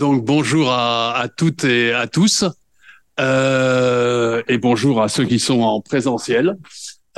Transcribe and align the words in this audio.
Donc 0.00 0.24
bonjour 0.24 0.70
à, 0.72 1.26
toutes 1.36 1.64
et 1.64 1.92
à 1.92 2.06
tous. 2.06 2.46
Euh, 3.20 4.42
et 4.48 4.56
bonjour 4.56 5.02
à 5.02 5.10
ceux 5.10 5.26
qui 5.26 5.38
sont 5.38 5.60
en 5.60 5.82
présentiel. 5.82 6.56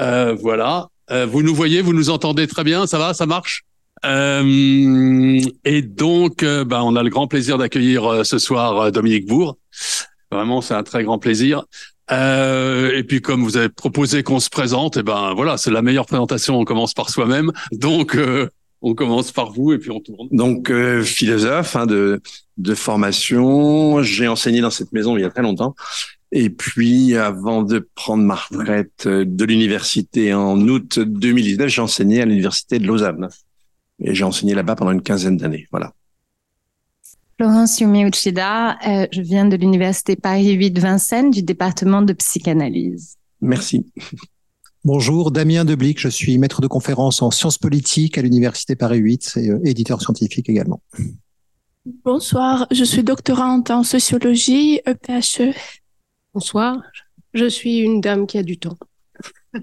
Euh, 0.00 0.34
voilà. 0.34 0.88
Euh, 1.12 1.24
vous 1.24 1.44
nous 1.44 1.54
voyez, 1.54 1.80
vous 1.80 1.92
nous 1.92 2.10
entendez 2.10 2.48
très 2.48 2.64
bien, 2.64 2.88
ça 2.88 2.98
va, 2.98 3.14
ça 3.14 3.24
marche? 3.24 3.62
Euh, 4.04 5.40
Et 5.64 5.82
donc, 5.82 6.42
euh, 6.42 6.64
bah, 6.64 6.82
on 6.82 6.96
a 6.96 7.04
le 7.04 7.10
grand 7.10 7.28
plaisir 7.28 7.56
d'accueillir 7.56 8.04
euh, 8.04 8.24
ce 8.24 8.40
soir 8.40 8.90
Dominique 8.90 9.28
Bourg. 9.28 9.58
Vraiment, 10.32 10.60
c'est 10.60 10.74
un 10.74 10.82
très 10.82 11.04
grand 11.04 11.20
plaisir. 11.20 11.62
et 12.10 13.04
puis, 13.06 13.20
comme 13.20 13.44
vous 13.44 13.56
avez 13.56 13.68
proposé 13.68 14.24
qu'on 14.24 14.40
se 14.40 14.50
présente, 14.50 14.96
et 14.96 15.00
eh 15.00 15.02
ben 15.04 15.34
voilà, 15.34 15.56
c'est 15.56 15.70
la 15.70 15.82
meilleure 15.82 16.06
présentation. 16.06 16.58
On 16.58 16.64
commence 16.64 16.94
par 16.94 17.10
soi-même. 17.10 17.52
Donc, 17.70 18.18
on 18.82 18.94
commence 18.94 19.32
par 19.32 19.52
vous 19.52 19.72
et 19.72 19.78
puis 19.78 19.90
on 19.90 20.00
tourne. 20.00 20.28
Donc 20.30 20.70
euh, 20.70 21.02
philosophe 21.02 21.76
hein, 21.76 21.86
de 21.86 22.20
de 22.58 22.74
formation, 22.74 24.02
j'ai 24.02 24.28
enseigné 24.28 24.60
dans 24.60 24.70
cette 24.70 24.92
maison 24.92 25.16
il 25.16 25.22
y 25.22 25.24
a 25.24 25.30
très 25.30 25.42
longtemps. 25.42 25.74
Et 26.32 26.50
puis 26.50 27.16
avant 27.16 27.62
de 27.62 27.88
prendre 27.94 28.24
ma 28.24 28.34
retraite 28.34 29.06
euh, 29.06 29.24
de 29.26 29.44
l'université 29.44 30.32
en 30.34 30.58
août 30.60 30.98
2019, 30.98 31.68
j'ai 31.68 31.82
enseigné 31.82 32.22
à 32.22 32.24
l'université 32.24 32.78
de 32.78 32.86
Lausanne. 32.86 33.28
Et 34.00 34.14
j'ai 34.14 34.24
enseigné 34.24 34.54
là-bas 34.54 34.74
pendant 34.74 34.92
une 34.92 35.02
quinzaine 35.02 35.36
d'années. 35.36 35.66
Voilà. 35.70 35.92
Florence 37.36 37.80
Yumi 37.80 38.04
Uchida, 38.04 38.78
euh, 38.86 39.06
je 39.12 39.20
viens 39.20 39.44
de 39.44 39.56
l'université 39.56 40.16
Paris 40.16 40.52
8 40.52 40.78
Vincennes 40.78 41.30
du 41.30 41.42
département 41.42 42.02
de 42.02 42.12
psychanalyse. 42.12 43.16
Merci. 43.40 43.86
Bonjour, 44.84 45.30
Damien 45.30 45.64
Deblic, 45.64 46.00
je 46.00 46.08
suis 46.08 46.36
maître 46.38 46.60
de 46.60 46.66
conférence 46.66 47.22
en 47.22 47.30
sciences 47.30 47.56
politiques 47.56 48.18
à 48.18 48.22
l'Université 48.22 48.74
Paris 48.74 48.98
8 48.98 49.34
et 49.36 49.50
euh, 49.50 49.60
éditeur 49.64 50.02
scientifique 50.02 50.48
également. 50.48 50.82
Bonsoir, 52.04 52.66
je 52.72 52.82
suis 52.82 53.04
doctorante 53.04 53.70
en 53.70 53.84
sociologie 53.84 54.80
EPHE. 54.84 55.54
Bonsoir, 56.34 56.82
je 57.32 57.48
suis 57.48 57.78
une 57.78 58.00
dame 58.00 58.26
qui 58.26 58.38
a 58.38 58.42
du 58.42 58.58
temps. 58.58 58.76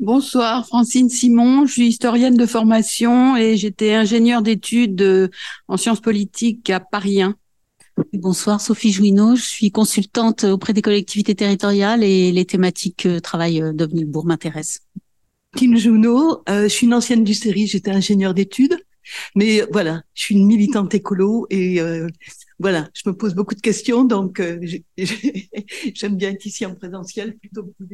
Bonsoir, 0.00 0.66
Francine 0.66 1.08
Simon, 1.08 1.66
je 1.66 1.72
suis 1.72 1.86
historienne 1.86 2.36
de 2.36 2.46
formation 2.46 3.36
et 3.36 3.56
j'étais 3.56 3.94
ingénieure 3.94 4.42
d'études 4.42 5.02
euh, 5.02 5.28
en 5.68 5.76
sciences 5.76 6.00
politiques 6.00 6.68
à 6.70 6.80
Paris 6.80 7.22
1. 7.22 7.36
Bonsoir, 8.12 8.60
Sophie 8.60 8.92
Jouineau. 8.92 9.36
Je 9.36 9.42
suis 9.42 9.70
consultante 9.70 10.44
auprès 10.44 10.72
des 10.72 10.82
collectivités 10.82 11.34
territoriales 11.34 12.02
et 12.02 12.32
les 12.32 12.44
thématiques 12.44 13.06
euh, 13.06 13.20
travail 13.20 13.62
euh, 13.62 13.72
Dominique 13.72 14.08
Bourg 14.08 14.26
m'intéressent. 14.26 14.80
Kim 15.56 15.76
Jouneau, 15.76 16.42
euh, 16.48 16.64
je 16.64 16.68
suis 16.68 16.86
une 16.86 16.94
ancienne 16.94 17.24
du 17.24 17.34
série, 17.34 17.66
j'étais 17.66 17.90
ingénieure 17.90 18.34
d'études. 18.34 18.76
Mais 19.34 19.62
voilà, 19.72 20.02
je 20.14 20.22
suis 20.22 20.34
une 20.34 20.46
militante 20.46 20.94
écolo 20.94 21.46
et 21.50 21.80
voilà, 22.60 22.88
je 22.92 23.08
me 23.08 23.16
pose 23.16 23.34
beaucoup 23.34 23.56
de 23.56 23.60
questions, 23.60 24.04
donc 24.04 24.40
j'aime 25.94 26.16
bien 26.16 26.30
être 26.30 26.46
ici 26.46 26.64
en 26.64 26.74
présentiel 26.76 27.36
plutôt 27.38 27.64
que 27.64 27.84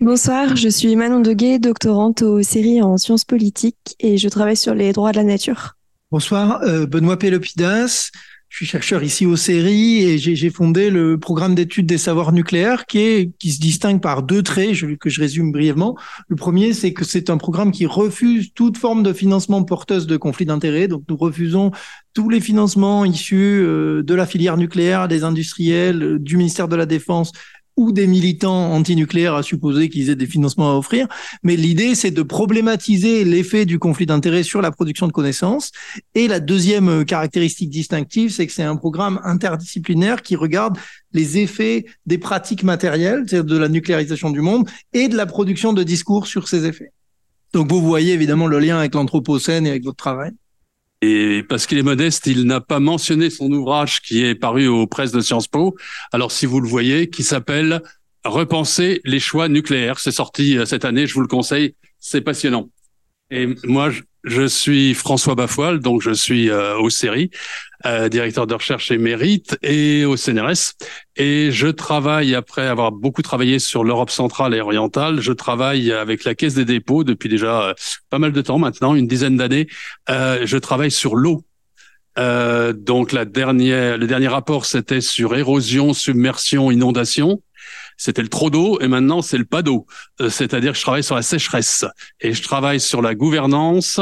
Bonsoir, 0.00 0.56
je 0.56 0.68
suis 0.68 0.96
Manon 0.96 1.20
Deguet, 1.20 1.60
doctorante 1.60 2.20
aux 2.20 2.42
séries 2.42 2.82
en 2.82 2.98
sciences 2.98 3.24
politiques 3.24 3.94
et 4.00 4.18
je 4.18 4.28
travaille 4.28 4.56
sur 4.56 4.74
les 4.74 4.92
droits 4.92 5.12
de 5.12 5.16
la 5.16 5.24
nature. 5.24 5.76
Bonsoir, 6.10 6.60
Benoît 6.88 7.18
Pélopidas, 7.18 8.10
je 8.52 8.58
suis 8.58 8.66
chercheur 8.66 9.02
ici 9.02 9.24
au 9.24 9.34
CERI 9.34 10.02
et 10.02 10.18
j'ai 10.18 10.50
fondé 10.50 10.90
le 10.90 11.16
programme 11.16 11.54
d'études 11.54 11.86
des 11.86 11.96
savoirs 11.96 12.32
nucléaires 12.32 12.84
qui 12.84 12.98
est 12.98 13.30
qui 13.38 13.50
se 13.50 13.58
distingue 13.58 14.02
par 14.02 14.22
deux 14.22 14.42
traits 14.42 14.78
que 15.00 15.08
je 15.08 15.20
résume 15.22 15.52
brièvement. 15.52 15.96
Le 16.28 16.36
premier, 16.36 16.74
c'est 16.74 16.92
que 16.92 17.02
c'est 17.02 17.30
un 17.30 17.38
programme 17.38 17.72
qui 17.72 17.86
refuse 17.86 18.52
toute 18.54 18.76
forme 18.76 19.02
de 19.02 19.14
financement 19.14 19.64
porteuse 19.64 20.06
de 20.06 20.18
conflits 20.18 20.44
d'intérêts. 20.44 20.86
Donc 20.86 21.02
nous 21.08 21.16
refusons 21.16 21.70
tous 22.12 22.28
les 22.28 22.42
financements 22.42 23.06
issus 23.06 23.62
euh, 23.62 24.02
de 24.02 24.14
la 24.14 24.26
filière 24.26 24.58
nucléaire, 24.58 25.08
des 25.08 25.24
industriels, 25.24 26.18
du 26.18 26.36
ministère 26.36 26.68
de 26.68 26.76
la 26.76 26.84
Défense 26.84 27.32
ou 27.76 27.92
des 27.92 28.06
militants 28.06 28.72
antinucléaires 28.72 29.34
à 29.34 29.42
supposer 29.42 29.88
qu'ils 29.88 30.10
aient 30.10 30.16
des 30.16 30.26
financements 30.26 30.72
à 30.72 30.74
offrir. 30.74 31.08
Mais 31.42 31.56
l'idée, 31.56 31.94
c'est 31.94 32.10
de 32.10 32.22
problématiser 32.22 33.24
l'effet 33.24 33.64
du 33.64 33.78
conflit 33.78 34.06
d'intérêts 34.06 34.42
sur 34.42 34.62
la 34.62 34.70
production 34.70 35.06
de 35.06 35.12
connaissances. 35.12 35.72
Et 36.14 36.28
la 36.28 36.40
deuxième 36.40 37.04
caractéristique 37.04 37.70
distinctive, 37.70 38.30
c'est 38.30 38.46
que 38.46 38.52
c'est 38.52 38.62
un 38.62 38.76
programme 38.76 39.20
interdisciplinaire 39.24 40.22
qui 40.22 40.36
regarde 40.36 40.78
les 41.12 41.38
effets 41.38 41.86
des 42.06 42.18
pratiques 42.18 42.62
matérielles, 42.62 43.24
c'est-à-dire 43.26 43.44
de 43.44 43.58
la 43.58 43.68
nucléarisation 43.68 44.30
du 44.30 44.40
monde, 44.40 44.68
et 44.92 45.08
de 45.08 45.16
la 45.16 45.26
production 45.26 45.72
de 45.72 45.82
discours 45.82 46.26
sur 46.26 46.48
ces 46.48 46.66
effets. 46.66 46.92
Donc 47.52 47.70
vous 47.70 47.82
voyez 47.82 48.14
évidemment 48.14 48.46
le 48.46 48.58
lien 48.58 48.78
avec 48.78 48.94
l'Anthropocène 48.94 49.66
et 49.66 49.70
avec 49.70 49.84
votre 49.84 49.96
travail. 49.96 50.32
Et 51.02 51.42
parce 51.48 51.66
qu'il 51.66 51.78
est 51.78 51.82
modeste, 51.82 52.26
il 52.26 52.44
n'a 52.44 52.60
pas 52.60 52.78
mentionné 52.78 53.28
son 53.28 53.50
ouvrage 53.50 54.00
qui 54.02 54.24
est 54.24 54.36
paru 54.36 54.68
aux 54.68 54.86
presses 54.86 55.10
de 55.10 55.20
Sciences 55.20 55.48
Po. 55.48 55.76
Alors, 56.12 56.30
si 56.30 56.46
vous 56.46 56.60
le 56.60 56.68
voyez, 56.68 57.10
qui 57.10 57.24
s'appelle 57.24 57.82
Repenser 58.24 59.00
les 59.04 59.18
choix 59.18 59.48
nucléaires. 59.48 59.98
C'est 59.98 60.12
sorti 60.12 60.56
euh, 60.56 60.64
cette 60.64 60.84
année, 60.84 61.08
je 61.08 61.14
vous 61.14 61.22
le 61.22 61.26
conseille. 61.26 61.74
C'est 61.98 62.20
passionnant. 62.20 62.68
Et 63.32 63.48
moi, 63.64 63.90
je 64.24 64.46
suis 64.46 64.92
François 64.92 65.34
Bafoil, 65.34 65.80
donc 65.80 66.02
je 66.02 66.10
suis 66.10 66.50
euh, 66.50 66.76
au 66.76 66.90
CERI, 66.90 67.30
euh, 67.86 68.10
directeur 68.10 68.46
de 68.46 68.52
recherche 68.52 68.90
et 68.90 68.98
mérite, 68.98 69.56
et 69.62 70.04
au 70.04 70.18
CNRS. 70.18 70.74
Et 71.16 71.50
je 71.50 71.68
travaille, 71.68 72.34
après 72.34 72.66
avoir 72.66 72.92
beaucoup 72.92 73.22
travaillé 73.22 73.58
sur 73.58 73.84
l'Europe 73.84 74.10
centrale 74.10 74.54
et 74.54 74.60
orientale, 74.60 75.22
je 75.22 75.32
travaille 75.32 75.90
avec 75.92 76.24
la 76.24 76.34
Caisse 76.34 76.54
des 76.54 76.66
dépôts 76.66 77.04
depuis 77.04 77.30
déjà 77.30 77.70
euh, 77.70 77.74
pas 78.10 78.18
mal 78.18 78.32
de 78.32 78.42
temps 78.42 78.58
maintenant, 78.58 78.94
une 78.94 79.06
dizaine 79.06 79.38
d'années. 79.38 79.66
Euh, 80.10 80.42
je 80.44 80.58
travaille 80.58 80.90
sur 80.90 81.16
l'eau. 81.16 81.42
donc 82.18 83.12
la 83.12 83.24
dernière, 83.24 83.96
le 83.96 84.06
dernier 84.06 84.28
rapport, 84.28 84.66
c'était 84.66 85.00
sur 85.00 85.34
érosion, 85.34 85.94
submersion, 85.94 86.70
inondation 86.70 87.40
c'était 87.96 88.22
le 88.22 88.28
trop 88.28 88.50
d'eau 88.50 88.78
et 88.80 88.88
maintenant 88.88 89.22
c'est 89.22 89.38
le 89.38 89.44
pas 89.44 89.62
d'eau. 89.62 89.86
Euh, 90.20 90.28
c'est-à-dire 90.30 90.72
que 90.72 90.78
je 90.78 90.82
travaille 90.82 91.04
sur 91.04 91.14
la 91.14 91.22
sécheresse 91.22 91.84
et 92.20 92.32
je 92.32 92.42
travaille 92.42 92.80
sur 92.80 93.02
la 93.02 93.14
gouvernance, 93.14 94.00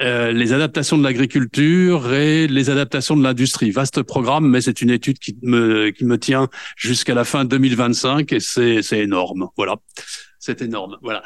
euh, 0.00 0.32
les 0.32 0.52
adaptations 0.52 0.98
de 0.98 1.04
l'agriculture 1.04 2.12
et 2.12 2.46
les 2.48 2.70
adaptations 2.70 3.16
de 3.16 3.22
l'industrie. 3.22 3.70
Vaste 3.70 4.02
programme, 4.02 4.48
mais 4.48 4.60
c'est 4.60 4.82
une 4.82 4.90
étude 4.90 5.18
qui 5.18 5.36
me 5.42 5.90
qui 5.90 6.04
me 6.04 6.18
tient 6.18 6.48
jusqu'à 6.76 7.14
la 7.14 7.24
fin 7.24 7.44
2025 7.44 8.32
et 8.32 8.40
c'est 8.40 8.82
énorme. 8.92 9.48
Voilà, 9.56 9.76
c'est 10.38 10.62
énorme. 10.62 10.98
Voilà. 11.02 11.22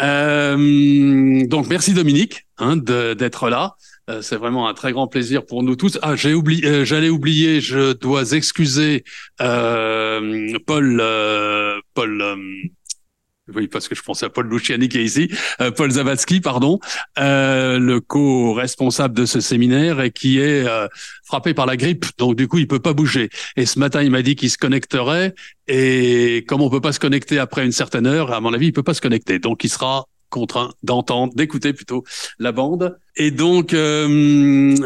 Euh, 0.00 1.46
donc 1.46 1.68
merci 1.68 1.92
Dominique 1.92 2.46
hein, 2.58 2.76
d'être 2.76 3.48
là. 3.50 3.76
Euh, 4.12 4.22
c'est 4.22 4.36
vraiment 4.36 4.68
un 4.68 4.74
très 4.74 4.92
grand 4.92 5.06
plaisir 5.06 5.44
pour 5.46 5.62
nous 5.62 5.76
tous. 5.76 5.98
Ah, 6.02 6.16
j'ai 6.16 6.34
oublié, 6.34 6.66
euh, 6.66 6.84
j'allais 6.84 7.08
oublier, 7.08 7.60
je 7.60 7.92
dois 7.92 8.32
excuser 8.32 9.04
euh, 9.40 10.58
Paul, 10.66 10.98
euh, 11.00 11.80
Paul. 11.94 12.22
oui, 13.54 13.68
parce 13.68 13.88
que 13.88 13.94
je 13.94 14.02
pensais 14.02 14.26
à 14.26 14.28
Paul 14.28 14.48
Luciani 14.48 14.88
qui 14.88 14.98
est 14.98 15.04
ici, 15.04 15.30
Paul 15.76 15.90
Zavatsky, 15.90 16.40
pardon, 16.40 16.78
le 17.16 17.98
co-responsable 18.00 19.14
de 19.14 19.26
ce 19.26 19.40
séminaire 19.40 20.00
et 20.00 20.10
qui 20.10 20.38
est 20.38 20.64
frappé 21.24 21.54
par 21.54 21.66
la 21.66 21.76
grippe, 21.76 22.06
donc 22.18 22.36
du 22.36 22.48
coup 22.48 22.58
il 22.58 22.68
peut 22.68 22.80
pas 22.80 22.94
bouger. 22.94 23.30
Et 23.56 23.66
ce 23.66 23.78
matin 23.78 24.02
il 24.02 24.10
m'a 24.10 24.22
dit 24.22 24.36
qu'il 24.36 24.50
se 24.50 24.58
connecterait 24.58 25.34
et 25.68 26.44
comme 26.48 26.60
on 26.62 26.70
peut 26.70 26.80
pas 26.80 26.92
se 26.92 27.00
connecter 27.00 27.38
après 27.38 27.64
une 27.64 27.72
certaine 27.72 28.06
heure, 28.06 28.32
à 28.32 28.40
mon 28.40 28.52
avis 28.52 28.66
il 28.66 28.72
peut 28.72 28.82
pas 28.82 28.94
se 28.94 29.00
connecter, 29.00 29.38
donc 29.38 29.64
il 29.64 29.68
sera 29.70 30.06
contraint 30.32 30.72
d'entendre, 30.82 31.34
d'écouter 31.34 31.72
plutôt 31.72 32.02
la 32.38 32.50
bande. 32.50 32.98
Et 33.16 33.30
donc, 33.30 33.74
euh, 33.74 34.08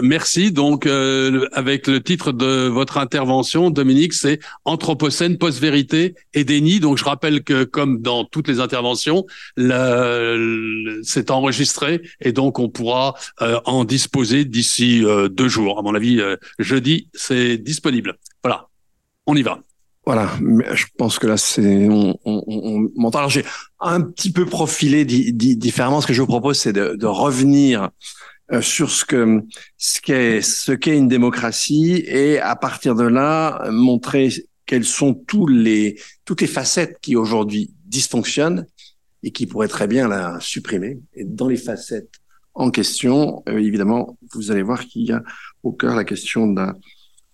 merci. 0.03 0.51
Donc, 0.51 0.85
euh, 0.87 1.49
avec 1.53 1.87
le 1.87 2.03
titre 2.03 2.33
de 2.33 2.67
votre 2.67 2.99
intervention, 2.99 3.71
Dominique, 3.71 4.13
c'est 4.13 4.41
Anthropocène, 4.65 5.39
post-vérité 5.39 6.17
et 6.35 6.43
déni. 6.43 6.81
Donc, 6.81 6.99
je 6.99 7.05
rappelle 7.05 7.45
que, 7.45 7.63
comme 7.63 8.03
dans 8.03 8.25
toutes 8.25 8.49
les 8.49 8.59
interventions, 8.59 9.25
c'est 9.57 11.31
enregistré 11.31 12.03
et 12.21 12.33
donc 12.33 12.59
on 12.59 12.69
pourra 12.69 13.15
euh, 13.41 13.61
en 13.65 13.85
disposer 13.85 14.45
d'ici 14.45 15.05
deux 15.31 15.49
jours. 15.49 15.79
À 15.79 15.83
mon 15.83 15.95
avis, 15.95 16.21
jeudi, 16.59 17.09
c'est 17.15 17.57
disponible. 17.59 18.19
Voilà, 18.43 18.69
on 19.27 19.37
y 19.37 19.43
va. 19.43 19.61
Voilà, 20.07 20.31
je 20.73 20.85
pense 20.97 21.19
que 21.19 21.27
là, 21.27 21.37
c'est 21.37 21.89
on, 21.89 22.17
on, 22.25 22.45
on 22.47 22.89
m'entend. 22.95 23.19
Alors, 23.19 23.31
j'ai 23.31 23.45
un 23.81 24.01
petit 24.01 24.31
peu 24.31 24.47
profilé 24.47 25.05
différemment. 25.05 26.01
Ce 26.01 26.07
que 26.07 26.13
je 26.13 26.21
vous 26.21 26.29
propose, 26.29 26.61
c'est 26.61 26.73
de, 26.73 26.95
de, 26.95 27.07
revenir 27.07 27.91
euh, 28.53 28.63
sur 28.63 28.89
ce 28.89 29.05
que 29.05 29.43
ce 29.77 30.01
qu'est 30.01 30.43
ce 30.43 30.71
qu'est 30.71 30.97
une 30.97 31.09
démocratie 31.09 32.05
et 32.07 32.39
à 32.39 32.55
partir 32.55 32.95
de 32.95 33.03
là, 33.03 33.69
montrer 33.73 34.29
quelles 34.65 34.85
sont 34.85 35.13
tous 35.13 35.49
les 35.49 36.01
toutes 36.25 36.41
les 36.41 36.47
facettes 36.47 36.99
qui 37.03 37.17
aujourd'hui 37.17 37.75
dysfonctionnent 37.87 38.65
et 39.25 39.33
qui 39.33 39.47
pourraient 39.47 39.67
très 39.67 39.89
bien 39.89 40.07
la 40.07 40.39
supprimer. 40.39 41.01
Et 41.15 41.25
dans 41.25 41.49
les 41.49 41.57
facettes 41.57 42.13
en 42.55 42.71
question, 42.71 43.43
euh, 43.49 43.59
évidemment, 43.59 44.17
vous 44.33 44.53
allez 44.53 44.63
voir 44.63 44.87
qu'il 44.87 45.03
y 45.03 45.13
a 45.13 45.25
au 45.65 45.73
cœur 45.73 45.97
la 45.97 46.05
question 46.05 46.47
la 46.53 46.77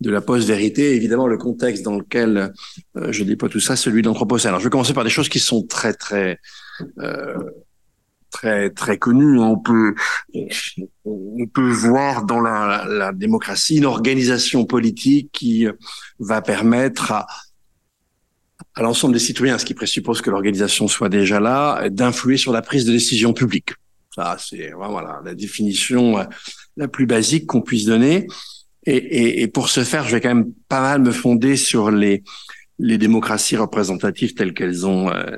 de 0.02 0.10
la 0.10 0.20
post-vérité, 0.20 0.94
évidemment 0.94 1.26
le 1.26 1.38
contexte 1.38 1.82
dans 1.84 1.96
lequel 1.96 2.52
euh, 2.96 3.12
je 3.12 3.24
dis 3.24 3.36
tout 3.36 3.60
ça, 3.60 3.76
celui 3.76 4.02
de. 4.02 4.08
Alors 4.08 4.60
je 4.60 4.64
vais 4.64 4.70
commencer 4.70 4.94
par 4.94 5.04
des 5.04 5.10
choses 5.10 5.28
qui 5.28 5.38
sont 5.38 5.66
très 5.66 5.94
très 5.94 6.38
euh, 6.98 7.38
très 8.30 8.70
très 8.70 8.98
connu. 8.98 9.38
On 9.38 9.58
peut 9.58 9.94
on 11.04 11.46
peut 11.46 11.70
voir 11.70 12.24
dans 12.24 12.40
la, 12.40 12.84
la 12.88 13.12
démocratie 13.12 13.78
une 13.78 13.86
organisation 13.86 14.64
politique 14.64 15.30
qui 15.32 15.66
va 16.18 16.42
permettre 16.42 17.12
à 17.12 17.26
à 18.74 18.82
l'ensemble 18.82 19.14
des 19.14 19.20
citoyens, 19.20 19.58
ce 19.58 19.64
qui 19.64 19.74
présuppose 19.74 20.22
que 20.22 20.30
l'organisation 20.30 20.88
soit 20.88 21.08
déjà 21.08 21.40
là, 21.40 21.88
d'influer 21.90 22.36
sur 22.36 22.52
la 22.52 22.62
prise 22.62 22.84
de 22.84 22.92
décision 22.92 23.32
publique. 23.34 23.70
Ça, 24.14 24.36
c'est 24.38 24.72
voilà 24.72 25.20
la 25.24 25.34
définition 25.34 26.18
euh, 26.18 26.24
la 26.76 26.88
plus 26.88 27.06
basique 27.06 27.46
qu'on 27.46 27.62
puisse 27.62 27.86
donner. 27.86 28.26
Et, 28.84 28.96
et, 28.96 29.42
et, 29.42 29.48
pour 29.48 29.68
ce 29.68 29.84
faire, 29.84 30.04
je 30.04 30.12
vais 30.12 30.20
quand 30.20 30.34
même 30.34 30.52
pas 30.68 30.80
mal 30.80 31.00
me 31.02 31.12
fonder 31.12 31.56
sur 31.56 31.90
les 31.90 32.22
les 32.78 32.98
démocraties 32.98 33.56
représentatives 33.56 34.34
telles 34.34 34.54
qu'elles 34.54 34.86
ont 34.86 35.08
euh, 35.10 35.36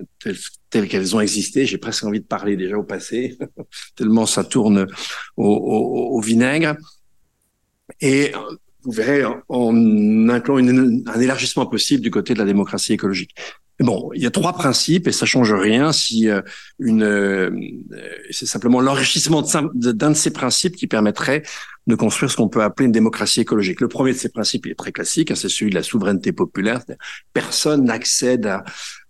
telles, 0.70 0.88
qu'elles 0.88 1.14
ont 1.14 1.20
existé. 1.20 1.66
J'ai 1.66 1.78
presque 1.78 2.04
envie 2.04 2.20
de 2.20 2.26
parler 2.26 2.56
déjà 2.56 2.78
au 2.78 2.84
passé, 2.84 3.36
tellement 3.96 4.24
ça 4.24 4.44
tourne 4.44 4.86
au, 5.36 5.46
au, 5.46 6.16
au 6.16 6.20
vinaigre. 6.20 6.76
Et 8.00 8.32
vous 8.82 8.92
verrez 8.92 9.24
en 9.48 10.28
incluant 10.28 10.56
un 10.58 11.20
élargissement 11.20 11.66
possible 11.66 12.02
du 12.02 12.10
côté 12.10 12.34
de 12.34 12.38
la 12.38 12.44
démocratie 12.44 12.92
écologique. 12.92 13.34
Bon, 13.80 14.10
il 14.14 14.22
y 14.22 14.26
a 14.26 14.30
trois 14.30 14.52
principes 14.52 15.08
et 15.08 15.12
ça 15.12 15.26
change 15.26 15.52
rien 15.52 15.92
si 15.92 16.28
euh, 16.28 16.40
une 16.78 17.02
euh, 17.02 17.50
c'est 18.30 18.46
simplement 18.46 18.80
l'enrichissement 18.80 19.42
d'un 19.74 20.10
de 20.10 20.14
ces 20.14 20.32
principes 20.32 20.76
qui 20.76 20.86
permettrait 20.86 21.42
de 21.86 21.94
construire 21.94 22.30
ce 22.30 22.36
qu'on 22.36 22.48
peut 22.48 22.62
appeler 22.62 22.86
une 22.86 22.92
démocratie 22.92 23.40
écologique. 23.40 23.80
Le 23.80 23.88
premier 23.88 24.12
de 24.12 24.18
ces 24.18 24.30
principes 24.30 24.66
est 24.66 24.74
très 24.74 24.92
classique, 24.92 25.30
hein, 25.30 25.34
c'est 25.34 25.48
celui 25.48 25.70
de 25.70 25.74
la 25.74 25.82
souveraineté 25.82 26.32
populaire. 26.32 26.80
Personne 27.32 27.84
n'accède 27.84 28.50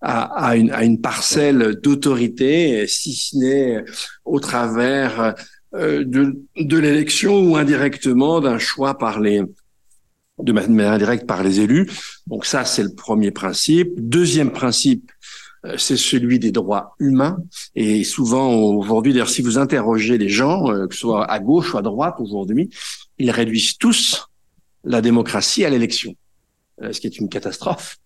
à, 0.00 0.56
une, 0.56 1.00
parcelle 1.00 1.78
d'autorité 1.82 2.86
si 2.86 3.14
ce 3.14 3.36
n'est 3.36 3.84
au 4.24 4.40
travers 4.40 5.34
euh, 5.74 6.04
de, 6.04 6.40
de 6.56 6.78
l'élection 6.78 7.40
ou 7.40 7.56
indirectement 7.56 8.40
d'un 8.40 8.58
choix 8.58 8.98
par 8.98 9.20
les 9.20 9.42
de 10.38 10.52
manière 10.52 10.92
indirecte 10.92 11.26
par 11.26 11.42
les 11.44 11.60
élus. 11.60 11.88
Donc 12.26 12.44
ça, 12.44 12.64
c'est 12.64 12.82
le 12.82 12.92
premier 12.94 13.30
principe. 13.30 13.92
Deuxième 13.96 14.50
principe, 14.50 15.12
c'est 15.76 15.96
celui 15.96 16.38
des 16.38 16.52
droits 16.52 16.94
humains. 16.98 17.38
Et 17.74 18.04
souvent, 18.04 18.52
aujourd'hui, 18.54 19.12
d'ailleurs, 19.12 19.30
si 19.30 19.42
vous 19.42 19.58
interrogez 19.58 20.18
les 20.18 20.28
gens, 20.28 20.70
euh, 20.70 20.86
que 20.86 20.94
ce 20.94 21.00
soit 21.00 21.30
à 21.30 21.38
gauche 21.38 21.74
ou 21.74 21.78
à 21.78 21.82
droite 21.82 22.16
aujourd'hui, 22.18 22.70
ils 23.18 23.30
réduisent 23.30 23.78
tous 23.78 24.28
la 24.84 25.00
démocratie 25.00 25.64
à 25.64 25.70
l'élection, 25.70 26.14
euh, 26.82 26.92
ce 26.92 27.00
qui 27.00 27.06
est 27.06 27.18
une 27.18 27.28
catastrophe. 27.28 27.96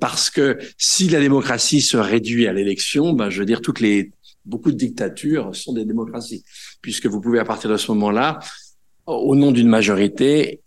Parce 0.00 0.30
que 0.30 0.58
si 0.78 1.08
la 1.08 1.20
démocratie 1.20 1.82
se 1.82 1.96
réduit 1.96 2.46
à 2.46 2.52
l'élection, 2.52 3.12
ben, 3.12 3.30
je 3.30 3.40
veux 3.40 3.46
dire, 3.46 3.60
toutes 3.60 3.80
les 3.80 4.12
beaucoup 4.44 4.72
de 4.72 4.76
dictatures 4.76 5.54
sont 5.54 5.72
des 5.72 5.84
démocraties, 5.84 6.44
puisque 6.80 7.06
vous 7.06 7.20
pouvez 7.20 7.38
à 7.38 7.44
partir 7.44 7.70
de 7.70 7.76
ce 7.76 7.90
moment-là, 7.92 8.40
au 9.06 9.34
nom 9.36 9.52
d'une 9.52 9.68
majorité, 9.68 10.60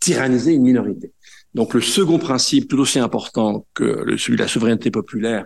tyranniser 0.00 0.52
une 0.52 0.62
minorité. 0.62 1.12
Donc 1.58 1.74
le 1.74 1.80
second 1.80 2.20
principe, 2.20 2.68
tout 2.68 2.78
aussi 2.78 3.00
important 3.00 3.66
que 3.74 4.16
celui 4.16 4.36
de 4.36 4.42
la 4.42 4.46
souveraineté 4.46 4.92
populaire 4.92 5.44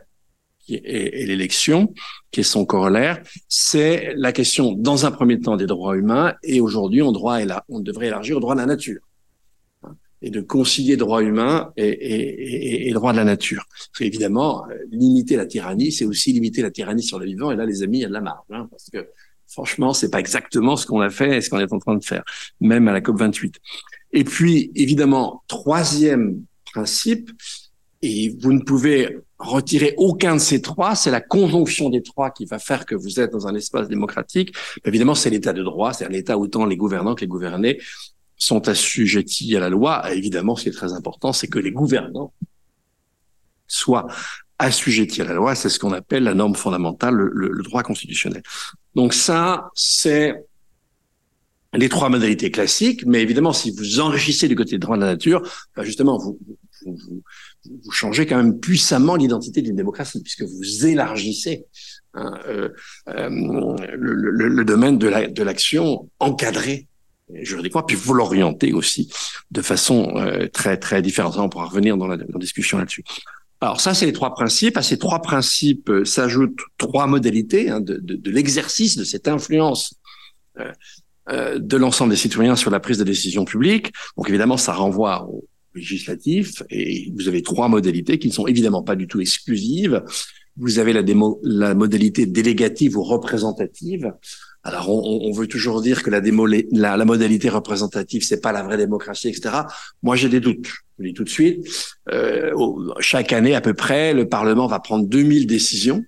et 0.69 1.25
l'élection, 1.25 1.95
qui 2.31 2.41
est 2.41 2.43
son 2.43 2.67
corollaire, 2.67 3.23
c'est 3.49 4.13
la 4.15 4.31
question, 4.31 4.73
dans 4.73 5.07
un 5.07 5.11
premier 5.11 5.41
temps, 5.41 5.57
des 5.57 5.65
droits 5.65 5.97
humains, 5.97 6.35
et 6.43 6.61
aujourd'hui, 6.61 7.01
on, 7.01 7.13
droit, 7.13 7.39
on 7.71 7.81
devrait 7.81 8.09
élargir 8.09 8.37
au 8.37 8.41
droit 8.41 8.55
de 8.55 8.61
la 8.61 8.67
nature, 8.67 9.01
hein, 9.85 9.97
et 10.21 10.29
de 10.29 10.43
concilier 10.43 10.99
droits 10.99 11.23
humains 11.23 11.73
et, 11.79 12.89
et, 12.89 12.93
droits 12.93 13.13
de 13.13 13.17
la 13.17 13.25
nature. 13.25 13.65
Parce 13.71 13.99
qu'évidemment, 13.99 14.67
euh, 14.69 14.75
limiter 14.91 15.37
la 15.37 15.47
tyrannie, 15.47 15.93
c'est 15.93 16.05
aussi 16.05 16.35
limiter 16.35 16.61
la 16.61 16.71
tyrannie 16.71 17.03
sur 17.03 17.21
le 17.21 17.25
vivant, 17.25 17.53
et 17.53 17.57
là, 17.57 17.65
les 17.65 17.83
amis, 17.83 18.01
il 18.01 18.03
y 18.03 18.05
a 18.05 18.09
de 18.09 18.13
la 18.13 18.21
marge, 18.21 18.45
hein, 18.51 18.69
parce 18.71 18.91
que 18.91 19.09
franchement, 19.49 19.95
c'est 19.95 20.11
pas 20.11 20.21
exactement 20.21 20.77
ce 20.77 20.85
qu'on 20.85 21.01
a 21.01 21.09
fait 21.09 21.39
et 21.39 21.41
ce 21.41 21.49
qu'on 21.49 21.59
est 21.59 21.73
en 21.73 21.79
train 21.79 21.97
de 21.97 22.05
faire, 22.05 22.23
même 22.61 22.87
à 22.87 22.93
la 22.93 23.01
COP 23.01 23.19
28. 23.19 23.59
Et 24.13 24.25
puis, 24.25 24.71
évidemment, 24.75 25.43
troisième 25.49 26.43
principe, 26.73 27.31
et 28.03 28.37
vous 28.41 28.53
ne 28.53 28.61
pouvez 28.61 29.19
retirer 29.39 29.95
aucun 29.97 30.35
de 30.35 30.41
ces 30.41 30.61
trois, 30.61 30.95
c'est 30.95 31.11
la 31.11 31.21
conjonction 31.21 31.89
des 31.89 32.03
trois 32.03 32.31
qui 32.31 32.45
va 32.47 32.59
faire 32.59 32.85
que 32.85 32.95
vous 32.95 33.21
êtes 33.21 33.31
dans 33.31 33.47
un 33.47 33.55
espace 33.55 33.89
démocratique. 33.89 34.55
Évidemment, 34.85 35.15
c'est 35.15 35.31
l'état 35.31 35.53
de 35.53 35.63
droit, 35.63 35.93
c'est 35.93 36.05
un 36.05 36.13
état 36.13 36.37
où 36.37 36.49
tant 36.49 36.67
les 36.67 36.77
gouvernants 36.77 37.15
que 37.15 37.21
les 37.21 37.29
gouvernés 37.29 37.81
sont 38.37 38.69
assujettis 38.69 39.57
à 39.57 39.61
la 39.61 39.69
loi. 39.69 40.13
évidemment, 40.13 40.57
ce 40.57 40.65
qui 40.65 40.69
est 40.71 40.73
très 40.73 40.93
important, 40.93 41.33
c'est 41.33 41.47
que 41.47 41.61
les 41.61 41.71
gouvernants 41.71 42.33
soient 43.69 44.09
assujettis 44.59 45.23
à 45.23 45.25
la 45.25 45.35
loi. 45.35 45.55
C'est 45.55 45.69
ce 45.69 45.79
qu'on 45.79 45.93
appelle 45.93 46.25
la 46.25 46.35
norme 46.35 46.57
fondamentale, 46.57 47.15
le, 47.15 47.49
le 47.49 47.63
droit 47.63 47.85
constitutionnel. 47.85 48.43
Donc 48.97 49.15
ça, 49.15 49.71
c'est 49.75 50.45
les 51.75 51.89
trois 51.89 52.09
modalités 52.09 52.51
classiques, 52.51 53.05
mais 53.07 53.23
évidemment, 53.23 53.53
si 53.53 53.71
vous 53.71 54.01
enrichissez 54.01 54.49
du 54.49 54.55
côté 54.55 54.73
des 54.73 54.79
droits 54.79 54.97
de 54.97 55.03
la 55.03 55.13
nature, 55.13 55.43
bah, 55.75 55.85
justement, 55.85 56.19
vous, 56.19 56.39
vous, 56.85 57.23
vous, 57.65 57.91
changez 57.91 58.27
quand 58.27 58.37
même 58.37 58.59
puissamment 58.61 59.17
l'identité 59.17 59.63
d'une 59.63 59.77
démocratie, 59.77 60.21
puisque 60.21 60.43
vous 60.43 60.87
élargissez 60.87 61.65
hein, 62.15 62.35
euh, 62.47 62.69
euh, 63.09 63.29
le, 63.97 64.49
le, 64.49 64.65
domaine 64.65 64.99
de 64.99 65.43
l'action 65.43 66.11
la, 66.21 66.27
encadrée 66.27 66.89
juridiquement, 67.35 67.83
puis 67.83 67.97
vous 67.97 68.15
l'orientez 68.15 68.73
aussi 68.73 69.11
de 69.51 69.63
façon 69.63 70.13
euh, 70.17 70.49
très 70.49 70.77
très 70.77 71.03
différente. 71.03 71.37
On 71.39 71.49
pourra 71.49 71.67
revenir 71.67 71.97
dans 71.97 72.07
la, 72.07 72.17
dans 72.17 72.27
la 72.33 72.39
discussion 72.39 72.79
là-dessus. 72.79 73.05
Alors 73.61 73.81
ça, 73.81 73.95
c'est 73.95 74.07
les 74.07 74.13
trois 74.13 74.35
principes. 74.35 74.77
À 74.77 74.83
ces 74.83 74.99
trois 74.99 75.23
principes 75.23 75.89
euh, 75.89 76.05
s'ajoutent 76.05 76.61
trois 76.79 77.07
modalités 77.07 77.71
hein, 77.71 77.81
de, 77.81 77.97
de, 77.97 78.17
de 78.17 78.31
l'exercice 78.31 78.97
de 78.97 79.05
cette 79.05 79.29
influence 79.29 79.95
euh, 80.59 80.73
de 81.31 81.77
l'ensemble 81.77 82.11
des 82.11 82.17
citoyens 82.17 82.57
sur 82.57 82.71
la 82.71 82.81
prise 82.81 82.99
de 82.99 83.05
décision 83.05 83.45
publique. 83.45 83.93
Donc 84.17 84.29
évidemment, 84.29 84.57
ça 84.57 84.73
renvoie 84.73 85.29
au 85.29 85.45
législatif 85.75 86.63
et 86.71 87.13
vous 87.15 87.29
avez 87.29 87.43
trois 87.43 87.69
modalités 87.69 88.19
qui 88.19 88.29
ne 88.29 88.33
sont 88.33 88.47
évidemment 88.47 88.83
pas 88.83 88.97
du 88.97 89.07
tout 89.07 89.21
exclusives. 89.21 90.03
Vous 90.57 90.79
avez 90.79 90.93
la, 90.93 91.03
démo, 91.03 91.41
la 91.43 91.75
modalité 91.75 92.27
délégative 92.27 92.97
ou 92.99 93.03
représentative. 93.03 94.13
Alors, 94.65 94.91
on, 94.91 95.29
on 95.29 95.33
veut 95.33 95.49
toujours 95.49 95.81
dire 95.81 96.03
que 96.03 96.11
la, 96.11 96.21
démo, 96.21 96.47
la, 96.47 96.63
la 96.97 97.05
modalité 97.05 97.49
représentative, 97.49 98.23
c'est 98.23 98.41
pas 98.41 98.53
la 98.53 98.63
vraie 98.63 98.77
démocratie, 98.77 99.29
etc. 99.29 99.63
Moi, 100.03 100.15
j'ai 100.15 100.29
des 100.29 100.41
doutes. 100.41 100.67
Je 100.67 100.73
vous 100.99 101.05
dis 101.05 101.15
tout 101.15 101.25
de 101.25 101.29
suite. 101.29 101.67
Euh, 102.13 102.53
chaque 103.01 103.33
année, 103.33 103.55
à 103.55 103.61
peu 103.61 103.75
près, 103.75 104.13
le 104.13 104.29
Parlement 104.29 104.67
va 104.67 104.79
prendre 104.79 105.07
2000 105.07 105.47
décisions. 105.47 106.05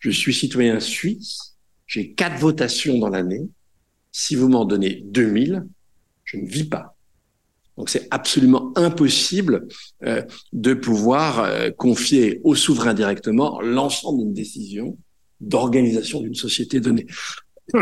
Je 0.00 0.10
suis 0.10 0.34
citoyen 0.34 0.80
suisse. 0.80 1.56
J'ai 1.86 2.12
quatre 2.12 2.38
votations 2.38 2.98
dans 2.98 3.08
l'année. 3.08 3.48
Si 4.12 4.34
vous 4.34 4.48
m'en 4.48 4.64
donnez 4.64 5.02
2000, 5.06 5.64
je 6.24 6.36
ne 6.36 6.46
vis 6.46 6.64
pas. 6.64 6.96
Donc 7.76 7.88
c'est 7.88 8.08
absolument 8.10 8.72
impossible 8.76 9.66
euh, 10.04 10.22
de 10.52 10.74
pouvoir 10.74 11.40
euh, 11.40 11.70
confier 11.70 12.40
au 12.44 12.54
souverain 12.54 12.94
directement 12.94 13.60
l'ensemble 13.60 14.18
d'une 14.18 14.34
décision 14.34 14.98
d'organisation 15.40 16.20
d'une 16.20 16.34
société 16.34 16.80
donnée. 16.80 17.06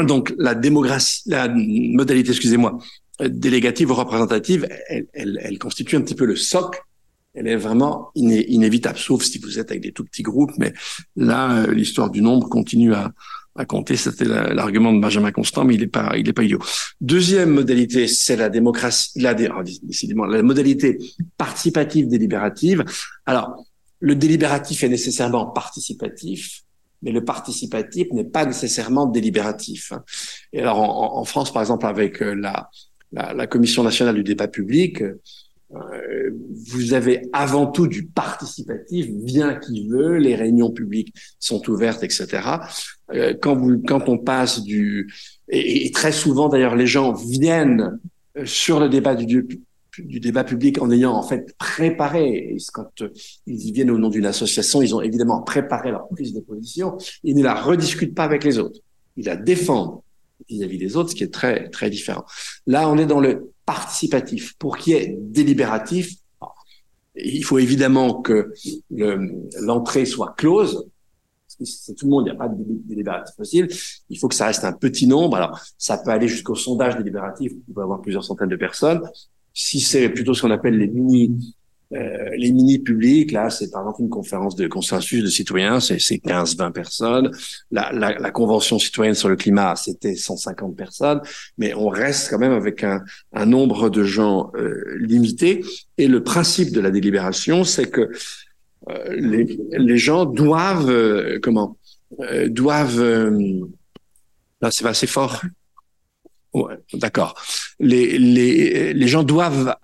Donc 0.06 0.32
la 0.38 0.54
démocratie, 0.54 1.22
la 1.26 1.48
modalité, 1.48 2.30
excusez-moi, 2.30 2.78
délégative 3.20 3.90
ou 3.90 3.94
représentative, 3.94 4.68
elle, 4.88 5.06
elle, 5.12 5.40
elle, 5.42 5.58
constitue 5.58 5.96
un 5.96 6.02
petit 6.02 6.14
peu 6.14 6.24
le 6.24 6.36
socle. 6.36 6.80
Elle 7.34 7.48
est 7.48 7.56
vraiment 7.56 8.10
iné 8.14 8.46
inévitable, 8.48 8.98
sauf 8.98 9.22
si 9.22 9.38
vous 9.38 9.58
êtes 9.58 9.70
avec 9.70 9.82
des 9.82 9.92
tout 9.92 10.04
petits 10.04 10.22
groupes. 10.22 10.52
Mais 10.58 10.72
là, 11.16 11.62
euh, 11.62 11.72
l'histoire 11.72 12.10
du 12.10 12.22
nombre 12.22 12.48
continue 12.48 12.94
à, 12.94 13.12
à 13.58 13.64
compter. 13.64 13.96
C'était 13.96 14.24
l'argument 14.24 14.92
de 14.92 15.00
Benjamin 15.00 15.32
Constant, 15.32 15.64
mais 15.64 15.74
il 15.74 15.80
n'est 15.80 15.86
pas, 15.88 16.16
il 16.16 16.28
est 16.28 16.32
pas 16.32 16.44
idiot. 16.44 16.60
Deuxième 17.00 17.50
modalité, 17.50 18.06
c'est 18.06 18.36
la 18.36 18.48
démocratie, 18.48 19.20
la, 19.20 19.34
oh, 19.34 19.62
décidément, 19.82 20.24
la 20.24 20.42
modalité 20.42 20.98
participative 21.36 22.08
délibérative. 22.08 22.84
Alors, 23.26 23.64
le 24.00 24.14
délibératif 24.14 24.84
est 24.84 24.88
nécessairement 24.88 25.46
participatif, 25.46 26.62
mais 27.02 27.10
le 27.10 27.24
participatif 27.24 28.06
n'est 28.12 28.24
pas 28.24 28.46
nécessairement 28.46 29.06
délibératif. 29.06 29.92
Et 30.52 30.60
alors, 30.60 30.78
en, 30.78 31.18
en 31.20 31.24
France, 31.24 31.52
par 31.52 31.62
exemple, 31.62 31.86
avec 31.86 32.22
euh, 32.22 32.34
la, 32.34 32.70
la, 33.12 33.34
la 33.34 33.46
Commission 33.48 33.82
nationale 33.82 34.14
du 34.14 34.22
débat 34.22 34.48
public, 34.48 35.02
vous 35.70 36.94
avez 36.94 37.28
avant 37.32 37.66
tout 37.66 37.86
du 37.86 38.06
participatif, 38.06 39.10
bien 39.10 39.54
qui 39.54 39.86
veut, 39.88 40.16
les 40.16 40.34
réunions 40.34 40.70
publiques 40.70 41.12
sont 41.38 41.68
ouvertes, 41.68 42.02
etc. 42.02 42.26
Euh, 43.12 43.34
quand, 43.40 43.54
vous, 43.54 43.82
quand 43.86 44.08
on 44.08 44.18
passe 44.18 44.62
du... 44.62 45.12
Et, 45.48 45.90
très 45.92 46.12
souvent, 46.12 46.48
d'ailleurs, 46.48 46.76
les 46.76 46.86
gens 46.86 47.12
viennent 47.12 47.98
euh, 48.36 48.46
sur 48.46 48.80
le 48.80 48.88
débat 48.88 49.14
du, 49.14 49.46
du 49.98 50.20
débat 50.20 50.44
public 50.44 50.80
en 50.80 50.90
ayant 50.90 51.12
en 51.12 51.22
fait 51.22 51.54
préparé, 51.58 52.56
quand 52.72 52.90
ils 53.46 53.72
viennent 53.72 53.90
au 53.90 53.98
nom 53.98 54.08
d'une 54.08 54.26
association, 54.26 54.80
ils 54.80 54.94
ont 54.94 55.02
évidemment 55.02 55.42
préparé 55.42 55.90
leur 55.90 56.08
prise 56.08 56.32
de 56.32 56.40
position, 56.40 56.96
ils 57.24 57.36
ne 57.36 57.42
la 57.42 57.54
rediscutent 57.54 58.14
pas 58.14 58.24
avec 58.24 58.44
les 58.44 58.58
autres, 58.58 58.80
ils 59.16 59.26
la 59.26 59.36
défendent 59.36 60.00
vis-à-vis 60.48 60.78
des 60.78 60.96
autres, 60.96 61.10
ce 61.10 61.14
qui 61.14 61.24
est 61.24 61.32
très 61.32 61.68
très 61.70 61.90
différent. 61.90 62.24
Là, 62.66 62.88
on 62.88 62.96
est 62.96 63.06
dans 63.06 63.20
le 63.20 63.50
participatif. 63.68 64.54
Pour 64.58 64.78
qu'il 64.78 64.94
y 64.94 64.96
ait 64.96 65.14
délibératif, 65.20 66.14
il 67.14 67.44
faut 67.44 67.58
évidemment 67.58 68.22
que 68.22 68.50
l'entrée 69.60 70.06
soit 70.06 70.34
close. 70.38 70.86
c'est 71.46 71.94
tout 71.94 72.06
le 72.06 72.10
monde, 72.12 72.24
il 72.26 72.30
n'y 72.30 72.36
a 72.36 72.38
pas 72.38 72.48
de 72.48 72.56
délibératif 72.58 73.36
possible. 73.36 73.68
Il 74.08 74.18
faut 74.18 74.28
que 74.28 74.34
ça 74.34 74.46
reste 74.46 74.64
un 74.64 74.72
petit 74.72 75.06
nombre. 75.06 75.36
Alors, 75.36 75.60
ça 75.76 75.98
peut 75.98 76.10
aller 76.10 76.28
jusqu'au 76.28 76.54
sondage 76.54 76.96
délibératif, 76.96 77.52
vous 77.52 77.74
pouvez 77.74 77.82
avoir 77.82 78.00
plusieurs 78.00 78.24
centaines 78.24 78.48
de 78.48 78.56
personnes. 78.56 79.02
Si 79.52 79.80
c'est 79.80 80.08
plutôt 80.08 80.32
ce 80.32 80.40
qu'on 80.40 80.50
appelle 80.50 80.78
les 80.78 80.88
mini 80.88 81.54
euh, 81.94 82.30
les 82.36 82.52
mini 82.52 82.78
publics, 82.78 83.32
là, 83.32 83.48
c'est 83.48 83.70
par 83.70 83.80
exemple 83.82 84.02
une 84.02 84.10
conférence 84.10 84.56
de 84.56 84.66
consensus 84.66 85.22
de 85.22 85.28
citoyens, 85.28 85.80
c'est 85.80 85.96
15-20 85.96 86.72
personnes. 86.72 87.30
La, 87.70 87.90
la, 87.92 88.18
la, 88.18 88.30
convention 88.30 88.78
citoyenne 88.78 89.14
sur 89.14 89.30
le 89.30 89.36
climat, 89.36 89.74
c'était 89.74 90.14
150 90.14 90.76
personnes, 90.76 91.22
mais 91.56 91.72
on 91.74 91.88
reste 91.88 92.28
quand 92.28 92.38
même 92.38 92.52
avec 92.52 92.84
un, 92.84 93.02
un 93.32 93.46
nombre 93.46 93.88
de 93.88 94.04
gens 94.04 94.50
euh, 94.54 94.98
limité. 94.98 95.64
Et 95.96 96.08
le 96.08 96.22
principe 96.22 96.72
de 96.72 96.80
la 96.80 96.90
délibération, 96.90 97.64
c'est 97.64 97.90
que 97.90 98.10
euh, 98.90 99.16
les, 99.16 99.58
les, 99.70 99.98
gens 99.98 100.24
doivent, 100.24 100.90
euh, 100.90 101.38
comment, 101.42 101.76
euh, 102.20 102.48
doivent, 102.48 103.02
là, 104.60 104.70
c'est 104.70 104.86
assez 104.86 105.06
fort. 105.06 105.42
Ouais, 106.54 106.76
D'accord. 106.94 107.34
Les, 107.78 108.18
les, 108.18 108.94
les 108.94 109.08
gens 109.08 109.22
doivent 109.22 109.74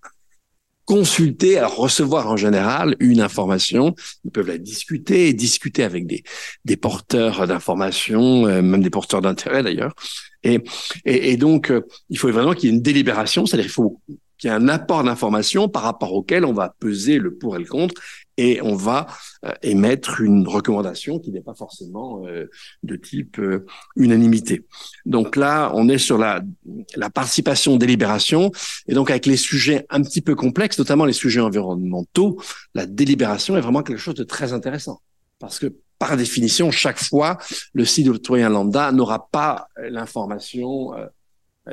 consulter, 0.85 1.59
alors 1.59 1.77
recevoir 1.77 2.29
en 2.29 2.37
général 2.37 2.97
une 3.01 3.21
information. 3.21 3.95
Ils 4.25 4.31
peuvent 4.31 4.49
la 4.49 4.59
discuter 4.59 5.29
et 5.29 5.33
discuter 5.33 5.83
avec 5.83 6.07
des, 6.07 6.23
des 6.65 6.77
porteurs 6.77 7.47
d'informations, 7.47 8.47
euh, 8.47 8.63
même 8.63 8.83
des 8.83 8.91
porteurs 8.91 9.21
d'intérêt 9.21 9.63
d'ailleurs. 9.63 9.95
Et, 10.43 10.61
et, 11.05 11.33
et, 11.33 11.37
donc, 11.37 11.71
euh, 11.71 11.83
il 12.11 12.19
faut 12.19 12.31
vraiment 12.31 12.53
qu'il 12.53 12.69
y 12.69 12.73
ait 12.73 12.77
une 12.77 12.83
délibération, 12.83 13.47
c'est-à-dire 13.47 13.67
qu'il 13.67 13.73
faut 13.73 14.01
qu'il 14.37 14.51
y 14.51 14.53
ait 14.53 14.57
un 14.57 14.69
apport 14.69 15.05
d'informations 15.05 15.69
par 15.69 15.83
rapport 15.83 16.13
auquel 16.13 16.45
on 16.45 16.53
va 16.53 16.75
peser 16.79 17.19
le 17.19 17.35
pour 17.35 17.57
et 17.57 17.61
le 17.61 17.65
contre 17.65 17.95
et 18.37 18.61
on 18.63 18.75
va 18.75 19.07
euh, 19.45 19.53
émettre 19.63 20.21
une 20.21 20.47
recommandation 20.47 21.19
qui 21.19 21.31
n'est 21.31 21.41
pas 21.41 21.55
forcément 21.55 22.27
euh, 22.27 22.51
de 22.83 22.97
type 22.97 23.39
euh, 23.39 23.67
unanimité. 23.97 24.67
Donc 25.07 25.37
là, 25.37 25.71
on 25.75 25.89
est 25.89 25.99
sur 25.99 26.19
la, 26.19 26.43
la 26.97 27.11
participation 27.11 27.77
délibération 27.77 28.51
et 28.89 28.95
donc 28.95 29.11
avec 29.11 29.27
les 29.27 29.37
sujets 29.37 29.87
un 29.91 30.03
petit 30.03 30.21
peu 30.21 30.35
complexes, 30.35 30.79
notamment 30.79 31.05
les 31.05 31.13
sujets 31.13 31.41
environnementaux, 31.41 32.41
la 32.75 32.87
délibération 32.87 33.57
est 33.57 33.61
vraiment 33.61 33.83
quelque 33.83 33.99
chose 33.99 34.15
de 34.15 34.25
très 34.25 34.53
intéressant 34.53 35.01
parce 35.39 35.59
que 35.59 35.75
par 35.99 36.17
définition, 36.17 36.71
chaque 36.71 36.99
fois, 36.99 37.39
le 37.73 37.85
citoyen 37.85 38.49
lambda 38.49 38.91
n'aura 38.93 39.29
pas 39.31 39.69
l'information 39.79 40.93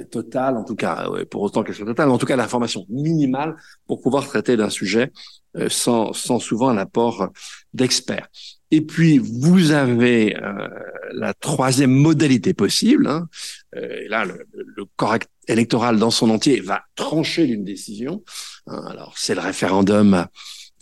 totale, 0.09 0.57
en 0.57 0.63
tout 0.63 0.75
cas, 0.75 1.09
pour 1.29 1.41
autant 1.41 1.63
qu'elle 1.63 1.75
soit 1.75 1.85
totale, 1.85 2.07
mais 2.07 2.13
en 2.13 2.17
tout 2.17 2.27
cas 2.27 2.35
l'information 2.35 2.85
minimale 2.87 3.55
pour 3.87 3.99
pouvoir 3.99 4.25
traiter 4.27 4.55
d'un 4.55 4.69
sujet 4.69 5.11
euh, 5.11 5.40
sans, 5.67 6.13
sans 6.13 6.39
souvent 6.39 6.69
un 6.69 6.77
apport 6.77 7.29
d'experts. 7.73 8.27
Et 8.71 8.81
puis, 8.81 9.17
vous 9.17 9.71
avez 9.71 10.35
euh, 10.37 10.69
la 11.11 11.33
troisième 11.33 11.91
modalité 11.91 12.53
possible. 12.53 13.07
Hein. 13.07 13.27
Euh, 13.75 14.05
et 14.05 14.07
là, 14.07 14.23
le, 14.23 14.47
le, 14.53 14.85
corps 14.95 15.17
électoral 15.47 15.99
dans 15.99 16.09
son 16.09 16.29
entier 16.29 16.61
va 16.61 16.83
trancher 16.95 17.47
d'une 17.47 17.65
décision. 17.65 18.23
Hein. 18.67 18.81
Alors, 18.87 19.13
c'est 19.17 19.35
le 19.35 19.41
référendum 19.41 20.25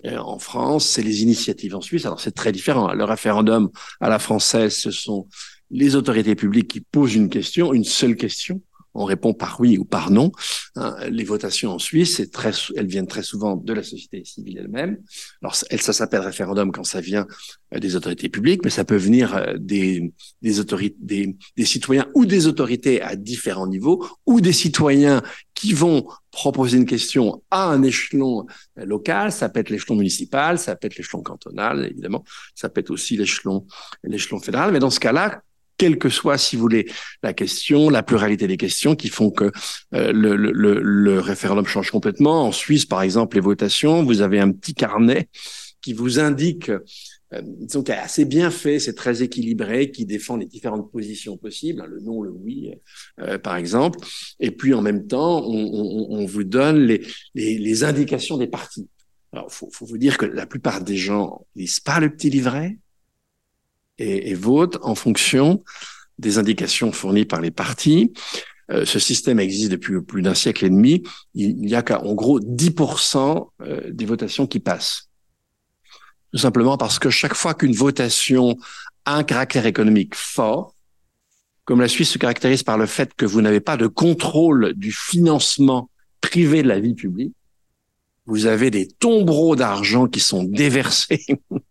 en 0.05 0.39
France, 0.39 0.85
c'est 0.85 1.01
les 1.01 1.23
initiatives 1.23 1.75
en 1.75 1.81
Suisse. 1.81 2.05
Alors, 2.05 2.21
c'est 2.21 2.31
très 2.31 2.53
différent. 2.53 2.93
Le 2.93 3.03
référendum 3.03 3.69
à 3.99 4.07
la 4.07 4.17
française, 4.17 4.73
ce 4.77 4.91
sont 4.91 5.27
les 5.71 5.95
autorités 5.95 6.35
publiques 6.35 6.69
qui 6.69 6.79
posent 6.79 7.15
une 7.15 7.29
question, 7.29 7.73
une 7.73 7.83
seule 7.83 8.15
question, 8.15 8.61
on 8.99 9.05
répond 9.05 9.33
par 9.33 9.59
oui 9.59 9.77
ou 9.77 9.85
par 9.85 10.11
non. 10.11 10.31
Hein, 10.75 10.95
les 11.09 11.23
votations 11.23 11.71
en 11.71 11.79
Suisse, 11.79 12.21
très, 12.31 12.51
elles 12.75 12.87
viennent 12.87 13.07
très 13.07 13.23
souvent 13.23 13.55
de 13.55 13.73
la 13.73 13.83
société 13.83 14.23
civile 14.25 14.59
elle-même. 14.59 14.97
Alors, 15.41 15.55
ça 15.55 15.93
s'appelle 15.93 16.21
référendum 16.21 16.71
quand 16.71 16.83
ça 16.83 17.01
vient 17.01 17.25
euh, 17.73 17.79
des 17.79 17.95
autorités 17.95 18.29
publiques, 18.29 18.61
mais 18.63 18.69
ça 18.69 18.83
peut 18.83 18.97
venir 18.97 19.35
euh, 19.35 19.53
des, 19.57 20.13
des 20.41 20.59
autorités, 20.59 20.97
des, 20.99 21.37
des 21.55 21.65
citoyens 21.65 22.07
ou 22.13 22.25
des 22.25 22.47
autorités 22.47 23.01
à 23.01 23.15
différents 23.15 23.67
niveaux, 23.67 24.05
ou 24.25 24.41
des 24.41 24.53
citoyens 24.53 25.23
qui 25.53 25.73
vont 25.73 26.07
proposer 26.31 26.77
une 26.77 26.85
question 26.85 27.41
à 27.51 27.65
un 27.65 27.81
échelon 27.83 28.45
euh, 28.77 28.85
local, 28.85 29.31
ça 29.31 29.49
peut 29.49 29.59
être 29.61 29.69
l'échelon 29.69 29.95
municipal, 29.95 30.59
ça 30.59 30.75
peut 30.75 30.87
être 30.87 30.97
l'échelon 30.97 31.21
cantonal, 31.21 31.87
évidemment, 31.89 32.23
ça 32.53 32.69
peut 32.69 32.81
être 32.81 32.91
aussi 32.91 33.17
l'échelon 33.17 33.65
l'échelon 34.03 34.39
fédéral, 34.39 34.71
mais 34.71 34.79
dans 34.79 34.89
ce 34.89 34.99
cas-là, 34.99 35.41
quelle 35.79 35.97
que 35.97 36.09
soit, 36.09 36.37
si 36.37 36.55
vous 36.55 36.61
voulez, 36.61 36.87
la 37.23 37.33
question, 37.33 37.89
la 37.89 38.03
pluralité 38.03 38.47
des 38.47 38.57
questions 38.57 38.95
qui 38.95 39.07
font 39.07 39.31
que 39.31 39.51
euh, 39.95 40.11
le, 40.13 41.19
référendum 41.19 41.65
change 41.65 41.89
complètement. 41.89 42.45
En 42.45 42.51
Suisse, 42.51 42.85
par 42.85 43.01
exemple, 43.01 43.37
les 43.37 43.41
votations, 43.41 44.03
vous 44.03 44.21
avez 44.21 44.39
un 44.39 44.51
petit 44.51 44.75
carnet 44.75 45.29
qui 45.81 45.93
vous 45.93 46.19
indique, 46.19 46.69
euh, 47.33 47.41
assez 47.87 48.25
bien 48.25 48.51
fait, 48.51 48.79
c'est 48.79 48.93
très 48.93 49.23
équilibré, 49.23 49.89
qui 49.89 50.05
défend 50.05 50.35
les 50.35 50.45
différentes 50.45 50.91
positions 50.91 51.37
possibles, 51.37 51.81
hein, 51.81 51.87
le 51.87 52.01
non, 52.01 52.21
le 52.21 52.31
oui, 52.31 52.71
euh, 53.21 53.39
par 53.39 53.55
exemple. 53.55 53.99
Et 54.41 54.51
puis 54.51 54.73
en 54.73 54.81
même 54.81 55.07
temps, 55.07 55.47
on, 55.47 56.25
vous 56.25 56.43
donne 56.43 56.97
les, 57.33 57.83
indications 57.85 58.37
des 58.37 58.47
partis. 58.47 58.89
Alors, 59.31 59.49
faut, 59.51 59.69
faut 59.71 59.85
vous 59.85 59.97
dire 59.97 60.17
que 60.17 60.25
la 60.25 60.45
plupart 60.45 60.83
des 60.83 60.97
gens 60.97 61.45
lisent 61.55 61.79
pas 61.79 62.01
le 62.01 62.09
petit 62.09 62.29
livret 62.29 62.77
et, 63.99 64.31
et 64.31 64.33
vote 64.33 64.79
en 64.81 64.95
fonction 64.95 65.63
des 66.17 66.37
indications 66.37 66.91
fournies 66.91 67.25
par 67.25 67.41
les 67.41 67.51
partis. 67.51 68.11
Euh, 68.71 68.85
ce 68.85 68.99
système 68.99 69.39
existe 69.39 69.71
depuis 69.71 70.01
plus 70.01 70.21
d'un 70.21 70.35
siècle 70.35 70.65
et 70.65 70.69
demi. 70.69 71.03
Il 71.33 71.57
n'y 71.57 71.75
a 71.75 71.81
qu'en 71.81 72.13
gros 72.13 72.39
10% 72.39 73.49
euh, 73.61 73.81
des 73.91 74.05
votations 74.05 74.45
qui 74.45 74.59
passent. 74.59 75.09
Tout 76.31 76.39
simplement 76.39 76.77
parce 76.77 76.99
que 76.99 77.09
chaque 77.09 77.33
fois 77.33 77.55
qu'une 77.55 77.73
votation 77.73 78.57
a 79.05 79.15
un 79.15 79.23
caractère 79.23 79.65
économique 79.65 80.13
fort, 80.13 80.75
comme 81.65 81.81
la 81.81 81.87
Suisse 81.87 82.11
se 82.11 82.17
caractérise 82.17 82.63
par 82.63 82.77
le 82.77 82.85
fait 82.85 83.13
que 83.15 83.25
vous 83.25 83.41
n'avez 83.41 83.59
pas 83.59 83.77
de 83.77 83.87
contrôle 83.87 84.73
du 84.73 84.91
financement 84.91 85.89
privé 86.21 86.61
de 86.61 86.67
la 86.67 86.79
vie 86.79 86.93
publique, 86.93 87.33
vous 88.25 88.45
avez 88.45 88.69
des 88.69 88.87
tombereaux 88.87 89.55
d'argent 89.55 90.07
qui 90.07 90.19
sont 90.19 90.43
déversés 90.43 91.25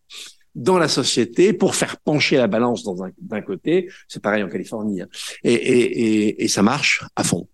dans 0.58 0.78
la 0.78 0.88
société 0.88 1.52
pour 1.52 1.74
faire 1.74 1.96
pencher 1.98 2.36
la 2.36 2.48
balance 2.48 2.82
dans 2.82 3.02
un 3.04 3.10
d'un 3.18 3.42
côté. 3.42 3.88
C'est 4.08 4.22
pareil 4.22 4.42
en 4.42 4.48
Californie. 4.48 5.02
Hein. 5.02 5.08
Et, 5.44 5.54
et, 5.54 6.02
et, 6.02 6.44
et, 6.44 6.48
ça 6.48 6.62
marche 6.62 7.04
à 7.16 7.24
fond. 7.24 7.48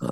Hein. 0.00 0.10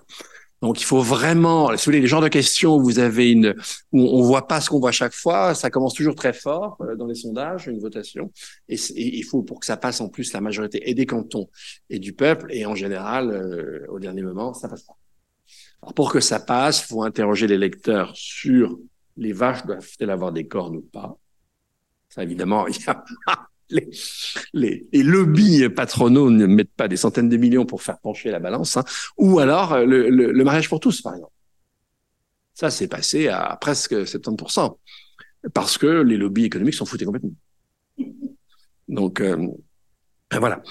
Donc 0.62 0.80
il 0.80 0.84
faut 0.84 1.00
vraiment, 1.00 1.68
si 1.76 1.76
vous 1.76 1.84
voulez, 1.84 2.00
les 2.00 2.06
genres 2.06 2.22
de 2.22 2.28
questions 2.28 2.76
où 2.76 2.82
vous 2.82 2.98
avez 2.98 3.30
une, 3.30 3.54
où 3.92 4.00
on 4.00 4.22
voit 4.22 4.48
pas 4.48 4.60
ce 4.60 4.70
qu'on 4.70 4.80
voit 4.80 4.90
chaque 4.90 5.12
fois, 5.12 5.54
ça 5.54 5.70
commence 5.70 5.94
toujours 5.94 6.14
très 6.14 6.32
fort 6.32 6.78
euh, 6.80 6.96
dans 6.96 7.06
les 7.06 7.14
sondages, 7.14 7.66
une 7.66 7.78
votation, 7.78 8.32
et, 8.68 8.76
il 8.96 9.22
faut 9.22 9.42
pour 9.42 9.60
que 9.60 9.66
ça 9.66 9.76
passe 9.76 10.00
en 10.00 10.08
plus 10.08 10.32
la 10.32 10.40
majorité 10.40 10.88
et 10.88 10.94
des 10.94 11.04
cantons 11.04 11.50
et 11.90 11.98
du 11.98 12.14
peuple, 12.14 12.46
et 12.50 12.64
en 12.64 12.74
général, 12.74 13.30
euh, 13.30 13.86
au 13.90 13.98
dernier 13.98 14.22
moment, 14.22 14.54
ça 14.54 14.68
passe 14.68 14.82
pas. 14.82 14.96
Alors 15.82 15.92
pour 15.92 16.10
que 16.10 16.20
ça 16.20 16.40
passe, 16.40 16.80
faut 16.80 17.02
interroger 17.02 17.46
les 17.46 17.58
lecteurs 17.58 18.12
sur 18.16 18.78
les 19.18 19.32
vaches 19.32 19.64
doivent-elles 19.66 20.10
avoir 20.10 20.32
des 20.32 20.46
cornes 20.46 20.76
ou 20.76 20.82
pas 20.82 21.18
évidemment, 22.22 22.66
il 22.68 22.76
y 22.76 22.88
a 22.88 23.04
les, 23.68 24.86
les, 24.92 25.02
lobbies 25.02 25.68
patronaux 25.68 26.30
ne 26.30 26.46
mettent 26.46 26.74
pas 26.76 26.88
des 26.88 26.96
centaines 26.96 27.28
de 27.28 27.36
millions 27.36 27.66
pour 27.66 27.82
faire 27.82 27.98
pencher 27.98 28.30
la 28.30 28.38
balance, 28.38 28.76
hein. 28.76 28.84
ou 29.16 29.38
alors 29.38 29.72
euh, 29.72 29.84
le, 29.84 30.08
le, 30.10 30.44
mariage 30.44 30.68
pour 30.68 30.80
tous, 30.80 31.02
par 31.02 31.14
exemple. 31.14 31.32
Ça, 32.54 32.70
c'est 32.70 32.88
passé 32.88 33.28
à 33.28 33.56
presque 33.60 33.92
70%, 33.92 34.76
parce 35.52 35.78
que 35.78 35.86
les 35.86 36.16
lobbies 36.16 36.44
économiques 36.44 36.74
sont 36.74 36.86
foutés 36.86 37.04
complètement. 37.04 37.32
Donc, 38.88 39.20
euh, 39.20 39.36
ben 40.30 40.38
voilà. 40.38 40.62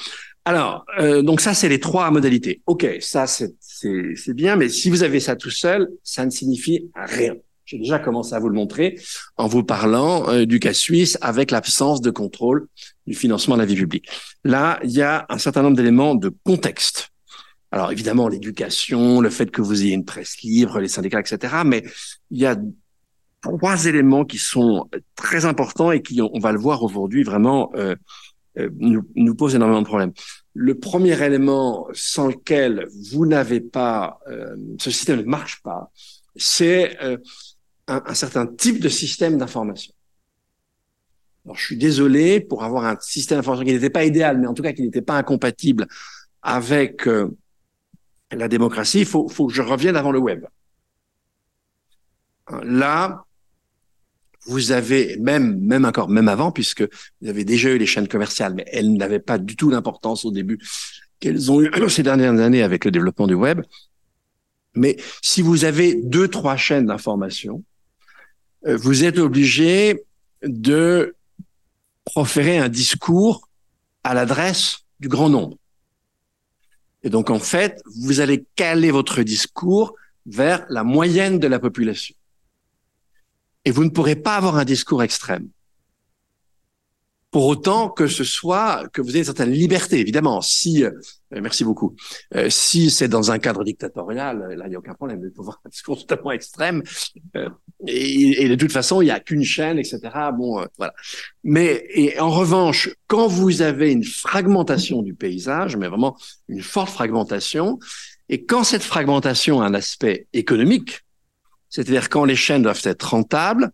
Alors, 0.46 0.86
euh, 1.00 1.22
donc 1.22 1.42
ça, 1.42 1.54
c'est 1.54 1.70
les 1.70 1.80
trois 1.80 2.10
modalités. 2.12 2.62
OK, 2.66 2.88
ça, 3.02 3.26
c'est 3.28 4.34
bien, 4.34 4.56
mais 4.56 4.70
si 4.70 4.90
vous 4.90 5.04
avez 5.04 5.20
ça 5.20 5.36
tout 5.36 5.50
seul, 5.50 5.90
ça 6.04 6.26
ne 6.26 6.30
signifie 6.30 6.90
rien. 6.96 7.36
J'ai 7.66 7.80
déjà 7.80 7.98
commencé 7.98 8.36
à 8.36 8.40
vous 8.40 8.50
le 8.50 8.56
montrer 8.56 9.00
en 9.38 9.48
vous 9.48 9.64
parlant 9.64 10.30
euh, 10.30 10.46
du 10.46 10.60
cas 10.60 10.74
suisse 10.74 11.18
avec 11.22 11.50
l'absence 11.50 12.00
de 12.00 12.12
contrôle 12.12 12.68
du 13.08 13.16
financement 13.16 13.56
de 13.56 13.62
la 13.62 13.66
vie 13.66 13.76
publique. 13.76 14.08
Là, 14.44 14.80
il 14.84 14.92
y 14.92 15.02
a 15.02 15.26
un 15.30 15.40
certain 15.40 15.64
nombre 15.64 15.76
d'éléments 15.76 16.14
de 16.14 16.32
contexte. 16.44 17.10
Alors 17.72 17.92
évidemment, 17.92 18.28
l'éducation, 18.28 19.20
le 19.20 19.32
fait 19.32 19.50
que 19.50 19.64
vous 19.64 19.82
ayez 19.82 19.96
une 19.96 20.06
presse 20.06 20.38
libre, 20.44 20.80
les 20.80 20.88
syndicats, 20.88 21.20
etc. 21.20 21.56
Mais 21.66 21.84
il 22.30 22.38
y 22.38 22.46
a 22.46 22.56
trois 23.42 23.86
éléments 23.86 24.26
qui 24.26 24.38
sont 24.38 24.88
très 25.16 25.46
importants 25.46 25.92
et 25.92 26.04
qui, 26.04 26.22
on 26.22 26.40
va 26.40 26.52
le 26.52 26.60
voir 26.60 26.84
aujourd'hui, 26.84 27.24
vraiment 27.24 27.72
euh, 27.76 27.96
euh, 28.60 28.70
nous, 28.80 29.36
posent 29.36 29.56
énormément 29.56 29.82
de 29.82 29.88
problèmes. 29.88 30.14
Le 30.54 30.76
premier 30.78 31.20
élément 31.22 31.88
sans 31.94 32.28
lequel 32.28 32.88
vous 33.12 33.26
n'avez 33.26 33.60
pas, 33.60 34.20
ce 34.80 34.92
système 34.92 35.18
ne 35.18 35.24
marche 35.24 35.62
pas, 35.64 35.92
c'est 36.38 36.98
un, 37.88 38.02
un 38.06 38.14
certain 38.14 38.48
type 38.48 38.80
de 38.80 38.90
système 38.90 39.38
d'information. 39.38 39.94
Alors, 41.46 41.58
je 41.58 41.64
suis 41.64 41.78
désolé 41.78 42.40
pour 42.40 42.64
avoir 42.64 42.86
un 42.86 42.98
système 43.00 43.38
d'information 43.38 43.66
qui 43.66 43.74
n'était 43.74 43.92
pas 43.92 44.04
idéal, 44.04 44.40
mais 44.40 44.48
en 44.48 44.54
tout 44.54 44.64
cas 44.64 44.74
qui 44.74 44.82
n'était 44.82 45.02
pas 45.02 45.18
incompatible 45.18 45.88
avec 46.42 47.08
euh, 47.08 47.36
la 48.32 48.48
démocratie. 48.48 49.00
Il 49.02 49.06
faut, 49.06 49.28
faut 49.30 49.48
que 49.48 49.54
je 49.54 49.62
revienne 49.62 49.96
avant 49.96 50.12
le 50.12 50.20
web. 50.20 50.46
Là, 52.64 53.26
vous 54.46 54.72
avez 54.72 55.18
même 55.18 55.60
même 55.60 55.86
encore 55.86 56.10
même 56.10 56.28
avant 56.28 56.52
puisque 56.52 56.84
vous 57.22 57.30
avez 57.30 57.44
déjà 57.44 57.72
eu 57.72 57.78
les 57.80 57.88
chaînes 57.88 58.08
commerciales 58.08 58.54
mais 58.54 58.66
elles 58.72 58.94
n'avaient 58.94 59.20
pas 59.20 59.40
du 59.40 59.56
tout 59.56 59.72
l'importance 59.72 60.24
au 60.24 60.32
début 60.32 60.60
qu'elles 61.20 61.52
ont 61.52 61.62
eu 61.62 61.72
ces 61.90 62.04
dernières 62.04 62.40
années 62.40 62.62
avec 62.62 62.86
le 62.86 62.92
développement 62.92 63.26
du 63.26 63.34
web 63.34 63.62
mais 64.76 64.98
si 65.24 65.42
vous 65.42 65.66
avez 65.66 65.96
deux 65.96 66.28
trois 66.28 66.58
chaînes 66.58 66.86
d'information 66.86 67.64
euh, 67.64 67.75
vous 68.66 69.04
êtes 69.04 69.18
obligé 69.18 70.04
de 70.44 71.16
proférer 72.04 72.58
un 72.58 72.70
discours 72.70 73.48
à 74.04 74.14
l'adresse 74.14 74.80
du 75.00 75.08
grand 75.08 75.30
nombre 75.30 75.58
et 77.04 77.10
donc 77.10 77.30
en 77.30 77.40
fait 77.40 77.82
vous 77.96 78.20
allez 78.20 78.46
caler 78.56 78.92
votre 78.92 79.24
discours 79.24 79.96
vers 80.26 80.66
la 80.70 80.84
moyenne 80.84 81.40
de 81.40 81.48
la 81.48 81.60
population 81.60 82.16
et 83.66 83.72
vous 83.72 83.84
ne 83.84 83.90
pourrez 83.90 84.16
pas 84.16 84.38
avoir 84.38 84.56
un 84.58 84.64
discours 84.64 85.04
extrême. 85.04 85.50
Pour 87.36 87.48
autant 87.48 87.90
que 87.90 88.08
ce 88.08 88.24
soit 88.24 88.88
que 88.94 89.02
vous 89.02 89.10
ayez 89.10 89.20
une 89.20 89.26
certaine 89.26 89.52
liberté, 89.52 90.00
évidemment. 90.00 90.40
Si, 90.40 90.86
euh, 90.86 90.92
merci 91.32 91.66
beaucoup. 91.66 91.94
Euh, 92.34 92.50
si 92.50 92.90
c'est 92.90 93.10
dans 93.10 93.30
un 93.30 93.40
cadre 93.40 93.66
dictatorial, 93.66 94.42
euh, 94.42 94.56
là 94.56 94.68
il 94.68 94.70
n'y 94.70 94.76
a 94.76 94.80
aucun 94.80 94.94
problème 94.94 95.20
de 95.20 95.28
pouvoir 95.28 95.60
un 95.66 95.68
discours 95.68 96.00
totalement 96.00 96.32
extrême. 96.32 96.82
Euh, 97.36 97.50
et, 97.88 98.46
et, 98.46 98.48
de 98.48 98.56
toute 98.56 98.72
façon, 98.72 99.02
il 99.02 99.06
n'y 99.08 99.12
a 99.12 99.20
qu'une 99.20 99.44
chaîne, 99.44 99.78
etc. 99.78 100.00
Bon, 100.34 100.62
euh, 100.62 100.66
voilà. 100.78 100.94
Mais 101.44 101.86
et 101.90 102.18
en 102.22 102.30
revanche, 102.30 102.90
quand 103.08 103.28
vous 103.28 103.62
avez 103.62 103.92
une 103.92 104.06
fragmentation 104.06 105.02
du 105.02 105.14
paysage, 105.14 105.76
mais 105.76 105.90
vraiment 105.90 106.16
une 106.48 106.62
forte 106.62 106.90
fragmentation, 106.90 107.80
et 108.30 108.46
quand 108.46 108.64
cette 108.64 108.84
fragmentation 108.84 109.62
a 109.62 109.66
un 109.66 109.74
aspect 109.74 110.28
économique, 110.32 111.02
c'est-à-dire 111.70 112.08
quand 112.08 112.24
les 112.24 112.38
chaînes 112.38 112.62
doivent 112.62 112.80
être 112.86 113.10
rentables, 113.10 113.72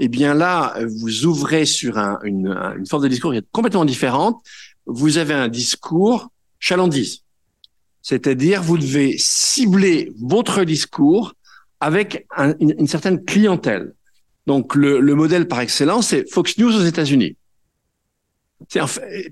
eh 0.00 0.08
bien 0.08 0.34
là, 0.34 0.76
vous 1.00 1.24
ouvrez 1.24 1.66
sur 1.66 1.98
un, 1.98 2.18
une, 2.24 2.48
une 2.76 2.86
forme 2.86 3.04
de 3.04 3.08
discours 3.08 3.32
qui 3.32 3.38
est 3.38 3.46
complètement 3.52 3.84
différente. 3.84 4.42
Vous 4.86 5.18
avez 5.18 5.34
un 5.34 5.48
discours 5.48 6.30
chalandise. 6.58 7.22
C'est-à-dire, 8.02 8.62
vous 8.62 8.76
devez 8.76 9.16
cibler 9.18 10.12
votre 10.20 10.64
discours 10.64 11.34
avec 11.80 12.26
un, 12.36 12.54
une, 12.60 12.86
certaine 12.86 13.24
clientèle. 13.24 13.94
Donc, 14.46 14.74
le, 14.74 15.00
le 15.00 15.14
modèle 15.14 15.48
par 15.48 15.60
excellence, 15.60 16.08
c'est 16.08 16.30
Fox 16.30 16.58
News 16.58 16.74
aux 16.74 16.84
États-Unis. 16.84 17.36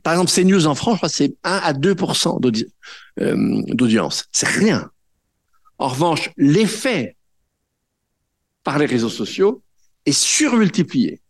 Par 0.02 0.12
exemple, 0.14 0.31
CNews 0.31 0.66
en 0.66 0.75
France, 0.75 1.00
c'est 1.09 1.35
1 1.45 1.61
à 1.64 1.73
2 1.73 1.95
d'audi 2.40 2.66
euh, 3.21 3.62
d'audience. 3.69 4.26
C'est 4.33 4.49
rien. 4.49 4.90
En 5.78 5.88
revanche, 5.88 6.31
l'effet 6.37 7.16
par 8.64 8.78
les 8.78 8.87
réseaux 8.87 9.09
sociaux 9.09 9.62
est 10.06 10.12
surmultiplié. 10.12 11.21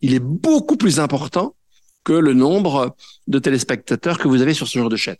Il 0.00 0.14
est 0.14 0.20
beaucoup 0.20 0.76
plus 0.76 1.00
important 1.00 1.54
que 2.04 2.12
le 2.12 2.34
nombre 2.34 2.96
de 3.28 3.38
téléspectateurs 3.38 4.18
que 4.18 4.28
vous 4.28 4.42
avez 4.42 4.54
sur 4.54 4.66
ce 4.66 4.78
genre 4.78 4.88
de 4.88 4.96
chaîne. 4.96 5.16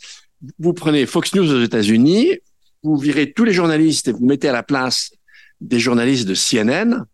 Vous 0.58 0.72
prenez 0.72 1.06
Fox 1.06 1.34
News 1.34 1.50
aux 1.52 1.62
États-Unis, 1.62 2.38
vous 2.82 2.96
virez 2.96 3.32
tous 3.32 3.44
les 3.44 3.52
journalistes 3.52 4.08
et 4.08 4.12
vous 4.12 4.26
mettez 4.26 4.48
à 4.48 4.52
la 4.52 4.64
place 4.64 5.12
des 5.60 5.78
journalistes 5.78 6.26
de 6.26 6.34
CNN 6.34 7.04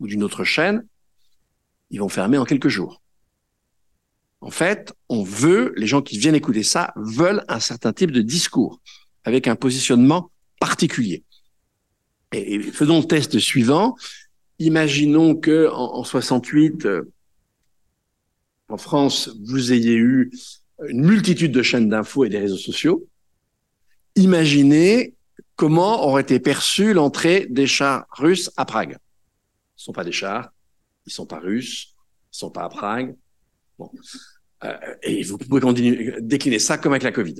ou 0.00 0.08
d'une 0.08 0.24
autre 0.24 0.42
chaîne, 0.42 0.84
ils 1.90 2.00
vont 2.00 2.08
fermer 2.08 2.38
en 2.38 2.44
quelques 2.44 2.68
jours. 2.68 3.00
En 4.40 4.50
fait, 4.50 4.92
on 5.08 5.22
veut, 5.22 5.72
les 5.76 5.86
gens 5.86 6.02
qui 6.02 6.18
viennent 6.18 6.34
écouter 6.34 6.64
ça 6.64 6.92
veulent 6.96 7.44
un 7.48 7.60
certain 7.60 7.92
type 7.92 8.10
de 8.10 8.22
discours 8.22 8.80
avec 9.24 9.46
un 9.46 9.54
positionnement 9.54 10.32
particulier. 10.58 11.22
Et, 12.32 12.60
faisons 12.60 12.98
le 12.98 13.04
test 13.04 13.38
suivant. 13.38 13.96
Imaginons 14.62 15.34
que 15.34 15.68
en, 15.68 15.94
en 15.96 16.04
68, 16.04 16.86
euh, 16.86 17.12
en 18.68 18.76
France, 18.76 19.30
vous 19.44 19.72
ayez 19.72 19.94
eu 19.94 20.30
une 20.88 21.04
multitude 21.04 21.52
de 21.52 21.62
chaînes 21.62 21.88
d'infos 21.88 22.24
et 22.24 22.28
des 22.28 22.38
réseaux 22.38 22.56
sociaux. 22.56 23.06
Imaginez 24.14 25.14
comment 25.56 26.06
aurait 26.06 26.22
été 26.22 26.38
perçue 26.38 26.92
l'entrée 26.92 27.46
des 27.50 27.66
chars 27.66 28.06
russes 28.12 28.50
à 28.56 28.64
Prague. 28.64 28.98
Ce 29.76 29.86
sont 29.86 29.92
pas 29.92 30.04
des 30.04 30.12
chars, 30.12 30.52
ils 31.06 31.12
sont 31.12 31.26
pas 31.26 31.38
russes, 31.38 31.94
ils 32.32 32.38
sont 32.38 32.50
pas 32.50 32.64
à 32.64 32.68
Prague. 32.68 33.16
Bon. 33.78 33.90
Euh, 34.64 34.76
et 35.02 35.22
vous 35.24 35.38
pouvez 35.38 36.20
décliner 36.20 36.60
ça 36.60 36.78
comme 36.78 36.92
avec 36.92 37.02
la 37.02 37.12
Covid. 37.12 37.36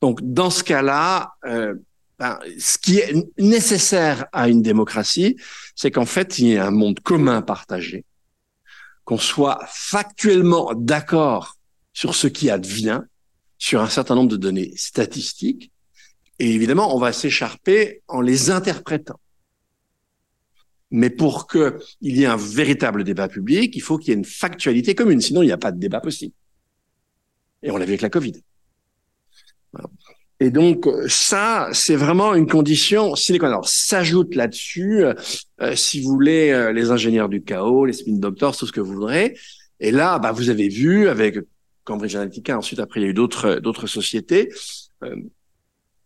Donc, 0.00 0.20
dans 0.22 0.50
ce 0.50 0.64
cas-là, 0.64 1.34
euh, 1.44 1.74
ben, 2.20 2.38
ce 2.58 2.76
qui 2.76 2.98
est 2.98 3.14
nécessaire 3.38 4.26
à 4.32 4.50
une 4.50 4.60
démocratie, 4.60 5.36
c'est 5.74 5.90
qu'en 5.90 6.04
fait, 6.04 6.38
il 6.38 6.48
y 6.48 6.52
ait 6.52 6.58
un 6.58 6.70
monde 6.70 7.00
commun 7.00 7.40
partagé, 7.40 8.04
qu'on 9.04 9.16
soit 9.16 9.58
factuellement 9.66 10.74
d'accord 10.74 11.56
sur 11.94 12.14
ce 12.14 12.26
qui 12.26 12.50
advient, 12.50 13.00
sur 13.56 13.80
un 13.80 13.88
certain 13.88 14.16
nombre 14.16 14.28
de 14.28 14.36
données 14.36 14.74
statistiques, 14.76 15.72
et 16.38 16.54
évidemment, 16.54 16.94
on 16.94 16.98
va 16.98 17.14
s'écharper 17.14 18.02
en 18.06 18.20
les 18.20 18.50
interprétant. 18.50 19.18
Mais 20.90 21.08
pour 21.08 21.46
qu'il 21.46 21.72
y 22.02 22.24
ait 22.24 22.26
un 22.26 22.36
véritable 22.36 23.02
débat 23.02 23.28
public, 23.28 23.74
il 23.74 23.80
faut 23.80 23.96
qu'il 23.96 24.08
y 24.08 24.10
ait 24.12 24.18
une 24.18 24.26
factualité 24.26 24.94
commune, 24.94 25.22
sinon 25.22 25.42
il 25.42 25.46
n'y 25.46 25.52
a 25.52 25.58
pas 25.58 25.72
de 25.72 25.78
débat 25.78 26.00
possible. 26.00 26.34
Et 27.62 27.70
on 27.70 27.78
l'a 27.78 27.86
vu 27.86 27.92
avec 27.92 28.02
la 28.02 28.10
Covid. 28.10 28.42
Et 30.42 30.50
donc 30.50 30.88
ça, 31.06 31.68
c'est 31.72 31.96
vraiment 31.96 32.34
une 32.34 32.46
condition 32.46 33.14
sine 33.14 33.38
qua 33.38 33.50
non. 33.50 33.62
S'ajoute 33.62 34.34
là-dessus, 34.34 35.04
euh, 35.04 35.76
si 35.76 36.00
vous 36.00 36.08
voulez, 36.12 36.50
euh, 36.50 36.72
les 36.72 36.90
ingénieurs 36.90 37.28
du 37.28 37.42
chaos, 37.42 37.84
les 37.84 37.92
spin 37.92 38.16
doctors, 38.16 38.56
tout 38.56 38.66
ce 38.66 38.72
que 38.72 38.80
vous 38.80 38.94
voudrez. 38.94 39.36
Et 39.80 39.90
là, 39.90 40.18
bah, 40.18 40.32
vous 40.32 40.48
avez 40.48 40.68
vu 40.68 41.08
avec 41.08 41.38
Cambridge 41.84 42.14
Analytica, 42.14 42.56
ensuite 42.56 42.80
après 42.80 43.00
il 43.00 43.02
y 43.02 43.06
a 43.06 43.10
eu 43.10 43.14
d'autres 43.14 43.56
d'autres 43.56 43.86
sociétés. 43.86 44.50
Euh, 45.02 45.14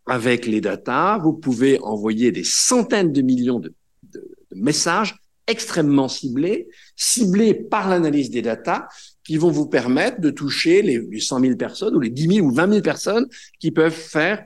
avec 0.05 0.45
les 0.45 0.61
datas, 0.61 1.17
vous 1.17 1.33
pouvez 1.33 1.79
envoyer 1.81 2.31
des 2.31 2.43
centaines 2.43 3.11
de 3.11 3.21
millions 3.21 3.59
de, 3.59 3.73
de, 4.13 4.19
de 4.51 4.55
messages 4.55 5.15
extrêmement 5.47 6.07
ciblés, 6.07 6.67
ciblés 6.95 7.53
par 7.53 7.89
l'analyse 7.89 8.29
des 8.29 8.41
datas, 8.41 8.87
qui 9.25 9.37
vont 9.37 9.51
vous 9.51 9.67
permettre 9.67 10.21
de 10.21 10.29
toucher 10.29 10.81
les, 10.81 10.99
les 10.99 11.19
100 11.19 11.39
000 11.41 11.55
personnes 11.55 11.95
ou 11.95 11.99
les 11.99 12.11
10 12.11 12.35
000 12.35 12.47
ou 12.47 12.51
20 12.51 12.69
000 12.69 12.81
personnes 12.81 13.27
qui 13.59 13.71
peuvent 13.71 13.91
faire 13.91 14.45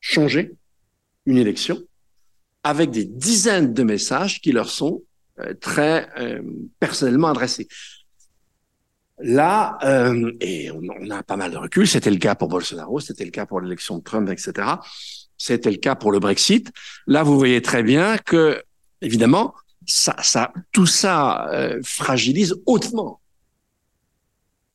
changer 0.00 0.56
une 1.26 1.36
élection 1.36 1.78
avec 2.64 2.90
des 2.90 3.04
dizaines 3.04 3.72
de 3.72 3.82
messages 3.82 4.40
qui 4.40 4.52
leur 4.52 4.68
sont 4.68 5.02
euh, 5.38 5.54
très 5.54 6.08
euh, 6.18 6.42
personnellement 6.78 7.28
adressés. 7.28 7.68
Là, 9.18 9.78
euh, 9.84 10.32
et 10.40 10.70
on, 10.70 10.80
on, 11.00 11.10
a 11.10 11.22
pas 11.22 11.36
mal 11.36 11.50
de 11.50 11.58
recul, 11.58 11.86
c'était 11.86 12.10
le 12.10 12.16
cas 12.16 12.34
pour 12.34 12.48
Bolsonaro, 12.48 13.00
c'était 13.00 13.24
le 13.24 13.30
cas 13.30 13.44
pour 13.44 13.60
l'élection 13.60 13.98
de 13.98 14.02
Trump, 14.02 14.30
etc. 14.30 14.68
C'était 15.36 15.70
le 15.70 15.76
cas 15.76 15.94
pour 15.94 16.10
le 16.10 16.18
Brexit. 16.18 16.70
Là, 17.06 17.22
vous 17.22 17.38
voyez 17.38 17.60
très 17.60 17.82
bien 17.82 18.16
que, 18.18 18.62
évidemment, 19.02 19.54
ça, 19.86 20.16
ça, 20.22 20.52
tout 20.72 20.86
ça 20.86 21.50
fragilise 21.82 22.54
hautement 22.66 23.20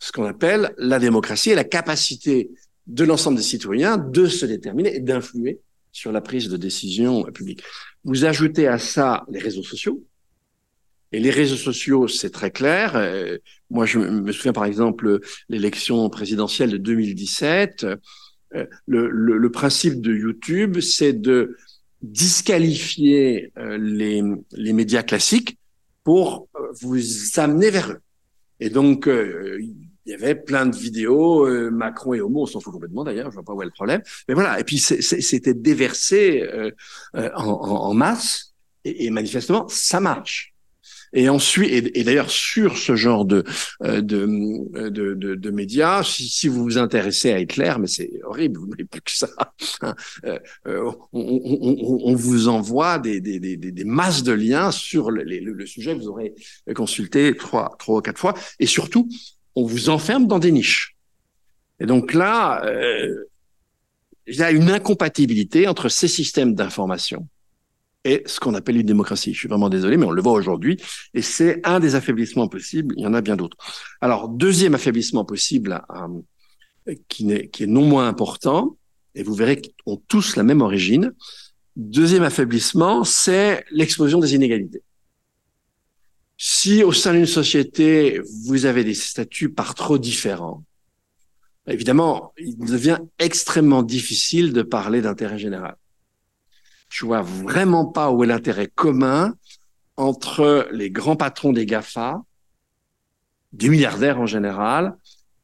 ce 0.05 0.11
qu'on 0.11 0.25
appelle 0.25 0.71
la 0.77 0.99
démocratie 0.99 1.49
et 1.49 1.55
la 1.55 1.63
capacité 1.63 2.51
de 2.85 3.03
l'ensemble 3.03 3.37
des 3.37 3.43
citoyens 3.43 3.97
de 3.97 4.27
se 4.27 4.45
déterminer 4.45 4.95
et 4.95 4.99
d'influer 4.99 5.61
sur 5.91 6.11
la 6.11 6.21
prise 6.21 6.47
de 6.47 6.57
décision 6.57 7.23
publique. 7.23 7.63
Vous 8.03 8.23
ajoutez 8.23 8.67
à 8.67 8.77
ça 8.77 9.25
les 9.31 9.39
réseaux 9.39 9.63
sociaux. 9.63 10.05
Et 11.11 11.19
les 11.19 11.31
réseaux 11.31 11.55
sociaux, 11.55 12.07
c'est 12.07 12.29
très 12.29 12.51
clair. 12.51 12.95
Euh, 12.95 13.39
moi, 13.71 13.87
je 13.87 13.97
me 13.97 14.31
souviens 14.31 14.53
par 14.53 14.65
exemple 14.65 15.21
l'élection 15.49 16.07
présidentielle 16.11 16.69
de 16.69 16.77
2017. 16.77 17.87
Euh, 18.53 18.65
le, 18.85 19.49
principe 19.49 20.01
de 20.01 20.13
YouTube, 20.13 20.81
c'est 20.81 21.13
de 21.13 21.57
disqualifier 22.03 23.51
euh, 23.57 23.79
les, 23.79 24.21
les 24.51 24.73
médias 24.73 25.01
classiques 25.01 25.57
pour 26.03 26.47
vous 26.81 26.99
amener 27.37 27.71
vers 27.71 27.89
eux. 27.89 28.01
Et 28.59 28.69
donc, 28.69 29.09
il 30.05 30.11
y 30.11 30.15
avait 30.15 30.35
plein 30.35 30.65
de 30.65 30.75
vidéos, 30.75 31.47
euh, 31.47 31.71
Macron 31.71 32.13
et 32.13 32.21
Homo, 32.21 32.43
on 32.43 32.45
s'en 32.45 32.59
fout 32.59 32.73
complètement 32.73 33.03
d'ailleurs, 33.03 33.31
je 33.31 33.35
vois 33.35 33.43
pas 33.43 33.53
où 33.53 33.61
est 33.61 33.65
le 33.65 33.71
problème. 33.71 34.01
Mais 34.27 34.33
voilà, 34.33 34.59
et 34.59 34.63
puis 34.63 34.77
c'était 34.77 35.53
déversé 35.53 36.43
euh, 36.43 36.71
en, 37.13 37.43
en, 37.43 37.93
masse, 37.93 38.53
et, 38.83 39.05
et, 39.05 39.09
manifestement, 39.09 39.67
ça 39.67 39.99
marche. 39.99 40.53
Et 41.13 41.29
ensuite, 41.29 41.91
et, 41.95 42.03
d'ailleurs 42.03 42.29
sur 42.29 42.77
ce 42.77 42.95
genre 42.95 43.25
de 43.25 43.43
de, 43.81 43.99
de, 44.01 45.13
de, 45.13 45.35
de 45.35 45.49
médias, 45.49 46.03
si, 46.03 46.27
si, 46.27 46.47
vous 46.49 46.61
vous 46.61 46.77
intéressez 46.77 47.31
à 47.31 47.39
Hitler, 47.39 47.73
mais 47.79 47.87
c'est 47.87 48.11
horrible, 48.25 48.59
vous 48.59 48.67
n'avez 48.67 48.83
plus 48.83 49.01
que 49.01 49.11
ça. 49.11 49.29
Hein, 49.81 49.95
euh, 50.25 50.91
on, 51.13 51.21
on, 51.21 51.99
on, 52.11 52.15
vous 52.15 52.47
envoie 52.47 52.99
des, 52.99 53.21
des, 53.21 53.39
des, 53.39 53.55
des, 53.57 53.83
masses 53.83 54.23
de 54.23 54.33
liens 54.33 54.71
sur 54.71 55.09
le, 55.09 55.23
le, 55.23 55.53
le 55.53 55.65
sujet. 55.65 55.93
Vous 55.93 56.07
aurez 56.09 56.33
consulté 56.75 57.35
trois, 57.35 57.75
trois 57.79 57.97
ou 57.97 58.01
quatre 58.01 58.19
fois, 58.19 58.33
et 58.59 58.65
surtout, 58.65 59.07
on 59.55 59.65
vous 59.65 59.89
enferme 59.89 60.27
dans 60.27 60.39
des 60.39 60.51
niches. 60.51 60.95
Et 61.79 61.85
donc 61.85 62.13
là, 62.13 62.63
euh, 62.65 63.25
il 64.27 64.35
y 64.35 64.43
a 64.43 64.51
une 64.51 64.69
incompatibilité 64.69 65.67
entre 65.67 65.89
ces 65.89 66.07
systèmes 66.07 66.55
d'information 66.55 67.27
est 68.05 68.27
ce 68.27 68.39
qu'on 68.39 68.53
appelle 68.53 68.77
une 68.77 68.85
démocratie. 68.85 69.33
Je 69.33 69.39
suis 69.39 69.47
vraiment 69.47 69.69
désolé, 69.69 69.97
mais 69.97 70.05
on 70.05 70.11
le 70.11 70.21
voit 70.21 70.33
aujourd'hui, 70.33 70.77
et 71.13 71.21
c'est 71.21 71.59
un 71.65 71.79
des 71.79 71.95
affaiblissements 71.95 72.47
possibles. 72.47 72.93
Il 72.97 73.03
y 73.03 73.07
en 73.07 73.13
a 73.13 73.21
bien 73.21 73.35
d'autres. 73.35 73.57
Alors, 73.99 74.29
deuxième 74.29 74.75
affaiblissement 74.75 75.25
possible, 75.25 75.81
euh, 75.89 76.93
qui, 77.09 77.49
qui 77.49 77.63
est 77.63 77.67
non 77.67 77.85
moins 77.85 78.07
important, 78.07 78.77
et 79.15 79.23
vous 79.23 79.33
verrez 79.33 79.59
qu'ils 79.59 79.73
ont 79.87 80.01
tous 80.07 80.35
la 80.35 80.43
même 80.43 80.61
origine. 80.61 81.13
Deuxième 81.75 82.23
affaiblissement, 82.23 83.03
c'est 83.03 83.65
l'explosion 83.71 84.19
des 84.19 84.35
inégalités. 84.35 84.83
Si 86.37 86.83
au 86.83 86.91
sein 86.91 87.13
d'une 87.13 87.25
société, 87.25 88.21
vous 88.45 88.65
avez 88.65 88.83
des 88.83 88.93
statuts 88.93 89.49
par 89.49 89.73
trop 89.73 89.97
différents, 89.97 90.63
évidemment, 91.67 92.33
il 92.37 92.57
devient 92.57 92.99
extrêmement 93.19 93.83
difficile 93.83 94.51
de 94.53 94.61
parler 94.61 95.01
d'intérêt 95.01 95.39
général. 95.39 95.75
Je 96.89 97.05
vois 97.05 97.21
vraiment 97.21 97.85
pas 97.85 98.11
où 98.11 98.23
est 98.23 98.27
l'intérêt 98.27 98.67
commun 98.67 99.35
entre 99.97 100.67
les 100.71 100.91
grands 100.91 101.15
patrons 101.15 101.53
des 101.53 101.65
GAFA, 101.65 102.21
des 103.53 103.69
milliardaires 103.69 104.19
en 104.19 104.25
général, 104.25 104.97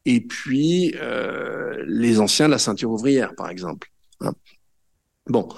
et 0.04 0.20
puis 0.20 0.94
euh, 0.96 1.82
les 1.86 2.20
anciens 2.20 2.46
de 2.46 2.52
la 2.52 2.58
ceinture 2.58 2.90
ouvrière, 2.90 3.34
par 3.34 3.48
exemple. 3.48 3.90
Hein. 4.20 4.32
bon. 5.26 5.48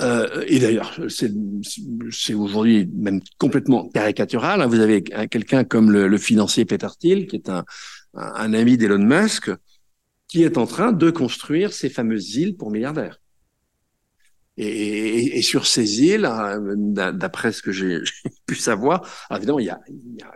Euh, 0.00 0.44
et 0.46 0.58
d'ailleurs, 0.58 0.98
c'est 1.08 2.34
aujourd'hui 2.34 2.88
même 2.94 3.20
complètement 3.38 3.88
caricatural. 3.88 4.62
Hein. 4.62 4.66
Vous 4.66 4.80
avez 4.80 5.02
quelqu'un 5.02 5.64
comme 5.64 5.90
le, 5.90 6.18
financier 6.18 6.64
Peter 6.64 6.88
Thiel, 6.98 7.26
qui 7.26 7.36
est 7.36 7.50
un, 7.50 7.64
ami 8.14 8.76
d'Elon 8.76 8.98
Musk, 8.98 9.50
qui 10.28 10.42
est 10.42 10.58
en 10.58 10.66
train 10.66 10.92
de 10.92 11.10
construire 11.10 11.72
ces 11.72 11.90
fameuses 11.90 12.36
îles 12.36 12.56
pour 12.56 12.70
milliardaires. 12.70 13.20
Et, 14.56 15.40
sur 15.42 15.66
ces 15.66 16.02
îles, 16.02 16.26
hein, 16.26 16.60
d'après 17.12 17.52
ce 17.52 17.62
que 17.62 17.72
j'ai 17.72 17.98
pu 18.46 18.54
savoir, 18.54 19.06
évidemment, 19.30 19.58
il 19.58 19.66
y 19.66 19.70
a 19.70 19.80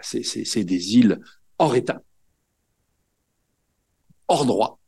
c'est 0.00 0.64
des 0.64 0.96
îles 0.96 1.20
hors 1.58 1.76
état, 1.76 2.02
hors 4.28 4.46
droit. 4.46 4.78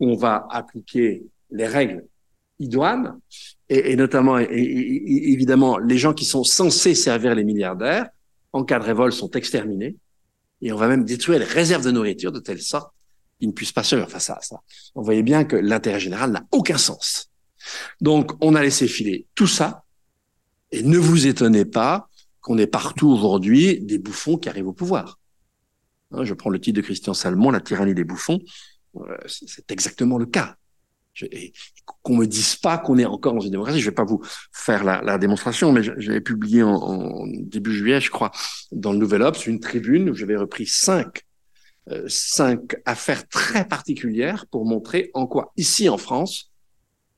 On 0.00 0.14
va 0.14 0.46
appliquer 0.50 1.26
les 1.50 1.66
règles 1.66 2.04
idoines 2.58 3.18
et, 3.68 3.92
et 3.92 3.96
notamment, 3.96 4.38
et, 4.38 4.46
évidemment, 4.50 5.78
les 5.78 5.98
gens 5.98 6.14
qui 6.14 6.24
sont 6.24 6.44
censés 6.44 6.94
servir 6.94 7.34
les 7.34 7.44
milliardaires, 7.44 8.08
en 8.52 8.64
cas 8.64 8.78
de 8.78 8.84
révolte, 8.84 9.14
sont 9.14 9.30
exterminés. 9.32 9.96
Et 10.60 10.72
on 10.72 10.76
va 10.76 10.88
même 10.88 11.04
détruire 11.04 11.38
les 11.38 11.44
réserves 11.44 11.84
de 11.84 11.90
nourriture 11.90 12.32
de 12.32 12.40
telle 12.40 12.60
sorte 12.60 12.92
qu'ils 13.38 13.48
ne 13.48 13.52
puissent 13.52 13.72
pas 13.72 13.84
survivre. 13.84 14.08
Enfin, 14.08 14.18
ça, 14.18 14.38
ça. 14.40 14.60
On 14.94 15.02
voyait 15.02 15.22
bien 15.22 15.44
que 15.44 15.56
l'intérêt 15.56 16.00
général 16.00 16.32
n'a 16.32 16.44
aucun 16.50 16.78
sens. 16.78 17.30
Donc, 18.00 18.32
on 18.40 18.54
a 18.54 18.62
laissé 18.62 18.88
filer 18.88 19.26
tout 19.34 19.46
ça. 19.46 19.84
Et 20.72 20.82
ne 20.82 20.98
vous 20.98 21.26
étonnez 21.26 21.64
pas 21.64 22.08
qu'on 22.40 22.58
ait 22.58 22.66
partout 22.66 23.08
aujourd'hui 23.08 23.80
des 23.80 23.98
bouffons 23.98 24.36
qui 24.36 24.48
arrivent 24.48 24.68
au 24.68 24.72
pouvoir. 24.72 25.18
Hein, 26.12 26.24
je 26.24 26.34
prends 26.34 26.50
le 26.50 26.60
titre 26.60 26.76
de 26.76 26.82
Christian 26.82 27.14
Salmon, 27.14 27.50
La 27.50 27.60
tyrannie 27.60 27.94
des 27.94 28.04
bouffons. 28.04 28.40
Euh, 28.96 29.16
c'est 29.26 29.70
exactement 29.70 30.18
le 30.18 30.26
cas. 30.26 30.56
Qu'on 32.02 32.16
me 32.16 32.26
dise 32.26 32.56
pas 32.56 32.78
qu'on 32.78 32.98
est 32.98 33.04
encore 33.04 33.34
dans 33.34 33.40
une 33.40 33.50
démocratie. 33.50 33.80
Je 33.80 33.86
vais 33.86 33.94
pas 33.94 34.04
vous 34.04 34.22
faire 34.52 34.84
la, 34.84 35.18
démonstration, 35.18 35.72
mais 35.72 35.82
j'avais 35.82 36.20
publié 36.20 36.62
en, 36.62 37.26
début 37.26 37.72
juillet, 37.72 38.00
je 38.00 38.10
crois, 38.10 38.30
dans 38.72 38.92
le 38.92 38.98
Nouvel 38.98 39.22
Obs, 39.22 39.46
une 39.46 39.60
tribune 39.60 40.10
où 40.10 40.14
j'avais 40.14 40.36
repris 40.36 40.66
cinq, 40.66 41.22
euh, 41.90 42.04
cinq 42.08 42.76
affaires 42.84 43.26
très 43.28 43.66
particulières 43.66 44.46
pour 44.50 44.64
montrer 44.64 45.10
en 45.14 45.26
quoi, 45.26 45.52
ici 45.56 45.88
en 45.88 45.98
France, 45.98 46.50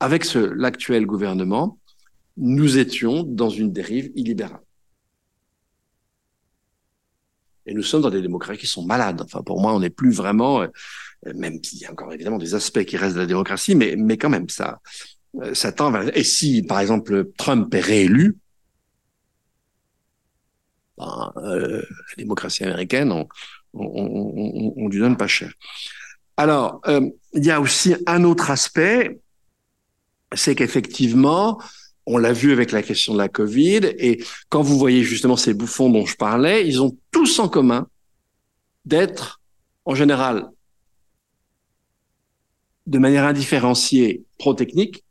avec 0.00 0.24
l'actuel 0.34 1.06
gouvernement, 1.06 1.78
nous 2.36 2.78
étions 2.78 3.22
dans 3.22 3.50
une 3.50 3.72
dérive 3.72 4.10
illibérale. 4.14 4.60
Et 7.66 7.74
nous 7.74 7.82
sommes 7.82 8.02
dans 8.02 8.10
des 8.10 8.22
démocraties 8.22 8.60
qui 8.60 8.66
sont 8.66 8.84
malades. 8.84 9.20
Enfin, 9.22 9.42
pour 9.42 9.60
moi, 9.60 9.74
on 9.74 9.80
n'est 9.80 9.90
plus 9.90 10.12
vraiment, 10.12 10.62
euh, 10.62 10.68
même 11.34 11.62
s'il 11.62 11.78
y 11.78 11.86
a 11.86 11.92
encore 11.92 12.12
évidemment 12.12 12.38
des 12.38 12.54
aspects 12.54 12.84
qui 12.84 12.96
restent 12.96 13.16
de 13.16 13.20
la 13.20 13.26
démocratie, 13.26 13.74
mais, 13.74 13.96
mais 13.96 14.16
quand 14.16 14.30
même, 14.30 14.48
ça, 14.48 14.80
euh, 15.36 15.54
ça 15.54 15.72
tend 15.72 15.90
vers... 15.90 16.16
Et 16.16 16.24
si, 16.24 16.62
par 16.62 16.80
exemple, 16.80 17.30
Trump 17.36 17.72
est 17.74 17.80
réélu, 17.80 18.36
ben, 20.98 21.32
euh, 21.36 21.82
la 21.82 22.14
démocratie 22.16 22.64
américaine, 22.64 23.12
on, 23.12 23.26
on, 23.74 23.86
on, 23.86 24.74
on, 24.76 24.88
lui 24.88 24.98
donne 24.98 25.16
pas 25.16 25.26
cher. 25.26 25.52
Alors, 26.36 26.80
euh, 26.86 27.08
il 27.32 27.44
y 27.44 27.50
a 27.50 27.60
aussi 27.60 27.94
un 28.06 28.24
autre 28.24 28.50
aspect, 28.50 29.20
c'est 30.34 30.54
qu'effectivement, 30.54 31.60
on 32.12 32.18
l'a 32.18 32.32
vu 32.32 32.52
avec 32.52 32.72
la 32.72 32.82
question 32.82 33.12
de 33.12 33.18
la 33.18 33.28
Covid, 33.28 33.80
et 33.98 34.22
quand 34.48 34.62
vous 34.62 34.78
voyez 34.78 35.04
justement 35.04 35.36
ces 35.36 35.54
bouffons 35.54 35.90
dont 35.90 36.06
je 36.06 36.16
parlais, 36.16 36.66
ils 36.66 36.82
ont 36.82 36.96
tous 37.12 37.38
en 37.38 37.48
commun 37.48 37.86
d'être, 38.84 39.40
en 39.84 39.94
général, 39.94 40.48
de 42.86 42.98
manière 42.98 43.24
indifférenciée 43.24 44.24
pro-technique 44.38 45.04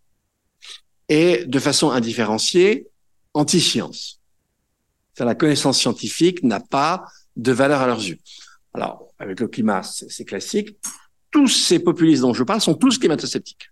et 1.07 1.45
de 1.45 1.59
façon 1.59 1.89
indifférenciée 1.91 2.87
anti-science. 3.33 4.19
La 5.17 5.35
connaissance 5.35 5.79
scientifique 5.79 6.43
n'a 6.43 6.59
pas 6.59 7.05
de 7.35 7.51
valeur 7.51 7.81
à 7.81 7.87
leurs 7.87 8.01
yeux. 8.01 8.19
Alors, 8.73 9.13
avec 9.19 9.39
le 9.39 9.47
climat, 9.47 9.83
c'est 9.83 10.25
classique. 10.25 10.77
Tous 11.31 11.47
ces 11.47 11.79
populistes 11.79 12.21
dont 12.21 12.33
je 12.33 12.43
parle 12.43 12.61
sont 12.61 12.73
tous 12.73 12.97
climato-sceptiques. 12.97 13.69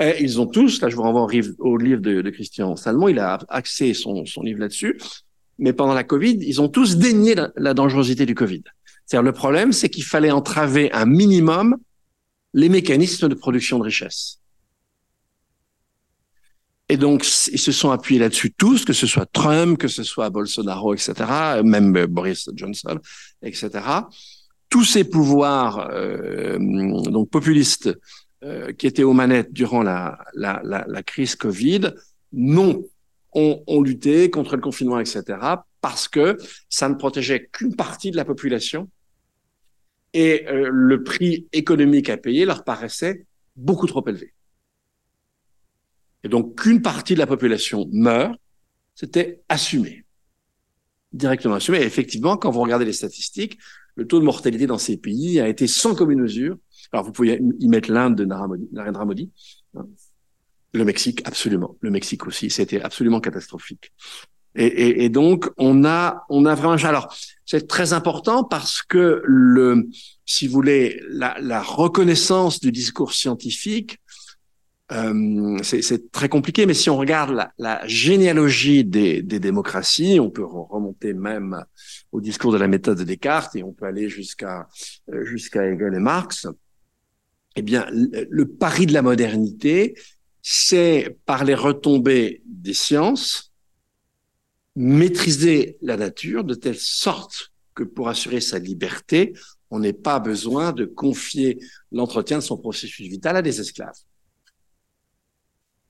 Et 0.00 0.16
ils 0.20 0.40
ont 0.40 0.46
tous, 0.46 0.80
là 0.80 0.88
je 0.88 0.96
vous 0.96 1.02
renvoie 1.02 1.22
au, 1.58 1.76
livre 1.76 2.00
de, 2.00 2.28
Christian 2.30 2.74
Salmon, 2.76 3.08
il 3.08 3.18
a 3.18 3.38
axé 3.48 3.94
son, 3.94 4.24
livre 4.42 4.60
là-dessus, 4.60 4.98
mais 5.58 5.72
pendant 5.72 5.94
la 5.94 6.02
Covid, 6.02 6.38
ils 6.40 6.60
ont 6.60 6.68
tous 6.68 6.96
dénié 6.96 7.36
la, 7.56 7.74
dangerosité 7.74 8.26
du 8.26 8.34
Covid. 8.34 8.62
C'est-à-dire 9.06 9.22
le 9.22 9.32
problème, 9.32 9.72
c'est 9.72 9.88
qu'il 9.88 10.04
fallait 10.04 10.32
entraver 10.32 10.90
un 10.92 11.04
minimum 11.04 11.76
les 12.54 12.68
mécanismes 12.68 13.28
de 13.28 13.34
production 13.34 13.78
de 13.78 13.84
richesse. 13.84 14.40
Et 16.88 16.96
donc, 16.96 17.26
ils 17.50 17.58
se 17.58 17.72
sont 17.72 17.90
appuyés 17.90 18.20
là-dessus 18.20 18.52
tous, 18.52 18.84
que 18.84 18.92
ce 18.92 19.06
soit 19.06 19.26
Trump, 19.26 19.78
que 19.78 19.88
ce 19.88 20.02
soit 20.02 20.28
Bolsonaro, 20.30 20.94
etc., 20.94 21.14
même 21.64 21.96
euh, 21.96 22.06
Boris 22.06 22.48
Johnson, 22.54 22.98
etc. 23.42 23.70
Tous 24.68 24.84
ces 24.84 25.04
pouvoirs 25.04 25.88
euh, 25.92 26.58
donc 26.58 27.30
populistes 27.30 27.90
euh, 28.44 28.72
qui 28.72 28.86
étaient 28.86 29.02
aux 29.02 29.14
manettes 29.14 29.52
durant 29.52 29.82
la, 29.82 30.18
la, 30.34 30.60
la, 30.64 30.84
la 30.86 31.02
crise 31.02 31.34
Covid 31.34 31.94
non, 32.32 32.84
ont, 33.32 33.64
ont, 33.66 33.80
lutté 33.80 34.30
contre 34.30 34.56
le 34.56 34.60
confinement, 34.60 35.00
etc., 35.00 35.22
parce 35.80 36.08
que 36.08 36.36
ça 36.68 36.88
ne 36.88 36.94
protégeait 36.94 37.48
qu'une 37.52 37.74
partie 37.74 38.10
de 38.10 38.16
la 38.16 38.24
population 38.26 38.90
et 40.12 40.46
euh, 40.46 40.68
le 40.70 41.02
prix 41.02 41.48
économique 41.52 42.10
à 42.10 42.16
payer 42.16 42.44
leur 42.44 42.64
paraissait 42.64 43.26
beaucoup 43.56 43.86
trop 43.86 44.06
élevé. 44.06 44.34
Et 46.22 46.28
donc, 46.28 46.60
qu'une 46.60 46.82
partie 46.82 47.14
de 47.14 47.18
la 47.18 47.26
population 47.26 47.88
meurt, 47.92 48.38
c'était 48.94 49.42
assumé, 49.48 50.04
directement 51.12 51.54
assumé. 51.54 51.78
Et 51.78 51.84
effectivement, 51.84 52.36
quand 52.36 52.50
vous 52.50 52.60
regardez 52.60 52.84
les 52.84 52.92
statistiques, 52.92 53.58
le 53.94 54.06
taux 54.06 54.20
de 54.20 54.24
mortalité 54.24 54.66
dans 54.66 54.78
ces 54.78 54.96
pays 54.96 55.40
a 55.40 55.48
été 55.48 55.66
sans 55.66 55.94
commune 55.94 56.20
mesure 56.20 56.58
alors, 56.94 57.06
vous 57.06 57.10
pouvez 57.10 57.42
y 57.58 57.66
mettre 57.66 57.90
l'Inde 57.90 58.14
de 58.14 58.24
Narendra 58.24 59.04
Modi. 59.04 59.28
Hein. 59.76 59.84
Le 60.72 60.84
Mexique, 60.84 61.22
absolument. 61.24 61.76
Le 61.80 61.90
Mexique 61.90 62.24
aussi, 62.24 62.50
c'était 62.50 62.80
absolument 62.80 63.20
catastrophique. 63.20 63.92
Et, 64.54 65.08
donc, 65.08 65.50
on 65.56 65.84
a, 65.84 66.24
on 66.28 66.46
a 66.46 66.54
vraiment. 66.54 66.76
Alors, 66.84 67.12
c'est 67.44 67.66
très 67.66 67.94
important 67.94 68.44
parce 68.44 68.80
que 68.80 69.20
le, 69.24 69.88
si 70.24 70.46
vous 70.46 70.52
voulez, 70.52 71.00
la, 71.08 71.60
reconnaissance 71.60 72.60
du 72.60 72.70
discours 72.70 73.12
scientifique, 73.12 73.98
euh, 74.92 75.58
c'est 75.64 76.12
très 76.12 76.28
compliqué. 76.28 76.64
Mais 76.64 76.74
si 76.74 76.90
on 76.90 76.96
regarde 76.96 77.48
la, 77.58 77.84
généalogie 77.88 78.84
des, 78.84 79.20
démocraties, 79.20 80.20
on 80.20 80.30
peut 80.30 80.44
remonter 80.44 81.12
même 81.12 81.64
au 82.12 82.20
discours 82.20 82.52
de 82.52 82.58
la 82.58 82.68
méthode 82.68 82.98
de 82.98 83.04
Descartes 83.04 83.56
et 83.56 83.64
on 83.64 83.72
peut 83.72 83.86
aller 83.86 84.08
jusqu'à 84.08 84.68
jusqu'à 85.24 85.66
Hegel 85.66 85.94
et 85.94 85.98
Marx 85.98 86.46
eh 87.56 87.62
bien, 87.62 87.86
le 87.90 88.48
pari 88.48 88.86
de 88.86 88.92
la 88.92 89.02
modernité, 89.02 89.94
c'est 90.42 91.18
par 91.24 91.44
les 91.44 91.54
retombées 91.54 92.42
des 92.46 92.74
sciences, 92.74 93.52
maîtriser 94.76 95.78
la 95.80 95.96
nature 95.96 96.44
de 96.44 96.54
telle 96.54 96.78
sorte 96.78 97.52
que 97.74 97.84
pour 97.84 98.08
assurer 98.08 98.40
sa 98.40 98.58
liberté, 98.58 99.34
on 99.70 99.80
n'ait 99.80 99.92
pas 99.92 100.18
besoin 100.18 100.72
de 100.72 100.84
confier 100.84 101.58
l'entretien 101.92 102.38
de 102.38 102.42
son 102.42 102.56
processus 102.56 103.08
vital 103.08 103.36
à 103.36 103.42
des 103.42 103.60
esclaves. 103.60 103.98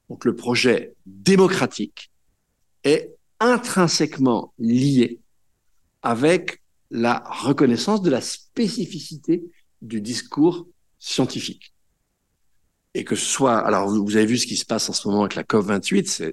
Donc 0.09 0.25
le 0.25 0.37
projet 0.37 0.95
démocratique 1.07 2.11
est 2.85 3.15
intrinsèquement 3.41 4.55
lié 4.59 5.21
avec 6.03 6.63
la 6.91 7.25
reconnaissance 7.27 8.03
de 8.03 8.11
la 8.11 8.21
spécificité 8.21 9.43
du 9.83 10.01
discours 10.01 10.69
scientifique. 11.05 11.73
et 12.97 13.03
que 13.05 13.17
soit, 13.17 13.59
alors 13.59 13.89
vous 13.89 14.17
avez 14.17 14.25
vu 14.27 14.39
ce 14.39 14.47
qui 14.47 14.57
se 14.57 14.65
passe 14.65 14.89
en 14.89 14.93
ce 14.93 15.09
moment 15.09 15.23
avec 15.23 15.35
la 15.35 15.43
COP 15.43 15.65
28, 15.67 16.33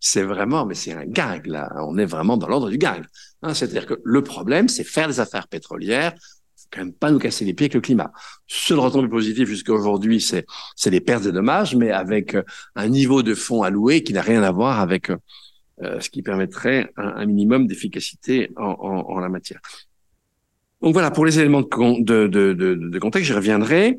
c'est 0.00 0.22
vraiment, 0.22 0.64
mais 0.64 0.74
c'est 0.74 0.92
un 0.92 1.04
gag 1.04 1.46
là. 1.46 1.68
On 1.88 1.98
est 1.98 2.04
vraiment 2.06 2.36
dans 2.36 2.46
l'ordre 2.48 2.70
du 2.70 2.78
gag. 2.78 3.04
Hein, 3.42 3.54
C'est-à-dire 3.54 3.86
que 3.86 3.94
le 4.04 4.22
problème, 4.22 4.68
c'est 4.68 4.84
faire 4.84 5.08
des 5.08 5.18
affaires 5.18 5.48
pétrolières. 5.48 6.14
Faut 6.56 6.68
quand 6.70 6.78
même 6.84 6.92
pas 6.92 7.10
nous 7.10 7.18
casser 7.18 7.44
les 7.44 7.54
pieds 7.54 7.64
avec 7.64 7.74
le 7.74 7.80
climat. 7.80 8.12
Seul 8.46 8.78
retombée 8.78 9.08
positif 9.08 9.48
jusqu'à 9.48 9.72
aujourd'hui, 9.72 10.20
c'est 10.20 10.46
des 10.90 11.00
pertes 11.00 11.26
et 11.26 11.32
dommages, 11.32 11.74
mais 11.74 11.90
avec 11.90 12.34
euh, 12.36 12.44
un 12.76 12.88
niveau 12.88 13.22
de 13.24 13.34
fonds 13.34 13.62
alloué 13.64 14.04
qui 14.04 14.12
n'a 14.12 14.22
rien 14.22 14.44
à 14.44 14.52
voir 14.52 14.78
avec 14.80 15.10
euh, 15.10 16.00
ce 16.00 16.08
qui 16.08 16.22
permettrait 16.22 16.92
un, 16.96 17.08
un 17.16 17.26
minimum 17.26 17.66
d'efficacité 17.66 18.50
en, 18.56 18.76
en, 18.78 19.16
en, 19.16 19.18
la 19.18 19.28
matière. 19.28 19.60
Donc 20.80 20.92
voilà 20.92 21.10
pour 21.10 21.26
les 21.26 21.38
éléments 21.38 21.62
de, 21.62 22.98
contexte, 22.98 23.26
j'y 23.26 23.34
reviendrai. 23.34 23.98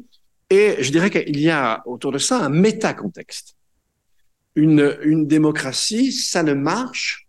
Et 0.49 0.77
je 0.79 0.91
dirais 0.91 1.09
qu'il 1.09 1.39
y 1.39 1.49
a 1.49 1.83
autour 1.85 2.11
de 2.11 2.17
ça 2.17 2.45
un 2.45 2.49
méta-contexte. 2.49 3.55
Une, 4.55 4.97
une 5.03 5.27
démocratie, 5.27 6.11
ça 6.11 6.41
ne 6.41 6.53
marche 6.53 7.27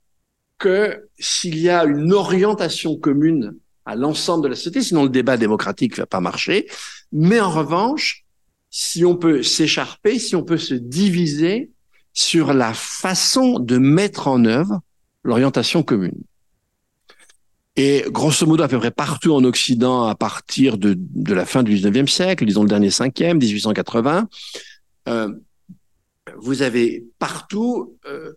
que 0.58 1.08
s'il 1.18 1.58
y 1.58 1.68
a 1.68 1.84
une 1.84 2.12
orientation 2.12 2.96
commune 2.96 3.56
à 3.84 3.96
l'ensemble 3.96 4.44
de 4.44 4.48
la 4.48 4.54
société, 4.54 4.82
sinon 4.82 5.04
le 5.04 5.08
débat 5.08 5.36
démocratique 5.36 5.96
va 5.96 6.06
pas 6.06 6.20
marcher. 6.20 6.68
Mais 7.12 7.40
en 7.40 7.50
revanche, 7.50 8.24
si 8.70 9.04
on 9.04 9.16
peut 9.16 9.42
s'écharper, 9.42 10.18
si 10.18 10.36
on 10.36 10.44
peut 10.44 10.58
se 10.58 10.74
diviser 10.74 11.70
sur 12.12 12.52
la 12.52 12.72
façon 12.74 13.58
de 13.58 13.78
mettre 13.78 14.28
en 14.28 14.44
œuvre 14.44 14.80
l'orientation 15.24 15.82
commune. 15.82 16.22
Et 17.82 18.04
grosso 18.08 18.44
modo, 18.44 18.62
à 18.62 18.68
peu 18.68 18.78
près 18.78 18.90
partout 18.90 19.32
en 19.32 19.42
Occident, 19.42 20.04
à 20.04 20.14
partir 20.14 20.76
de, 20.76 20.98
la 21.32 21.46
fin 21.46 21.62
du 21.62 21.74
19e 21.74 22.08
siècle, 22.08 22.44
disons 22.44 22.62
le 22.62 22.68
dernier 22.68 22.90
cinquième, 22.90 23.38
1880, 23.38 24.28
euh, 25.08 25.32
vous 26.36 26.60
avez 26.60 27.06
partout 27.18 27.96
euh, 28.04 28.34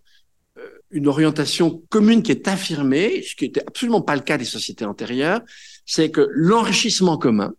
une 0.91 1.09
orientation 1.09 1.83
commune 1.89 2.23
qui 2.23 2.31
est 2.31 2.47
affirmée, 2.47 3.21
ce 3.21 3.35
qui 3.35 3.43
n'était 3.43 3.67
absolument 3.67 4.01
pas 4.01 4.15
le 4.15 4.21
cas 4.21 4.37
des 4.37 4.45
sociétés 4.45 4.85
antérieures, 4.85 5.41
c'est 5.85 6.09
que 6.09 6.25
l'enrichissement 6.31 7.17
commun 7.17 7.53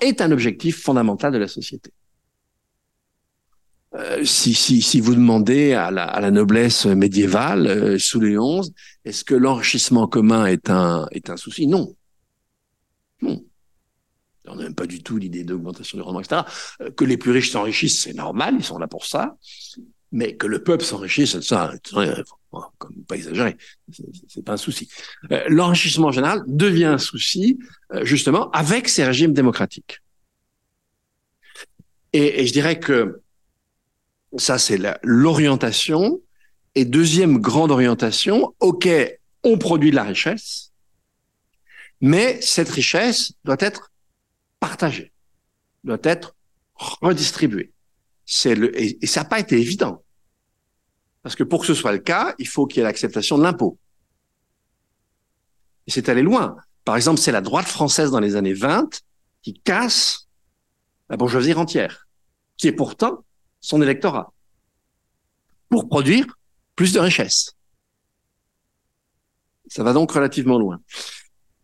est 0.00 0.20
un 0.20 0.32
objectif 0.32 0.82
fondamental 0.82 1.32
de 1.32 1.38
la 1.38 1.46
société. 1.46 1.92
Euh, 3.94 4.24
si, 4.24 4.54
si, 4.54 4.82
si 4.82 5.00
vous 5.00 5.14
demandez 5.14 5.72
à 5.72 5.90
la, 5.90 6.04
à 6.04 6.20
la 6.20 6.30
noblesse 6.30 6.86
médiévale, 6.86 7.66
euh, 7.66 7.98
sous 7.98 8.20
les 8.20 8.36
XI, 8.36 8.72
est-ce 9.04 9.24
que 9.24 9.34
l'enrichissement 9.34 10.06
commun 10.06 10.46
est 10.46 10.70
un, 10.70 11.08
est 11.10 11.28
un 11.28 11.36
souci? 11.36 11.66
Non. 11.66 11.94
Non. 13.20 13.44
On 14.46 14.54
n'a 14.54 14.64
même 14.64 14.74
pas 14.76 14.86
du 14.86 15.02
tout 15.02 15.16
l'idée 15.16 15.42
d'augmentation 15.42 15.98
du 15.98 16.02
rendement, 16.02 16.20
etc. 16.20 16.42
Euh, 16.80 16.90
que 16.92 17.04
les 17.04 17.16
plus 17.16 17.32
riches 17.32 17.50
s'enrichissent, 17.50 18.00
c'est 18.00 18.14
normal, 18.14 18.54
ils 18.58 18.64
sont 18.64 18.78
là 18.78 18.86
pour 18.86 19.06
ça. 19.06 19.36
Mais 20.12 20.36
que 20.36 20.46
le 20.46 20.62
peuple 20.62 20.84
s'enrichisse, 20.84 21.40
ça, 21.40 21.72
comme 22.78 22.94
pas 23.06 23.14
exagérer, 23.14 23.56
c'est 24.26 24.44
pas 24.44 24.54
un 24.54 24.56
souci. 24.56 24.88
L'enrichissement 25.46 26.10
général 26.10 26.42
devient 26.48 26.86
un 26.86 26.98
souci, 26.98 27.60
justement, 28.02 28.50
avec 28.50 28.88
ces 28.88 29.04
régimes 29.04 29.32
démocratiques. 29.32 30.00
Et, 32.12 32.42
et 32.42 32.46
je 32.48 32.52
dirais 32.52 32.80
que 32.80 33.20
ça, 34.36 34.58
c'est 34.58 34.78
l'orientation. 35.02 36.20
Et 36.74 36.84
deuxième 36.84 37.38
grande 37.38 37.72
orientation, 37.72 38.54
OK, 38.60 38.88
on 39.42 39.58
produit 39.58 39.90
de 39.90 39.96
la 39.96 40.04
richesse, 40.04 40.72
mais 42.00 42.40
cette 42.40 42.68
richesse 42.68 43.32
doit 43.44 43.56
être 43.58 43.90
partagée, 44.60 45.12
doit 45.82 45.98
être 46.02 46.36
redistribuée. 46.74 47.72
C'est 48.24 48.54
le, 48.54 48.78
et, 48.80 49.04
ça 49.06 49.22
n'a 49.22 49.28
pas 49.28 49.40
été 49.40 49.60
évident. 49.60 50.04
Parce 51.22 51.34
que 51.34 51.42
pour 51.42 51.60
que 51.60 51.66
ce 51.66 51.74
soit 51.74 51.92
le 51.92 51.98
cas, 51.98 52.34
il 52.38 52.46
faut 52.46 52.66
qu'il 52.66 52.78
y 52.78 52.80
ait 52.80 52.84
l'acceptation 52.84 53.36
de 53.36 53.42
l'impôt. 53.42 53.78
Et 55.86 55.90
c'est 55.90 56.08
allé 56.08 56.22
loin. 56.22 56.56
Par 56.84 56.96
exemple, 56.96 57.18
c'est 57.18 57.32
la 57.32 57.40
droite 57.40 57.66
française 57.66 58.10
dans 58.10 58.20
les 58.20 58.36
années 58.36 58.54
20 58.54 59.02
qui 59.42 59.54
casse 59.54 60.28
la 61.08 61.16
bourgeoisie 61.16 61.52
entière, 61.54 62.06
qui 62.56 62.68
est 62.68 62.72
pourtant 62.72 63.24
son 63.60 63.82
électorat 63.82 64.32
pour 65.68 65.88
produire 65.88 66.26
plus 66.74 66.92
de 66.92 67.00
richesses. 67.00 67.56
Ça 69.68 69.84
va 69.84 69.92
donc 69.92 70.10
relativement 70.10 70.58
loin. 70.58 70.80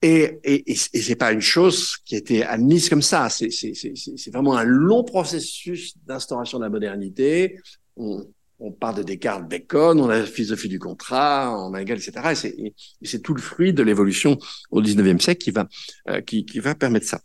Et, 0.02 0.38
et, 0.44 0.72
et, 0.72 0.76
c'est 0.76 1.16
pas 1.16 1.32
une 1.32 1.40
chose 1.40 1.96
qui 2.04 2.14
a 2.14 2.18
été 2.18 2.44
admise 2.44 2.88
comme 2.88 3.02
ça. 3.02 3.28
C'est, 3.30 4.30
vraiment 4.30 4.56
un 4.56 4.64
long 4.64 5.02
processus 5.02 5.96
d'instauration 6.06 6.58
de 6.58 6.64
la 6.64 6.70
modernité. 6.70 7.58
On, 7.96 8.24
on 8.58 8.72
part 8.72 8.94
de 8.94 9.02
Descartes, 9.02 9.48
Bacon, 9.48 10.00
on 10.00 10.08
a 10.08 10.18
la 10.18 10.26
philosophie 10.26 10.68
du 10.68 10.78
contrat, 10.78 11.54
on 11.58 11.74
a 11.74 11.82
égal, 11.82 11.98
etc. 11.98 12.28
Et 12.30 12.34
c'est, 12.34 12.54
et 12.58 12.74
c'est 13.02 13.20
tout 13.20 13.34
le 13.34 13.40
fruit 13.40 13.72
de 13.72 13.82
l'évolution 13.82 14.38
au 14.70 14.82
19e 14.82 15.20
siècle 15.20 15.42
qui 15.42 15.50
va, 15.50 15.68
euh, 16.08 16.20
qui, 16.20 16.44
qui 16.44 16.60
va 16.60 16.74
permettre 16.74 17.06
ça. 17.06 17.20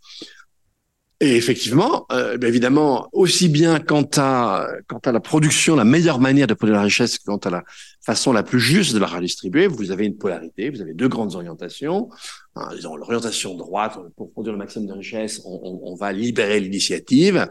Et 1.22 1.36
effectivement, 1.36 2.04
euh, 2.10 2.36
ben 2.36 2.48
évidemment, 2.48 3.08
aussi 3.12 3.48
bien 3.48 3.78
quant 3.78 4.08
à, 4.16 4.66
quant 4.88 4.98
à 4.98 5.12
la 5.12 5.20
production, 5.20 5.76
la 5.76 5.84
meilleure 5.84 6.18
manière 6.18 6.48
de 6.48 6.54
produire 6.54 6.78
la 6.78 6.82
richesse, 6.82 7.16
quant 7.20 7.36
à 7.36 7.48
la 7.48 7.62
façon 8.04 8.32
la 8.32 8.42
plus 8.42 8.58
juste 8.58 8.92
de 8.92 8.98
la 8.98 9.06
redistribuer, 9.06 9.68
vous 9.68 9.92
avez 9.92 10.04
une 10.04 10.18
polarité, 10.18 10.68
vous 10.68 10.80
avez 10.80 10.94
deux 10.94 11.06
grandes 11.06 11.36
orientations. 11.36 12.10
Hein, 12.56 12.70
l'orientation 12.82 13.54
droite, 13.54 14.00
pour 14.16 14.32
produire 14.32 14.52
le 14.54 14.58
maximum 14.58 14.88
de 14.88 14.94
richesse, 14.94 15.40
on, 15.44 15.60
on, 15.62 15.92
on 15.92 15.94
va 15.94 16.12
libérer 16.12 16.58
l'initiative. 16.58 17.46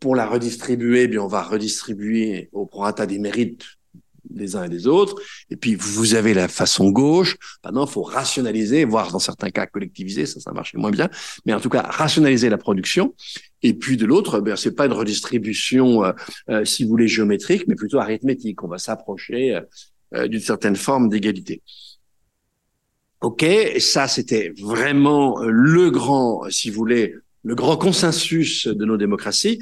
Pour 0.00 0.16
la 0.16 0.26
redistribuer, 0.26 1.02
eh 1.02 1.08
bien, 1.08 1.20
on 1.20 1.28
va 1.28 1.42
redistribuer 1.42 2.48
au 2.52 2.64
prorata 2.64 3.04
des 3.04 3.18
mérites 3.18 3.66
des 4.30 4.56
uns 4.56 4.64
et 4.64 4.68
des 4.68 4.86
autres. 4.86 5.14
Et 5.50 5.56
puis, 5.56 5.74
vous 5.74 6.14
avez 6.14 6.34
la 6.34 6.48
façon 6.48 6.90
gauche. 6.90 7.36
Maintenant, 7.64 7.86
il 7.86 7.90
faut 7.90 8.02
rationaliser, 8.02 8.84
voire 8.84 9.10
dans 9.12 9.18
certains 9.18 9.50
cas 9.50 9.66
collectiviser, 9.66 10.26
ça, 10.26 10.40
ça 10.40 10.52
marche 10.52 10.74
moins 10.74 10.90
bien. 10.90 11.08
Mais 11.46 11.54
en 11.54 11.60
tout 11.60 11.68
cas, 11.68 11.82
rationaliser 11.82 12.48
la 12.48 12.58
production. 12.58 13.14
Et 13.62 13.74
puis, 13.74 13.96
de 13.96 14.06
l'autre, 14.06 14.40
ben, 14.40 14.56
c'est 14.56 14.74
pas 14.74 14.86
une 14.86 14.92
redistribution, 14.92 16.04
euh, 16.04 16.12
euh, 16.50 16.64
si 16.64 16.84
vous 16.84 16.90
voulez, 16.90 17.08
géométrique, 17.08 17.64
mais 17.66 17.74
plutôt 17.74 17.98
arithmétique. 17.98 18.62
On 18.62 18.68
va 18.68 18.78
s'approcher 18.78 19.60
euh, 20.14 20.28
d'une 20.28 20.40
certaine 20.40 20.76
forme 20.76 21.08
d'égalité. 21.08 21.62
OK, 23.20 23.44
ça, 23.80 24.06
c'était 24.06 24.52
vraiment 24.60 25.40
le 25.42 25.90
grand, 25.90 26.48
si 26.50 26.70
vous 26.70 26.76
voulez, 26.76 27.14
le 27.42 27.54
grand 27.56 27.76
consensus 27.76 28.68
de 28.68 28.84
nos 28.84 28.96
démocraties. 28.96 29.60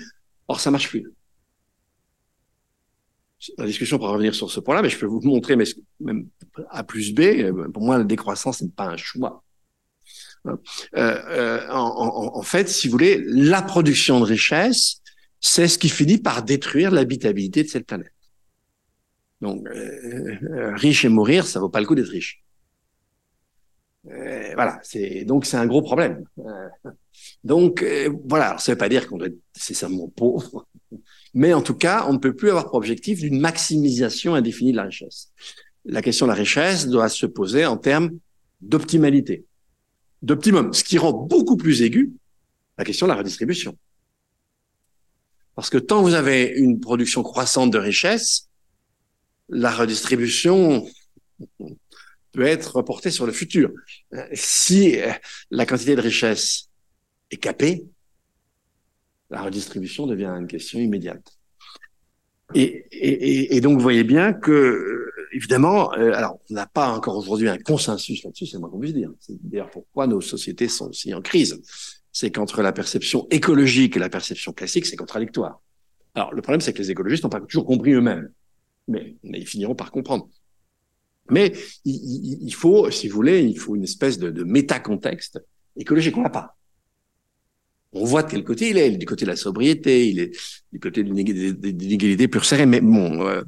Or, 0.48 0.60
ça 0.60 0.70
marche 0.70 0.88
plus 0.88 1.06
la 3.58 3.66
discussion 3.66 3.98
pour 3.98 4.08
revenir 4.08 4.34
sur 4.34 4.50
ce 4.50 4.60
point-là, 4.60 4.82
mais 4.82 4.88
je 4.88 4.98
peux 4.98 5.06
vous 5.06 5.20
montrer, 5.20 5.56
mais 5.56 5.64
même 6.00 6.28
A 6.70 6.84
plus 6.84 7.12
B, 7.12 7.52
pour 7.72 7.82
moi, 7.82 7.98
la 7.98 8.04
décroissance 8.04 8.62
n'est 8.62 8.70
pas 8.70 8.86
un 8.86 8.96
choix. 8.96 9.42
Hein. 10.46 10.58
Euh, 10.96 11.22
euh, 11.28 11.68
en, 11.70 12.34
en, 12.34 12.38
en, 12.38 12.42
fait, 12.42 12.68
si 12.68 12.88
vous 12.88 12.92
voulez, 12.92 13.22
la 13.26 13.62
production 13.62 14.20
de 14.20 14.24
richesse, 14.24 15.00
c'est 15.40 15.68
ce 15.68 15.78
qui 15.78 15.88
finit 15.88 16.18
par 16.18 16.42
détruire 16.42 16.90
l'habitabilité 16.90 17.62
de 17.62 17.68
cette 17.68 17.86
planète. 17.86 18.12
Donc, 19.40 19.66
euh, 19.68 20.38
euh 20.42 20.74
riche 20.76 21.04
et 21.04 21.08
mourir, 21.08 21.46
ça 21.46 21.60
vaut 21.60 21.68
pas 21.68 21.80
le 21.80 21.86
coup 21.86 21.94
d'être 21.94 22.08
riche. 22.08 22.42
Euh, 24.08 24.52
voilà, 24.54 24.78
c'est 24.82 25.24
donc 25.24 25.44
c'est 25.44 25.56
un 25.56 25.66
gros 25.66 25.82
problème. 25.82 26.24
donc 27.44 27.84
voilà, 28.24 28.56
ça 28.58 28.72
veut 28.72 28.78
pas 28.78 28.88
dire 28.88 29.08
qu'on 29.08 29.18
doit 29.18 29.26
être 29.26 29.38
nécessairement 29.56 30.08
pauvre, 30.08 30.66
mais 31.36 31.52
en 31.52 31.60
tout 31.60 31.74
cas, 31.74 32.06
on 32.08 32.14
ne 32.14 32.18
peut 32.18 32.34
plus 32.34 32.48
avoir 32.48 32.64
pour 32.64 32.76
objectif 32.76 33.20
d'une 33.20 33.38
maximisation 33.38 34.34
indéfinie 34.34 34.72
de 34.72 34.78
la 34.78 34.84
richesse. 34.84 35.32
La 35.84 36.00
question 36.00 36.24
de 36.24 36.30
la 36.30 36.34
richesse 36.34 36.88
doit 36.88 37.10
se 37.10 37.26
poser 37.26 37.66
en 37.66 37.76
termes 37.76 38.18
d'optimalité, 38.62 39.44
d'optimum, 40.22 40.72
ce 40.72 40.82
qui 40.82 40.96
rend 40.96 41.12
beaucoup 41.12 41.58
plus 41.58 41.82
aigu 41.82 42.14
la 42.78 42.84
question 42.84 43.06
de 43.06 43.12
la 43.12 43.18
redistribution. 43.18 43.76
Parce 45.54 45.68
que 45.68 45.76
tant 45.76 46.00
vous 46.00 46.14
avez 46.14 46.54
une 46.56 46.80
production 46.80 47.22
croissante 47.22 47.70
de 47.70 47.78
richesse, 47.78 48.48
la 49.50 49.70
redistribution 49.70 50.88
peut 52.32 52.46
être 52.46 52.76
reportée 52.76 53.10
sur 53.10 53.26
le 53.26 53.32
futur. 53.32 53.72
Si 54.32 54.96
la 55.50 55.66
quantité 55.66 55.96
de 55.96 56.00
richesse 56.00 56.70
est 57.30 57.36
capée, 57.36 57.84
la 59.30 59.42
redistribution 59.42 60.06
devient 60.06 60.26
une 60.26 60.46
question 60.46 60.78
immédiate. 60.78 61.36
Et, 62.54 62.86
et, 62.92 63.56
et 63.56 63.60
donc, 63.60 63.76
vous 63.76 63.82
voyez 63.82 64.04
bien 64.04 64.32
que, 64.32 64.52
euh, 64.52 65.12
évidemment, 65.32 65.92
euh, 65.94 66.12
alors, 66.12 66.38
on 66.48 66.54
n'a 66.54 66.66
pas 66.66 66.90
encore 66.90 67.16
aujourd'hui 67.16 67.48
un 67.48 67.58
consensus 67.58 68.22
là-dessus, 68.22 68.46
c'est 68.46 68.58
moi 68.58 68.70
qu'on 68.70 68.78
puisse 68.78 68.94
dire. 68.94 69.10
C'est 69.18 69.34
d'ailleurs 69.42 69.70
pourquoi 69.70 70.06
nos 70.06 70.20
sociétés 70.20 70.68
sont 70.68 70.90
aussi 70.90 71.12
en 71.12 71.22
crise. 71.22 71.60
C'est 72.12 72.30
qu'entre 72.30 72.62
la 72.62 72.72
perception 72.72 73.26
écologique 73.30 73.96
et 73.96 73.98
la 73.98 74.08
perception 74.08 74.52
classique, 74.52 74.86
c'est 74.86 74.96
contradictoire. 74.96 75.60
Alors, 76.14 76.32
le 76.32 76.40
problème, 76.40 76.60
c'est 76.60 76.72
que 76.72 76.78
les 76.78 76.90
écologistes 76.90 77.24
n'ont 77.24 77.30
pas 77.30 77.40
toujours 77.40 77.66
compris 77.66 77.92
eux-mêmes, 77.92 78.30
mais, 78.88 79.16
ils 79.24 79.46
finiront 79.46 79.74
par 79.74 79.90
comprendre. 79.90 80.28
Mais 81.28 81.52
il, 81.84 82.38
il, 82.42 82.54
faut, 82.54 82.90
si 82.92 83.08
vous 83.08 83.16
voulez, 83.16 83.42
il 83.42 83.58
faut 83.58 83.74
une 83.74 83.82
espèce 83.82 84.18
de, 84.18 84.30
de 84.30 84.44
méta-contexte 84.44 85.40
écologique. 85.76 86.16
On 86.16 86.22
l'a 86.22 86.30
pas. 86.30 86.56
On 87.92 88.04
voit 88.04 88.22
de 88.22 88.30
quel 88.30 88.44
côté 88.44 88.70
il 88.70 88.78
est. 88.78 88.88
Il 88.88 88.94
est 88.94 88.98
du 88.98 89.06
côté 89.06 89.24
de 89.24 89.30
la 89.30 89.36
sobriété, 89.36 90.08
il 90.08 90.20
est 90.20 90.32
du 90.72 90.80
côté 90.80 91.02
de 91.02 91.12
l'inégalité 91.12 92.28
pure 92.28 92.44
serrée, 92.44 92.66
mais 92.66 92.80
bon, 92.80 93.26
euh, 93.26 93.42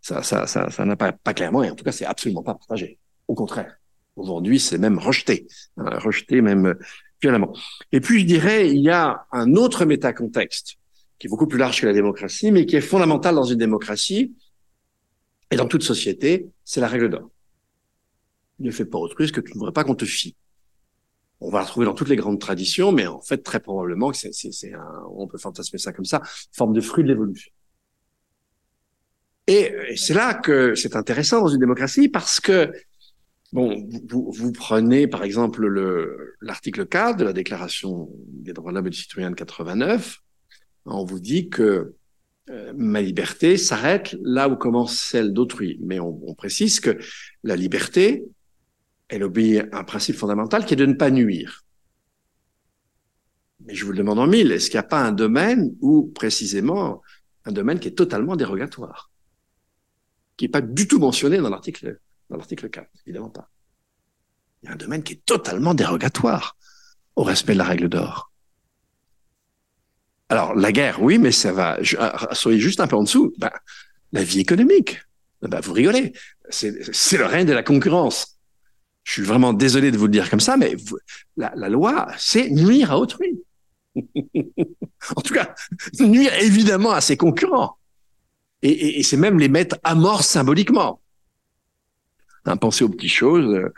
ça, 0.00 0.22
ça, 0.22 0.46
ça, 0.46 0.70
ça 0.70 0.84
n'a 0.84 0.96
pas, 0.96 1.12
pas 1.12 1.34
clairement, 1.34 1.62
et 1.62 1.70
en 1.70 1.74
tout 1.74 1.84
cas, 1.84 1.92
c'est 1.92 2.06
absolument 2.06 2.42
pas 2.42 2.54
partagé. 2.54 2.98
Au 3.28 3.34
contraire. 3.34 3.76
Aujourd'hui, 4.16 4.60
c'est 4.60 4.78
même 4.78 4.98
rejeté, 4.98 5.48
hein, 5.76 5.98
rejeté 5.98 6.40
même 6.40 6.66
euh, 6.66 6.74
violemment. 7.20 7.52
Et 7.90 8.00
puis, 8.00 8.20
je 8.20 8.26
dirais, 8.26 8.70
il 8.70 8.80
y 8.80 8.90
a 8.90 9.26
un 9.32 9.54
autre 9.56 9.84
métacontexte 9.84 10.76
qui 11.18 11.26
est 11.26 11.30
beaucoup 11.30 11.46
plus 11.46 11.58
large 11.58 11.80
que 11.80 11.86
la 11.86 11.92
démocratie, 11.92 12.52
mais 12.52 12.64
qui 12.66 12.76
est 12.76 12.80
fondamental 12.80 13.34
dans 13.34 13.44
une 13.44 13.58
démocratie 13.58 14.34
et 15.50 15.56
dans 15.56 15.66
toute 15.66 15.82
société, 15.82 16.46
c'est 16.64 16.80
la 16.80 16.88
règle 16.88 17.10
d'or. 17.10 17.30
Ne 18.60 18.70
fais 18.70 18.84
pas 18.84 18.98
autrui 18.98 19.26
ce 19.26 19.32
que 19.32 19.40
tu 19.40 19.52
ne 19.52 19.58
voudrais 19.58 19.72
pas 19.72 19.84
qu'on 19.84 19.94
te 19.94 20.04
fie. 20.04 20.36
On 21.46 21.50
va 21.50 21.60
la 21.60 21.66
trouver 21.66 21.84
dans 21.84 21.94
toutes 21.94 22.08
les 22.08 22.16
grandes 22.16 22.40
traditions, 22.40 22.90
mais 22.90 23.06
en 23.06 23.20
fait, 23.20 23.38
très 23.38 23.60
probablement 23.60 24.10
que 24.10 24.16
c'est, 24.16 24.72
on 25.14 25.26
peut 25.26 25.38
fantasmer 25.38 25.78
ça 25.78 25.92
comme 25.92 26.06
ça, 26.06 26.22
forme 26.52 26.72
de 26.72 26.80
fruit 26.80 27.04
de 27.04 27.08
l'évolution. 27.08 27.52
Et, 29.46 29.74
c'est 29.96 30.14
là 30.14 30.32
que 30.32 30.74
c'est 30.74 30.96
intéressant 30.96 31.42
dans 31.42 31.48
une 31.48 31.60
démocratie 31.60 32.08
parce 32.08 32.40
que 32.40 32.72
Bon, 33.52 33.88
vous, 34.08 34.50
prenez 34.50 35.06
par 35.06 35.22
exemple 35.22 35.64
l'article 36.40 36.86
4 36.86 37.16
de 37.16 37.24
la 37.24 37.32
Déclaration 37.32 38.10
des 38.26 38.52
droits 38.52 38.72
de 38.72 38.74
l'homme 38.74 38.88
et 38.88 38.90
du 38.90 38.98
citoyen 38.98 39.30
de 39.30 39.36
89. 39.36 40.18
On 40.86 41.04
vous 41.04 41.20
dit 41.20 41.50
que 41.50 41.94
euh, 42.50 42.72
ma 42.76 43.00
liberté 43.00 43.56
s'arrête 43.56 44.16
là 44.24 44.48
où 44.48 44.56
commence 44.56 44.98
celle 44.98 45.32
d'autrui. 45.32 45.78
Mais 45.82 46.00
on, 46.00 46.34
précise 46.34 46.80
que 46.80 46.98
la 47.44 47.54
liberté, 47.54 48.24
elle 49.08 49.22
obéit 49.22 49.66
à 49.72 49.78
un 49.78 49.84
principe 49.84 50.16
fondamental 50.16 50.64
qui 50.64 50.74
est 50.74 50.78
de 50.78 50.86
ne 50.86 50.94
pas 50.94 51.10
nuire. 51.10 51.64
Mais 53.60 53.74
je 53.74 53.84
vous 53.84 53.92
le 53.92 53.98
demande 53.98 54.18
en 54.18 54.26
mille, 54.26 54.52
est-ce 54.52 54.70
qu'il 54.70 54.78
n'y 54.78 54.84
a 54.84 54.88
pas 54.88 55.02
un 55.02 55.12
domaine 55.12 55.74
où, 55.80 56.12
précisément, 56.14 57.02
un 57.44 57.52
domaine 57.52 57.78
qui 57.78 57.88
est 57.88 57.92
totalement 57.92 58.36
dérogatoire, 58.36 59.10
qui 60.36 60.44
n'est 60.44 60.50
pas 60.50 60.60
du 60.60 60.88
tout 60.88 60.98
mentionné 60.98 61.38
dans 61.38 61.50
l'article 61.50 61.98
dans 62.30 62.36
l'article 62.36 62.70
4, 62.70 62.88
évidemment 63.06 63.30
pas. 63.30 63.50
Il 64.62 64.66
y 64.66 64.68
a 64.70 64.72
un 64.72 64.76
domaine 64.76 65.02
qui 65.02 65.14
est 65.14 65.24
totalement 65.24 65.74
dérogatoire 65.74 66.56
au 67.16 67.22
respect 67.22 67.52
de 67.52 67.58
la 67.58 67.64
règle 67.64 67.88
d'or. 67.88 68.32
Alors, 70.30 70.54
la 70.54 70.72
guerre, 70.72 71.02
oui, 71.02 71.18
mais 71.18 71.32
ça 71.32 71.52
va. 71.52 71.78
Ah, 71.98 72.34
soyez 72.34 72.58
juste 72.58 72.80
un 72.80 72.86
peu 72.86 72.96
en 72.96 73.02
dessous. 73.02 73.34
Ben, 73.38 73.50
la 74.12 74.24
vie 74.24 74.40
économique. 74.40 75.02
Ben, 75.42 75.60
vous 75.60 75.74
rigolez. 75.74 76.14
C'est 76.48 76.72
le 77.18 77.26
règne 77.26 77.46
de 77.46 77.52
la 77.52 77.62
concurrence. 77.62 78.33
Je 79.04 79.12
suis 79.12 79.22
vraiment 79.22 79.52
désolé 79.52 79.90
de 79.90 79.98
vous 79.98 80.06
le 80.06 80.12
dire 80.12 80.30
comme 80.30 80.40
ça, 80.40 80.56
mais 80.56 80.76
la, 81.36 81.52
la 81.56 81.68
loi, 81.68 82.08
c'est 82.18 82.50
nuire 82.50 82.90
à 82.90 82.98
autrui. 82.98 83.40
en 83.94 85.20
tout 85.20 85.34
cas, 85.34 85.54
nuire 86.00 86.32
évidemment 86.40 86.92
à 86.92 87.00
ses 87.00 87.16
concurrents. 87.16 87.78
Et, 88.62 88.70
et, 88.70 89.00
et 89.00 89.02
c'est 89.02 89.18
même 89.18 89.38
les 89.38 89.48
mettre 89.48 89.78
à 89.84 89.94
mort 89.94 90.22
symboliquement. 90.22 91.00
Hein, 92.46 92.56
penser 92.56 92.84
aux 92.84 92.88
petites 92.88 93.10
choses. 93.10 93.54
Euh, 93.54 93.72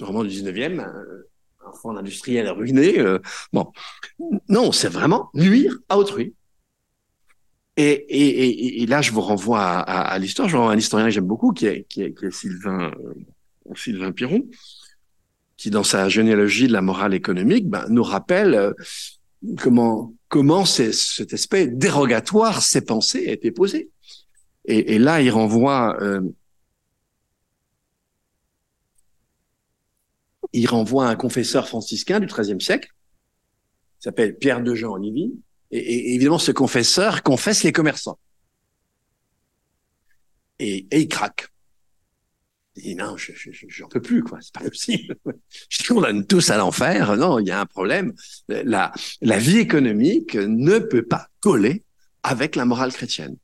vraiment 0.00 0.24
du 0.24 0.30
19e, 0.30 0.80
un 0.80 1.72
fond 1.80 1.96
industriel 1.96 2.48
ruiné. 2.50 2.98
Euh, 2.98 3.18
bon, 3.52 3.72
non, 4.48 4.72
c'est 4.72 4.88
vraiment 4.88 5.30
nuire 5.34 5.76
à 5.88 5.98
autrui. 5.98 6.34
Et, 7.78 7.90
et, 7.90 8.82
et, 8.82 8.86
là, 8.86 9.02
je 9.02 9.12
vous 9.12 9.20
renvoie 9.20 9.60
à, 9.60 10.00
à, 10.00 10.18
l'histoire. 10.18 10.48
Je 10.48 10.56
renvoie 10.56 10.72
à 10.72 10.74
un 10.74 10.78
historien 10.78 11.06
que 11.06 11.12
j'aime 11.12 11.26
beaucoup, 11.26 11.52
qui 11.52 11.66
est, 11.66 11.84
qui 11.84 12.02
est, 12.02 12.14
qui 12.14 12.24
est 12.24 12.30
Sylvain, 12.30 12.90
euh, 12.98 13.14
Sylvain 13.74 14.12
Piron, 14.12 14.46
qui, 15.56 15.70
dans 15.70 15.84
sa 15.84 16.08
généalogie 16.08 16.68
de 16.68 16.72
la 16.72 16.82
morale 16.82 17.14
économique, 17.14 17.68
ben, 17.68 17.86
nous 17.88 18.02
rappelle 18.02 18.54
euh, 18.54 18.72
comment 20.28 20.64
cet 20.64 21.32
aspect 21.32 21.66
dérogatoire, 21.66 22.62
ces 22.62 22.82
pensées, 22.82 23.28
a 23.28 23.32
été 23.32 23.50
posé. 23.50 23.90
Et, 24.68 24.98
là, 24.98 25.22
il 25.22 25.30
renvoie 25.30 25.96
euh, 26.02 26.20
il 30.52 30.66
renvoie 30.66 31.06
un 31.08 31.16
confesseur 31.16 31.68
franciscain 31.68 32.18
du 32.18 32.26
XIIIe 32.26 32.60
siècle, 32.60 32.88
qui 33.98 34.04
s'appelle 34.04 34.36
Pierre 34.36 34.62
de 34.62 34.74
Jean 34.74 34.94
Olivy, 34.94 35.34
et, 35.70 36.14
évidemment 36.14 36.38
ce 36.38 36.52
confesseur 36.52 37.22
confesse 37.22 37.62
les 37.62 37.72
commerçants. 37.72 38.18
Et, 40.58 40.86
il 40.90 41.08
craque. 41.08 41.48
Dit 42.76 42.94
non, 42.94 43.16
je 43.16 43.32
j'en 43.68 43.88
peux 43.88 44.02
plus, 44.02 44.22
quoi. 44.22 44.38
C'est 44.42 44.52
pas 44.52 44.68
possible. 44.68 45.16
Je 45.70 45.86
condamne 45.88 46.26
tous 46.26 46.50
à 46.50 46.58
l'enfer. 46.58 47.16
Non, 47.16 47.38
il 47.38 47.46
y 47.46 47.50
a 47.50 47.60
un 47.60 47.66
problème. 47.66 48.12
La, 48.48 48.92
vie 49.22 49.58
économique 49.58 50.34
ne 50.34 50.78
peut 50.78 51.04
pas 51.04 51.28
coller 51.40 51.84
avec 52.22 52.54
la 52.54 52.66
morale 52.66 52.92
chrétienne. 52.92 53.36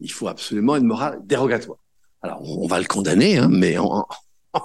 Il 0.00 0.12
faut 0.12 0.28
absolument 0.28 0.76
une 0.76 0.84
morale 0.84 1.20
dérogatoire. 1.24 1.78
Alors, 2.20 2.42
on 2.42 2.66
va 2.66 2.78
le 2.78 2.86
condamner, 2.86 3.38
hein, 3.38 3.48
mais 3.50 3.78
en, 3.78 4.06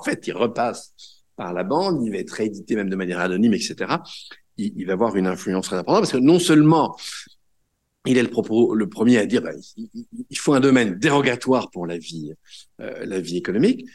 fait, 0.03 0.27
il 0.27 0.33
repasse 0.33 0.93
par 1.37 1.53
la 1.53 1.63
bande, 1.63 2.03
il 2.03 2.11
va 2.11 2.17
être 2.17 2.31
réédité 2.31 2.75
même 2.75 2.89
de 2.89 2.95
manière 2.95 3.19
anonyme, 3.19 3.53
etc. 3.53 3.95
Il, 4.57 4.85
va 4.85 4.93
avoir 4.93 5.15
une 5.15 5.27
influence 5.27 5.67
très 5.67 5.77
importante 5.77 6.01
parce 6.01 6.11
que 6.11 6.17
non 6.17 6.39
seulement 6.39 6.97
il 8.05 8.17
est 8.17 8.23
le, 8.23 8.29
propos, 8.29 8.75
le 8.75 8.89
premier 8.89 9.17
à 9.17 9.25
dire 9.25 9.41
bah, 9.41 9.51
il, 9.77 10.37
faut 10.37 10.53
un 10.53 10.59
domaine 10.59 10.95
dérogatoire 10.99 11.69
pour 11.69 11.87
la 11.87 11.97
vie, 11.97 12.33
euh, 12.81 13.05
la 13.05 13.21
vie 13.21 13.37
économique, 13.37 13.85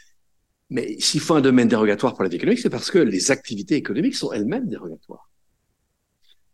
mais 0.69 0.99
s'il 0.99 1.19
faut 1.19 1.35
un 1.35 1.41
domaine 1.41 1.67
dérogatoire 1.67 2.13
pour 2.13 2.23
la 2.23 2.29
vie 2.29 2.37
économique, 2.37 2.59
c'est 2.59 2.69
parce 2.69 2.89
que 2.89 2.97
les 2.97 3.31
activités 3.31 3.75
économiques 3.75 4.15
sont 4.15 4.31
elles-mêmes 4.31 4.67
dérogatoires. 4.67 5.29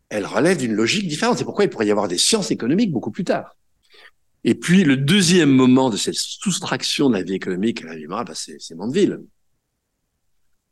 Elles 0.08 0.26
relèvent 0.26 0.58
d'une 0.58 0.74
logique 0.74 1.08
différente. 1.08 1.38
C'est 1.38 1.44
pourquoi 1.44 1.64
il 1.64 1.70
pourrait 1.70 1.86
y 1.86 1.90
avoir 1.90 2.08
des 2.08 2.18
sciences 2.18 2.50
économiques 2.50 2.92
beaucoup 2.92 3.10
plus 3.10 3.24
tard. 3.24 3.56
Et 4.44 4.54
puis 4.54 4.84
le 4.84 4.96
deuxième 4.96 5.50
moment 5.50 5.88
de 5.88 5.96
cette 5.96 6.16
soustraction 6.16 7.08
de 7.08 7.14
la 7.14 7.22
vie 7.22 7.34
économique 7.34 7.82
à 7.82 7.86
la 7.86 7.96
vie 7.96 8.06
morale, 8.06 8.26
bah, 8.26 8.34
c'est 8.34 8.74
Mandeville. 8.74 9.20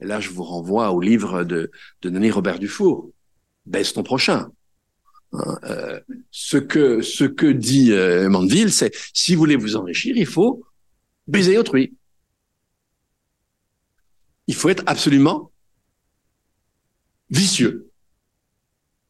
Et 0.00 0.06
là, 0.06 0.20
je 0.20 0.30
vous 0.30 0.42
renvoie 0.42 0.92
au 0.92 1.00
livre 1.00 1.44
de, 1.44 1.70
de 2.02 2.10
Denis 2.10 2.30
Robert 2.30 2.58
Dufour, 2.58 3.10
Baisse 3.66 3.92
ton 3.92 4.02
prochain. 4.02 4.50
Hein, 5.32 5.58
euh, 5.64 6.00
ce 6.30 6.56
que 6.56 7.02
ce 7.02 7.24
que 7.24 7.46
dit 7.46 7.92
euh, 7.92 8.28
Mandeville, 8.28 8.72
c'est 8.72 8.92
si 9.14 9.34
vous 9.34 9.40
voulez 9.40 9.56
vous 9.56 9.76
enrichir, 9.76 10.16
il 10.16 10.26
faut 10.26 10.64
baiser 11.28 11.56
autrui. 11.56 11.94
Il 14.50 14.56
faut 14.56 14.68
être 14.68 14.82
absolument 14.86 15.52
vicieux. 17.30 17.88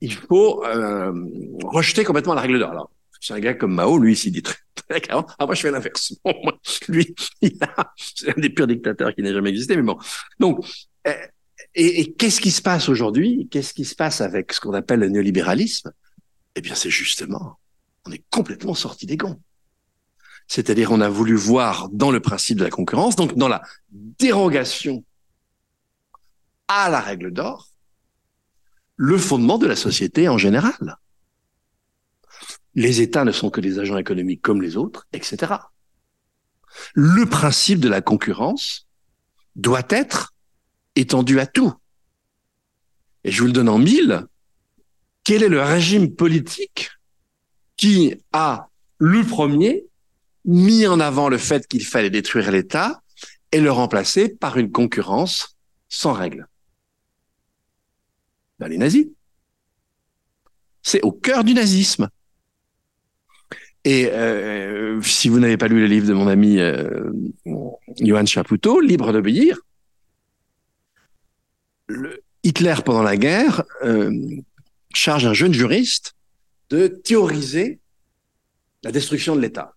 Il 0.03 0.13
faut 0.13 0.63
euh, 0.67 1.15
rejeter 1.65 2.05
complètement 2.05 2.35
la 2.35 2.43
règle 2.43 2.59
d'or. 2.59 2.71
Alors, 2.71 2.91
c'est 3.23 3.33
un 3.33 3.41
gars 3.41 3.55
comme 3.55 3.73
Mao, 3.73 3.97
lui, 3.97 4.15
s'il 4.15 4.33
dit 4.33 4.43
très, 4.43 5.01
clairement, 5.01 5.27
ah, 5.39 5.47
moi, 5.47 5.55
je 5.55 5.63
fais 5.63 5.71
l'inverse. 5.71 6.13
lui, 6.89 7.15
c'est 7.41 8.37
un 8.37 8.39
des 8.39 8.51
purs 8.51 8.67
dictateurs 8.67 9.15
qui 9.15 9.23
n'a 9.23 9.33
jamais 9.33 9.49
existé, 9.49 9.77
mais 9.77 9.83
bon. 9.83 9.97
Donc, 10.39 10.63
euh, 11.07 11.15
et, 11.75 12.01
et 12.01 12.13
qu'est-ce 12.13 12.43
qui 12.43 12.51
se 12.51 12.61
passe 12.61 12.91
aujourd'hui? 12.91 13.49
Qu'est-ce 13.51 13.73
qui 13.73 13.87
se 13.87 13.95
passe 13.95 14.21
avec 14.21 14.53
ce 14.53 14.61
qu'on 14.61 14.75
appelle 14.75 15.01
le 15.01 15.09
néolibéralisme? 15.09 15.91
Eh 16.55 16.61
bien, 16.61 16.75
c'est 16.75 16.91
justement, 16.91 17.59
on 18.05 18.13
est 18.13 18.25
complètement 18.29 18.75
sorti 18.75 19.07
des 19.07 19.17
gonds. 19.17 19.41
C'est-à-dire, 20.49 20.93
on 20.93 21.01
a 21.01 21.09
voulu 21.09 21.35
voir 21.35 21.89
dans 21.91 22.11
le 22.11 22.21
principe 22.21 22.59
de 22.59 22.65
la 22.65 22.71
concurrence, 22.71 23.17
donc 23.17 23.39
dans 23.39 23.49
la 23.49 23.63
dérogation 23.91 25.03
à 26.71 26.89
la 26.89 27.01
règle 27.01 27.33
d'or, 27.33 27.69
le 28.97 29.19
fondement 29.19 29.59
de 29.59 29.67
la 29.67 29.77
société 29.77 30.29
en 30.29 30.39
général 30.39 30.99
les 32.75 33.01
États 33.01 33.25
ne 33.25 33.33
sont 33.33 33.51
que 33.51 33.61
des 33.61 33.79
agents 33.79 33.99
économiques 33.99 34.43
comme 34.43 34.63
les 34.63 34.77
autres, 34.77 35.07
etc. 35.13 35.55
Le 36.95 37.27
principe 37.27 37.81
de 37.81 37.89
la 37.89 38.01
concurrence 38.01 38.87
doit 39.57 39.87
être 39.89 40.35
étendu 40.95 41.41
à 41.41 41.47
tout. 41.47 41.73
Et 43.25 43.31
je 43.31 43.41
vous 43.41 43.47
le 43.47 43.53
donne 43.53 43.69
en 43.69 43.79
mille. 43.79 44.27
Quel 45.25 45.43
est 45.43 45.49
le 45.49 45.63
régime 45.63 46.15
politique 46.15 46.91
qui 47.77 48.15
a 48.33 48.69
le 48.99 49.25
premier 49.25 49.87
mis 50.45 50.87
en 50.87 51.01
avant 51.01 51.29
le 51.29 51.39
fait 51.39 51.67
qu'il 51.67 51.85
fallait 51.85 52.11
détruire 52.11 52.51
l'État 52.51 53.03
et 53.53 53.61
le 53.61 53.71
remplacer 53.71 54.29
par 54.29 54.57
une 54.57 54.71
concurrence 54.71 55.57
sans 55.89 56.13
règles? 56.13 56.47
Ben, 58.61 58.69
Les 58.69 58.79
nazis. 58.79 59.07
C'est 60.83 61.03
au 61.03 61.13
cœur 61.13 61.45
du 61.45 61.55
nazisme. 61.55 62.09
Et 63.85 64.11
euh, 64.13 65.01
si 65.03 65.29
vous 65.29 65.39
n'avez 65.39 65.57
pas 65.57 65.69
lu 65.69 65.81
le 65.81 65.87
livre 65.87 66.07
de 66.07 66.13
mon 66.13 66.29
ami 66.29 66.59
euh, 66.59 67.11
Johan 67.99 68.27
Chapoutot, 68.27 68.81
Libre 68.81 69.13
d'obéir, 69.13 69.59
Hitler, 72.43 72.77
pendant 72.85 73.03
la 73.03 73.17
guerre, 73.17 73.65
euh, 73.83 74.13
charge 74.95 75.27
un 75.27 75.33
jeune 75.33 75.55
juriste 75.55 76.15
de 76.69 76.87
théoriser 76.89 77.81
la 78.83 78.93
destruction 78.93 79.35
de 79.35 79.41
l'État 79.41 79.77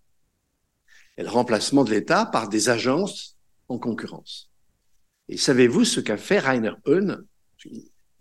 et 1.18 1.24
le 1.24 1.30
remplacement 1.30 1.84
de 1.84 1.92
l'État 1.92 2.26
par 2.26 2.50
des 2.50 2.70
agences 2.70 3.38
en 3.70 3.78
concurrence. 3.78 4.52
Et 5.30 5.38
savez-vous 5.38 5.86
ce 5.86 6.02
qu'a 6.02 6.18
fait 6.18 6.40
Rainer 6.40 6.74
Höhn 6.86 7.26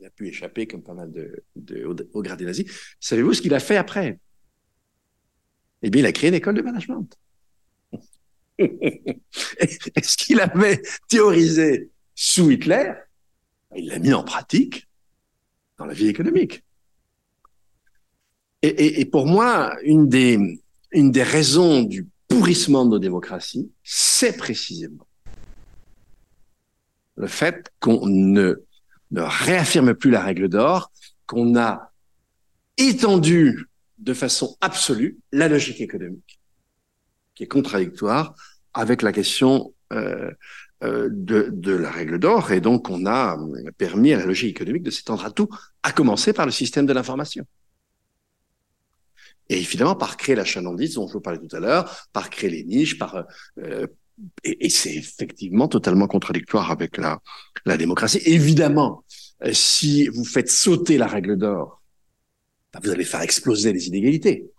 il 0.03 0.07
a 0.07 0.11
pu 0.11 0.27
échapper 0.27 0.67
comme 0.67 0.83
pas 0.83 0.95
mal 0.95 1.13
de, 1.13 1.45
au, 2.13 2.23
nazis. 2.23 2.67
Savez-vous 2.99 3.35
ce 3.35 3.41
qu'il 3.41 3.55
a 3.55 3.61
fait 3.61 3.77
après? 3.77 4.19
Eh 5.83 5.91
bien, 5.91 6.01
il 6.03 6.07
a 6.07 6.13
créé 6.13 6.29
une 6.29 6.35
école 6.35 6.57
de 6.57 6.63
management. 6.63 7.17
Est-ce 8.59 10.17
qu'il 10.17 10.41
avait 10.41 10.83
théorisé 11.09 11.91
sous 12.17 12.51
Hitler? 12.51 12.95
Il 13.77 13.89
l'a 13.91 14.01
mis 14.01 14.13
en 14.13 14.25
pratique 14.25 14.89
dans 15.79 15.87
la 15.87 15.95
vie 15.95 16.09
économique. 16.09 16.65
Et, 18.63 19.05
pour 19.07 19.27
moi, 19.27 19.77
une 19.85 20.09
des, 20.09 20.61
une 20.91 21.13
des 21.13 21.23
raisons 21.23 21.83
du 21.83 22.09
pourrissement 22.29 22.85
de 22.85 22.91
nos 22.91 22.99
démocraties, 22.99 23.71
c'est 23.83 24.37
précisément 24.37 25.07
le 27.17 27.27
fait 27.27 27.73
qu'on 27.79 28.07
ne, 28.07 28.65
ne 29.13 29.23
réaffirme 29.23 29.95
plus 29.95 30.11
la 30.11 30.21
règle 30.21 30.49
d'or, 30.49 30.91
qu'on 31.27 31.57
a 31.57 31.93
étendu 32.77 33.67
de 33.99 34.15
façon 34.15 34.57
absolue 34.61 35.19
la 35.31 35.49
logique 35.49 35.81
économique, 35.81 36.41
qui 37.35 37.45
est 37.45 37.49
contradictoire 37.49 38.35
avec 38.75 39.03
la 39.03 39.13
question 39.13 39.75
euh, 39.93 40.31
euh, 40.83 41.09
de, 41.13 41.51
de, 41.53 41.73
la 41.73 41.91
règle 41.91 42.19
d'or, 42.19 42.51
et 42.51 42.61
donc 42.61 42.91
on 42.91 43.07
a 43.07 43.39
permis 43.79 44.13
à 44.13 44.19
la 44.19 44.27
logique 44.27 44.51
économique 44.51 44.83
de 44.83 44.91
s'étendre 44.91 45.25
à 45.25 45.31
tout, 45.31 45.49
à 45.83 45.93
commencer 45.93 46.33
par 46.33 46.47
le 46.47 46.53
système 46.53 46.87
de 46.87 46.93
l'information. 46.93 47.47
Et 49.49 49.59
évidemment, 49.59 49.95
par 49.95 50.17
créer 50.17 50.35
la 50.35 50.45
chalandise 50.45 50.95
dont 50.95 51.07
je 51.07 51.13
vous 51.13 51.21
parlais 51.21 51.39
tout 51.39 51.55
à 51.55 51.61
l'heure, 51.61 52.09
par 52.13 52.31
créer 52.31 52.51
les 52.51 52.65
niches, 52.65 52.99
par 52.99 53.27
euh, 53.59 53.87
et, 54.45 54.67
et 54.67 54.71
c'est 54.71 54.95
effectivement 54.95 55.69
totalement 55.69 56.07
contradictoire 56.07 56.71
avec 56.71 56.97
la, 56.97 57.21
la 57.65 57.77
démocratie. 57.77 58.21
Évidemment, 58.25 59.05
si 59.53 60.09
vous 60.09 60.25
faites 60.25 60.51
sauter 60.51 60.99
la 60.99 61.07
règle 61.07 61.37
d'or, 61.37 61.83
bah, 62.73 62.81
vous 62.83 62.91
allez 62.91 63.05
faire 63.05 63.23
exploser 63.23 63.73
les 63.73 63.89
inégalités. 63.89 64.51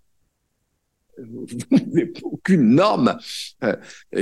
Vous 1.18 1.45
n'avez 1.72 2.11
aucune 2.24 2.76
norme 2.76 3.18
euh, 3.64 3.76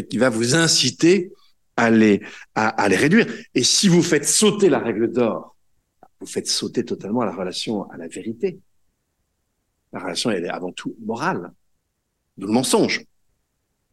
qui 0.10 0.18
va 0.18 0.30
vous 0.30 0.56
inciter 0.56 1.32
à 1.78 1.90
les, 1.90 2.22
à, 2.54 2.68
à 2.68 2.90
les 2.90 2.98
réduire. 2.98 3.28
Et 3.56 3.64
si 3.64 3.88
vous 3.88 4.04
faites 4.04 4.28
sauter 4.28 4.70
la 4.70 4.80
règle 4.80 5.12
d'or, 5.12 5.56
vous 6.20 6.28
faites 6.28 6.48
sauter 6.48 6.86
totalement 6.86 7.24
la 7.24 7.32
relation 7.32 7.90
à 7.90 7.98
la 7.98 8.08
vérité. 8.08 8.60
La 9.94 10.00
relation, 10.00 10.30
elle 10.30 10.46
est 10.46 10.50
avant 10.50 10.72
tout 10.72 10.96
morale. 11.04 11.52
D'où 12.38 12.48
le 12.48 12.54
mensonge. 12.54 13.04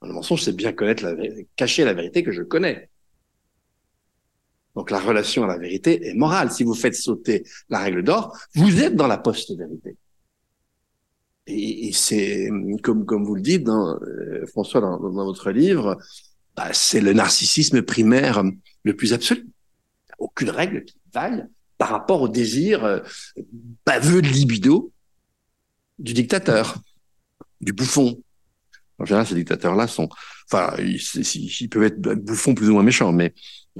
Le 0.02 0.12
mensonge, 0.12 0.42
c'est 0.42 0.54
bien 0.54 0.72
connaître 0.72 1.04
la 1.04 1.14
cacher 1.56 1.84
la 1.84 1.94
vérité 1.94 2.22
que 2.22 2.32
je 2.32 2.42
connais. 2.42 2.88
Donc 4.74 4.90
la 4.90 5.00
relation 5.00 5.42
à 5.42 5.48
la 5.48 5.58
vérité 5.58 6.06
est 6.06 6.14
morale. 6.14 6.52
Si 6.52 6.62
vous 6.62 6.74
faites 6.74 6.94
sauter 6.94 7.44
la 7.68 7.80
règle 7.80 8.04
d'or, 8.04 8.36
vous 8.54 8.80
êtes 8.80 8.94
dans 8.94 9.08
la 9.08 9.18
post-vérité. 9.18 9.96
Et, 11.48 11.92
c'est 11.92 12.48
comme 12.82 13.06
comme 13.06 13.24
vous 13.24 13.34
le 13.34 13.40
dites, 13.40 13.64
dans, 13.64 13.98
euh, 14.02 14.46
François, 14.46 14.80
dans, 14.80 14.98
dans, 14.98 15.24
votre 15.24 15.50
livre, 15.50 15.98
bah, 16.54 16.68
c'est 16.72 17.00
le 17.00 17.12
narcissisme 17.12 17.82
primaire 17.82 18.44
le 18.84 18.94
plus 18.94 19.12
absolu. 19.14 19.48
Aucune 20.18 20.50
règle 20.50 20.84
qui 20.84 20.96
vaille 21.12 21.46
par 21.78 21.88
rapport 21.88 22.20
au 22.20 22.28
désir 22.28 22.84
euh, 22.84 23.00
baveux 23.86 24.20
de 24.20 24.28
libido 24.28 24.92
du 25.98 26.12
dictateur, 26.12 26.76
du 27.60 27.72
bouffon. 27.72 28.22
En 28.98 29.04
général, 29.04 29.26
ces 29.26 29.34
dictateurs-là 29.34 29.86
sont, 29.86 30.08
enfin, 30.50 30.74
ils, 30.78 31.68
peuvent 31.68 31.84
être 31.84 32.00
bouffons 32.00 32.54
plus 32.54 32.68
ou 32.68 32.74
moins 32.74 32.82
méchants, 32.82 33.12
mais 33.12 33.32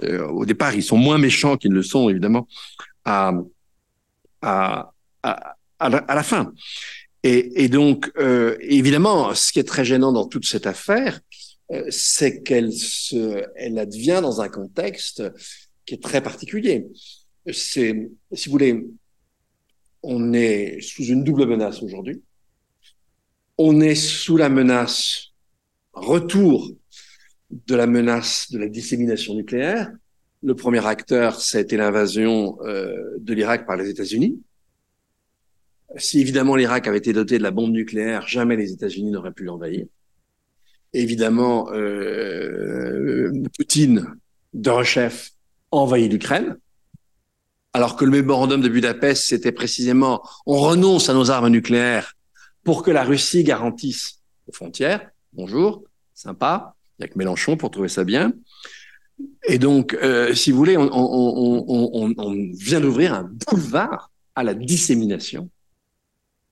euh, 0.02 0.26
au 0.28 0.46
départ, 0.46 0.74
ils 0.74 0.82
sont 0.82 0.96
moins 0.96 1.18
méchants 1.18 1.56
qu'ils 1.56 1.70
ne 1.70 1.76
le 1.76 1.82
sont 1.82 2.08
évidemment 2.08 2.46
à 3.04 3.32
à 4.42 4.92
à, 5.24 5.56
à, 5.80 6.14
la, 6.14 6.22
fin. 6.22 6.52
Et, 7.24 7.64
et 7.64 7.68
donc, 7.68 8.10
euh, 8.18 8.56
évidemment, 8.60 9.34
ce 9.34 9.52
qui 9.52 9.58
est 9.58 9.64
très 9.64 9.84
gênant 9.84 10.12
dans 10.12 10.26
toute 10.26 10.46
cette 10.46 10.66
affaire, 10.66 11.20
euh, 11.72 11.84
c'est 11.90 12.42
qu'elle 12.42 12.72
se, 12.72 13.44
elle 13.56 13.78
advient 13.78 14.20
dans 14.22 14.40
un 14.40 14.48
contexte 14.48 15.22
qui 15.84 15.94
est 15.94 16.02
très 16.02 16.22
particulier. 16.22 16.86
C'est, 17.52 18.10
si 18.32 18.48
vous 18.48 18.52
voulez, 18.52 18.86
on 20.02 20.32
est 20.32 20.80
sous 20.80 21.04
une 21.04 21.24
double 21.24 21.46
menace 21.46 21.82
aujourd'hui. 21.82 22.22
On 23.59 23.80
est 23.80 23.96
sous 23.96 24.36
la 24.36 24.48
menace 24.48 25.32
retour 25.92 26.70
de 27.50 27.74
la 27.74 27.86
menace 27.86 28.50
de 28.52 28.59
la 28.59 28.68
dissémination 28.68 29.34
nucléaire. 29.34 29.90
Le 30.42 30.54
premier 30.54 30.86
acteur, 30.86 31.40
ça 31.40 31.59
a 31.59 31.61
été 31.61 31.76
l'invasion 31.76 32.59
euh, 32.62 33.16
de 33.18 33.34
l'Irak 33.34 33.66
par 33.66 33.76
les 33.76 33.90
États-Unis. 33.90 34.40
Si 35.96 36.20
évidemment 36.20 36.54
l'Irak 36.54 36.86
avait 36.86 36.98
été 36.98 37.12
doté 37.12 37.38
de 37.38 37.42
la 37.42 37.50
bombe 37.50 37.72
nucléaire, 37.72 38.28
jamais 38.28 38.56
les 38.56 38.72
États-Unis 38.72 39.11
n'auraient 39.11 39.32
pu 39.32 39.44
l'envahir. 39.44 39.86
Évidemment, 40.92 41.72
euh, 41.72 43.32
Poutine, 43.56 44.06
d'un 44.54 44.82
chef, 44.82 45.32
envahit 45.70 46.11
l'Ukraine 46.12 46.56
alors 47.74 47.96
que 47.96 48.04
le 48.04 48.11
mémorandum 48.11 48.61
de 48.61 48.68
Budapest, 48.68 49.24
c'était 49.24 49.52
précisément 49.52 50.22
on 50.46 50.59
renonce 50.59 51.09
à 51.09 51.14
nos 51.14 51.30
armes 51.30 51.48
nucléaires 51.48 52.16
pour 52.68 52.82
que 52.82 52.90
la 52.90 53.02
Russie 53.02 53.44
garantisse 53.44 54.20
les 54.46 54.52
frontières. 54.52 55.10
Bonjour, 55.32 55.84
sympa. 56.12 56.76
Il 56.98 57.02
n'y 57.02 57.04
a 57.06 57.08
que 57.08 57.16
Mélenchon 57.16 57.56
pour 57.56 57.70
trouver 57.70 57.88
ça 57.88 58.04
bien. 58.04 58.34
Et 59.44 59.58
donc, 59.58 59.94
euh, 59.94 60.34
si 60.34 60.50
vous 60.50 60.58
voulez, 60.58 60.76
on 60.76 62.44
vient 62.52 62.80
d'ouvrir 62.82 63.14
un 63.14 63.22
boulevard 63.22 64.10
à 64.34 64.42
la 64.42 64.52
dissémination 64.52 65.48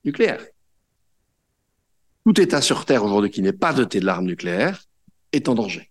nucléaire. 0.06 0.42
Tout 2.24 2.40
État 2.40 2.62
sur 2.62 2.86
Terre 2.86 3.04
aujourd'hui 3.04 3.30
qui 3.30 3.42
n'est 3.42 3.52
pas 3.52 3.74
doté 3.74 4.00
de 4.00 4.06
l'arme 4.06 4.24
nucléaire 4.24 4.84
est 5.32 5.50
en 5.50 5.54
danger. 5.54 5.90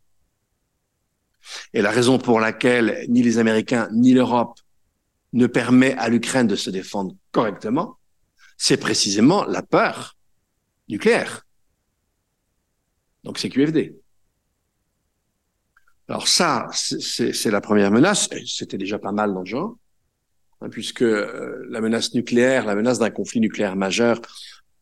Et 1.72 1.84
la 1.84 1.92
raison 1.92 2.18
pour 2.18 2.40
laquelle 2.40 3.06
ni 3.10 3.22
les 3.22 3.38
Américains 3.38 3.90
ni 3.94 4.16
l'Europe 4.16 4.60
ne 5.34 5.46
permet 5.46 5.94
à 5.94 6.10
l'Ukraine 6.10 6.48
de 6.48 6.56
se 6.56 6.72
défendre 6.72 7.14
correctement, 7.32 8.00
c'est 8.58 8.78
précisément 8.78 9.46
la 9.46 9.62
peur 9.62 10.15
nucléaire. 10.88 11.46
Donc 13.24 13.40
c'est 13.40 13.50
QFD. 13.50 13.96
Alors 16.08 16.28
ça, 16.28 16.68
c'est 16.72 17.50
la 17.50 17.62
première 17.62 17.92
menace. 17.92 18.30
C'était 18.46 18.78
déjà 18.78 19.00
pas 19.00 19.12
mal 19.12 19.34
dans 19.34 19.40
le 19.40 19.46
genre, 19.46 19.76
hein, 20.62 20.70
puisque 20.70 21.02
euh, 21.02 21.66
la 21.70 21.82
menace 21.82 22.14
nucléaire, 22.14 22.66
la 22.66 22.76
menace 22.76 23.00
d'un 23.00 23.10
conflit 23.10 23.40
nucléaire 23.40 23.76
majeur 23.76 24.22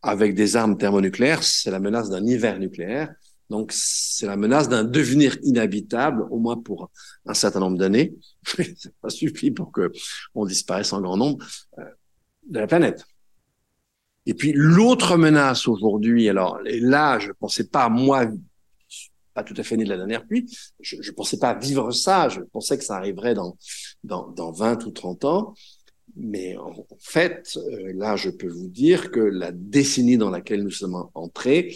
avec 0.01 0.35
des 0.35 0.57
armes 0.57 0.77
thermonucléaires, 0.77 1.43
c'est 1.43 1.71
la 1.71 1.79
menace 1.79 2.09
d'un 2.09 2.25
hiver 2.25 2.59
nucléaire. 2.59 3.13
Donc, 3.49 3.71
c'est 3.71 4.25
la 4.25 4.35
menace 4.35 4.67
d'un 4.67 4.83
devenir 4.83 5.37
inhabitable, 5.43 6.25
au 6.29 6.39
moins 6.39 6.57
pour 6.57 6.91
un 7.25 7.33
certain 7.33 7.59
nombre 7.59 7.77
d'années. 7.77 8.13
ça 8.45 9.09
suffit 9.09 9.51
pour 9.51 9.71
que 9.71 9.91
on 10.35 10.45
disparaisse 10.45 10.91
en 10.91 11.01
grand 11.01 11.17
nombre 11.17 11.45
euh, 11.77 11.83
de 12.49 12.59
la 12.59 12.67
planète. 12.67 13.05
Et 14.25 14.33
puis, 14.33 14.53
l'autre 14.55 15.17
menace 15.17 15.67
aujourd'hui, 15.67 16.29
alors 16.29 16.59
là, 16.63 17.19
je 17.19 17.31
pensais 17.31 17.67
pas, 17.67 17.89
moi, 17.89 18.27
pas 19.33 19.43
tout 19.43 19.55
à 19.57 19.63
fait 19.63 19.75
né 19.75 19.83
de 19.83 19.89
la 19.89 19.97
dernière 19.97 20.25
pluie, 20.25 20.45
je, 20.79 20.97
je 21.01 21.11
pensais 21.11 21.37
pas 21.37 21.53
vivre 21.53 21.91
ça, 21.91 22.29
je 22.29 22.41
pensais 22.41 22.77
que 22.77 22.83
ça 22.83 22.95
arriverait 22.95 23.33
dans, 23.33 23.57
dans, 24.03 24.29
dans 24.29 24.51
20 24.51 24.85
ou 24.85 24.91
30 24.91 25.25
ans. 25.25 25.53
Mais 26.15 26.55
en 26.57 26.73
fait, 26.99 27.57
euh, 27.57 27.91
là, 27.95 28.15
je 28.15 28.29
peux 28.29 28.47
vous 28.47 28.67
dire 28.67 29.09
que 29.09 29.19
la 29.19 29.51
décennie 29.51 30.17
dans 30.17 30.29
laquelle 30.29 30.63
nous 30.63 30.69
sommes 30.69 31.09
entrés 31.15 31.75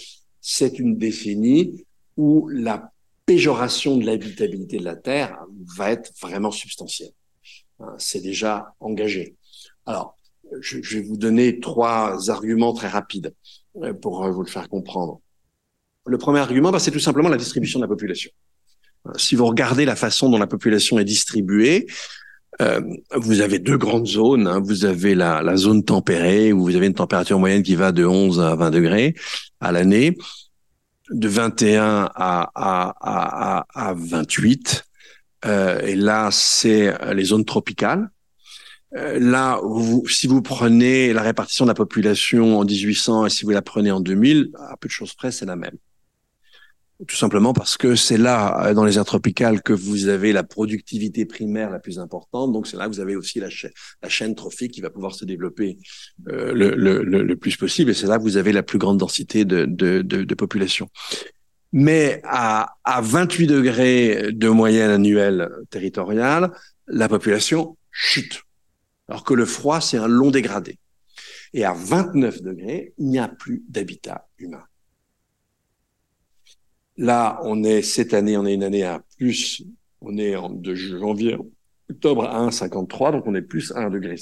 c'est 0.49 0.79
une 0.79 0.97
décennie 0.97 1.85
où 2.15 2.47
la 2.47 2.93
péjoration 3.25 3.97
de 3.97 4.05
l'habitabilité 4.05 4.77
de 4.77 4.85
la 4.85 4.95
Terre 4.95 5.37
va 5.77 5.91
être 5.91 6.13
vraiment 6.21 6.51
substantielle. 6.51 7.11
Hein, 7.81 7.93
c'est 7.97 8.21
déjà 8.21 8.73
engagé. 8.79 9.35
Alors, 9.85 10.16
je, 10.61 10.97
vais 10.97 11.03
vous 11.03 11.17
donner 11.17 11.59
trois 11.59 12.29
arguments 12.29 12.73
très 12.73 12.87
rapides 12.87 13.33
euh, 13.83 13.93
pour 13.93 14.23
euh, 14.23 14.31
vous 14.31 14.43
le 14.43 14.49
faire 14.49 14.69
comprendre. 14.69 15.21
Le 16.05 16.17
premier 16.17 16.39
argument, 16.39 16.71
bah, 16.71 16.79
c'est 16.79 16.91
tout 16.91 16.99
simplement 16.99 17.29
la 17.29 17.37
distribution 17.37 17.79
de 17.79 17.83
la 17.83 17.87
population. 17.87 18.31
Euh, 19.07 19.11
si 19.17 19.35
vous 19.35 19.45
regardez 19.45 19.85
la 19.85 19.95
façon 19.95 20.29
dont 20.29 20.37
la 20.37 20.47
population 20.47 20.99
est 20.99 21.05
distribuée, 21.05 21.87
vous 23.13 23.41
avez 23.41 23.59
deux 23.59 23.77
grandes 23.77 24.07
zones. 24.07 24.47
Hein. 24.47 24.59
Vous 24.63 24.85
avez 24.85 25.13
la, 25.13 25.43
la, 25.43 25.57
zone 25.57 25.83
tempérée 25.83 26.51
où 26.51 26.63
vous 26.63 26.75
avez 26.75 26.87
une 26.87 26.95
température 26.95 27.37
moyenne 27.37 27.61
qui 27.61 27.75
va 27.75 27.91
de 27.91 28.03
11 28.03 28.39
à 28.39 28.55
20 28.55 28.71
degrés 28.71 29.13
à 29.59 29.71
l'année, 29.71 30.17
de 31.11 31.27
21 31.27 32.09
à, 32.15 32.49
à, 32.55 32.95
à, 32.99 33.89
à 33.89 33.93
28. 33.93 34.85
Euh, 35.45 35.79
et 35.81 35.95
là, 35.95 36.29
c'est 36.31 37.13
les 37.13 37.25
zones 37.25 37.45
tropicales. 37.45 38.09
Euh, 38.95 39.19
là, 39.19 39.59
si 40.07 40.27
vous 40.27 40.41
prenez 40.41 41.11
la 41.11 41.21
répartition 41.21 41.65
de 41.65 41.69
la 41.69 41.75
population 41.75 42.59
en 42.59 42.63
1800 42.63 43.25
et 43.25 43.29
si 43.29 43.43
vous 43.43 43.51
la 43.51 43.61
prenez 43.61 43.91
en 43.91 43.99
2000, 43.99 44.51
à 44.69 44.77
peu 44.77 44.87
de 44.87 44.93
choses 44.93 45.13
près, 45.13 45.31
c'est 45.31 45.45
la 45.45 45.55
même. 45.55 45.77
tout 47.05 47.15
simplement 47.15 47.53
parce 47.53 47.77
que 47.77 47.95
c'est 47.95 48.17
là, 48.17 48.73
dans 48.73 48.85
les 48.85 48.97
aires 48.97 49.05
tropicales, 49.05 49.61
que 49.61 49.73
vous 49.73 50.07
avez 50.07 50.31
la 50.31 50.43
productivité 50.43 51.25
primaire 51.25 51.69
la 51.69 51.79
plus 51.79 51.99
importante. 51.99 52.53
Donc, 52.53 52.65
c'est 52.65 52.77
là 52.77 52.85
que 52.85 52.93
vous 52.93 53.01
avez 53.01 53.15
aussi 53.15 53.39
la, 53.39 53.49
chaîne, 54.09 54.35
trophique 54.35 54.71
qui 54.71 54.81
va 54.81 54.89
pouvoir 54.89 55.13
se 55.13 55.25
développer 55.25 55.77
euh, 56.29 56.53
le, 56.53 57.35
plus 57.35 57.57
possible. 57.57 57.91
Et 57.91 57.93
c'est 57.93 58.07
là 58.07 58.17
que 58.17 58.23
vous 58.23 58.37
avez 58.37 58.53
la 58.53 58.63
plus 58.63 58.79
grande 58.79 58.97
densité 58.97 59.43
de, 59.43 60.33
population. 60.33 60.89
Mais 61.73 62.21
à 62.23 62.69
28 63.01 63.47
degrés 63.47 64.29
de 64.31 64.47
moyenne 64.47 64.89
annuelle 64.89 65.49
territoriale, 65.69 66.51
la 66.87 67.09
population 67.09 67.77
chute. 67.91 68.46
Alors 69.07 69.23
que 69.23 69.33
le 69.33 69.45
froid, 69.45 69.81
c'est 69.81 69.97
un 69.97 70.07
long 70.07 70.31
dégradé. 70.31 70.77
Et 71.53 71.63
à 71.63 71.73
29 71.73 72.41
degrés, 72.41 72.93
il 72.97 73.07
n'y 73.07 73.19
a 73.19 73.27
plus 73.27 73.63
d'habitat 73.67 74.27
humain. 74.37 74.63
Là, 76.97 77.39
on 77.43 77.63
est 77.63 77.81
cette 77.81 78.13
année, 78.13 78.37
on 78.37 78.45
est 78.45 78.55
une 78.55 78.63
année 78.63 78.83
à 78.83 79.03
plus, 79.17 79.63
on 80.01 80.17
est 80.17 80.35
en, 80.35 80.49
de 80.49 80.73
janvier, 80.73 81.37
octobre 81.89 82.25
à 82.25 82.49
1,53, 82.49 83.11
donc 83.11 83.27
on 83.27 83.35
est 83.35 83.41
plus 83.41 83.71
1,5 83.71 83.91
degré 83.91 84.15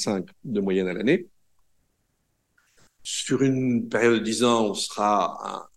de 0.43 0.59
moyenne 0.59 0.87
à 0.87 0.93
l'année. 0.93 1.27
Sur 3.01 3.43
une 3.43 3.87
période 3.87 4.19
de 4.19 4.23
10 4.23 4.43
ans, 4.43 4.65
on 4.67 4.73
sera 4.73 5.37
à 5.47 5.69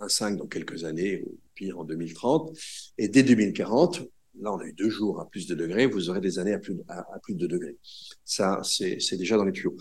1,5 0.00 0.36
dans 0.36 0.46
quelques 0.46 0.84
années, 0.84 1.22
ou 1.24 1.38
pire 1.54 1.78
en 1.78 1.84
2030. 1.84 2.56
Et 2.98 3.08
dès 3.08 3.22
2040, 3.22 4.02
là, 4.40 4.52
on 4.52 4.58
a 4.58 4.64
eu 4.64 4.72
deux 4.72 4.90
jours 4.90 5.20
à 5.20 5.28
plus 5.28 5.46
de 5.46 5.54
degrés, 5.54 5.86
vous 5.86 6.10
aurez 6.10 6.20
des 6.20 6.38
années 6.38 6.54
à 6.54 6.58
plus 6.58 6.74
de, 6.74 6.84
à, 6.88 7.18
plus 7.22 7.34
de 7.34 7.46
degrés. 7.46 7.76
Ça, 8.24 8.60
c'est 8.62 9.16
déjà 9.16 9.36
dans 9.36 9.44
les 9.44 9.52
tuyaux. 9.52 9.76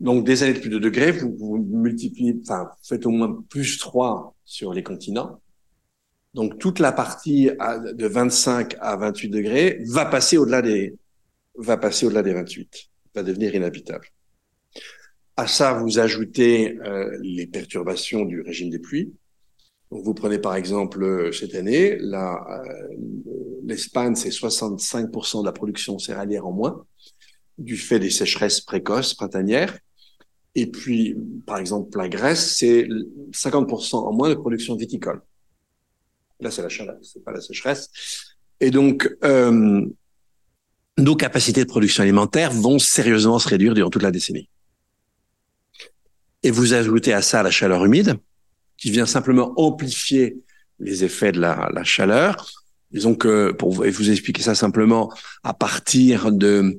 Donc, 0.00 0.24
des 0.24 0.42
années 0.42 0.54
de 0.54 0.60
plus 0.60 0.70
de 0.70 0.78
degrés, 0.78 1.12
vous, 1.12 1.34
vous 1.36 1.58
multipliez, 1.58 2.36
enfin, 2.42 2.68
faites 2.82 3.06
au 3.06 3.10
moins 3.10 3.44
plus 3.48 3.78
3 3.78 4.34
sur 4.44 4.72
les 4.72 4.82
continents. 4.82 5.40
Donc 6.34 6.58
toute 6.58 6.78
la 6.78 6.92
partie 6.92 7.46
de 7.46 8.06
25 8.06 8.76
à 8.80 8.96
28 8.96 9.28
degrés 9.28 9.78
va 9.86 10.04
passer 10.04 10.36
au-delà 10.36 10.62
des 10.62 10.94
va 11.56 11.76
passer 11.76 12.06
au-delà 12.06 12.22
des 12.22 12.32
28, 12.32 12.90
va 13.14 13.22
devenir 13.24 13.54
inhabitable. 13.54 14.06
À 15.36 15.46
ça, 15.46 15.72
vous 15.72 15.98
ajoutez 15.98 16.78
euh, 16.78 17.18
les 17.22 17.46
perturbations 17.46 18.24
du 18.24 18.40
régime 18.40 18.70
des 18.70 18.78
pluies. 18.78 19.12
Donc 19.90 20.04
vous 20.04 20.14
prenez 20.14 20.38
par 20.38 20.54
exemple 20.54 21.02
euh, 21.02 21.32
cette 21.32 21.54
année, 21.54 21.98
euh, 21.98 22.34
l'Espagne, 23.64 24.14
c'est 24.14 24.28
65% 24.28 25.40
de 25.40 25.46
la 25.46 25.52
production 25.52 25.98
céréalière 25.98 26.46
en 26.46 26.52
moins, 26.52 26.84
du 27.56 27.76
fait 27.76 27.98
des 27.98 28.10
sécheresses 28.10 28.60
précoces 28.60 29.14
printanières. 29.14 29.78
Et 30.54 30.66
puis, 30.66 31.16
par 31.46 31.58
exemple, 31.58 31.96
la 31.96 32.08
Grèce, 32.08 32.56
c'est 32.56 32.86
50% 33.32 33.96
en 33.96 34.12
moins 34.12 34.28
de 34.28 34.34
production 34.34 34.76
viticole. 34.76 35.22
Là, 36.40 36.50
c'est 36.50 36.62
la 36.62 36.68
chaleur, 36.68 36.96
c'est 37.02 37.22
pas 37.22 37.32
la 37.32 37.40
sécheresse. 37.40 37.90
Et 38.60 38.70
donc, 38.70 39.08
euh, 39.24 39.86
nos 40.96 41.16
capacités 41.16 41.62
de 41.62 41.68
production 41.68 42.02
alimentaire 42.02 42.52
vont 42.52 42.78
sérieusement 42.78 43.38
se 43.38 43.48
réduire 43.48 43.74
durant 43.74 43.90
toute 43.90 44.02
la 44.02 44.10
décennie. 44.10 44.48
Et 46.42 46.50
vous 46.50 46.74
ajoutez 46.74 47.12
à 47.12 47.22
ça 47.22 47.42
la 47.42 47.50
chaleur 47.50 47.84
humide, 47.84 48.16
qui 48.78 48.90
vient 48.90 49.06
simplement 49.06 49.52
amplifier 49.56 50.38
les 50.78 51.04
effets 51.04 51.32
de 51.32 51.40
la, 51.40 51.84
chaleur. 51.84 52.50
Disons 52.90 53.14
que, 53.14 53.52
pour 53.52 53.72
vous 53.72 54.10
expliquer 54.10 54.42
ça 54.42 54.54
simplement, 54.54 55.12
à 55.42 55.52
partir 55.52 56.32
d'une 56.32 56.78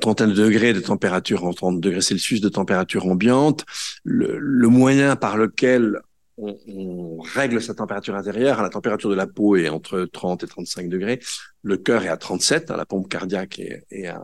trentaine 0.00 0.30
de 0.30 0.34
degrés 0.34 0.72
de 0.72 0.80
température 0.80 1.44
en 1.44 1.52
30 1.52 1.80
degrés 1.80 2.00
Celsius 2.00 2.40
de 2.40 2.48
température 2.48 3.06
ambiante, 3.06 3.64
le, 4.04 4.68
moyen 4.68 5.16
par 5.16 5.36
lequel 5.36 6.00
on, 6.38 6.56
on, 6.68 7.18
règle 7.18 7.60
sa 7.60 7.74
température 7.74 8.14
intérieure. 8.14 8.62
La 8.62 8.68
température 8.68 9.10
de 9.10 9.14
la 9.14 9.26
peau 9.26 9.56
est 9.56 9.68
entre 9.68 10.04
30 10.04 10.44
et 10.44 10.46
35 10.46 10.88
degrés. 10.88 11.20
Le 11.62 11.76
cœur 11.76 12.04
est 12.04 12.08
à 12.08 12.16
37. 12.16 12.70
La 12.70 12.86
pompe 12.86 13.08
cardiaque 13.08 13.58
est, 13.58 14.06
à, 14.06 14.22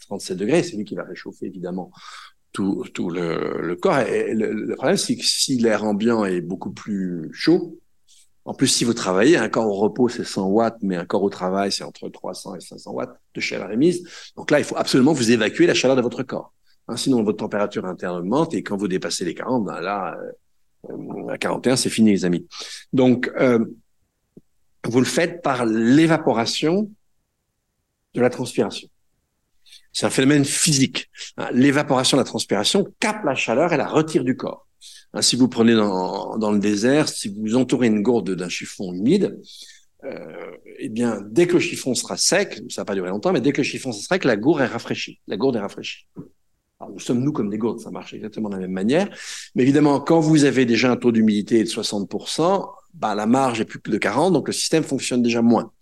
37 0.00 0.36
degrés. 0.36 0.62
C'est 0.62 0.76
lui 0.76 0.84
qui 0.84 0.94
va 0.94 1.04
réchauffer 1.04 1.46
évidemment 1.46 1.90
tout, 2.56 2.84
tout 2.94 3.10
le, 3.10 3.60
le 3.60 3.76
corps. 3.76 3.98
Et 3.98 4.32
le, 4.32 4.74
problème, 4.76 4.96
c'est 4.96 5.14
que 5.14 5.24
si 5.24 5.58
l'air 5.58 5.84
ambiant 5.84 6.24
est 6.24 6.40
beaucoup 6.40 6.70
plus 6.70 7.28
chaud, 7.34 7.78
en 8.46 8.54
plus, 8.54 8.68
si 8.68 8.84
vous 8.84 8.94
travaillez, 8.94 9.36
un 9.36 9.50
corps 9.50 9.66
au 9.66 9.74
repos, 9.74 10.08
c'est 10.08 10.24
100 10.24 10.46
watts, 10.46 10.78
mais 10.80 10.96
un 10.96 11.04
corps 11.04 11.22
au 11.22 11.28
travail, 11.28 11.70
c'est 11.70 11.84
entre 11.84 12.08
300 12.08 12.54
et 12.54 12.60
500 12.60 12.92
watts 12.92 13.20
de 13.34 13.40
chaleur 13.42 13.70
émise. 13.72 14.08
Donc 14.36 14.50
là, 14.50 14.58
il 14.58 14.64
faut 14.64 14.76
absolument 14.76 15.12
vous 15.12 15.32
évacuer 15.32 15.66
la 15.66 15.74
chaleur 15.74 15.96
de 15.96 16.00
votre 16.00 16.22
corps. 16.22 16.54
Hein, 16.88 16.96
sinon, 16.96 17.22
votre 17.22 17.36
température 17.36 17.84
interne 17.84 18.16
augmente 18.16 18.54
et 18.54 18.62
quand 18.62 18.78
vous 18.78 18.88
dépassez 18.88 19.26
les 19.26 19.34
40, 19.34 19.66
ben 19.66 19.80
là, 19.80 20.16
euh, 20.88 21.28
à 21.28 21.36
41, 21.36 21.76
c'est 21.76 21.90
fini, 21.90 22.12
les 22.12 22.24
amis. 22.24 22.46
Donc, 22.94 23.30
euh, 23.38 23.62
vous 24.84 25.00
le 25.00 25.06
faites 25.06 25.42
par 25.42 25.66
l'évaporation 25.66 26.90
de 28.14 28.20
la 28.22 28.30
transpiration. 28.30 28.88
C'est 29.96 30.04
un 30.04 30.10
phénomène 30.10 30.44
physique. 30.44 31.08
Hein, 31.38 31.48
l'évaporation 31.52 32.18
de 32.18 32.20
la 32.20 32.26
transpiration 32.26 32.86
capte 33.00 33.24
la 33.24 33.34
chaleur 33.34 33.72
et 33.72 33.78
la 33.78 33.86
retire 33.86 34.24
du 34.24 34.36
corps. 34.36 34.68
Hein, 35.14 35.22
si 35.22 35.36
vous 35.36 35.48
prenez 35.48 35.72
dans, 35.72 36.52
le 36.52 36.58
désert, 36.58 37.08
si 37.08 37.34
vous 37.34 37.56
entourez 37.56 37.86
une 37.86 38.02
gourde 38.02 38.32
d'un 38.32 38.50
chiffon 38.50 38.92
humide, 38.92 39.40
euh, 40.04 40.50
eh 40.80 40.90
bien, 40.90 41.22
dès 41.30 41.46
que 41.46 41.54
le 41.54 41.60
chiffon 41.60 41.94
sera 41.94 42.18
sec, 42.18 42.60
ça 42.68 42.82
va 42.82 42.84
pas 42.84 42.94
durer 42.94 43.08
longtemps, 43.08 43.32
mais 43.32 43.40
dès 43.40 43.52
que 43.52 43.62
le 43.62 43.64
chiffon 43.64 43.90
sera 43.90 44.16
sec, 44.16 44.24
la 44.24 44.36
gourde 44.36 44.60
est 44.60 44.66
rafraîchie. 44.66 45.18
La 45.28 45.38
gourde 45.38 45.56
est 45.56 45.60
rafraîchie. 45.60 46.06
Alors, 46.78 46.92
nous 46.92 47.00
sommes, 47.00 47.22
nous, 47.22 47.32
comme 47.32 47.48
des 47.48 47.56
gourdes, 47.56 47.80
ça 47.80 47.90
marche 47.90 48.12
exactement 48.12 48.50
de 48.50 48.56
la 48.56 48.60
même 48.60 48.72
manière. 48.72 49.08
Mais 49.54 49.62
évidemment, 49.62 49.98
quand 50.00 50.20
vous 50.20 50.44
avez 50.44 50.66
déjà 50.66 50.92
un 50.92 50.96
taux 50.96 51.10
d'humidité 51.10 51.64
de 51.64 51.70
60%, 51.70 52.68
bah, 52.92 53.14
la 53.14 53.24
marge 53.24 53.62
est 53.62 53.64
plus 53.64 53.80
que 53.80 53.90
de 53.90 53.96
40%, 53.96 54.30
donc 54.30 54.48
le 54.48 54.52
système 54.52 54.82
fonctionne 54.82 55.22
déjà 55.22 55.40
moins. 55.40 55.72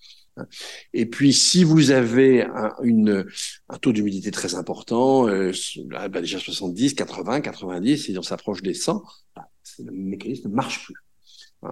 Et 0.93 1.07
puis, 1.07 1.33
si 1.33 1.65
vous 1.65 1.91
avez 1.91 2.43
un, 2.43 2.73
une, 2.83 3.27
un 3.69 3.79
taux 3.79 3.93
d'humidité 3.93 4.31
très 4.31 4.55
important, 4.55 5.29
euh, 5.29 5.53
bah, 5.87 6.09
déjà 6.09 6.39
70, 6.39 6.95
80, 6.95 7.41
90, 7.41 8.09
et 8.09 8.19
on 8.19 8.23
s'approche 8.23 8.63
des 8.63 8.75
100, 8.75 9.03
bah, 9.37 9.49
le 9.79 9.93
mécanisme 9.93 10.49
ne 10.49 10.55
marche 10.55 10.85
plus. 10.85 10.95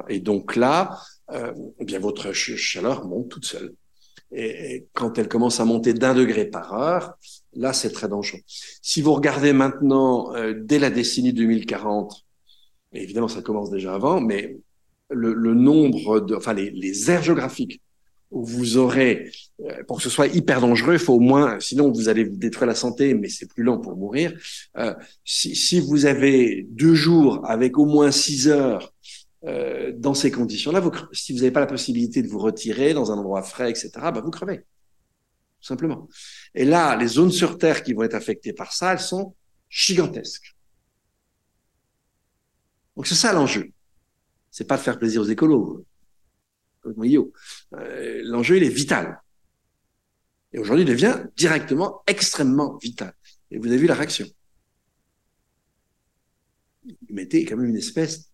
Et 0.09 0.21
donc 0.21 0.57
là, 0.57 0.99
euh, 1.33 1.53
eh 1.79 1.85
bien 1.85 1.99
votre 1.99 2.33
chaleur 2.33 3.07
monte 3.07 3.29
toute 3.29 3.45
seule. 3.45 3.75
Et, 4.35 4.87
quand 4.95 5.19
elle 5.19 5.29
commence 5.29 5.61
à 5.61 5.65
monter 5.65 5.93
d'un 5.93 6.15
degré 6.15 6.47
par 6.47 6.73
heure, 6.73 7.15
là, 7.53 7.73
c'est 7.73 7.91
très 7.91 8.09
dangereux. 8.09 8.41
Si 8.47 9.03
vous 9.03 9.13
regardez 9.13 9.53
maintenant, 9.53 10.35
euh, 10.35 10.55
dès 10.57 10.79
la 10.79 10.91
décennie 10.91 11.33
2040, 11.33 12.25
évidemment, 12.93 13.29
ça 13.29 13.43
commence 13.43 13.71
déjà 13.71 13.95
avant, 13.95 14.21
mais 14.21 14.57
le, 15.11 15.35
le 15.35 15.55
nombre 15.55 16.21
de, 16.21 16.35
enfin, 16.35 16.55
les, 16.55 16.71
les, 16.71 17.11
aires 17.11 17.23
géographiques 17.23 17.83
vous 18.33 18.79
aurez, 18.79 19.31
euh, 19.61 19.83
pour 19.85 19.99
que 19.99 20.03
ce 20.03 20.11
soit 20.11 20.27
hyper 20.27 20.61
dangereux, 20.61 20.95
il 20.95 20.99
faut 20.99 21.15
au 21.15 21.21
moins, 21.21 21.61
sinon 21.61 21.93
vous 21.93 22.09
allez 22.09 22.25
détruire 22.25 22.67
la 22.67 22.75
santé, 22.75 23.15
mais 23.15 23.29
c'est 23.29 23.47
plus 23.47 23.63
lent 23.63 23.79
pour 23.79 23.97
mourir. 23.97 24.33
Euh, 24.79 24.95
si, 25.25 25.55
si 25.55 25.81
vous 25.81 26.07
avez 26.07 26.67
deux 26.71 26.95
jours 26.95 27.45
avec 27.49 27.79
au 27.79 27.85
moins 27.85 28.11
six 28.11 28.49
heures 28.49 28.93
euh, 29.45 29.93
dans 29.95 30.15
ces 30.15 30.31
conditions-là, 30.31 30.81
vous, 30.81 30.91
si 31.13 31.33
vous 31.33 31.41
n'avez 31.41 31.51
pas 31.51 31.61
la 31.61 31.67
possibilité 31.67 32.23
de 32.23 32.29
vous 32.29 32.39
retirer 32.39 32.95
dans 32.95 33.13
un 33.13 33.19
endroit 33.19 33.43
frais, 33.43 33.71
etc., 33.71 33.91
bah, 33.95 34.21
vous 34.23 34.31
crevez. 34.31 34.59
Tout 34.59 35.69
simplement. 35.69 36.09
Et 36.55 36.65
là, 36.65 36.97
les 36.97 37.07
zones 37.07 37.31
sur 37.31 37.59
Terre 37.59 37.83
qui 37.83 37.93
vont 37.93 38.03
être 38.03 38.15
affectées 38.15 38.53
par 38.53 38.73
ça, 38.73 38.93
elles 38.93 38.99
sont 38.99 39.35
gigantesques. 39.69 40.57
Donc 42.97 43.07
c'est 43.07 43.15
ça 43.15 43.33
l'enjeu. 43.33 43.71
C'est 44.51 44.67
pas 44.67 44.77
de 44.77 44.83
faire 44.83 44.99
plaisir 44.99 45.23
aux 45.23 45.27
écolos. 45.27 45.85
Euh, 46.87 48.21
l'enjeu, 48.25 48.57
il 48.57 48.65
est 48.65 48.69
vital. 48.69 49.21
Et 50.53 50.59
aujourd'hui, 50.59 50.85
il 50.85 50.89
devient 50.89 51.25
directement 51.37 52.03
extrêmement 52.07 52.77
vital. 52.77 53.15
Et 53.51 53.59
vous 53.59 53.69
avez 53.69 53.79
vu 53.79 53.87
la 53.87 53.95
réaction. 53.95 54.27
Vous 56.85 56.95
mettez 57.11 57.45
quand 57.45 57.57
même 57.57 57.69
une 57.69 57.77
espèce 57.77 58.31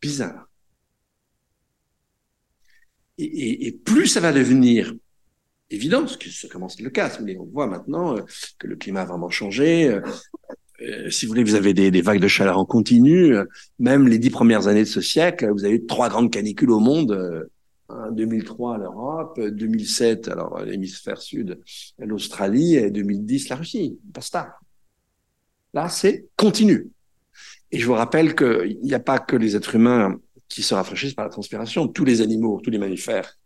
bizarre. 0.00 0.48
Et, 3.18 3.72
plus 3.84 4.08
ça 4.08 4.20
va 4.20 4.30
devenir 4.30 4.94
évident, 5.70 6.06
ce 6.06 6.18
que 6.18 6.28
ça 6.28 6.48
commence 6.48 6.78
le 6.78 6.90
cas, 6.90 7.18
mais 7.22 7.38
on 7.38 7.46
voit 7.46 7.66
maintenant 7.66 8.14
euh, 8.14 8.20
que 8.58 8.66
le 8.66 8.76
climat 8.76 9.02
a 9.02 9.04
vraiment 9.06 9.30
changé. 9.30 9.88
Euh, 10.82 11.10
si 11.10 11.24
vous 11.24 11.30
voulez, 11.30 11.42
vous 11.42 11.54
avez 11.54 11.72
des, 11.72 11.90
des, 11.90 12.02
vagues 12.02 12.20
de 12.20 12.28
chaleur 12.28 12.58
en 12.58 12.66
continu. 12.66 13.34
même 13.78 14.06
les 14.06 14.18
dix 14.18 14.28
premières 14.28 14.68
années 14.68 14.84
de 14.84 14.88
ce 14.88 15.00
siècle, 15.00 15.50
vous 15.50 15.64
avez 15.64 15.76
eu 15.76 15.86
trois 15.86 16.10
grandes 16.10 16.30
canicules 16.30 16.70
au 16.70 16.78
monde. 16.78 17.48
2003 17.88 18.74
à 18.74 18.78
l'Europe, 18.78 19.40
2007 19.40 20.28
alors 20.28 20.60
l'hémisphère 20.60 21.20
sud, 21.20 21.60
l'Australie 21.98 22.76
et 22.76 22.90
2010 22.90 23.48
la 23.48 23.56
Russie. 23.56 23.98
Basta. 24.04 24.56
Là, 25.72 25.88
c'est 25.88 26.26
continu. 26.36 26.90
Et 27.70 27.78
je 27.78 27.86
vous 27.86 27.92
rappelle 27.92 28.34
qu'il 28.34 28.78
n'y 28.82 28.94
a 28.94 29.00
pas 29.00 29.18
que 29.18 29.36
les 29.36 29.56
êtres 29.56 29.74
humains 29.74 30.18
qui 30.48 30.62
se 30.62 30.74
rafraîchissent 30.74 31.14
par 31.14 31.24
la 31.24 31.30
transpiration. 31.30 31.88
Tous 31.88 32.04
les 32.04 32.22
animaux, 32.22 32.60
tous 32.62 32.70
les 32.70 32.78
mammifères, 32.78 33.36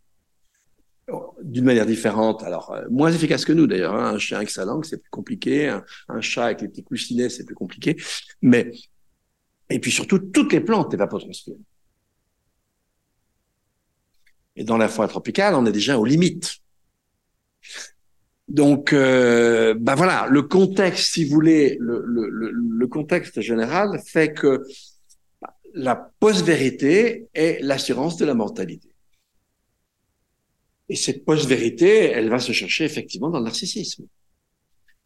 d'une 1.43 1.65
manière 1.65 1.85
différente. 1.85 2.43
Alors, 2.43 2.71
euh, 2.71 2.85
moins 2.89 3.11
efficace 3.11 3.45
que 3.45 3.53
nous 3.53 3.67
d'ailleurs. 3.67 3.95
Hein. 3.95 4.13
Un 4.15 4.17
chien 4.17 4.37
avec 4.37 4.49
sa 4.49 4.65
langue, 4.65 4.85
c'est 4.85 5.01
plus 5.01 5.09
compliqué. 5.09 5.77
Un, 6.07 6.21
chat 6.21 6.45
avec 6.45 6.61
les 6.61 6.67
petits 6.67 6.83
coussinets, 6.83 7.29
c'est 7.29 7.45
plus 7.45 7.55
compliqué. 7.55 7.97
Mais, 8.41 8.71
et 9.69 9.79
puis 9.79 9.91
surtout, 9.91 10.19
toutes 10.19 10.53
les 10.53 10.61
plantes 10.61 10.93
évapotranspirent. 10.93 11.55
Et 14.55 14.63
dans 14.63 14.77
la 14.77 14.87
forêt 14.87 15.07
tropicale, 15.07 15.55
on 15.55 15.65
est 15.65 15.71
déjà 15.71 15.97
aux 15.97 16.05
limites. 16.05 16.57
Donc, 18.47 18.91
euh, 18.91 19.73
ben 19.79 19.95
voilà, 19.95 20.27
le 20.29 20.41
contexte, 20.41 21.13
si 21.13 21.23
vous 21.23 21.33
voulez, 21.33 21.77
le, 21.79 22.03
le, 22.05 22.51
le 22.51 22.87
contexte 22.87 23.39
général 23.39 24.01
fait 24.05 24.33
que 24.33 24.65
la 25.73 25.95
post-vérité 25.95 27.27
est 27.33 27.61
l'assurance 27.61 28.17
de 28.17 28.25
la 28.25 28.33
mortalité. 28.33 28.89
Et 30.89 30.95
cette 30.95 31.23
post-vérité, 31.23 32.07
elle 32.07 32.29
va 32.29 32.39
se 32.39 32.51
chercher 32.51 32.83
effectivement 32.83 33.29
dans 33.29 33.39
le 33.39 33.45
narcissisme 33.45 34.05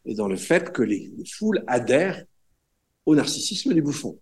et 0.06 0.16
dans 0.16 0.28
le 0.28 0.36
fait 0.36 0.72
que 0.72 0.82
les, 0.82 1.12
foules 1.32 1.64
adhèrent 1.68 2.26
au 3.06 3.16
narcissisme 3.16 3.74
des 3.74 3.82
bouffons. 3.82 4.20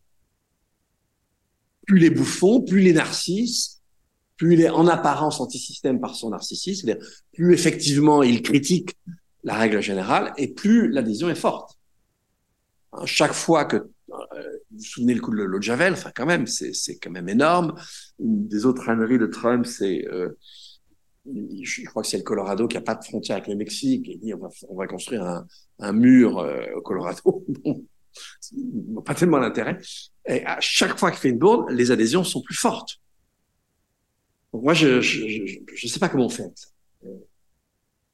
Plus 1.86 2.00
les 2.00 2.10
bouffons, 2.10 2.62
plus 2.62 2.82
les 2.82 2.92
narcisses, 2.92 3.73
plus 4.44 4.56
il 4.56 4.62
est 4.62 4.70
en 4.70 4.88
apparence 4.88 5.40
anti-système 5.40 6.02
par 6.02 6.16
son 6.16 6.32
narcissisme, 6.32 6.98
plus 7.32 7.54
effectivement 7.54 8.24
il 8.24 8.42
critique 8.42 8.98
la 9.46 9.56
règle 9.56 9.82
générale 9.82 10.34
et 10.38 10.54
plus 10.54 10.90
l'adhésion 10.90 11.30
est 11.30 11.36
forte. 11.36 11.80
Hein, 12.92 13.06
chaque 13.06 13.32
fois 13.32 13.64
que 13.64 13.78
euh, 13.78 13.86
vous 14.10 14.78
vous 14.78 14.84
souvenez 14.84 15.14
le 15.14 15.22
coup 15.22 15.32
de 15.32 15.38
l'eau 15.38 15.58
de 15.58 15.64
Javel, 15.64 15.94
enfin 15.94 16.12
quand 16.14 16.26
même, 16.26 16.46
c'est 16.46 16.98
quand 17.02 17.10
même 17.10 17.30
énorme. 17.30 17.74
Une 18.20 18.48
des 18.50 18.66
autres 18.66 18.90
âneries 18.90 19.18
de 19.18 19.28
Trump, 19.28 19.66
c'est 19.66 20.06
euh, 20.12 20.38
je 21.26 21.86
crois 21.86 22.02
que 22.02 22.10
c'est 22.10 22.18
le 22.18 22.24
Colorado 22.24 22.68
qui 22.68 22.76
a 22.76 22.82
pas 22.82 22.96
de 22.96 23.04
frontière 23.06 23.38
avec 23.38 23.48
le 23.48 23.56
Mexique 23.56 24.10
et 24.10 24.18
dit 24.18 24.34
on 24.34 24.40
va, 24.40 24.50
on 24.68 24.76
va 24.76 24.88
construire 24.88 25.46
un, 25.80 25.94
mur 25.94 26.40
euh, 26.40 26.66
au 26.76 26.82
Colorado. 26.82 27.46
pas 29.06 29.16
tellement 29.16 29.40
l'intérêt. 29.40 29.80
Et 30.28 30.46
à 30.46 30.60
chaque 30.60 31.00
fois 31.00 31.12
qu'il 31.12 31.20
fait 31.22 31.30
une 31.30 31.40
bourde, 31.40 31.70
les 31.70 31.92
adhésions 31.92 32.26
sont 32.26 32.42
plus 32.42 32.58
fortes. 32.58 33.00
Moi, 34.54 34.74
je 34.74 35.02
je, 35.02 35.60
je, 35.74 35.88
sais 35.88 36.00
pas 36.00 36.10
comment 36.10 36.28
on 36.28 36.30
fait. 36.30 36.54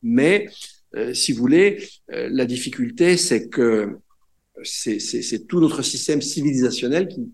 Mais 0.02 0.48
euh, 0.96 1.14
si 1.14 1.34
vous 1.34 1.40
voulez, 1.40 1.86
euh, 2.12 2.30
la 2.32 2.46
difficulté, 2.46 3.18
c'est 3.18 3.50
que 3.50 4.00
c'est 4.64 5.48
tout 5.48 5.60
notre 5.60 5.82
système 5.82 6.22
civilisationnel 6.22 7.08
qui, 7.08 7.32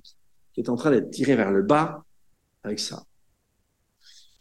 est 0.58 0.70
en 0.70 0.76
train 0.76 0.92
d'être 0.92 1.12
tiré 1.12 1.36
vers 1.36 1.52
le 1.52 1.64
bas 1.64 2.06
avec 2.64 2.80
ça 2.80 3.06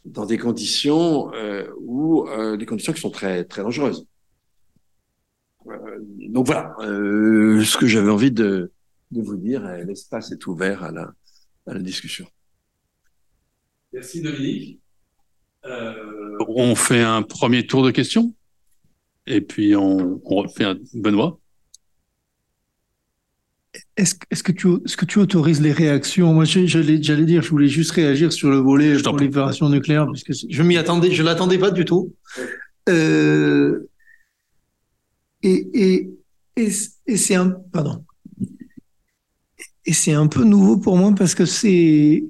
dans 0.05 0.27
des 0.27 0.39
conditions 0.39 1.33
euh, 1.35 1.67
où 1.81 2.29
euh, 2.29 2.57
des 2.57 2.67
conditions 2.67 2.93
qui 2.93 3.01
sont 3.01 3.11
très 3.11 3.45
très 3.45 3.63
dangereuses. 3.63 4.07
Euh, 5.67 5.99
donc 6.29 6.47
voilà, 6.47 6.75
euh, 6.81 7.65
ce 7.65 7.79
que 7.79 7.87
j'avais 7.87 8.11
envie 8.11 8.31
de, 8.31 8.71
de 9.11 9.23
vous 9.23 9.37
dire. 9.37 9.63
L'espace 9.87 10.31
est 10.33 10.47
ouvert 10.47 10.83
à 10.85 10.93
la, 10.93 11.13
à 11.67 11.75
la 11.75 11.81
discussion. 11.81 12.27
Merci 13.95 14.21
Dominique. 14.21 14.81
Euh, 15.65 16.37
on 16.49 16.75
fait 16.75 17.01
un 17.01 17.23
premier 17.23 17.65
tour 17.65 17.85
de 17.85 17.93
questions 17.93 18.35
et 19.25 19.41
puis 19.41 19.77
on, 19.77 20.21
on 20.25 20.35
refait 20.35 20.65
un 20.65 20.77
Benoît. 20.95 21.39
Est-ce 23.97 24.17
est 24.31 24.43
que, 24.43 24.51
tu, 24.51 24.69
est 24.69 24.97
que 24.97 25.05
tu 25.05 25.21
autorises 25.21 25.61
les 25.61 25.71
réactions? 25.71 26.35
Moi, 26.35 26.45
j'allais 26.45 26.99
dire, 26.99 27.43
je 27.43 27.49
voulais 27.49 27.69
juste 27.69 27.93
réagir 27.93 28.33
sur 28.33 28.51
le 28.51 28.57
volet 28.57 29.01
prolifération 29.01 29.69
nucléaire, 29.69 30.09
puisque 30.11 30.33
je 30.51 30.63
m'y 30.65 30.77
attendais, 30.77 31.13
je 31.13 31.23
l'attendais 31.23 31.59
pas 31.59 31.71
du 31.71 31.85
tout. 31.85 32.13
Euh, 32.89 33.89
et 35.43 35.69
et, 35.73 36.11
et, 36.57 36.71
et 37.07 37.17
c'est 37.17 37.37
un, 37.37 37.51
pardon. 37.51 38.05
Et 39.87 39.93
c'est 39.93 40.13
un 40.13 40.27
peu 40.27 40.43
nouveau 40.43 40.79
pour 40.79 40.97
moi 40.97 41.15
parce 41.17 41.37
que 41.37 41.47
c'est, 41.47 42.25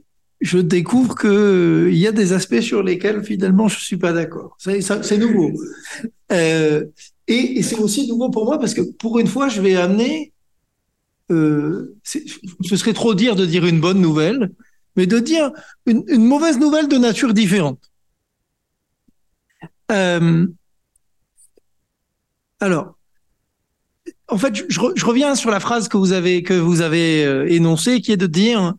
je 0.45 0.59
découvre 0.59 1.15
que 1.15 1.89
il 1.91 1.97
y 1.97 2.07
a 2.07 2.13
des 2.13 2.35
aspects 2.35 2.61
sur 2.61 2.83
lesquels 2.83 3.25
finalement 3.25 3.67
je 3.67 3.81
suis 3.81 3.97
pas 3.97 4.13
d'accord. 4.13 4.57
C'est 4.59 5.19
nouveau. 5.19 5.53
Euh, 6.33 6.85
et, 7.27 7.63
c'est 7.63 7.79
aussi 7.79 8.07
nouveau 8.07 8.29
pour 8.29 8.45
moi 8.45 8.59
parce 8.59 8.75
que 8.75 8.83
pour 8.83 9.19
une 9.19 9.27
fois, 9.27 9.49
je 9.49 9.63
vais 9.63 9.75
amener 9.75 10.35
euh, 11.33 11.97
ce 12.03 12.77
serait 12.77 12.93
trop 12.93 13.15
dire 13.15 13.37
de 13.37 13.47
dire 13.47 13.65
une 13.65 13.81
bonne 13.81 14.03
nouvelle, 14.03 14.51
mais 14.97 15.07
de 15.07 15.19
dire 15.19 15.51
une, 15.87 16.05
mauvaise 16.19 16.59
nouvelle 16.59 16.89
de 16.89 16.99
nature 16.99 17.33
différente. 17.33 17.81
Euh, 19.91 20.47
alors, 22.61 22.99
en 24.29 24.37
fait, 24.37 24.55
je, 24.55 24.65
je, 24.69 25.07
reviens 25.07 25.35
sur 25.35 25.51
la 25.51 25.61
phrase 25.61 25.89
que 25.89 25.97
vous 25.97 26.13
avez 26.13 26.43
que 26.43 26.53
vous 26.53 26.83
avez 26.83 27.25
euh, 27.25 27.51
énoncée, 27.51 28.03
qui 28.03 28.13
est 28.13 28.19
de 28.19 28.27
dire 28.27 28.75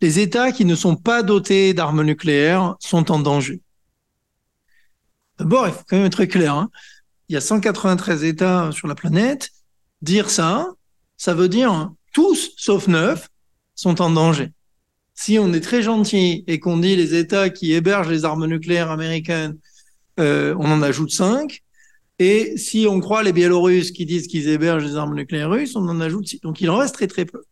les 0.00 0.20
États 0.20 0.52
qui 0.52 0.64
ne 0.64 0.74
sont 0.74 0.96
pas 0.96 1.22
dotés 1.22 1.74
d'armes 1.74 2.02
nucléaires 2.02 2.76
sont 2.80 3.10
en 3.10 3.18
danger. 3.18 3.60
D'abord, 5.38 5.66
il 5.66 5.72
faut 5.72 5.84
quand 5.88 5.96
même 5.96 6.06
être 6.06 6.24
clair. 6.24 6.54
Hein. 6.54 6.70
Il 7.28 7.34
y 7.34 7.36
a 7.36 7.40
193 7.40 8.24
États 8.24 8.70
sur 8.72 8.86
la 8.86 8.94
planète. 8.94 9.50
Dire 10.02 10.30
ça, 10.30 10.68
ça 11.16 11.34
veut 11.34 11.48
dire 11.48 11.90
tous, 12.12 12.52
sauf 12.56 12.86
neuf, 12.86 13.28
sont 13.74 14.00
en 14.02 14.10
danger. 14.10 14.52
Si 15.14 15.38
on 15.38 15.52
est 15.52 15.60
très 15.60 15.82
gentil 15.82 16.44
et 16.46 16.60
qu'on 16.60 16.76
dit 16.76 16.96
les 16.96 17.14
États 17.14 17.48
qui 17.48 17.72
hébergent 17.72 18.10
les 18.10 18.24
armes 18.24 18.46
nucléaires 18.46 18.90
américaines, 18.90 19.58
euh, 20.20 20.54
on 20.58 20.70
en 20.70 20.82
ajoute 20.82 21.10
cinq. 21.10 21.62
Et 22.18 22.56
si 22.56 22.86
on 22.88 23.00
croit 23.00 23.22
les 23.22 23.32
Biélorusses 23.32 23.90
qui 23.90 24.06
disent 24.06 24.28
qu'ils 24.28 24.48
hébergent 24.48 24.84
les 24.84 24.96
armes 24.96 25.14
nucléaires 25.14 25.50
russes, 25.50 25.74
on 25.74 25.88
en 25.88 26.00
ajoute 26.00 26.28
six. 26.28 26.40
Donc 26.40 26.60
il 26.60 26.70
en 26.70 26.76
reste 26.76 26.94
très 26.94 27.06
très 27.06 27.24
peu. 27.24 27.42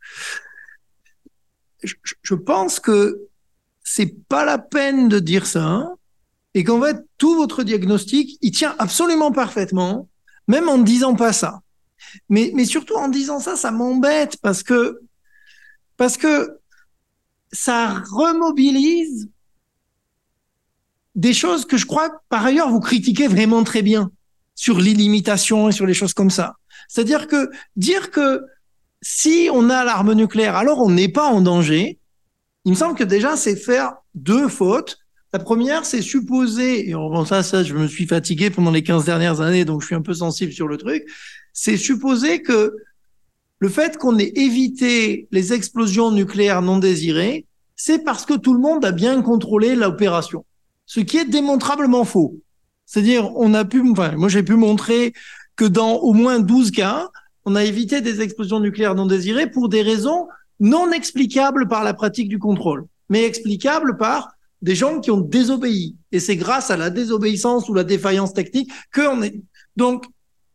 Je, 1.82 2.34
pense 2.34 2.80
que 2.80 3.28
c'est 3.82 4.14
pas 4.28 4.44
la 4.44 4.58
peine 4.58 5.08
de 5.08 5.18
dire 5.18 5.46
ça 5.46 5.64
hein, 5.64 5.94
et 6.54 6.64
qu'en 6.64 6.80
fait 6.80 7.04
tout 7.18 7.34
votre 7.34 7.62
diagnostic 7.62 8.38
il 8.40 8.52
tient 8.52 8.74
absolument 8.78 9.32
parfaitement, 9.32 10.08
même 10.48 10.68
en 10.68 10.78
ne 10.78 10.84
disant 10.84 11.14
pas 11.14 11.32
ça. 11.32 11.60
Mais, 12.28 12.50
mais 12.54 12.64
surtout 12.64 12.94
en 12.94 13.08
disant 13.08 13.40
ça, 13.40 13.56
ça 13.56 13.70
m'embête 13.70 14.36
parce 14.42 14.62
que, 14.62 15.00
parce 15.96 16.16
que 16.16 16.58
ça 17.52 18.02
remobilise 18.10 19.28
des 21.14 21.34
choses 21.34 21.64
que 21.64 21.76
je 21.76 21.86
crois 21.86 22.10
par 22.28 22.44
ailleurs 22.44 22.70
vous 22.70 22.80
critiquez 22.80 23.28
vraiment 23.28 23.64
très 23.64 23.82
bien 23.82 24.10
sur 24.54 24.78
l'illimitation 24.78 25.68
et 25.68 25.72
sur 25.72 25.86
les 25.86 25.94
choses 25.94 26.14
comme 26.14 26.30
ça. 26.30 26.56
C'est-à-dire 26.88 27.26
que 27.26 27.50
dire 27.76 28.10
que 28.10 28.42
si 29.02 29.50
on 29.52 29.68
a 29.68 29.84
l'arme 29.84 30.14
nucléaire, 30.14 30.56
alors 30.56 30.78
on 30.78 30.90
n'est 30.90 31.08
pas 31.08 31.26
en 31.26 31.40
danger, 31.40 31.98
il 32.64 32.70
me 32.70 32.76
semble 32.76 32.96
que 32.96 33.04
déjà 33.04 33.36
c'est 33.36 33.56
faire 33.56 33.96
deux 34.14 34.48
fautes. 34.48 34.98
La 35.32 35.38
première, 35.38 35.86
c'est 35.86 36.02
supposer, 36.02 36.90
et 36.90 36.94
on, 36.94 37.24
ça, 37.24 37.42
ça, 37.42 37.64
je 37.64 37.74
me 37.74 37.88
suis 37.88 38.06
fatigué 38.06 38.50
pendant 38.50 38.70
les 38.70 38.82
15 38.82 39.04
dernières 39.06 39.40
années, 39.40 39.64
donc 39.64 39.80
je 39.80 39.86
suis 39.86 39.94
un 39.94 40.02
peu 40.02 40.14
sensible 40.14 40.52
sur 40.52 40.68
le 40.68 40.76
truc, 40.76 41.04
c'est 41.52 41.76
supposer 41.76 42.42
que 42.42 42.74
le 43.58 43.68
fait 43.68 43.96
qu'on 43.96 44.18
ait 44.18 44.32
évité 44.34 45.28
les 45.30 45.52
explosions 45.52 46.10
nucléaires 46.10 46.62
non 46.62 46.78
désirées, 46.78 47.46
c'est 47.76 48.04
parce 48.04 48.26
que 48.26 48.34
tout 48.34 48.52
le 48.54 48.60
monde 48.60 48.84
a 48.84 48.92
bien 48.92 49.22
contrôlé 49.22 49.74
l'opération. 49.74 50.44
Ce 50.84 51.00
qui 51.00 51.16
est 51.16 51.24
démontrablement 51.24 52.04
faux. 52.04 52.36
C'est-à-dire, 52.84 53.34
on 53.36 53.54
a 53.54 53.64
pu, 53.64 53.82
enfin, 53.90 54.12
moi 54.12 54.28
j'ai 54.28 54.42
pu 54.42 54.54
montrer 54.54 55.14
que 55.56 55.64
dans 55.64 55.94
au 55.94 56.12
moins 56.12 56.40
12 56.40 56.72
cas, 56.72 57.08
on 57.44 57.56
a 57.56 57.64
évité 57.64 58.00
des 58.00 58.20
explosions 58.20 58.60
nucléaires 58.60 58.94
non 58.94 59.06
désirées 59.06 59.50
pour 59.50 59.68
des 59.68 59.82
raisons 59.82 60.28
non 60.60 60.92
explicables 60.92 61.66
par 61.68 61.82
la 61.82 61.94
pratique 61.94 62.28
du 62.28 62.38
contrôle, 62.38 62.86
mais 63.08 63.24
explicables 63.24 63.96
par 63.96 64.30
des 64.62 64.76
gens 64.76 65.00
qui 65.00 65.10
ont 65.10 65.20
désobéi. 65.20 65.96
Et 66.12 66.20
c'est 66.20 66.36
grâce 66.36 66.70
à 66.70 66.76
la 66.76 66.90
désobéissance 66.90 67.68
ou 67.68 67.74
la 67.74 67.84
défaillance 67.84 68.32
technique 68.32 68.70
qu'on 68.94 69.22
est. 69.22 69.40
Donc, 69.76 70.06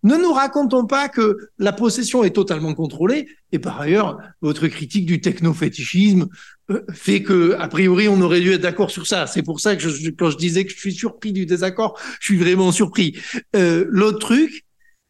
ne 0.03 0.15
nous 0.15 0.31
racontons 0.31 0.85
pas 0.85 1.09
que 1.09 1.49
la 1.57 1.73
possession 1.73 2.23
est 2.23 2.29
totalement 2.29 2.73
contrôlée. 2.73 3.27
Et 3.51 3.59
par 3.59 3.81
ailleurs, 3.81 4.19
votre 4.41 4.67
critique 4.67 5.05
du 5.05 5.19
technofétichisme 5.19 6.27
euh, 6.69 6.81
fait 6.93 7.23
que, 7.23 7.55
a 7.59 7.67
priori, 7.67 8.07
on 8.07 8.21
aurait 8.21 8.39
dû 8.39 8.53
être 8.53 8.61
d'accord 8.61 8.91
sur 8.91 9.07
ça. 9.07 9.27
C'est 9.27 9.43
pour 9.43 9.59
ça 9.59 9.75
que 9.75 10.09
quand 10.11 10.29
je 10.29 10.37
disais 10.37 10.63
que 10.63 10.71
je 10.71 10.77
suis 10.77 10.93
surpris 10.93 11.33
du 11.33 11.45
désaccord, 11.45 11.99
je 12.21 12.25
suis 12.25 12.37
vraiment 12.37 12.71
surpris. 12.71 13.17
Euh, 13.55 13.85
L'autre 13.89 14.19
truc, 14.19 14.65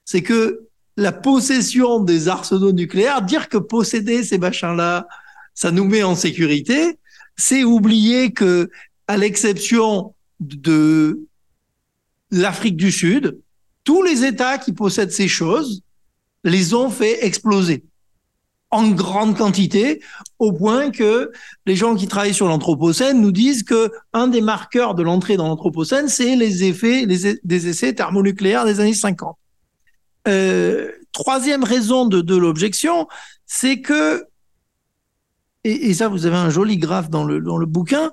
c'est 0.05 0.23
que 0.23 0.66
la 0.97 1.11
possession 1.11 1.99
des 1.99 2.27
arsenaux 2.27 2.71
nucléaires, 2.71 3.21
dire 3.21 3.49
que 3.49 3.57
posséder 3.57 4.23
ces 4.23 4.39
machins-là, 4.39 5.07
ça 5.53 5.71
nous 5.71 5.85
met 5.85 6.03
en 6.03 6.15
sécurité, 6.15 6.97
c'est 7.35 7.63
oublier 7.63 8.33
que, 8.33 8.69
à 9.07 9.15
l'exception 9.15 10.15
de 10.39 11.21
l'Afrique 12.31 12.75
du 12.75 12.91
Sud, 12.91 13.39
tous 13.83 14.01
les 14.01 14.25
États 14.25 14.57
qui 14.57 14.73
possèdent 14.73 15.11
ces 15.11 15.27
choses 15.27 15.81
les 16.43 16.73
ont 16.73 16.89
fait 16.89 17.25
exploser 17.25 17.83
en 18.69 18.89
grande 18.89 19.37
quantité, 19.37 20.01
au 20.39 20.51
point 20.51 20.91
que 20.91 21.31
les 21.65 21.75
gens 21.75 21.95
qui 21.95 22.07
travaillent 22.07 22.33
sur 22.33 22.47
l'anthropocène 22.47 23.21
nous 23.21 23.31
disent 23.31 23.63
que 23.63 23.91
un 24.11 24.27
des 24.27 24.41
marqueurs 24.41 24.93
de 24.93 25.03
l'entrée 25.03 25.37
dans 25.37 25.47
l'anthropocène, 25.47 26.09
c'est 26.09 26.35
les 26.35 26.65
effets 26.65 27.05
les, 27.05 27.39
des 27.43 27.67
essais 27.67 27.93
thermonucléaires 27.93 28.65
des 28.65 28.79
années 28.81 28.93
50. 28.93 29.37
Euh, 30.27 30.91
troisième 31.13 31.63
raison 31.63 32.05
de, 32.05 32.35
l'objection, 32.35 33.07
c'est 33.45 33.81
que, 33.81 34.25
et, 35.63 35.93
ça 35.93 36.07
vous 36.09 36.25
avez 36.25 36.35
un 36.35 36.49
joli 36.49 36.77
graphe 36.77 37.09
dans 37.09 37.23
le, 37.23 37.65
bouquin, 37.65 38.11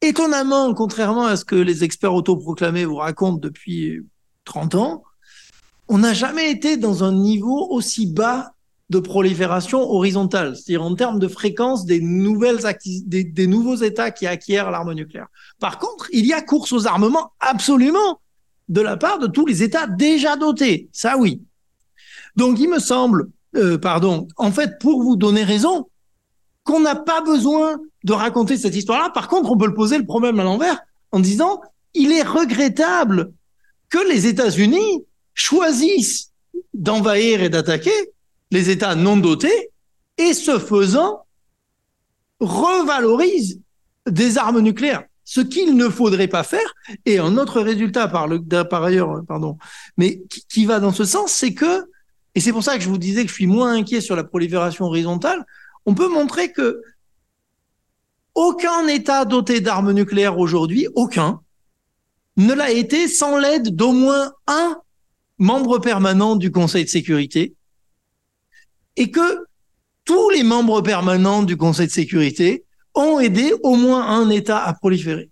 étonnamment, 0.00 0.72
contrairement 0.74 1.26
à 1.26 1.36
ce 1.36 1.44
que 1.44 1.56
les 1.56 1.84
experts 1.84 2.14
autoproclamés 2.14 2.84
vous 2.84 2.96
racontent 2.96 3.38
depuis 3.38 4.00
30 4.44 4.74
ans, 4.76 5.02
on 5.88 5.98
n'a 5.98 6.14
jamais 6.14 6.50
été 6.50 6.76
dans 6.76 7.04
un 7.04 7.12
niveau 7.12 7.68
aussi 7.70 8.06
bas 8.06 8.52
de 8.90 8.98
prolifération 8.98 9.80
horizontale, 9.90 10.54
c'est-à-dire 10.54 10.82
en 10.82 10.94
termes 10.94 11.18
de 11.18 11.28
fréquence 11.28 11.84
des, 11.84 12.00
nouveaux 12.00 13.76
États 13.76 14.10
qui 14.10 14.26
acquièrent 14.26 14.70
l'arme 14.70 14.92
nucléaire. 14.92 15.26
Par 15.58 15.78
contre, 15.78 16.08
il 16.12 16.26
y 16.26 16.32
a 16.32 16.42
course 16.42 16.72
aux 16.72 16.86
armements 16.86 17.32
absolument 17.40 18.20
de 18.68 18.80
la 18.80 18.96
part 18.96 19.18
de 19.18 19.26
tous 19.26 19.46
les 19.46 19.62
États 19.62 19.86
déjà 19.86 20.36
dotés. 20.36 20.88
Ça, 20.92 21.16
oui. 21.16 21.42
Donc, 22.36 22.58
il 22.58 22.68
me 22.68 22.78
semble, 22.78 23.28
euh, 23.56 23.78
pardon, 23.78 24.26
en 24.36 24.50
fait, 24.50 24.78
pour 24.80 25.02
vous 25.02 25.16
donner 25.16 25.44
raison, 25.44 25.88
qu'on 26.64 26.80
n'a 26.80 26.96
pas 26.96 27.20
besoin 27.20 27.78
de 28.04 28.12
raconter 28.12 28.56
cette 28.56 28.74
histoire-là. 28.74 29.10
Par 29.10 29.28
contre, 29.28 29.50
on 29.50 29.56
peut 29.56 29.66
le 29.66 29.74
poser 29.74 29.98
le 29.98 30.06
problème 30.06 30.40
à 30.40 30.44
l'envers 30.44 30.80
en 31.12 31.20
disant, 31.20 31.60
il 31.92 32.10
est 32.10 32.22
regrettable 32.22 33.32
que 33.90 33.98
les 34.08 34.26
États-Unis 34.26 35.04
choisissent 35.34 36.32
d'envahir 36.72 37.42
et 37.42 37.48
d'attaquer 37.48 37.92
les 38.50 38.70
États 38.70 38.94
non 38.94 39.16
dotés 39.16 39.70
et 40.18 40.32
ce 40.32 40.58
faisant 40.58 41.24
revalorisent 42.40 43.60
des 44.08 44.38
armes 44.38 44.60
nucléaires 44.60 45.04
ce 45.34 45.40
qu'il 45.40 45.74
ne 45.76 45.88
faudrait 45.88 46.28
pas 46.28 46.44
faire. 46.44 46.74
Et 47.06 47.18
un 47.18 47.36
autre 47.38 47.60
résultat, 47.60 48.06
par, 48.06 48.28
le, 48.28 48.40
par 48.40 48.84
ailleurs, 48.84 49.24
pardon, 49.26 49.58
mais 49.96 50.22
qui, 50.48 50.64
va 50.64 50.78
dans 50.78 50.92
ce 50.92 51.04
sens, 51.04 51.32
c'est 51.32 51.54
que, 51.54 51.90
et 52.36 52.40
c'est 52.40 52.52
pour 52.52 52.62
ça 52.62 52.76
que 52.76 52.84
je 52.84 52.88
vous 52.88 52.98
disais 52.98 53.22
que 53.22 53.30
je 53.30 53.34
suis 53.34 53.48
moins 53.48 53.72
inquiet 53.72 54.00
sur 54.00 54.14
la 54.14 54.22
prolifération 54.22 54.84
horizontale, 54.84 55.44
on 55.86 55.94
peut 55.94 56.08
montrer 56.08 56.52
que 56.52 56.80
aucun 58.36 58.86
État 58.86 59.24
doté 59.24 59.60
d'armes 59.60 59.90
nucléaires 59.90 60.38
aujourd'hui, 60.38 60.86
aucun, 60.94 61.40
ne 62.36 62.54
l'a 62.54 62.70
été 62.70 63.08
sans 63.08 63.36
l'aide 63.36 63.74
d'au 63.74 63.90
moins 63.90 64.32
un 64.46 64.76
membre 65.38 65.80
permanent 65.80 66.36
du 66.36 66.52
Conseil 66.52 66.84
de 66.84 66.90
sécurité, 66.90 67.56
et 68.94 69.10
que 69.10 69.46
tous 70.04 70.30
les 70.30 70.44
membres 70.44 70.80
permanents 70.80 71.42
du 71.42 71.56
Conseil 71.56 71.88
de 71.88 71.92
sécurité 71.92 72.63
ont 72.94 73.18
aidé 73.20 73.54
au 73.62 73.76
moins 73.76 74.06
un 74.06 74.30
État 74.30 74.62
à 74.62 74.72
proliférer. 74.74 75.30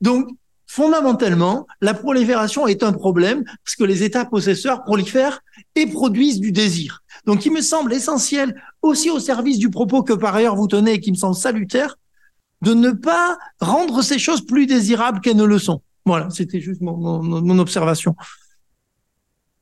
Donc, 0.00 0.28
fondamentalement, 0.66 1.66
la 1.80 1.94
prolifération 1.94 2.66
est 2.66 2.82
un 2.82 2.92
problème 2.92 3.44
parce 3.64 3.76
que 3.76 3.84
les 3.84 4.02
États 4.02 4.24
possesseurs 4.24 4.84
prolifèrent 4.84 5.40
et 5.74 5.86
produisent 5.86 6.40
du 6.40 6.52
désir. 6.52 7.02
Donc, 7.26 7.44
il 7.44 7.52
me 7.52 7.60
semble 7.60 7.92
essentiel, 7.92 8.54
aussi 8.82 9.10
au 9.10 9.18
service 9.18 9.58
du 9.58 9.70
propos 9.70 10.02
que 10.02 10.12
par 10.12 10.34
ailleurs 10.34 10.56
vous 10.56 10.68
tenez 10.68 10.94
et 10.94 11.00
qui 11.00 11.10
me 11.10 11.16
semble 11.16 11.36
salutaire, 11.36 11.96
de 12.62 12.74
ne 12.74 12.90
pas 12.90 13.38
rendre 13.60 14.02
ces 14.02 14.18
choses 14.18 14.44
plus 14.44 14.66
désirables 14.66 15.20
qu'elles 15.20 15.36
ne 15.36 15.44
le 15.44 15.58
sont. 15.58 15.82
Voilà, 16.06 16.30
c'était 16.30 16.60
juste 16.60 16.80
mon, 16.80 17.58
observation. 17.58 18.16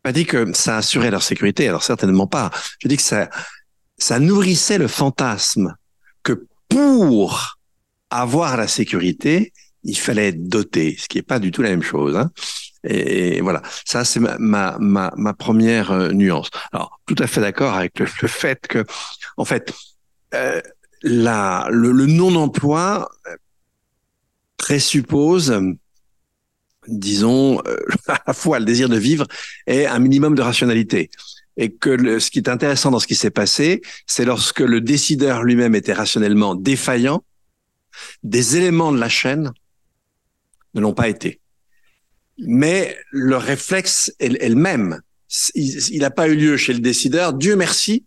Pas 0.03 0.13
dit 0.13 0.25
que 0.25 0.53
ça 0.53 0.79
assurait 0.79 1.11
leur 1.11 1.23
sécurité, 1.23 1.69
alors 1.69 1.83
certainement 1.83 2.27
pas. 2.27 2.51
Je 2.81 2.89
dis 2.89 2.97
que 2.97 3.03
ça, 3.03 3.29
ça 3.99 4.19
nourrissait 4.19 4.79
le 4.79 4.89
fantasme 4.89 5.75
pour 6.69 7.59
avoir 8.11 8.57
la 8.57 8.69
sécurité, 8.69 9.53
il 9.85 9.97
fallait 9.97 10.29
être 10.29 10.49
doté, 10.49 10.97
ce 10.99 11.09
qui 11.09 11.19
n'est 11.19 11.23
pas 11.23 11.39
du 11.39 11.51
tout 11.51 11.63
la 11.63 11.71
même 11.71 11.83
chose. 11.83 12.17
Hein. 12.17 12.31
Et, 12.85 13.41
voilà, 13.41 13.63
ça 13.85 14.05
c'est 14.05 14.21
ma, 14.21 14.37
ma, 14.39 15.13
ma, 15.17 15.35
première 15.35 15.91
euh, 15.91 16.13
nuance. 16.13 16.51
Alors, 16.73 17.01
tout 17.07 17.17
à 17.19 17.27
fait 17.27 17.41
d'accord 17.41 17.75
avec 17.75 17.99
le, 17.99 18.07
fait 18.07 18.67
que, 18.67 18.85
en 19.37 19.45
fait, 19.45 19.73
euh, 20.35 20.61
la, 21.03 21.69
le, 21.71 21.93
le 21.93 22.07
non-emploi 22.07 23.09
euh, 23.27 23.37
présuppose, 24.57 25.61
disons, 26.87 27.63
euh, 27.67 27.77
à 28.09 28.21
la 28.27 28.33
fois 28.33 28.59
le 28.59 28.65
désir 28.65 28.89
de 28.89 28.97
vivre 28.97 29.27
et 29.67 29.87
un 29.87 29.99
minimum 29.99 30.35
de 30.35 30.43
rationalité 30.43 31.11
et 31.59 31.73
que 31.73 32.21
ce 32.21 32.31
qui 32.31 32.39
est 32.39 32.49
intéressant 32.49 32.93
dans 32.93 33.01
ce 33.01 33.07
qui 33.07 33.17
s'est 33.17 33.31
passé, 33.31 33.83
c'est 34.07 34.25
lorsque 34.25 34.61
le 34.61 34.81
décideur 34.81 35.43
lui-même 35.43 35.75
était 35.75 35.93
rationnellement 35.93 36.55
défaillant, 36.55 37.25
des 38.23 38.57
éléments 38.57 38.93
de 38.93 38.99
la 38.99 39.09
chaîne 39.09 39.51
ne 40.75 40.81
l'ont 40.81 40.95
pas 40.95 41.09
été. 41.09 41.41
Mais 42.39 42.97
le 43.11 43.37
réflexe 43.37 44.15
est, 44.21 44.49
le 44.49 44.55
même. 44.55 45.01
Il 45.57 45.99
n'a 45.99 46.11
pas 46.11 46.29
eu 46.29 46.37
lieu 46.37 46.57
chez 46.57 46.73
le 46.73 46.79
décideur. 46.79 47.35
Dieu 47.35 47.57
merci. 47.57 48.05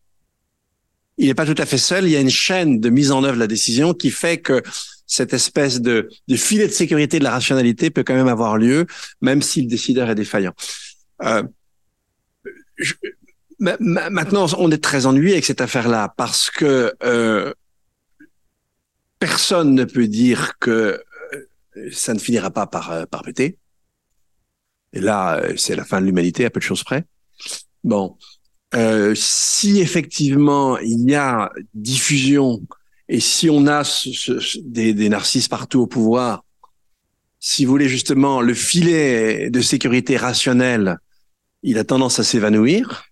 Il 1.18 1.28
n'est 1.28 1.36
pas 1.36 1.46
tout 1.46 1.62
à 1.62 1.66
fait 1.66 1.78
seul. 1.78 2.06
Il 2.06 2.12
y 2.12 2.16
a 2.16 2.22
une 2.22 2.30
chaîne 2.30 2.80
de 2.80 2.90
mise 2.90 3.12
en 3.12 3.26
œuvre 3.26 3.36
de 3.36 3.40
la 3.40 3.48
décision 3.48 3.94
qui 3.94 4.12
fait 4.12 4.38
que 4.38 4.64
cette 5.06 5.34
espèce 5.34 5.82
de, 5.82 6.08
de 6.30 6.36
filet 6.38 6.68
de 6.68 6.72
sécurité 6.72 7.20
de 7.20 7.26
la 7.26 7.32
rationalité 7.32 7.90
peut 7.90 8.04
quand 8.04 8.16
même 8.16 8.30
avoir 8.30 8.58
lieu, 8.58 8.88
même 9.20 9.42
si 9.42 9.62
le 9.62 9.68
décideur 9.68 10.10
est 10.10 10.16
défaillant. 10.16 10.54
Euh, 11.24 11.44
je, 12.78 12.94
Maintenant, 13.62 14.48
on 14.58 14.72
est 14.72 14.84
très 14.84 15.06
ennuyé 15.06 15.34
avec 15.34 15.46
cette 15.46 15.62
affaire-là 15.62 16.14
parce 16.18 16.50
que 16.50 16.96
euh, 17.04 17.54
personne 19.20 19.76
ne 19.76 19.84
peut 19.84 20.08
dire 20.08 20.58
que 20.58 21.00
euh, 21.78 21.90
ça 21.92 22.16
ne 22.16 22.20
finira 22.20 22.50
pas 22.50 22.66
par, 22.66 22.92
euh, 22.92 23.06
par 23.06 23.22
péter. 23.22 23.60
Et 24.94 25.00
là, 25.00 25.42
c'est 25.58 25.76
la 25.76 25.86
fin 25.86 26.02
de 26.02 26.08
l'humanité 26.08 26.44
à 26.44 26.50
peu 26.50 26.60
de 26.60 26.66
choses 26.66 26.84
près. 26.84 27.06
Bon, 27.84 28.18
euh, 28.74 29.14
si 29.16 29.80
effectivement 29.80 30.80
il 30.80 31.08
y 31.08 31.16
a 31.16 31.52
diffusion 31.76 32.62
et 33.10 33.20
si 33.20 33.48
on 33.50 33.68
a 33.68 33.84
des, 34.64 34.94
des 34.96 35.10
narcisses 35.10 35.48
partout 35.48 35.82
au 35.82 35.88
pouvoir, 35.88 36.44
si 37.40 37.66
vous 37.66 37.72
voulez 37.72 37.90
justement 37.90 38.42
le 38.42 38.56
filet 38.56 39.52
de 39.52 39.62
sécurité 39.62 40.18
rationnelle, 40.18 40.98
il 41.62 41.78
a 41.78 41.84
tendance 41.84 42.20
à 42.20 42.24
s'évanouir. 42.24 43.11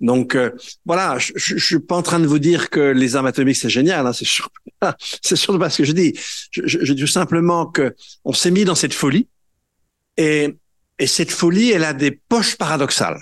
Donc 0.00 0.36
euh, 0.36 0.50
voilà, 0.86 1.18
je, 1.18 1.32
je, 1.34 1.58
suis 1.58 1.80
pas 1.80 1.96
en 1.96 2.02
train 2.02 2.20
de 2.20 2.26
vous 2.26 2.38
dire 2.38 2.70
que 2.70 2.80
les 2.80 3.16
armes 3.16 3.26
atomiques 3.26 3.56
c'est 3.56 3.68
génial, 3.68 4.06
hein, 4.06 4.12
c'est 4.12 4.26
sûr, 4.26 4.48
c'est 5.22 5.34
surtout 5.34 5.58
pas 5.58 5.70
ce 5.70 5.78
que 5.78 5.84
je 5.84 5.92
dis. 5.92 6.14
Je, 6.52 6.62
je, 6.66 6.92
dis 6.92 7.08
simplement 7.08 7.66
que 7.66 7.94
on 8.24 8.32
s'est 8.32 8.52
mis 8.52 8.64
dans 8.64 8.76
cette 8.76 8.94
folie 8.94 9.28
et, 10.16 10.56
et 11.00 11.06
cette 11.06 11.32
folie, 11.32 11.70
elle 11.70 11.84
a 11.84 11.94
des 11.94 12.12
poches 12.12 12.56
paradoxales. 12.56 13.20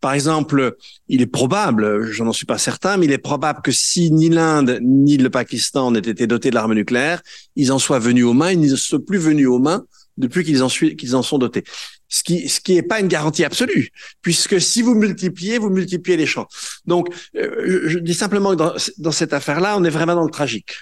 Par 0.00 0.14
exemple, 0.14 0.76
il 1.08 1.22
est 1.22 1.26
probable, 1.26 2.04
je 2.10 2.24
n'en 2.24 2.32
suis 2.32 2.46
pas 2.46 2.58
certain, 2.58 2.96
mais 2.96 3.06
il 3.06 3.12
est 3.12 3.18
probable 3.18 3.60
que 3.62 3.70
si 3.70 4.10
ni 4.10 4.30
l'Inde 4.30 4.80
ni 4.82 5.16
le 5.16 5.30
Pakistan 5.30 5.92
n'aient 5.92 6.00
été 6.00 6.26
dotés 6.26 6.50
de 6.50 6.56
l'arme 6.56 6.74
nucléaire, 6.74 7.22
ils 7.54 7.70
en 7.70 7.78
soient 7.78 8.00
venus 8.00 8.24
aux 8.24 8.32
mains, 8.32 8.50
ils 8.50 8.60
ne 8.60 8.76
sont 8.76 8.98
plus 8.98 9.18
venus 9.18 9.46
aux 9.46 9.60
mains 9.60 9.84
depuis 10.16 10.44
qu'ils 10.44 10.62
en, 10.62 10.68
qu'ils 10.68 11.14
en 11.14 11.22
sont 11.22 11.38
dotés 11.38 11.64
ce 12.12 12.22
qui 12.22 12.46
ce 12.48 12.60
qui 12.60 12.76
est 12.76 12.82
pas 12.82 13.00
une 13.00 13.08
garantie 13.08 13.42
absolue, 13.42 13.90
puisque 14.20 14.60
si 14.60 14.82
vous 14.82 14.94
multipliez, 14.94 15.56
vous 15.56 15.70
multipliez 15.70 16.18
les 16.18 16.26
champs. 16.26 16.46
Donc, 16.84 17.08
euh, 17.36 17.82
je 17.86 17.98
dis 17.98 18.14
simplement 18.14 18.50
que 18.50 18.56
dans, 18.56 18.74
dans 18.98 19.12
cette 19.12 19.32
affaire-là, 19.32 19.78
on 19.78 19.84
est 19.84 19.90
vraiment 19.90 20.14
dans 20.14 20.24
le 20.24 20.30
tragique. 20.30 20.74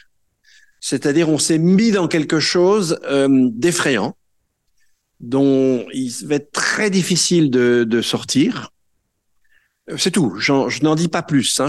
C'est-à-dire, 0.80 1.28
on 1.28 1.38
s'est 1.38 1.58
mis 1.58 1.92
dans 1.92 2.08
quelque 2.08 2.40
chose 2.40 2.98
euh, 3.04 3.28
d'effrayant, 3.52 4.16
dont 5.20 5.86
il 5.92 6.10
va 6.24 6.34
être 6.36 6.50
très 6.50 6.90
difficile 6.90 7.50
de, 7.50 7.84
de 7.84 8.02
sortir. 8.02 8.70
Euh, 9.88 9.96
c'est 9.98 10.10
tout. 10.10 10.34
Je 10.38 10.82
n'en 10.82 10.94
dis 10.96 11.08
pas 11.08 11.22
plus. 11.22 11.60
Hein. 11.60 11.68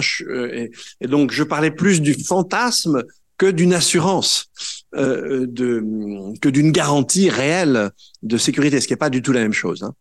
et, 0.51 0.71
et, 1.01 1.07
donc, 1.07 1.31
je 1.31 1.43
parlais 1.43 1.71
plus 1.71 2.01
du 2.01 2.15
fantasme 2.15 3.03
que 3.37 3.45
d'une 3.45 3.73
assurance, 3.75 4.49
euh, 4.95 5.45
de, 5.47 5.83
que 6.41 6.49
d'une 6.49 6.71
garantie 6.71 7.29
réelle 7.29 7.91
de 8.23 8.37
sécurité, 8.37 8.81
ce 8.81 8.87
qui 8.87 8.93
n'est 8.93 8.97
pas 8.97 9.09
du 9.09 9.21
tout 9.21 9.31
la 9.31 9.41
même 9.41 9.53
chose. 9.53 9.83
Hein. 9.83 9.93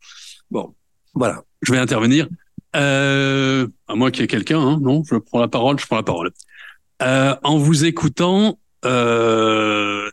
Bon, 0.51 0.75
voilà. 1.15 1.45
Je 1.63 1.73
vais 1.73 1.79
intervenir. 1.79 2.29
Euh, 2.77 3.67
à 3.89 3.95
moins 3.95 4.11
qu'il 4.11 4.23
y 4.23 4.25
ait 4.25 4.29
quelqu'un, 4.29 4.61
hein, 4.61 4.79
non 4.81 5.03
Je 5.09 5.17
prends 5.17 5.41
la 5.41 5.49
parole, 5.49 5.79
je 5.79 5.87
prends 5.87 5.97
la 5.97 6.03
parole. 6.03 6.31
Euh, 7.03 7.35
en 7.43 7.59
vous 7.59 7.85
écoutant, 7.85 8.59
euh, 8.85 10.11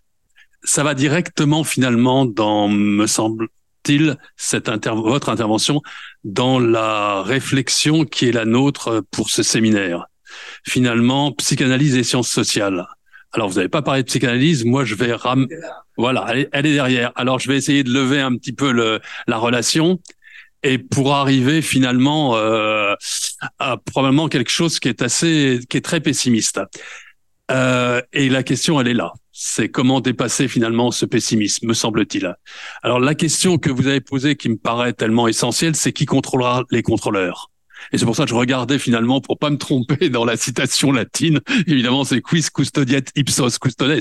ça 0.63 0.83
va 0.83 0.93
directement 0.93 1.63
finalement 1.63 2.25
dans, 2.25 2.67
me 2.67 3.05
semble-t-il, 3.05 4.17
cette 4.35 4.69
inter 4.69 4.91
votre 4.95 5.29
intervention 5.29 5.81
dans 6.23 6.59
la 6.59 7.21
réflexion 7.21 8.05
qui 8.05 8.29
est 8.29 8.31
la 8.31 8.45
nôtre 8.45 9.03
pour 9.11 9.29
ce 9.29 9.43
séminaire. 9.43 10.07
Finalement, 10.65 11.31
psychanalyse 11.33 11.95
et 11.95 12.03
sciences 12.03 12.29
sociales. 12.29 12.87
Alors, 13.33 13.49
vous 13.49 13.55
n'avez 13.55 13.69
pas 13.69 13.81
parlé 13.81 14.03
de 14.03 14.07
psychanalyse. 14.07 14.65
Moi, 14.65 14.85
je 14.85 14.95
vais 14.95 15.13
ram... 15.13 15.47
Voilà, 15.97 16.25
elle 16.51 16.65
est, 16.65 16.73
derrière. 16.73 17.11
Alors, 17.15 17.39
je 17.39 17.47
vais 17.47 17.57
essayer 17.57 17.83
de 17.83 17.91
lever 17.91 18.21
un 18.21 18.35
petit 18.35 18.53
peu 18.53 18.71
le, 18.71 18.99
la 19.27 19.37
relation 19.37 19.99
et 20.63 20.77
pour 20.77 21.13
arriver 21.13 21.61
finalement 21.61 22.35
euh, 22.35 22.93
à 23.59 23.77
probablement 23.77 24.27
quelque 24.27 24.49
chose 24.49 24.79
qui 24.79 24.89
est 24.89 25.01
assez, 25.01 25.59
qui 25.69 25.77
est 25.77 25.81
très 25.81 26.01
pessimiste. 26.01 26.59
Euh, 27.51 28.01
et 28.13 28.29
la 28.29 28.43
question, 28.43 28.79
elle 28.81 28.87
est 28.87 28.93
là. 28.93 29.13
C'est 29.31 29.69
comment 29.69 30.01
dépasser 30.01 30.47
finalement 30.47 30.91
ce 30.91 31.05
pessimisme, 31.05 31.67
me 31.67 31.73
semble-t-il. 31.73 32.35
Alors, 32.81 32.99
la 32.99 33.15
question 33.15 33.57
que 33.57 33.69
vous 33.69 33.87
avez 33.87 34.01
posée, 34.01 34.35
qui 34.35 34.49
me 34.49 34.57
paraît 34.57 34.93
tellement 34.93 35.27
essentielle, 35.27 35.75
c'est 35.75 35.93
qui 35.93 36.05
contrôlera 36.05 36.63
les 36.71 36.81
contrôleurs? 36.81 37.51
Et 37.91 37.97
c'est 37.97 38.05
pour 38.05 38.15
ça 38.15 38.23
que 38.23 38.29
je 38.29 38.35
regardais 38.35 38.79
finalement 38.79 39.21
pour 39.21 39.37
pas 39.37 39.49
me 39.49 39.57
tromper 39.57 40.09
dans 40.09 40.25
la 40.25 40.37
citation 40.37 40.91
latine. 40.91 41.39
Évidemment, 41.67 42.03
c'est 42.03 42.21
quis 42.21 42.45
custodiet 42.53 43.03
ipsos 43.15 43.59
custodes, 43.59 43.99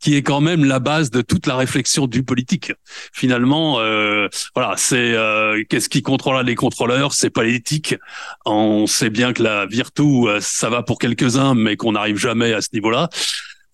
qui 0.00 0.16
est 0.16 0.22
quand 0.22 0.40
même 0.40 0.64
la 0.64 0.78
base 0.78 1.10
de 1.10 1.22
toute 1.22 1.46
la 1.46 1.56
réflexion 1.56 2.06
du 2.06 2.22
politique. 2.22 2.72
Finalement, 3.12 3.80
euh, 3.80 4.28
voilà, 4.54 4.74
c'est 4.76 5.14
euh, 5.14 5.62
qu'est-ce 5.68 5.88
qui 5.88 6.02
contrôle 6.02 6.34
les 6.44 6.54
contrôleurs, 6.54 7.12
c'est 7.12 7.30
pas 7.30 7.44
l'éthique. 7.44 7.96
On 8.44 8.86
sait 8.86 9.10
bien 9.10 9.32
que 9.32 9.42
la 9.42 9.66
virtu, 9.66 10.02
euh, 10.02 10.38
ça 10.40 10.70
va 10.70 10.82
pour 10.82 10.98
quelques-uns, 10.98 11.54
mais 11.54 11.76
qu'on 11.76 11.92
n'arrive 11.92 12.16
jamais 12.16 12.52
à 12.52 12.60
ce 12.60 12.68
niveau-là. 12.72 13.08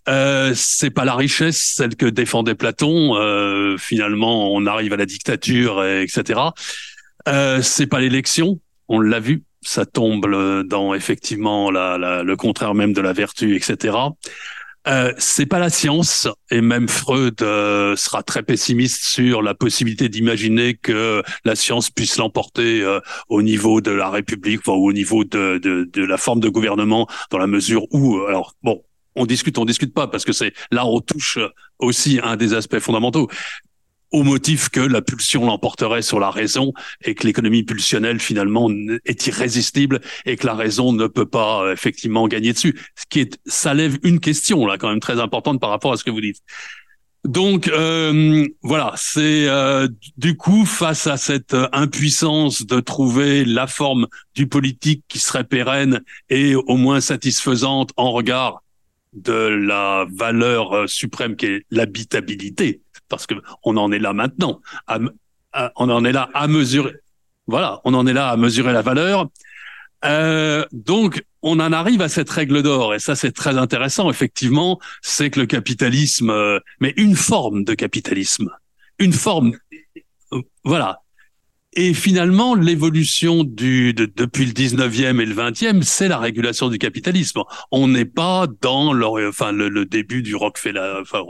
Euh, 0.08 0.52
c'est 0.54 0.90
pas 0.90 1.04
la 1.04 1.14
richesse, 1.14 1.74
celle 1.76 1.96
que 1.96 2.06
défendait 2.06 2.54
Platon. 2.54 3.16
Euh, 3.16 3.76
finalement, 3.78 4.52
on 4.52 4.66
arrive 4.66 4.92
à 4.92 4.96
la 4.96 5.06
dictature, 5.06 5.84
etc. 5.84 6.40
Euh, 7.28 7.62
c'est 7.62 7.86
pas 7.86 8.00
l'élection, 8.00 8.60
on 8.90 8.98
l'a 9.00 9.20
vu, 9.20 9.44
ça 9.62 9.86
tombe 9.86 10.26
dans 10.66 10.94
effectivement 10.94 11.70
le 11.70 12.34
contraire 12.34 12.74
même 12.74 12.92
de 12.92 13.00
la 13.00 13.12
vertu, 13.12 13.56
etc. 13.56 13.96
Euh, 14.88 15.12
c'est 15.18 15.44
pas 15.44 15.58
la 15.58 15.68
science 15.68 16.26
et 16.50 16.62
même 16.62 16.88
Freud 16.88 17.42
euh, 17.42 17.94
sera 17.96 18.22
très 18.22 18.42
pessimiste 18.42 19.04
sur 19.04 19.42
la 19.42 19.54
possibilité 19.54 20.08
d'imaginer 20.08 20.74
que 20.74 21.22
la 21.44 21.54
science 21.54 21.90
puisse 21.90 22.16
l'emporter 22.16 22.80
euh, 22.82 22.98
au 23.28 23.42
niveau 23.42 23.82
de 23.82 23.90
la 23.90 24.08
République 24.08 24.66
ou 24.66 24.70
au 24.70 24.92
niveau 24.94 25.24
de, 25.24 25.90
la 25.94 26.16
forme 26.16 26.40
de 26.40 26.48
gouvernement 26.48 27.06
dans 27.30 27.36
la 27.36 27.46
mesure 27.46 27.86
où 27.92 28.22
alors 28.22 28.54
bon 28.62 28.82
on 29.16 29.26
discute 29.26 29.58
on 29.58 29.66
discute 29.66 29.92
pas 29.92 30.08
parce 30.08 30.24
que 30.24 30.32
c'est 30.32 30.54
là 30.70 30.86
on 30.86 31.00
touche 31.00 31.38
aussi 31.78 32.18
un 32.22 32.36
des 32.36 32.54
aspects 32.54 32.78
fondamentaux 32.78 33.28
au 34.10 34.22
motif 34.22 34.68
que 34.68 34.80
la 34.80 35.02
pulsion 35.02 35.46
l'emporterait 35.46 36.02
sur 36.02 36.20
la 36.20 36.30
raison 36.30 36.72
et 37.04 37.14
que 37.14 37.26
l'économie 37.26 37.62
pulsionnelle 37.62 38.20
finalement 38.20 38.70
est 39.04 39.26
irrésistible 39.26 40.00
et 40.26 40.36
que 40.36 40.46
la 40.46 40.54
raison 40.54 40.92
ne 40.92 41.06
peut 41.06 41.26
pas 41.26 41.62
euh, 41.62 41.72
effectivement 41.72 42.26
gagner 42.28 42.52
dessus. 42.52 42.78
Ce 42.96 43.04
qui 43.08 43.20
est, 43.20 43.38
ça 43.46 43.74
lève 43.74 43.98
une 44.02 44.20
question 44.20 44.66
là 44.66 44.78
quand 44.78 44.88
même 44.88 45.00
très 45.00 45.20
importante 45.20 45.60
par 45.60 45.70
rapport 45.70 45.92
à 45.92 45.96
ce 45.96 46.04
que 46.04 46.10
vous 46.10 46.20
dites. 46.20 46.42
Donc 47.24 47.68
euh, 47.68 48.48
voilà, 48.62 48.94
c'est 48.96 49.46
euh, 49.46 49.86
du 50.16 50.36
coup 50.36 50.64
face 50.64 51.06
à 51.06 51.18
cette 51.18 51.54
impuissance 51.72 52.64
de 52.64 52.80
trouver 52.80 53.44
la 53.44 53.66
forme 53.66 54.06
du 54.34 54.46
politique 54.46 55.04
qui 55.06 55.18
serait 55.18 55.44
pérenne 55.44 56.00
et 56.30 56.54
au 56.56 56.76
moins 56.76 57.02
satisfaisante 57.02 57.90
en 57.96 58.10
regard 58.12 58.62
de 59.12 59.32
la 59.32 60.06
valeur 60.10 60.88
suprême 60.88 61.36
qui 61.36 61.46
est 61.46 61.66
l'habitabilité 61.70 62.80
parce 63.10 63.26
que 63.26 63.34
on 63.64 63.76
en 63.76 63.92
est 63.92 63.98
là 63.98 64.14
maintenant. 64.14 64.62
on 64.88 65.90
en 65.90 66.04
est 66.04 66.12
là 66.12 66.30
à 66.32 66.48
mesurer. 66.48 66.94
Voilà, 67.46 67.80
on 67.84 67.92
en 67.92 68.06
est 68.06 68.12
là 68.14 68.28
à 68.30 68.36
mesurer 68.36 68.72
la 68.72 68.80
valeur. 68.80 69.28
Euh, 70.04 70.64
donc, 70.72 71.22
on 71.42 71.60
en 71.60 71.72
arrive 71.72 72.00
à 72.00 72.08
cette 72.08 72.30
règle 72.30 72.62
d'or, 72.62 72.94
et 72.94 72.98
ça 72.98 73.14
c'est 73.16 73.32
très 73.32 73.58
intéressant. 73.58 74.10
Effectivement, 74.10 74.78
c'est 75.02 75.30
que 75.30 75.40
le 75.40 75.46
capitalisme, 75.46 76.30
euh, 76.30 76.60
mais 76.80 76.94
une 76.96 77.16
forme 77.16 77.64
de 77.64 77.74
capitalisme, 77.74 78.50
une 78.98 79.12
forme, 79.12 79.56
euh, 80.32 80.42
voilà, 80.64 81.00
et 81.72 81.94
finalement, 81.94 82.56
l'évolution 82.56 83.44
du 83.44 83.94
de, 83.94 84.10
depuis 84.16 84.44
le 84.44 84.52
19e 84.52 85.20
et 85.20 85.24
le 85.24 85.34
20e, 85.34 85.82
c'est 85.82 86.08
la 86.08 86.18
régulation 86.18 86.68
du 86.68 86.78
capitalisme. 86.78 87.42
On 87.70 87.86
n'est 87.86 88.04
pas 88.04 88.48
dans 88.60 88.92
le, 88.92 89.28
enfin, 89.28 89.52
le, 89.52 89.68
le, 89.68 89.86
début 89.86 90.22
du 90.22 90.34
Rockefeller, 90.34 90.94
enfin, 91.00 91.20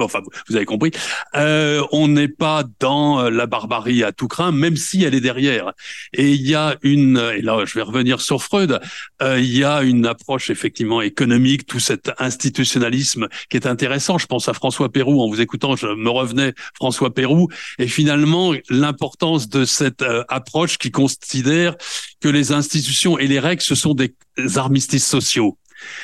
enfin, 0.00 0.20
vous 0.48 0.56
avez 0.56 0.64
compris. 0.64 0.90
Euh, 1.36 1.84
on 1.92 2.08
n'est 2.08 2.26
pas 2.26 2.64
dans 2.80 3.20
euh, 3.20 3.30
la 3.30 3.46
barbarie 3.46 4.02
à 4.02 4.10
tout 4.10 4.26
craint, 4.26 4.50
même 4.50 4.76
si 4.76 5.04
elle 5.04 5.14
est 5.14 5.20
derrière. 5.20 5.72
Et 6.12 6.32
il 6.32 6.42
y 6.42 6.56
a 6.56 6.76
une, 6.82 7.18
et 7.36 7.42
là, 7.42 7.64
je 7.64 7.74
vais 7.74 7.82
revenir 7.82 8.20
sur 8.20 8.42
Freud, 8.42 8.80
euh, 9.22 9.38
il 9.38 9.56
y 9.56 9.62
a 9.62 9.84
une 9.84 10.04
approche 10.04 10.50
effectivement 10.50 11.00
économique, 11.00 11.66
tout 11.66 11.80
cet 11.80 12.10
institutionnalisme 12.18 13.28
qui 13.50 13.56
est 13.56 13.68
intéressant. 13.68 14.18
Je 14.18 14.26
pense 14.26 14.48
à 14.48 14.52
François 14.52 14.90
Pérou, 14.90 15.22
en 15.22 15.28
vous 15.28 15.40
écoutant, 15.40 15.76
je 15.76 15.86
me 15.86 16.10
revenais 16.10 16.54
François 16.74 17.14
Pérou, 17.14 17.46
et 17.78 17.86
finalement, 17.86 18.52
l'importance 18.68 19.11
de 19.48 19.64
cette 19.64 20.02
euh, 20.02 20.24
approche 20.28 20.78
qui 20.78 20.90
considère 20.90 21.76
que 22.20 22.28
les 22.28 22.52
institutions 22.52 23.18
et 23.18 23.26
les 23.26 23.38
règles, 23.38 23.62
ce 23.62 23.74
sont 23.74 23.94
des 23.94 24.14
armistices 24.56 25.06
sociaux 25.06 25.58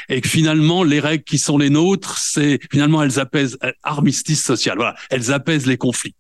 et 0.09 0.21
que 0.21 0.29
finalement 0.29 0.83
les 0.83 1.01
règles 1.01 1.25
qui 1.25 1.39
sont 1.39 1.59
les 1.59 1.71
nôtres, 1.71 2.19
c'est 2.19 2.59
finalement 2.71 3.03
elles 3.03 3.19
apaisent 3.19 3.59
euh, 3.65 3.73
armistice 3.83 4.45
social. 4.45 4.77
Voilà, 4.77 4.95
elles 5.11 5.33
apaisent 5.33 5.67
les 5.67 5.77
conflits 5.77 6.15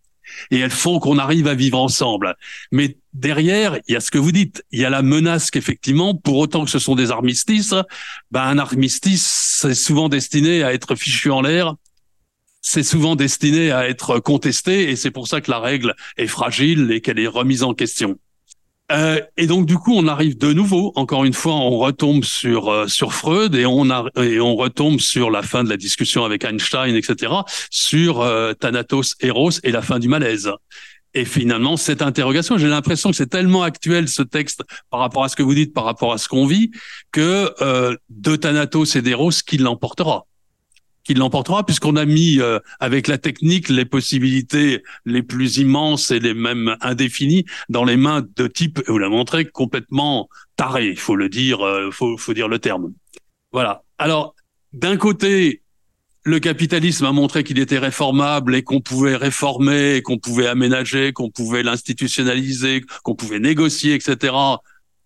et 0.50 0.58
elles 0.58 0.70
font 0.70 0.98
qu'on 0.98 1.18
arrive 1.18 1.46
à 1.46 1.54
vivre 1.54 1.78
ensemble. 1.78 2.36
Mais 2.70 2.98
derrière, 3.12 3.78
il 3.88 3.94
y 3.94 3.96
a 3.96 4.00
ce 4.00 4.10
que 4.10 4.18
vous 4.18 4.32
dites, 4.32 4.62
il 4.70 4.80
y 4.80 4.84
a 4.84 4.90
la 4.90 5.02
menace 5.02 5.50
qu'effectivement, 5.50 6.14
pour 6.14 6.36
autant 6.36 6.64
que 6.64 6.70
ce 6.70 6.78
sont 6.78 6.94
des 6.94 7.10
armistices, 7.10 7.74
ben 8.30 8.42
un 8.42 8.58
armistice 8.58 9.58
c'est 9.60 9.74
souvent 9.74 10.08
destiné 10.08 10.62
à 10.62 10.72
être 10.72 10.94
fichu 10.94 11.30
en 11.30 11.42
l'air 11.42 11.74
c'est 12.60 12.82
souvent 12.82 13.16
destiné 13.16 13.70
à 13.70 13.88
être 13.88 14.18
contesté 14.18 14.90
et 14.90 14.96
c'est 14.96 15.10
pour 15.10 15.28
ça 15.28 15.40
que 15.40 15.50
la 15.50 15.58
règle 15.58 15.94
est 16.16 16.26
fragile 16.26 16.90
et 16.90 17.00
qu'elle 17.00 17.18
est 17.18 17.26
remise 17.26 17.62
en 17.62 17.74
question. 17.74 18.18
Euh, 18.90 19.20
et 19.36 19.46
donc 19.46 19.66
du 19.66 19.76
coup, 19.76 19.94
on 19.94 20.08
arrive 20.08 20.38
de 20.38 20.52
nouveau, 20.52 20.92
encore 20.96 21.24
une 21.24 21.34
fois, 21.34 21.52
on 21.52 21.78
retombe 21.78 22.24
sur 22.24 22.70
euh, 22.70 22.86
sur 22.86 23.12
Freud 23.12 23.54
et 23.54 23.66
on 23.66 23.90
a, 23.90 24.06
et 24.16 24.40
on 24.40 24.56
retombe 24.56 24.98
sur 24.98 25.30
la 25.30 25.42
fin 25.42 25.62
de 25.62 25.68
la 25.68 25.76
discussion 25.76 26.24
avec 26.24 26.44
Einstein, 26.44 26.94
etc., 26.94 27.32
sur 27.70 28.22
euh, 28.22 28.54
Thanatos 28.54 29.14
Eros 29.20 29.50
et 29.62 29.72
la 29.72 29.82
fin 29.82 29.98
du 29.98 30.08
malaise. 30.08 30.50
Et 31.14 31.24
finalement, 31.24 31.76
cette 31.76 32.00
interrogation, 32.00 32.58
j'ai 32.58 32.68
l'impression 32.68 33.10
que 33.10 33.16
c'est 33.16 33.28
tellement 33.28 33.62
actuel 33.62 34.08
ce 34.08 34.22
texte 34.22 34.62
par 34.90 35.00
rapport 35.00 35.24
à 35.24 35.28
ce 35.28 35.36
que 35.36 35.42
vous 35.42 35.54
dites, 35.54 35.74
par 35.74 35.84
rapport 35.84 36.12
à 36.12 36.18
ce 36.18 36.28
qu'on 36.28 36.46
vit, 36.46 36.70
que 37.12 37.52
euh, 37.60 37.96
de 38.08 38.36
Thanatos 38.36 38.94
et 38.96 39.02
d'Eros, 39.02 39.32
qui 39.46 39.58
l'emportera 39.58 40.27
qui 41.08 41.14
l'emportera 41.14 41.64
puisqu'on 41.64 41.96
a 41.96 42.04
mis 42.04 42.38
euh, 42.38 42.58
avec 42.80 43.08
la 43.08 43.16
technique 43.16 43.70
les 43.70 43.86
possibilités 43.86 44.82
les 45.06 45.22
plus 45.22 45.56
immenses 45.56 46.10
et 46.10 46.20
les 46.20 46.34
mêmes 46.34 46.76
indéfinies 46.82 47.46
dans 47.70 47.84
les 47.84 47.96
mains 47.96 48.22
de 48.36 48.46
types, 48.46 48.82
vous 48.86 48.98
l'avez 48.98 49.16
montré, 49.16 49.46
complètement 49.46 50.28
tarés, 50.56 50.88
il 50.88 50.98
faut 50.98 51.16
le 51.16 51.30
dire, 51.30 51.64
euh, 51.64 51.90
faut, 51.90 52.18
faut 52.18 52.34
dire 52.34 52.46
le 52.46 52.58
terme. 52.58 52.92
Voilà. 53.52 53.84
Alors, 53.96 54.34
d'un 54.74 54.98
côté, 54.98 55.62
le 56.24 56.40
capitalisme 56.40 57.06
a 57.06 57.12
montré 57.12 57.42
qu'il 57.42 57.58
était 57.58 57.78
réformable 57.78 58.54
et 58.54 58.62
qu'on 58.62 58.82
pouvait 58.82 59.16
réformer, 59.16 60.02
qu'on 60.02 60.18
pouvait 60.18 60.46
aménager, 60.46 61.14
qu'on 61.14 61.30
pouvait 61.30 61.62
l'institutionnaliser, 61.62 62.82
qu'on 63.02 63.14
pouvait 63.14 63.38
négocier, 63.38 63.94
etc. 63.94 64.34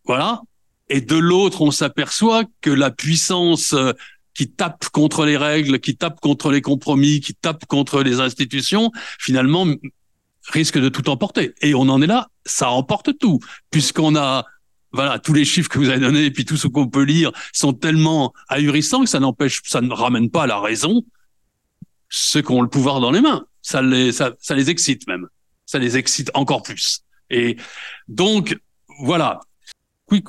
Voilà. 0.05 0.41
Et 0.89 1.01
de 1.01 1.17
l'autre, 1.17 1.63
on 1.63 1.71
s'aperçoit 1.71 2.43
que 2.61 2.71
la 2.71 2.91
puissance 2.91 3.73
euh, 3.73 3.93
qui 4.35 4.51
tape 4.51 4.89
contre 4.91 5.25
les 5.25 5.37
règles, 5.37 5.81
qui 5.81 5.97
tape 5.97 6.21
contre 6.21 6.51
les 6.51 6.61
compromis, 6.61 7.21
qui 7.21 7.35
tape 7.35 7.67
contre 7.67 8.03
les 8.03 8.21
institutions, 8.21 8.91
finalement 9.19 9.67
risque 10.49 10.79
de 10.79 10.89
tout 10.89 11.09
emporter. 11.09 11.55
Et 11.61 11.75
on 11.75 11.83
en 11.83 12.03
est 12.03 12.07
là, 12.07 12.29
ça 12.45 12.71
emporte 12.71 13.19
tout, 13.19 13.41
puisqu'on 13.71 14.17
a 14.17 14.45
voilà, 14.93 15.19
tous 15.19 15.33
les 15.33 15.45
chiffres 15.45 15.69
que 15.69 15.79
vous 15.79 15.89
avez 15.89 16.01
donnés 16.01 16.27
et 16.27 16.31
puis 16.31 16.45
tout 16.45 16.57
ce 16.57 16.67
qu'on 16.67 16.89
peut 16.89 17.05
lire 17.05 17.33
sont 17.53 17.73
tellement 17.73 18.33
ahurissants 18.49 19.05
que 19.05 19.09
ça 19.09 19.21
n'empêche, 19.21 19.63
ça 19.65 19.81
ne 19.81 19.93
ramène 19.93 20.31
pas 20.31 20.45
à 20.45 20.47
la 20.47 20.61
raison 20.61 21.03
ceux 22.13 22.43
qui 22.43 22.53
ont 22.53 22.61
le 22.61 22.69
pouvoir 22.69 23.01
dans 23.01 23.11
les 23.11 23.23
mains. 23.23 23.47
Ça 23.63 23.81
les, 23.81 24.13
ça, 24.13 24.35
ça 24.39 24.55
les 24.55 24.69
excite 24.69 25.07
même. 25.09 25.27
Ça 25.65 25.79
les 25.79 25.97
excite 25.97 26.31
encore 26.35 26.63
plus. 26.63 27.01
Et 27.31 27.57
donc, 28.07 28.59
voilà. 29.01 29.41
Qui? 30.11 30.23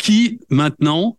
Qui 0.00 0.40
maintenant 0.48 1.18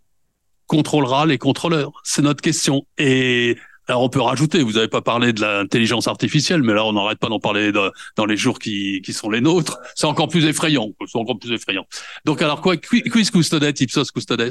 contrôlera 0.67 1.25
les 1.25 1.37
contrôleurs 1.37 1.91
C'est 2.03 2.21
notre 2.21 2.41
question. 2.41 2.85
Et 2.97 3.57
alors 3.87 4.01
on 4.01 4.09
peut 4.09 4.21
rajouter, 4.21 4.61
vous 4.61 4.73
n'avez 4.73 4.87
pas 4.87 5.01
parlé 5.01 5.33
de 5.33 5.41
l'intelligence 5.41 6.07
artificielle, 6.07 6.63
mais 6.63 6.73
là 6.73 6.85
on 6.85 6.93
n'arrête 6.93 7.19
pas 7.19 7.27
d'en 7.27 7.39
parler 7.39 7.71
dans 8.15 8.25
les 8.25 8.37
jours 8.37 8.59
qui, 8.59 9.01
qui 9.01 9.11
sont 9.11 9.29
les 9.29 9.41
nôtres. 9.41 9.77
C'est 9.95 10.07
encore 10.07 10.29
plus 10.29 10.45
effrayant. 10.45 10.89
C'est 11.05 11.17
encore 11.17 11.37
plus 11.37 11.51
effrayant. 11.51 11.85
Donc 12.25 12.41
alors 12.41 12.61
quoi, 12.61 12.77
quis 12.77 13.03
custodes 13.03 13.81
ipsos 13.81 14.11
custodes 14.11 14.49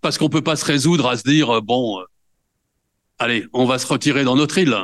Parce 0.00 0.16
qu'on 0.16 0.30
peut 0.30 0.42
pas 0.42 0.56
se 0.56 0.64
résoudre 0.64 1.08
à 1.08 1.16
se 1.16 1.24
dire 1.24 1.56
euh, 1.56 1.60
bon, 1.60 2.00
euh, 2.00 2.04
allez, 3.18 3.46
on 3.52 3.66
va 3.66 3.78
se 3.78 3.86
retirer 3.86 4.24
dans 4.24 4.36
notre 4.36 4.56
île. 4.56 4.76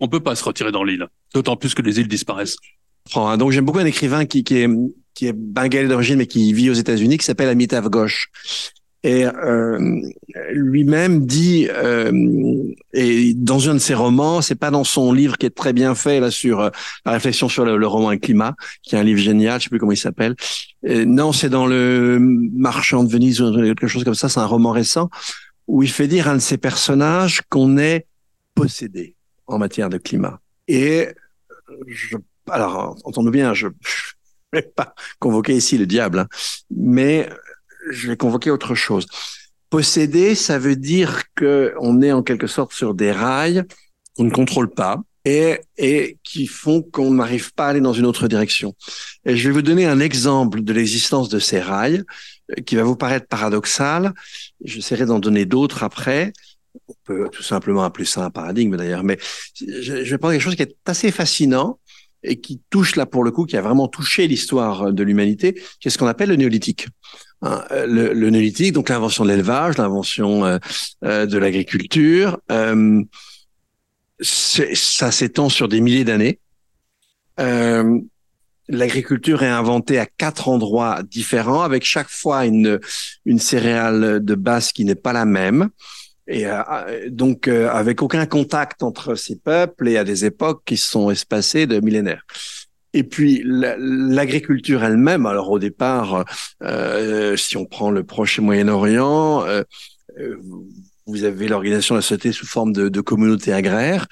On 0.00 0.06
peut 0.06 0.20
pas 0.20 0.36
se 0.36 0.44
retirer 0.44 0.70
dans 0.70 0.84
l'île, 0.84 1.08
d'autant 1.34 1.56
plus 1.56 1.74
que 1.74 1.82
les 1.82 1.98
îles 1.98 2.06
disparaissent. 2.06 2.56
Donc 3.12 3.50
j'aime 3.50 3.64
beaucoup 3.64 3.80
un 3.80 3.86
écrivain 3.86 4.26
qui, 4.26 4.44
qui 4.44 4.58
est 4.58 4.68
qui 5.14 5.26
est 5.26 5.32
bengalais 5.32 5.88
d'origine 5.88 6.16
mais 6.16 6.28
qui 6.28 6.52
vit 6.52 6.70
aux 6.70 6.74
États-Unis 6.74 7.18
qui 7.18 7.24
s'appelle 7.24 7.48
Amitav 7.48 7.88
Ghosh 7.88 8.30
et 9.04 9.26
euh, 9.26 10.00
lui-même 10.50 11.24
dit, 11.24 11.68
euh, 11.70 12.10
et 12.92 13.32
dans 13.34 13.68
un 13.68 13.74
de 13.74 13.78
ses 13.78 13.94
romans, 13.94 14.42
c'est 14.42 14.56
pas 14.56 14.72
dans 14.72 14.82
son 14.82 15.12
livre 15.12 15.38
qui 15.38 15.46
est 15.46 15.54
très 15.54 15.72
bien 15.72 15.94
fait 15.94 16.18
là 16.18 16.32
sur 16.32 16.60
euh, 16.60 16.70
la 17.06 17.12
réflexion 17.12 17.48
sur 17.48 17.64
le, 17.64 17.86
roman 17.86 18.10
et 18.10 18.18
climat, 18.18 18.56
qui 18.82 18.96
est 18.96 18.98
un 18.98 19.04
livre 19.04 19.20
génial, 19.20 19.60
je 19.60 19.64
sais 19.64 19.70
plus 19.70 19.78
comment 19.78 19.92
il 19.92 19.96
s'appelle. 19.96 20.34
Non, 20.82 21.32
c'est 21.32 21.48
dans 21.48 21.66
le 21.66 22.18
Marchand 22.20 23.04
de 23.04 23.10
Venise 23.10 23.40
ou 23.40 23.54
quelque 23.54 23.88
chose 23.88 24.04
comme 24.04 24.14
ça. 24.14 24.28
C'est 24.28 24.40
un 24.40 24.46
roman 24.46 24.72
récent 24.72 25.10
où 25.66 25.82
il 25.82 25.90
fait 25.90 26.08
dire 26.08 26.28
à 26.28 26.32
un 26.32 26.36
de 26.36 26.40
ses 26.40 26.58
personnages 26.58 27.42
qu'on 27.48 27.78
est 27.78 28.06
possédé 28.54 29.14
en 29.46 29.58
matière 29.58 29.90
de 29.90 29.98
climat. 29.98 30.40
Et 30.66 31.08
je, 31.86 32.16
alors, 32.50 32.96
entendons 33.04 33.30
bien, 33.30 33.54
je 33.54 33.68
vais 34.52 34.62
pas 34.62 34.94
convoquer 35.18 35.56
ici 35.56 35.78
le 35.78 35.86
diable, 35.86 36.20
hein. 36.20 36.28
mais 36.70 37.28
je 37.90 38.08
vais 38.08 38.16
convoquer 38.16 38.50
autre 38.50 38.74
chose. 38.74 39.06
Posséder, 39.70 40.34
ça 40.34 40.58
veut 40.58 40.76
dire 40.76 41.22
que 41.34 41.74
on 41.80 42.00
est 42.00 42.12
en 42.12 42.22
quelque 42.22 42.46
sorte 42.46 42.72
sur 42.72 42.94
des 42.94 43.12
rails 43.12 43.64
qu'on 44.16 44.24
ne 44.24 44.30
contrôle 44.30 44.70
pas 44.70 45.02
et, 45.76 46.16
qui 46.22 46.46
font 46.46 46.82
qu'on 46.82 47.12
n'arrive 47.12 47.52
pas 47.52 47.66
à 47.66 47.68
aller 47.70 47.80
dans 47.80 47.92
une 47.92 48.06
autre 48.06 48.28
direction. 48.28 48.74
Et 49.24 49.36
je 49.36 49.48
vais 49.48 49.52
vous 49.52 49.62
donner 49.62 49.86
un 49.86 50.00
exemple 50.00 50.62
de 50.62 50.72
l'existence 50.72 51.28
de 51.28 51.38
ces 51.38 51.60
rails 51.60 52.04
euh, 52.50 52.62
qui 52.62 52.76
va 52.76 52.82
vous 52.82 52.96
paraître 52.96 53.26
paradoxal. 53.26 54.14
J'essaierai 54.64 55.06
d'en 55.06 55.18
donner 55.18 55.44
d'autres 55.44 55.82
après. 55.82 56.32
On 56.88 56.94
peut 57.04 57.28
tout 57.30 57.42
simplement 57.42 57.82
appeler 57.84 58.04
ça 58.06 58.24
un 58.24 58.30
paradigme 58.30 58.76
d'ailleurs, 58.76 59.02
mais 59.02 59.18
je 59.54 59.92
vais 59.94 60.18
prendre 60.18 60.32
quelque 60.32 60.42
chose 60.42 60.56
qui 60.56 60.62
est 60.62 60.76
assez 60.86 61.10
fascinant 61.10 61.78
et 62.22 62.40
qui 62.40 62.60
touche 62.70 62.96
là 62.96 63.06
pour 63.06 63.24
le 63.24 63.30
coup, 63.30 63.46
qui 63.46 63.56
a 63.56 63.62
vraiment 63.62 63.88
touché 63.88 64.26
l'histoire 64.26 64.92
de 64.92 65.02
l'humanité, 65.02 65.60
qui 65.80 65.88
est 65.88 65.90
ce 65.90 65.98
qu'on 65.98 66.06
appelle 66.06 66.28
le 66.28 66.36
néolithique. 66.36 66.88
Hein, 67.40 67.64
le, 67.70 68.12
le, 68.12 68.30
néolithique, 68.30 68.72
donc 68.72 68.88
l'invention 68.88 69.24
de 69.24 69.30
l'élevage, 69.30 69.78
l'invention 69.78 70.44
euh, 70.44 70.58
euh, 71.04 71.24
de 71.24 71.38
l'agriculture, 71.38 72.40
euh, 72.50 73.02
ça 74.20 75.12
s'étend 75.12 75.48
sur 75.48 75.68
des 75.68 75.80
milliers 75.80 76.04
d'années. 76.04 76.40
Euh, 77.38 78.00
l'agriculture 78.68 79.44
est 79.44 79.48
inventée 79.48 80.00
à 80.00 80.06
quatre 80.06 80.48
endroits 80.48 81.02
différents, 81.04 81.62
avec 81.62 81.84
chaque 81.84 82.08
fois 82.08 82.44
une, 82.44 82.80
une 83.24 83.38
céréale 83.38 84.18
de 84.24 84.34
base 84.34 84.72
qui 84.72 84.84
n'est 84.84 84.96
pas 84.96 85.12
la 85.12 85.24
même. 85.24 85.70
Et 86.26 86.46
euh, 86.46 87.08
donc, 87.08 87.48
euh, 87.48 87.70
avec 87.70 88.02
aucun 88.02 88.26
contact 88.26 88.82
entre 88.82 89.14
ces 89.14 89.36
peuples 89.36 89.88
et 89.88 89.96
à 89.96 90.04
des 90.04 90.26
époques 90.26 90.62
qui 90.66 90.76
sont 90.76 91.10
espacées 91.10 91.66
de 91.66 91.80
millénaires. 91.80 92.24
Et 92.94 93.02
puis 93.02 93.42
l'agriculture 93.44 94.82
elle-même, 94.82 95.26
alors 95.26 95.50
au 95.50 95.58
départ, 95.58 96.24
euh, 96.62 97.36
si 97.36 97.56
on 97.56 97.66
prend 97.66 97.90
le 97.90 98.02
Proche 98.02 98.38
et 98.38 98.42
Moyen-Orient, 98.42 99.44
euh, 99.44 99.62
euh, 100.18 100.36
vous 101.06 101.24
avez 101.24 101.48
l'organisation 101.48 101.94
de 101.94 101.98
la 101.98 102.02
société 102.02 102.32
sous 102.32 102.46
forme 102.46 102.72
de, 102.72 102.88
de 102.88 103.00
communautés 103.00 103.52
agraires. 103.52 104.06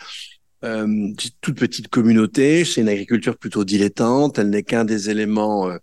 Euh, 0.65 1.13
toute 1.41 1.59
petite 1.59 1.89
communauté, 1.89 2.65
c'est 2.65 2.81
une 2.81 2.89
agriculture 2.89 3.37
plutôt 3.37 3.65
dilettante, 3.65 4.39
elle 4.39 4.51
n'est 4.51 4.63
qu'un 4.63 4.85
des 4.85 5.11
éléments 5.11 5.69
euh, 5.69 5.77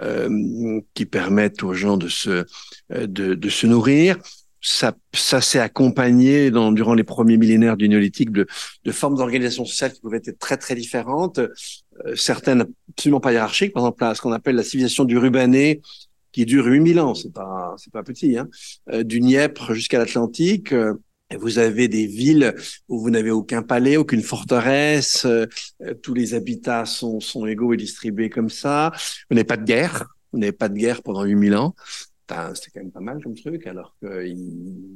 euh, 0.00 0.80
qui 0.94 1.06
permettent 1.06 1.62
aux 1.62 1.74
gens 1.74 1.96
de 1.96 2.08
se, 2.08 2.44
de, 2.90 3.34
de 3.34 3.48
se 3.48 3.66
nourrir 3.66 4.18
ça, 4.66 4.94
ça 5.14 5.40
s'est 5.40 5.60
accompagné 5.60 6.50
dans, 6.50 6.72
durant 6.72 6.94
les 6.94 7.04
premiers 7.04 7.36
millénaires 7.36 7.76
du 7.76 7.88
néolithique 7.88 8.32
de, 8.32 8.46
de 8.84 8.92
formes 8.92 9.16
d'organisation 9.16 9.64
sociale 9.64 9.92
qui 9.92 10.00
pouvaient 10.00 10.22
être 10.24 10.38
très 10.38 10.56
très 10.56 10.74
différentes, 10.74 11.40
certaines 12.14 12.66
absolument 12.90 13.20
pas 13.20 13.32
hiérarchiques, 13.32 13.72
par 13.72 13.82
exemple 13.82 14.14
ce 14.16 14.20
qu'on 14.20 14.32
appelle 14.32 14.56
la 14.56 14.62
civilisation 14.62 15.04
du 15.04 15.18
Rubané, 15.18 15.80
qui 16.36 16.44
dure 16.44 16.66
8000 16.66 17.00
ans, 17.00 17.14
c'est 17.14 17.32
pas 17.32 17.74
c'est 17.78 17.90
pas 17.90 18.02
petit, 18.02 18.36
hein, 18.36 18.46
euh, 18.92 19.02
du 19.02 19.22
Nièvre 19.22 19.72
jusqu'à 19.72 19.98
l'Atlantique. 19.98 20.72
Euh, 20.72 20.92
vous 21.38 21.58
avez 21.58 21.88
des 21.88 22.06
villes 22.06 22.54
où 22.88 23.00
vous 23.00 23.08
n'avez 23.08 23.30
aucun 23.30 23.62
palais, 23.62 23.96
aucune 23.96 24.20
forteresse, 24.20 25.24
euh, 25.24 25.46
tous 26.02 26.12
les 26.12 26.34
habitats 26.34 26.84
sont, 26.84 27.20
sont 27.20 27.46
égaux 27.46 27.72
et 27.72 27.78
distribués 27.78 28.28
comme 28.28 28.50
ça. 28.50 28.92
Vous 29.30 29.34
n'avez 29.34 29.46
pas 29.46 29.56
de 29.56 29.64
guerre, 29.64 30.06
vous 30.32 30.38
n'avez 30.38 30.52
pas 30.52 30.68
de 30.68 30.76
guerre 30.76 31.02
pendant 31.02 31.24
8000 31.24 31.56
ans 31.56 31.74
c'est 32.28 32.70
quand 32.72 32.80
même 32.80 32.90
pas 32.90 33.00
mal 33.00 33.22
comme 33.22 33.34
truc, 33.34 33.66
alors 33.66 33.94
que 34.00 34.24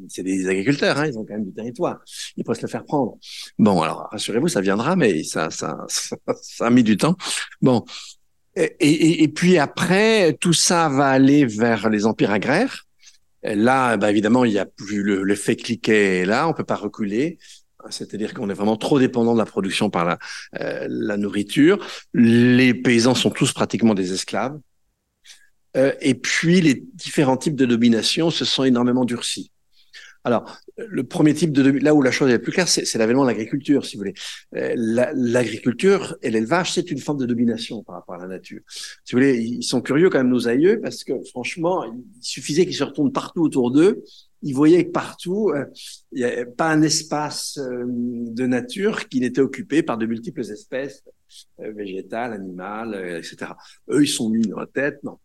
c'est 0.08 0.22
des 0.22 0.48
agriculteurs, 0.48 0.98
hein, 0.98 1.06
ils 1.06 1.18
ont 1.18 1.24
quand 1.24 1.34
même 1.34 1.44
du 1.44 1.52
territoire. 1.52 2.00
Ils 2.36 2.44
peuvent 2.44 2.56
se 2.56 2.62
le 2.62 2.68
faire 2.68 2.84
prendre. 2.84 3.18
Bon, 3.58 3.82
alors 3.82 4.08
rassurez-vous, 4.10 4.48
ça 4.48 4.60
viendra, 4.60 4.96
mais 4.96 5.22
ça, 5.22 5.50
ça, 5.50 5.86
ça, 5.88 6.66
a 6.66 6.70
mis 6.70 6.82
du 6.82 6.96
temps. 6.96 7.16
Bon, 7.62 7.84
et, 8.56 9.28
puis 9.28 9.58
après, 9.58 10.34
tout 10.34 10.52
ça 10.52 10.88
va 10.88 11.08
aller 11.08 11.46
vers 11.46 11.88
les 11.88 12.06
empires 12.06 12.32
agraires. 12.32 12.86
là, 13.42 13.96
bah, 13.96 14.10
évidemment, 14.10 14.44
il 14.44 14.52
y 14.52 14.58
a 14.58 14.66
plus 14.66 15.02
le, 15.02 15.34
fait 15.34 15.56
cliquer 15.56 16.24
là, 16.24 16.48
on 16.48 16.52
peut 16.52 16.64
pas 16.64 16.76
reculer. 16.76 17.38
C'est-à-dire 17.88 18.34
qu'on 18.34 18.50
est 18.50 18.54
vraiment 18.54 18.76
trop 18.76 18.98
dépendant 18.98 19.32
de 19.32 19.38
la 19.38 19.46
production 19.46 19.88
par 19.88 20.04
la, 20.04 20.18
euh, 20.60 20.86
la 20.90 21.16
nourriture. 21.16 21.78
Les 22.12 22.74
paysans 22.74 23.14
sont 23.14 23.30
tous 23.30 23.52
pratiquement 23.54 23.94
des 23.94 24.12
esclaves. 24.12 24.58
Euh, 25.76 25.92
et 26.00 26.14
puis, 26.14 26.60
les 26.60 26.84
différents 26.94 27.36
types 27.36 27.56
de 27.56 27.66
domination 27.66 28.30
se 28.30 28.44
sont 28.44 28.64
énormément 28.64 29.04
durcis. 29.04 29.50
Alors, 30.22 30.58
le 30.76 31.02
premier 31.02 31.32
type 31.32 31.50
de 31.50 31.62
là 31.62 31.94
où 31.94 32.02
la 32.02 32.10
chose 32.10 32.30
est 32.30 32.38
plus 32.38 32.52
claire, 32.52 32.68
c'est 32.68 32.94
l'avènement 32.96 33.22
de 33.22 33.28
l'agriculture, 33.28 33.86
si 33.86 33.96
vous 33.96 34.00
voulez. 34.00 34.14
Euh, 34.54 34.74
l'agriculture 35.14 36.14
et 36.20 36.30
l'élevage, 36.30 36.74
c'est 36.74 36.90
une 36.90 36.98
forme 36.98 37.18
de 37.18 37.24
domination 37.24 37.82
par 37.82 37.94
rapport 37.94 38.16
à 38.16 38.18
la 38.18 38.26
nature. 38.26 38.60
Si 38.68 39.12
vous 39.12 39.18
voulez, 39.18 39.38
ils 39.38 39.62
sont 39.62 39.80
curieux 39.80 40.10
quand 40.10 40.18
même 40.18 40.28
nos 40.28 40.46
aïeux 40.46 40.78
parce 40.82 41.04
que 41.04 41.14
franchement, 41.30 41.84
il 41.84 42.02
suffisait 42.20 42.66
qu'ils 42.66 42.76
se 42.76 42.84
retournent 42.84 43.12
partout 43.12 43.40
autour 43.40 43.70
d'eux. 43.70 44.04
Ils 44.42 44.54
voyaient 44.54 44.84
que 44.84 44.90
partout, 44.90 45.52
euh, 45.54 45.64
il 46.12 46.18
n'y 46.18 46.24
avait 46.24 46.44
pas 46.44 46.70
un 46.70 46.82
espace 46.82 47.58
de 47.58 48.46
nature 48.46 49.08
qui 49.08 49.20
n'était 49.20 49.40
occupé 49.40 49.82
par 49.82 49.96
de 49.96 50.04
multiples 50.04 50.42
espèces 50.42 51.02
végétales, 51.58 52.34
animales, 52.34 53.18
etc. 53.18 53.52
Eux, 53.88 54.02
ils 54.02 54.08
sont 54.08 54.28
mis 54.28 54.42
dans 54.42 54.58
la 54.58 54.66
tête, 54.66 55.02
non 55.02 55.18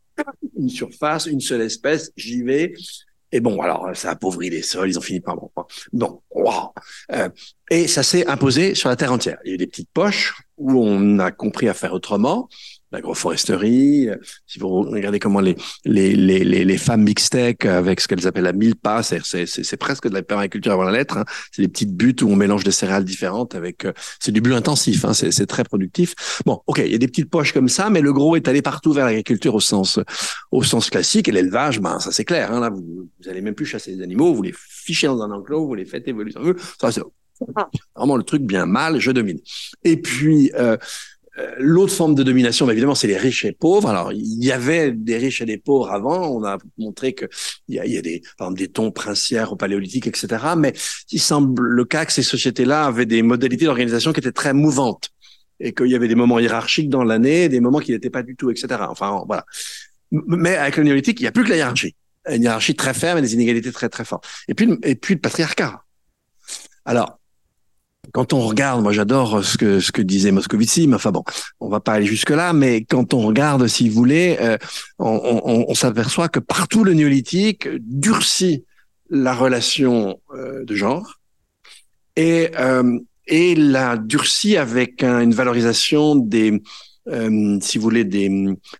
une 0.57 0.69
surface, 0.69 1.25
une 1.25 1.41
seule 1.41 1.61
espèce, 1.61 2.11
j'y 2.15 2.43
vais. 2.43 2.73
Et 3.31 3.39
bon, 3.39 3.61
alors 3.61 3.89
ça 3.95 4.11
appauvrit 4.11 4.49
les 4.49 4.61
sols, 4.61 4.89
ils 4.89 4.97
ont 4.97 5.01
fini 5.01 5.19
par 5.19 5.35
bon. 5.35 5.51
Bon, 5.91 6.21
wow. 6.31 6.73
Euh, 7.11 7.29
et 7.69 7.87
ça 7.87 8.03
s'est 8.03 8.27
imposé 8.27 8.75
sur 8.75 8.87
la 8.89 8.95
terre 8.95 9.11
entière. 9.11 9.39
Il 9.43 9.49
y 9.49 9.51
a 9.51 9.55
eu 9.55 9.57
des 9.57 9.67
petites 9.67 9.89
poches 9.91 10.35
où 10.57 10.81
on 10.81 11.19
a 11.19 11.31
compris 11.31 11.67
à 11.67 11.73
faire 11.73 11.93
autrement 11.93 12.47
l'agroforesterie. 12.95 14.09
Euh, 14.09 14.15
si 14.47 14.59
vous 14.59 14.81
regardez 14.81 15.19
comment 15.19 15.39
les 15.39 15.55
les 15.85 16.15
les 16.15 16.43
les, 16.43 16.77
femmes 16.77 17.03
mixtec 17.03 17.65
avec 17.65 18.01
ce 18.01 18.07
qu'elles 18.07 18.27
appellent 18.27 18.43
la 18.43 18.53
milpa, 18.53 19.03
c'est 19.03 19.21
c'est 19.23 19.77
presque 19.77 20.07
de 20.07 20.13
la 20.13 20.23
permaculture 20.23 20.71
avant 20.71 20.83
la 20.83 20.91
lettre. 20.91 21.17
Hein. 21.17 21.25
C'est 21.51 21.61
des 21.61 21.67
petites 21.67 21.95
buttes 21.95 22.21
où 22.21 22.29
on 22.29 22.35
mélange 22.35 22.63
des 22.63 22.71
céréales 22.71 23.05
différentes 23.05 23.55
avec. 23.55 23.85
Euh, 23.85 23.93
c'est 24.19 24.31
du 24.31 24.41
bleu 24.41 24.55
intensif. 24.55 25.05
Hein. 25.05 25.13
C'est 25.13 25.45
très 25.45 25.63
productif. 25.63 26.15
Bon, 26.45 26.61
ok, 26.67 26.81
il 26.83 26.91
y 26.91 26.95
a 26.95 26.97
des 26.97 27.07
petites 27.07 27.29
poches 27.29 27.53
comme 27.53 27.69
ça, 27.69 27.89
mais 27.89 28.01
le 28.01 28.13
gros 28.13 28.35
est 28.35 28.47
allé 28.47 28.61
partout 28.61 28.93
vers 28.93 29.05
l'agriculture 29.05 29.55
au 29.55 29.59
sens 29.59 29.99
au 30.51 30.63
sens 30.63 30.89
classique 30.89 31.27
et 31.27 31.31
l'élevage, 31.31 31.79
ben 31.79 31.99
ça 31.99 32.11
c'est 32.11 32.25
clair. 32.25 32.51
Hein, 32.51 32.59
là, 32.59 32.69
vous, 32.69 33.09
vous 33.19 33.29
allez 33.29 33.41
même 33.41 33.55
plus 33.55 33.65
chasser 33.65 33.91
les 33.91 34.01
animaux, 34.01 34.33
vous 34.33 34.41
les 34.41 34.53
fichez 34.55 35.07
dans 35.07 35.21
un 35.21 35.31
enclos, 35.31 35.67
vous 35.67 35.75
les 35.75 35.85
faites 35.85 36.07
évoluer. 36.07 36.31
Ça 36.79 36.91
c'est 36.91 37.01
vraiment 37.95 38.17
le 38.17 38.23
truc 38.23 38.41
bien 38.43 38.65
mal, 38.65 38.99
je 38.99 39.11
domine. 39.11 39.39
Et 39.83 39.97
puis 39.97 40.51
euh, 40.55 40.77
l'autre 41.57 41.93
forme 41.93 42.15
de 42.15 42.23
domination, 42.23 42.65
bah, 42.65 42.71
évidemment, 42.71 42.95
c'est 42.95 43.07
les 43.07 43.17
riches 43.17 43.45
et 43.45 43.51
pauvres. 43.51 43.89
Alors, 43.89 44.13
il 44.13 44.43
y 44.43 44.51
avait 44.51 44.91
des 44.91 45.17
riches 45.17 45.41
et 45.41 45.45
des 45.45 45.57
pauvres 45.57 45.91
avant. 45.91 46.29
On 46.29 46.43
a 46.45 46.57
montré 46.77 47.13
que 47.13 47.25
il 47.67 47.75
y 47.75 47.79
a, 47.79 47.85
il 47.85 47.93
y 47.93 47.97
a 47.97 48.01
des, 48.01 48.21
par 48.37 48.47
exemple, 48.47 48.59
des 48.59 48.67
tons 48.69 48.91
princières 48.91 49.51
au 49.51 49.55
paléolithique, 49.55 50.07
etc. 50.07 50.27
Mais 50.57 50.73
il 51.11 51.19
semble 51.19 51.63
le 51.63 51.85
cas 51.85 52.05
que 52.05 52.13
ces 52.13 52.23
sociétés-là 52.23 52.85
avaient 52.85 53.05
des 53.05 53.21
modalités 53.21 53.65
d'organisation 53.65 54.13
qui 54.13 54.19
étaient 54.19 54.31
très 54.31 54.53
mouvantes 54.53 55.09
et 55.59 55.73
qu'il 55.73 55.87
y 55.87 55.95
avait 55.95 56.07
des 56.07 56.15
moments 56.15 56.39
hiérarchiques 56.39 56.89
dans 56.89 57.03
l'année, 57.03 57.49
des 57.49 57.59
moments 57.59 57.79
qui 57.79 57.91
n'étaient 57.91 58.09
pas 58.09 58.23
du 58.23 58.35
tout, 58.35 58.49
etc. 58.49 58.67
Enfin, 58.89 59.23
voilà. 59.25 59.45
Mais 60.11 60.55
avec 60.55 60.77
le 60.77 60.83
néolithique, 60.83 61.19
il 61.19 61.23
n'y 61.23 61.27
a 61.27 61.31
plus 61.31 61.43
que 61.43 61.49
la 61.49 61.57
hiérarchie. 61.57 61.95
Une 62.29 62.43
hiérarchie 62.43 62.75
très 62.75 62.93
ferme 62.93 63.19
et 63.19 63.21
des 63.21 63.33
inégalités 63.33 63.71
très, 63.71 63.89
très 63.89 64.05
fortes. 64.05 64.25
Et 64.47 64.53
puis, 64.53 64.69
et 64.83 64.95
puis 64.95 65.15
le 65.15 65.21
patriarcat. 65.21 65.83
Alors, 66.85 67.19
quand 68.13 68.33
on 68.33 68.41
regarde, 68.41 68.81
moi 68.81 68.91
j'adore 68.91 69.43
ce 69.43 69.57
que 69.57 69.79
ce 69.79 69.91
que 69.91 70.01
disait 70.01 70.31
Moscovici, 70.31 70.87
mais 70.87 70.95
enfin 70.95 71.11
bon, 71.11 71.23
on 71.59 71.69
va 71.69 71.79
pas 71.79 71.93
aller 71.93 72.05
jusque 72.05 72.29
là, 72.29 72.53
mais 72.53 72.83
quand 72.83 73.13
on 73.13 73.21
regarde, 73.21 73.67
si 73.67 73.89
vous 73.89 73.95
voulez, 73.95 74.37
euh, 74.39 74.57
on, 74.99 75.41
on, 75.45 75.65
on 75.67 75.73
s'aperçoit 75.75 76.29
que 76.29 76.39
partout 76.39 76.83
le 76.83 76.93
néolithique 76.93 77.67
durcit 77.79 78.65
la 79.09 79.33
relation 79.33 80.19
euh, 80.33 80.63
de 80.65 80.75
genre 80.75 81.19
et 82.15 82.51
euh, 82.59 82.99
et 83.27 83.55
la 83.55 83.97
durcit 83.97 84.55
avec 84.57 85.03
une 85.03 85.33
valorisation 85.33 86.15
des 86.15 86.61
euh, 87.07 87.59
si 87.61 87.77
vous 87.77 87.83
voulez, 87.83 88.03
des, 88.03 88.31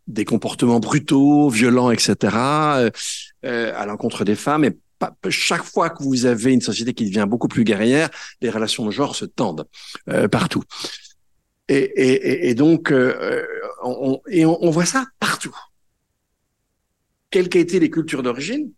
des 0.08 0.26
comportements 0.26 0.80
brutaux, 0.80 1.50
violents, 1.50 1.92
etc., 1.92 2.16
euh, 2.36 2.90
à 3.44 3.86
l'encontre 3.86 4.26
des 4.26 4.36
femmes, 4.36 4.64
et 4.66 4.78
chaque 5.30 5.64
fois 5.64 5.90
que 5.90 6.04
vous 6.04 6.26
avez 6.26 6.54
une 6.54 6.62
société 6.62 6.94
qui 6.94 7.06
devient 7.06 7.26
beaucoup 7.28 7.48
plus 7.48 7.64
guerrière, 7.64 8.10
les 8.42 8.50
relations 8.50 8.86
de 8.86 8.92
genre 8.92 9.16
se 9.16 9.26
tendent 9.26 9.68
euh, 10.10 10.28
partout. 10.28 10.64
Et, 11.68 11.76
et, 11.78 12.50
et 12.50 12.56
donc, 12.56 12.92
euh, 12.92 13.46
on, 13.84 14.22
et 14.28 14.46
on, 14.46 14.70
voit 14.70 14.86
ça 14.86 15.06
partout. 15.20 15.56
Quelles 17.32 17.50
qu'aient 17.50 17.62
été 17.62 17.80
les 17.80 17.90
cultures 17.90 18.24
d'origine, 18.24 18.72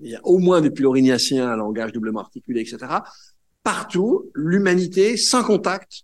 il 0.00 0.10
y 0.10 0.16
a 0.16 0.20
au 0.24 0.38
moins 0.38 0.60
depuis 0.60 0.82
l'orignacien 0.82 1.48
un 1.48 1.56
langage 1.56 1.92
doublement 1.92 2.20
articulé, 2.20 2.60
etc. 2.60 2.78
Partout, 3.62 4.30
l'humanité, 4.34 5.16
sans 5.16 5.44
contact, 5.44 6.02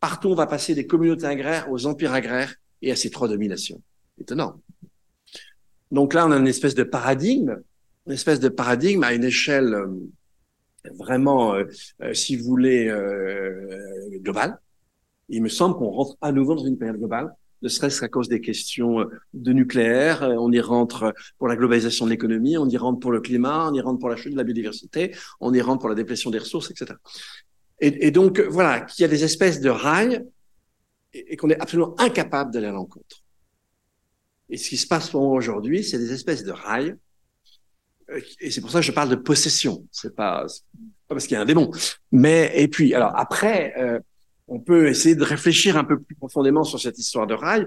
partout 0.00 0.28
on 0.28 0.34
va 0.34 0.46
passer 0.46 0.74
des 0.74 0.86
communautés 0.86 1.26
agraires 1.26 1.70
aux 1.70 1.86
empires 1.86 2.12
agraires 2.12 2.54
et 2.80 2.92
à 2.92 2.96
ces 2.96 3.10
trois 3.10 3.28
dominations. 3.28 3.80
Étonnant. 4.18 4.60
Donc 5.90 6.14
là, 6.14 6.26
on 6.26 6.30
a 6.30 6.36
une 6.36 6.48
espèce 6.48 6.74
de 6.74 6.84
paradigme 6.84 7.60
une 8.06 8.12
espèce 8.12 8.40
de 8.40 8.48
paradigme 8.48 9.04
à 9.04 9.12
une 9.12 9.24
échelle 9.24 9.74
euh, 9.74 9.86
vraiment, 10.98 11.54
euh, 11.54 11.64
euh, 12.02 12.14
si 12.14 12.36
vous 12.36 12.44
voulez, 12.44 12.92
globale. 14.20 14.58
Il 15.28 15.42
me 15.42 15.48
semble 15.48 15.76
qu'on 15.76 15.90
rentre 15.90 16.16
à 16.20 16.32
nouveau 16.32 16.54
dans 16.54 16.64
une 16.64 16.78
période 16.78 16.98
globale 16.98 17.34
ne 17.62 17.68
serait-ce 17.68 18.00
qu'à 18.00 18.08
cause 18.08 18.28
des 18.28 18.40
questions 18.40 19.08
de 19.34 19.52
nucléaire. 19.52 20.22
On 20.22 20.50
y 20.50 20.58
rentre 20.58 21.14
pour 21.38 21.46
la 21.46 21.54
globalisation 21.54 22.06
de 22.06 22.10
l'économie, 22.10 22.58
on 22.58 22.68
y 22.68 22.76
rentre 22.76 22.98
pour 22.98 23.12
le 23.12 23.20
climat, 23.20 23.68
on 23.70 23.72
y 23.72 23.80
rentre 23.80 24.00
pour 24.00 24.08
la 24.08 24.16
chute 24.16 24.32
de 24.32 24.36
la 24.36 24.42
biodiversité, 24.42 25.14
on 25.38 25.54
y 25.54 25.60
rentre 25.60 25.78
pour 25.78 25.88
la 25.88 25.94
déplétion 25.94 26.30
des 26.30 26.38
ressources, 26.38 26.72
etc. 26.72 26.94
Et, 27.78 28.10
donc, 28.10 28.40
voilà, 28.40 28.80
qu'il 28.80 29.02
y 29.02 29.04
a 29.04 29.08
des 29.08 29.22
espèces 29.22 29.60
de 29.60 29.70
rails 29.70 30.26
et, 31.12 31.34
et 31.34 31.36
qu'on 31.36 31.50
est 31.50 31.60
absolument 31.60 31.94
incapable 32.00 32.52
d'aller 32.52 32.66
à 32.66 32.72
l'encontre. 32.72 33.22
Et 34.50 34.56
ce 34.56 34.68
qui 34.68 34.76
se 34.76 34.88
passe 34.88 35.10
pour 35.10 35.22
moi 35.22 35.36
aujourd'hui, 35.36 35.84
c'est 35.84 35.98
des 35.98 36.12
espèces 36.12 36.42
de 36.42 36.50
rails. 36.50 36.96
Et 38.40 38.50
c'est 38.50 38.60
pour 38.60 38.70
ça 38.70 38.80
que 38.80 38.86
je 38.86 38.92
parle 38.92 39.08
de 39.08 39.16
possession. 39.16 39.86
C'est 39.90 40.14
pas, 40.14 40.46
pas 41.08 41.14
parce 41.14 41.26
qu'il 41.26 41.34
y 41.34 41.38
a 41.38 41.40
un 41.40 41.46
démon. 41.46 41.70
Mais, 42.10 42.52
et 42.54 42.68
puis, 42.68 42.94
alors 42.94 43.12
après, 43.16 43.74
euh, 43.78 43.98
on 44.48 44.60
peut 44.60 44.88
essayer 44.88 45.14
de 45.14 45.24
réfléchir 45.24 45.76
un 45.76 45.84
peu 45.84 46.00
plus 46.00 46.14
profondément 46.14 46.64
sur 46.64 46.80
cette 46.80 46.98
histoire 46.98 47.26
de 47.26 47.34
rails. 47.34 47.66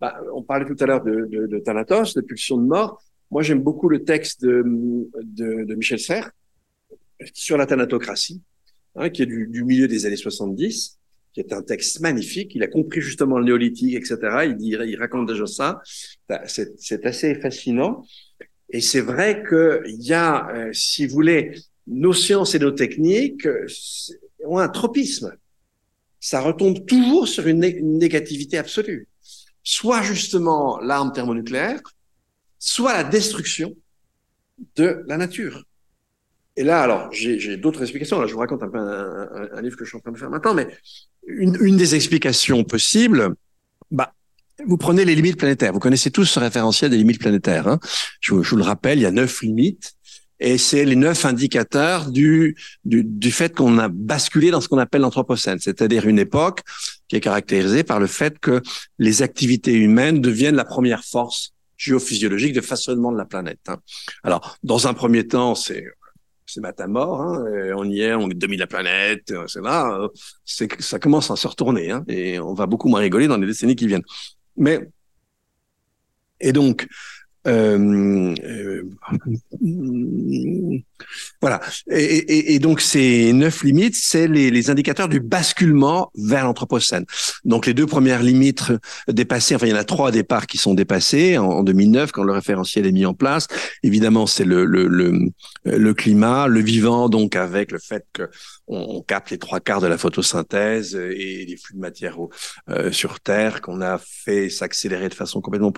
Bah, 0.00 0.20
on 0.34 0.42
parlait 0.42 0.66
tout 0.66 0.76
à 0.82 0.86
l'heure 0.86 1.02
de, 1.02 1.26
de, 1.30 1.46
de, 1.46 1.58
Thanatos, 1.58 2.14
de 2.14 2.20
pulsion 2.20 2.58
de 2.58 2.66
mort. 2.66 3.02
Moi, 3.30 3.42
j'aime 3.42 3.62
beaucoup 3.62 3.88
le 3.88 4.04
texte 4.04 4.42
de, 4.42 4.62
de, 5.22 5.64
de 5.64 5.74
Michel 5.74 5.98
Serres 5.98 6.30
sur 7.32 7.56
la 7.56 7.66
thanatocratie, 7.66 8.42
hein, 8.94 9.08
qui 9.08 9.22
est 9.22 9.26
du, 9.26 9.46
du 9.46 9.64
milieu 9.64 9.88
des 9.88 10.06
années 10.06 10.16
70 10.16 10.98
qui 11.36 11.40
est 11.40 11.52
un 11.52 11.60
texte 11.60 12.00
magnifique. 12.00 12.54
Il 12.54 12.62
a 12.62 12.66
compris 12.66 13.02
justement 13.02 13.38
le 13.38 13.44
néolithique, 13.44 13.94
etc. 13.94 14.16
Il, 14.46 14.56
dit, 14.56 14.70
il 14.70 14.96
raconte 14.96 15.28
déjà 15.28 15.44
ça. 15.44 15.82
Bah, 16.30 16.40
c'est 16.46 17.04
assez 17.04 17.34
fascinant. 17.34 18.06
Et 18.70 18.80
c'est 18.80 19.00
vrai 19.00 19.44
qu'il 19.48 20.02
y 20.02 20.12
a, 20.12 20.48
euh, 20.50 20.72
si 20.72 21.06
vous 21.06 21.14
voulez, 21.14 21.54
nos 21.86 22.12
sciences 22.12 22.54
et 22.54 22.58
nos 22.58 22.72
techniques 22.72 23.46
euh, 23.46 23.66
ont 24.44 24.58
un 24.58 24.68
tropisme. 24.68 25.36
Ça 26.20 26.40
retombe 26.40 26.84
toujours 26.86 27.28
sur 27.28 27.46
une, 27.46 27.60
négativité 27.60 28.58
absolue. 28.58 29.08
Soit 29.62 30.02
justement 30.02 30.80
l'arme 30.80 31.12
thermonucléaire, 31.12 31.80
soit 32.58 32.92
la 32.92 33.04
destruction 33.04 33.74
de 34.74 35.04
la 35.06 35.16
nature. 35.16 35.64
Et 36.56 36.64
là, 36.64 36.82
alors, 36.82 37.12
j'ai 37.12 37.56
d'autres 37.58 37.82
explications. 37.82 38.20
Là, 38.20 38.26
je 38.26 38.32
vous 38.32 38.40
raconte 38.40 38.62
un 38.62 38.68
peu 38.68 38.78
un, 38.78 39.60
livre 39.60 39.76
que 39.76 39.84
je 39.84 39.90
suis 39.90 39.98
en 39.98 40.00
train 40.00 40.12
de 40.12 40.18
faire 40.18 40.30
maintenant, 40.30 40.54
mais 40.54 40.66
une, 41.26 41.76
des 41.76 41.94
explications 41.94 42.64
possibles, 42.64 43.34
vous 44.64 44.76
prenez 44.76 45.04
les 45.04 45.14
limites 45.14 45.36
planétaires. 45.36 45.72
Vous 45.72 45.80
connaissez 45.80 46.10
tous 46.10 46.24
ce 46.24 46.40
référentiel 46.40 46.90
des 46.90 46.96
limites 46.96 47.20
planétaires. 47.20 47.68
Hein 47.68 47.78
je, 48.20 48.42
je, 48.42 48.50
vous 48.50 48.56
le 48.56 48.62
rappelle, 48.62 48.98
il 48.98 49.02
y 49.02 49.06
a 49.06 49.10
neuf 49.10 49.42
limites. 49.42 49.92
Et 50.38 50.58
c'est 50.58 50.84
les 50.84 50.96
neuf 50.96 51.24
indicateurs 51.24 52.10
du, 52.10 52.56
du, 52.84 53.04
du 53.04 53.30
fait 53.30 53.54
qu'on 53.54 53.78
a 53.78 53.88
basculé 53.88 54.50
dans 54.50 54.60
ce 54.60 54.68
qu'on 54.68 54.78
appelle 54.78 55.00
l'anthropocène, 55.00 55.58
c'est-à-dire 55.58 56.06
une 56.06 56.18
époque 56.18 56.60
qui 57.08 57.16
est 57.16 57.20
caractérisée 57.20 57.84
par 57.84 58.00
le 58.00 58.06
fait 58.06 58.38
que 58.38 58.60
les 58.98 59.22
activités 59.22 59.72
humaines 59.72 60.20
deviennent 60.20 60.56
la 60.56 60.66
première 60.66 61.04
force 61.04 61.54
géophysiologique 61.78 62.52
de 62.52 62.60
façonnement 62.60 63.12
de 63.12 63.16
la 63.16 63.24
planète. 63.24 63.60
Hein. 63.68 63.78
Alors, 64.24 64.58
dans 64.62 64.86
un 64.86 64.94
premier 64.94 65.26
temps, 65.26 65.54
c'est 65.54 65.84
c'est 66.48 66.60
matin-mort, 66.60 67.20
hein, 67.20 67.44
on 67.76 67.90
y 67.90 68.02
est, 68.02 68.14
on 68.14 68.28
domine 68.28 68.60
la 68.60 68.68
planète, 68.68 69.32
euh, 69.32 69.46
c'est 69.48 69.60
là, 69.60 69.98
euh, 69.98 70.08
ça 70.44 70.98
commence 71.00 71.28
à 71.30 71.34
se 71.34 71.48
retourner, 71.48 71.90
hein, 71.90 72.04
et 72.06 72.38
on 72.38 72.54
va 72.54 72.66
beaucoup 72.66 72.88
moins 72.88 73.00
rigoler 73.00 73.26
dans 73.26 73.36
les 73.36 73.48
décennies 73.48 73.74
qui 73.74 73.88
viennent. 73.88 74.04
Mais 74.56 74.88
et 76.40 76.52
donc 76.52 76.86
euh, 77.46 78.34
euh, 78.42 78.90
voilà. 81.40 81.60
Et, 81.90 82.58
donc 82.58 82.80
ces 82.80 83.32
neuf 83.32 83.62
limites, 83.62 83.96
c'est 83.96 84.28
les, 84.28 84.70
indicateurs 84.70 85.08
du 85.08 85.20
basculement 85.20 86.10
vers 86.16 86.44
l'anthropocène. 86.44 87.04
Donc 87.44 87.66
les 87.66 87.74
deux 87.74 87.86
premières 87.86 88.22
limites 88.22 88.72
dépassées, 89.08 89.54
enfin 89.54 89.66
il 89.66 89.70
y 89.70 89.74
en 89.74 89.76
a 89.76 89.84
trois 89.84 90.10
départs 90.10 90.46
qui 90.46 90.58
sont 90.58 90.74
dépassés 90.74 91.38
en, 91.38 91.46
en 91.46 91.62
2009 91.62 92.12
quand 92.12 92.24
le 92.24 92.32
référentiel 92.32 92.86
est 92.86 92.92
mis 92.92 93.06
en 93.06 93.14
place. 93.14 93.46
Évidemment, 93.82 94.26
c'est 94.26 94.44
le, 94.44 94.64
le, 94.64 94.88
le, 95.64 95.94
climat, 95.94 96.46
le 96.48 96.60
vivant, 96.60 97.08
donc 97.08 97.36
avec 97.36 97.72
le 97.72 97.78
fait 97.78 98.04
que 98.12 98.28
on, 98.68 99.02
capte 99.02 99.30
les 99.30 99.38
trois 99.38 99.60
quarts 99.60 99.80
de 99.80 99.86
la 99.86 99.98
photosynthèse 99.98 100.94
et 100.96 101.44
les 101.46 101.56
flux 101.56 101.74
de 101.76 101.80
matière 101.80 102.16
euh, 102.68 102.90
sur 102.90 103.20
Terre, 103.20 103.60
qu'on 103.60 103.80
a 103.80 103.98
fait 103.98 104.50
s'accélérer 104.50 105.08
de 105.08 105.14
façon 105.14 105.40
complètement 105.40 105.72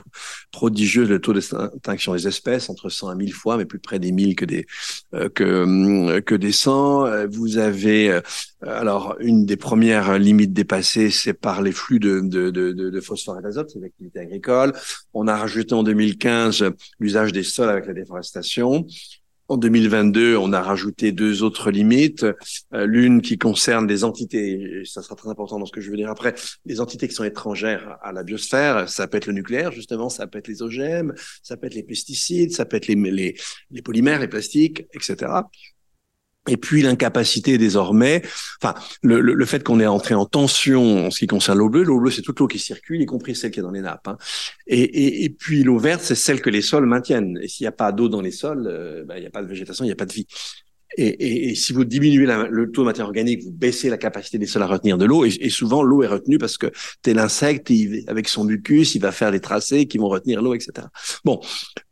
prodigieuse 0.50 1.08
le 1.08 1.20
taux 1.20 1.34
d'extinction 1.34 2.14
des 2.14 2.26
espèces, 2.26 2.70
entre 2.70 2.88
100 2.88 3.12
et 3.12 3.16
1000 3.16 3.32
fois, 3.32 3.56
mais 3.56 3.66
plus 3.66 3.78
près 3.78 3.98
des 3.98 4.12
1000 4.12 4.36
que 4.36 4.44
des 4.44 4.66
que 5.12 5.44
euh, 5.44 6.20
que 6.20 6.34
des 6.34 6.52
100. 6.52 7.26
Vous 7.28 7.58
avez 7.58 8.10
euh, 8.10 8.20
alors 8.62 9.16
une 9.20 9.46
des 9.46 9.56
premières 9.56 10.18
limites 10.18 10.52
dépassées, 10.52 11.10
c'est 11.10 11.34
par 11.34 11.62
les 11.62 11.72
flux 11.72 11.98
de 11.98 12.20
de, 12.20 12.50
de, 12.50 12.72
de 12.72 13.00
phosphore 13.00 13.38
et 13.38 13.42
d'azote, 13.42 13.70
c'est 13.70 13.80
l'activité 13.80 14.20
agricole. 14.20 14.72
On 15.14 15.26
a 15.28 15.36
rajouté 15.36 15.74
en 15.74 15.82
2015 15.82 16.64
l'usage 16.98 17.32
des 17.32 17.42
sols 17.42 17.70
avec 17.70 17.86
la 17.86 17.94
déforestation. 17.94 18.86
En 19.48 19.56
2022, 19.56 20.36
on 20.36 20.52
a 20.52 20.60
rajouté 20.60 21.10
deux 21.10 21.42
autres 21.42 21.70
limites. 21.70 22.26
Euh, 22.74 22.84
L'une 22.84 23.22
qui 23.22 23.38
concerne 23.38 23.88
les 23.88 24.04
entités, 24.04 24.80
et 24.80 24.84
ça 24.84 25.02
sera 25.02 25.16
très 25.16 25.30
important 25.30 25.58
dans 25.58 25.64
ce 25.64 25.72
que 25.72 25.80
je 25.80 25.90
veux 25.90 25.96
dire 25.96 26.10
après, 26.10 26.34
les 26.66 26.80
entités 26.80 27.08
qui 27.08 27.14
sont 27.14 27.24
étrangères 27.24 27.96
à 28.02 28.12
la 28.12 28.24
biosphère. 28.24 28.90
Ça 28.90 29.08
peut 29.08 29.16
être 29.16 29.26
le 29.26 29.32
nucléaire, 29.32 29.72
justement, 29.72 30.10
ça 30.10 30.26
peut 30.26 30.38
être 30.38 30.48
les 30.48 30.62
OGM, 30.62 31.14
ça 31.42 31.56
peut 31.56 31.66
être 31.66 31.74
les 31.74 31.82
pesticides, 31.82 32.52
ça 32.52 32.66
peut 32.66 32.76
être 32.76 32.88
les 32.88 33.82
polymères, 33.82 34.20
les 34.20 34.28
plastiques, 34.28 34.86
etc. 34.92 35.32
Et 36.46 36.56
puis 36.56 36.82
l'incapacité 36.82 37.58
désormais, 37.58 38.22
enfin 38.62 38.74
le, 39.02 39.20
le, 39.20 39.34
le 39.34 39.44
fait 39.44 39.62
qu'on 39.62 39.80
est 39.80 39.86
entré 39.86 40.14
en 40.14 40.24
tension 40.24 41.06
en 41.06 41.10
ce 41.10 41.18
qui 41.18 41.26
concerne 41.26 41.58
l'eau 41.58 41.68
bleue, 41.68 41.82
l'eau 41.82 42.00
bleue 42.00 42.10
c'est 42.10 42.22
toute 42.22 42.40
l'eau 42.40 42.46
qui 42.46 42.58
circule, 42.58 43.02
y 43.02 43.06
compris 43.06 43.34
celle 43.34 43.50
qui 43.50 43.60
est 43.60 43.62
dans 43.62 43.70
les 43.70 43.82
nappes. 43.82 44.08
Hein. 44.08 44.16
Et, 44.66 44.80
et, 44.80 45.24
et, 45.24 45.28
puis 45.30 45.62
l'eau 45.62 45.78
verte 45.78 46.00
c'est 46.02 46.14
celle 46.14 46.40
que 46.40 46.48
les 46.48 46.62
sols 46.62 46.86
maintiennent. 46.86 47.38
Et 47.42 47.48
s'il 47.48 47.64
n'y 47.64 47.68
a 47.68 47.72
pas 47.72 47.92
d'eau 47.92 48.08
dans 48.08 48.22
les 48.22 48.30
sols, 48.30 48.66
euh, 48.66 49.04
ben, 49.04 49.16
il 49.16 49.20
n'y 49.20 49.26
a 49.26 49.30
pas 49.30 49.42
de 49.42 49.48
végétation, 49.48 49.84
il 49.84 49.88
n'y 49.88 49.92
a 49.92 49.96
pas 49.96 50.06
de 50.06 50.12
vie. 50.12 50.26
Et, 50.96 51.06
et, 51.06 51.50
et, 51.50 51.54
si 51.54 51.72
vous 51.72 51.84
diminuez 51.84 52.26
la, 52.26 52.48
le 52.48 52.70
taux 52.70 52.82
de 52.82 52.86
matière 52.86 53.06
organique, 53.06 53.42
vous 53.44 53.52
baissez 53.52 53.88
la 53.90 53.98
capacité 53.98 54.38
des 54.38 54.46
sols 54.46 54.62
à 54.62 54.66
retenir 54.66 54.98
de 54.98 55.04
l'eau. 55.04 55.24
Et, 55.24 55.50
souvent, 55.50 55.82
l'eau 55.82 56.02
est 56.02 56.08
retenue 56.08 56.38
parce 56.38 56.56
que 56.56 56.70
tel 57.02 57.18
insecte, 57.18 57.70
il, 57.70 58.04
avec 58.08 58.28
son 58.28 58.44
mucus, 58.44 58.94
il 58.94 59.02
va 59.02 59.12
faire 59.12 59.30
des 59.30 59.40
tracés 59.40 59.86
qui 59.86 59.98
vont 59.98 60.08
retenir 60.08 60.42
l'eau, 60.42 60.54
etc. 60.54 60.86
Bon, 61.24 61.40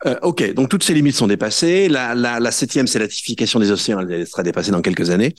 euh, 0.07 0.17
ok. 0.23 0.55
Donc 0.55 0.69
toutes 0.69 0.83
ces 0.83 0.95
limites 0.95 1.15
sont 1.15 1.27
dépassées. 1.27 1.89
La, 1.89 2.15
la, 2.15 2.41
la 2.41 2.51
septième, 2.51 2.87
c'est 2.87 2.99
l'acidification 2.99 3.61
des 3.61 3.71
océans. 3.71 4.01
Elle 4.01 4.27
sera 4.27 4.43
dépassée 4.43 4.71
dans 4.71 4.83
quelques 4.83 5.11
années. 5.11 5.35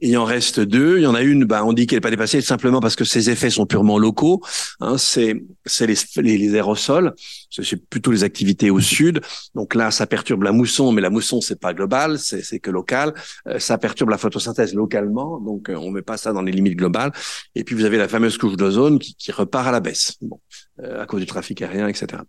Il 0.00 0.16
en 0.16 0.24
reste 0.24 0.60
deux. 0.60 0.98
Il 0.98 1.02
y 1.02 1.06
en 1.06 1.14
a 1.14 1.22
une, 1.22 1.44
bah, 1.44 1.64
on 1.64 1.72
dit 1.72 1.86
qu'elle 1.86 1.98
n'est 1.98 2.02
pas 2.02 2.10
dépassée 2.10 2.40
simplement 2.40 2.80
parce 2.80 2.96
que 2.96 3.04
ses 3.04 3.30
effets 3.30 3.50
sont 3.50 3.66
purement 3.66 3.98
locaux. 3.98 4.40
Hein, 4.80 4.96
c'est 4.98 5.34
les, 5.80 5.94
les, 6.16 6.38
les, 6.38 6.54
aérosols. 6.54 7.14
C'est 7.50 7.88
plutôt 7.88 8.12
les 8.12 8.24
activités 8.24 8.70
au 8.70 8.80
sud. 8.80 9.20
Donc 9.54 9.74
là, 9.74 9.90
ça 9.90 10.06
perturbe 10.06 10.42
la 10.42 10.52
mousson, 10.52 10.92
mais 10.92 11.02
la 11.02 11.10
mousson 11.10 11.40
c'est 11.40 11.60
pas 11.60 11.74
global, 11.74 12.18
c'est 12.18 12.60
que 12.60 12.70
local. 12.70 13.14
Euh, 13.46 13.58
ça 13.58 13.78
perturbe 13.78 14.10
la 14.10 14.18
photosynthèse 14.18 14.74
localement, 14.74 15.40
donc 15.40 15.68
euh, 15.68 15.74
on 15.74 15.90
met 15.90 16.02
pas 16.02 16.16
ça 16.16 16.32
dans 16.32 16.42
les 16.42 16.52
limites 16.52 16.76
globales. 16.76 17.12
Et 17.54 17.64
puis 17.64 17.74
vous 17.74 17.84
avez 17.84 17.98
la 17.98 18.08
fameuse 18.08 18.38
couche 18.38 18.56
d'ozone 18.56 18.98
qui, 18.98 19.14
qui, 19.14 19.32
repart 19.32 19.66
à 19.66 19.72
la 19.72 19.80
baisse, 19.80 20.16
bon, 20.20 20.40
euh, 20.82 21.02
à 21.02 21.06
cause 21.06 21.20
du 21.20 21.26
trafic 21.26 21.62
aérien, 21.62 21.88
etc. 21.88 22.22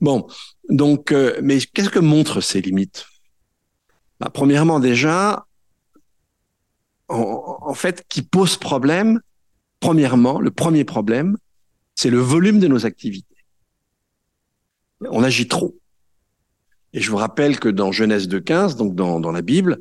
Bon, 0.00 0.26
donc, 0.68 1.12
euh, 1.12 1.38
mais 1.42 1.58
qu'est-ce 1.60 1.90
que 1.90 1.98
montrent 1.98 2.40
ces 2.40 2.60
limites? 2.60 3.06
Bah, 4.20 4.30
Premièrement, 4.32 4.80
déjà, 4.80 5.46
en, 7.12 7.58
en, 7.60 7.74
fait, 7.74 8.04
qui 8.08 8.22
pose 8.22 8.56
problème, 8.56 9.20
premièrement, 9.80 10.40
le 10.40 10.50
premier 10.50 10.84
problème, 10.84 11.36
c'est 11.94 12.10
le 12.10 12.18
volume 12.18 12.58
de 12.58 12.68
nos 12.68 12.86
activités. 12.86 13.26
On 15.10 15.22
agit 15.22 15.48
trop. 15.48 15.76
Et 16.92 17.00
je 17.00 17.10
vous 17.10 17.16
rappelle 17.16 17.58
que 17.58 17.68
dans 17.68 17.92
Genèse 17.92 18.28
2.15, 18.28 18.76
donc 18.76 18.94
dans, 18.94 19.20
dans 19.20 19.32
la 19.32 19.42
Bible, 19.42 19.78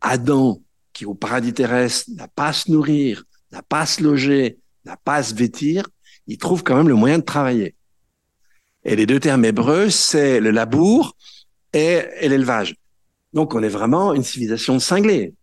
Adam, 0.00 0.60
qui 0.92 1.06
au 1.06 1.14
paradis 1.14 1.52
terrestre 1.52 2.10
n'a 2.14 2.28
pas 2.28 2.48
à 2.48 2.52
se 2.52 2.70
nourrir, 2.70 3.24
n'a 3.52 3.62
pas 3.62 3.80
à 3.80 3.86
se 3.86 4.02
loger, 4.02 4.58
n'a 4.84 4.96
pas 4.96 5.16
à 5.16 5.22
se 5.22 5.34
vêtir, 5.34 5.88
il 6.26 6.38
trouve 6.38 6.62
quand 6.62 6.76
même 6.76 6.88
le 6.88 6.94
moyen 6.94 7.18
de 7.18 7.24
travailler. 7.24 7.74
Et 8.84 8.96
les 8.96 9.06
deux 9.06 9.20
termes 9.20 9.44
hébreux, 9.44 9.90
c'est 9.90 10.40
le 10.40 10.50
labour 10.50 11.16
et, 11.72 12.02
et 12.20 12.28
l'élevage. 12.28 12.76
Donc 13.32 13.54
on 13.54 13.62
est 13.62 13.68
vraiment 13.68 14.14
une 14.14 14.24
civilisation 14.24 14.74
de 14.74 14.80
cinglés 14.80 15.34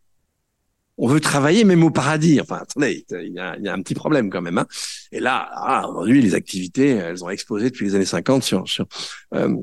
on 0.97 1.07
veut 1.07 1.19
travailler 1.19 1.63
même 1.63 1.83
au 1.83 1.91
paradis. 1.91 2.39
Enfin, 2.39 2.57
attendez, 2.61 3.05
il 3.11 3.33
y 3.33 3.39
a, 3.39 3.73
un 3.73 3.81
petit 3.81 3.95
problème 3.95 4.29
quand 4.29 4.41
même. 4.41 4.57
Hein. 4.57 4.67
Et 5.11 5.19
là, 5.19 5.49
ah, 5.53 5.89
aujourd'hui, 5.89 6.21
les 6.21 6.35
activités, 6.35 6.89
elles 6.89 7.23
ont 7.23 7.29
explosé 7.29 7.69
depuis 7.69 7.85
les 7.85 7.95
années 7.95 8.05
50 8.05 8.43
sur 8.43 8.67
sur 8.67 8.85
euh, 9.33 9.55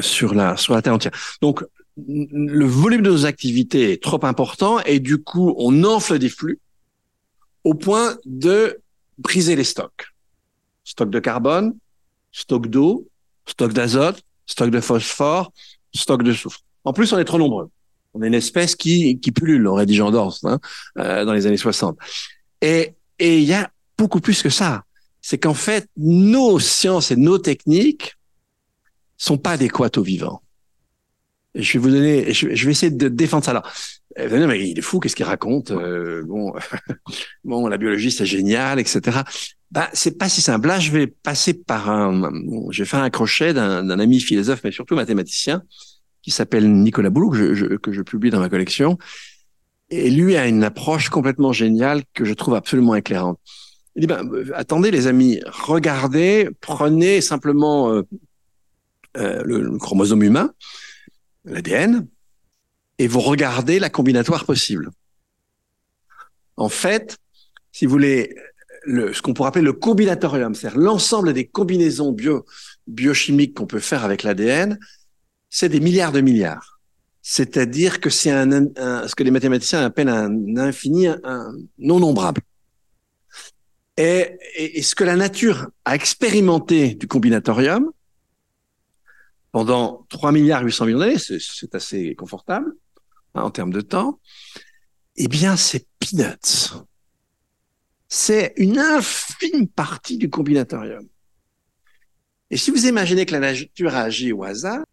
sur 0.00 0.34
la 0.34 0.56
sur 0.56 0.74
la 0.74 0.82
terre 0.82 0.94
entière. 0.94 1.12
Donc, 1.42 1.64
le 1.96 2.64
volume 2.64 3.02
de 3.02 3.10
nos 3.10 3.26
activités 3.26 3.92
est 3.92 4.02
trop 4.02 4.24
important 4.24 4.80
et 4.80 5.00
du 5.00 5.22
coup, 5.22 5.54
on 5.58 5.84
enfle 5.84 6.18
des 6.18 6.28
flux 6.28 6.58
au 7.64 7.74
point 7.74 8.16
de 8.24 8.80
briser 9.18 9.56
les 9.56 9.64
stocks. 9.64 10.06
Stock 10.84 11.10
de 11.10 11.18
carbone, 11.18 11.74
stock 12.32 12.68
d'eau, 12.68 13.08
stock 13.46 13.72
d'azote, 13.72 14.22
stock 14.46 14.70
de 14.70 14.80
phosphore, 14.80 15.52
stock 15.94 16.22
de 16.22 16.32
soufre. 16.32 16.60
En 16.84 16.92
plus, 16.92 17.12
on 17.12 17.18
est 17.18 17.24
trop 17.24 17.38
nombreux. 17.38 17.70
On 18.14 18.22
est 18.22 18.28
une 18.28 18.34
espèce 18.34 18.74
qui, 18.74 19.20
qui 19.20 19.32
pullule, 19.32 19.66
aurait 19.66 19.86
dit 19.86 19.94
Jean 19.94 20.12
hein, 20.44 20.58
euh, 20.98 21.24
dans 21.24 21.32
les 21.32 21.46
années 21.46 21.56
60. 21.56 21.96
Et 22.60 22.94
il 23.18 23.42
y 23.42 23.54
a 23.54 23.70
beaucoup 23.96 24.20
plus 24.20 24.42
que 24.42 24.50
ça. 24.50 24.84
c'est 25.20 25.38
qu'en 25.38 25.54
fait, 25.54 25.86
nos 25.96 26.58
sciences 26.58 27.10
et 27.10 27.16
nos 27.16 27.38
techniques 27.38 28.16
sont 29.18 29.38
pas 29.38 29.52
adéquates 29.52 29.98
aux 29.98 30.02
vivants. 30.02 30.42
Et 31.54 31.62
je 31.62 31.72
vais 31.74 31.78
vous 31.78 31.90
donner, 31.90 32.32
je, 32.32 32.46
vais 32.46 32.70
essayer 32.70 32.90
de 32.90 33.08
défendre 33.08 33.44
ça 33.44 33.52
là. 33.52 33.62
Euh, 34.18 34.46
mais 34.46 34.70
il 34.70 34.78
est 34.78 34.82
fou, 34.82 34.98
qu'est-ce 34.98 35.14
qu'il 35.14 35.26
raconte 35.26 35.70
euh, 35.70 36.22
Bon, 36.26 36.52
bon, 37.44 37.68
la 37.68 37.76
biologie 37.76 38.10
c'est 38.10 38.26
génial, 38.26 38.80
etc. 38.80 39.18
Bah, 39.70 39.88
c'est 39.92 40.18
pas 40.18 40.28
si 40.28 40.40
simple. 40.40 40.66
Là, 40.66 40.80
je 40.80 40.90
vais 40.90 41.06
passer 41.06 41.54
par 41.54 41.90
un, 41.90 42.30
je 42.70 42.82
vais 42.82 42.88
faire 42.88 43.00
un 43.00 43.10
crochet 43.10 43.52
d'un 43.52 43.98
ami 44.00 44.20
philosophe, 44.20 44.62
mais 44.64 44.72
surtout 44.72 44.94
mathématicien, 44.94 45.62
qui 46.22 46.30
s'appelle 46.30 46.70
Nicolas 46.70 47.10
Boulou, 47.10 47.30
que 47.30 47.54
je, 47.92 48.02
publie 48.02 48.30
dans 48.30 48.40
ma 48.40 48.48
collection. 48.48 48.98
Et 49.90 50.10
lui 50.10 50.36
a 50.36 50.46
une 50.46 50.62
approche 50.62 51.08
complètement 51.08 51.52
géniale 51.52 52.02
que 52.14 52.24
je 52.24 52.34
trouve 52.34 52.54
absolument 52.54 52.94
éclairante. 52.94 53.38
Il 53.96 54.02
dit, 54.02 54.06
ben, 54.06 54.28
attendez 54.54 54.90
les 54.90 55.06
amis, 55.06 55.40
regardez, 55.46 56.48
prenez 56.60 57.20
simplement 57.20 57.90
euh, 57.90 58.02
euh, 59.16 59.42
le, 59.44 59.78
chromosome 59.78 60.22
humain, 60.22 60.52
l'ADN, 61.44 62.06
et 62.98 63.08
vous 63.08 63.20
regardez 63.20 63.80
la 63.80 63.90
combinatoire 63.90 64.44
possible. 64.44 64.90
En 66.56 66.68
fait, 66.68 67.18
si 67.72 67.86
vous 67.86 67.90
voulez, 67.90 68.36
le, 68.84 69.12
ce 69.12 69.22
qu'on 69.22 69.34
pourrait 69.34 69.48
appeler 69.48 69.64
le 69.64 69.72
combinatorium, 69.72 70.54
c'est-à-dire 70.54 70.78
l'ensemble 70.78 71.32
des 71.32 71.46
combinaisons 71.46 72.12
bio, 72.12 72.44
biochimiques 72.86 73.56
qu'on 73.56 73.66
peut 73.66 73.80
faire 73.80 74.04
avec 74.04 74.22
l'ADN, 74.22 74.78
c'est 75.50 75.68
des 75.68 75.80
milliards 75.80 76.12
de 76.12 76.20
milliards. 76.20 76.80
C'est-à-dire 77.20 78.00
que 78.00 78.08
c'est 78.08 78.30
un, 78.30 78.50
ce 79.06 79.14
que 79.14 79.22
les 79.22 79.30
mathématiciens 79.30 79.84
appellent 79.84 80.08
un 80.08 80.56
infini 80.56 81.08
un 81.08 81.52
non 81.78 82.00
nombrable. 82.00 82.40
Et, 83.96 84.38
et, 84.56 84.82
ce 84.82 84.94
que 84.94 85.04
la 85.04 85.16
nature 85.16 85.68
a 85.84 85.94
expérimenté 85.94 86.94
du 86.94 87.06
combinatorium 87.06 87.90
pendant 89.52 90.06
3 90.08 90.32
milliards 90.32 90.62
800 90.62 90.86
millions 90.86 90.98
d'années, 91.00 91.18
c'est 91.18 91.74
assez 91.74 92.14
confortable 92.14 92.72
hein, 93.34 93.42
en 93.42 93.50
termes 93.50 93.72
de 93.72 93.82
temps, 93.82 94.20
eh 95.16 95.28
bien, 95.28 95.56
c'est 95.56 95.86
peanuts. 95.98 96.72
C'est 98.08 98.54
une 98.56 98.78
infime 98.78 99.68
partie 99.68 100.16
du 100.16 100.30
combinatorium. 100.30 101.06
Et 102.50 102.56
si 102.56 102.70
vous 102.70 102.86
imaginez 102.86 103.26
que 103.26 103.32
la 103.32 103.40
nature 103.40 103.94
a 103.94 104.02
agi 104.02 104.32
au 104.32 104.44
hasard, 104.44 104.84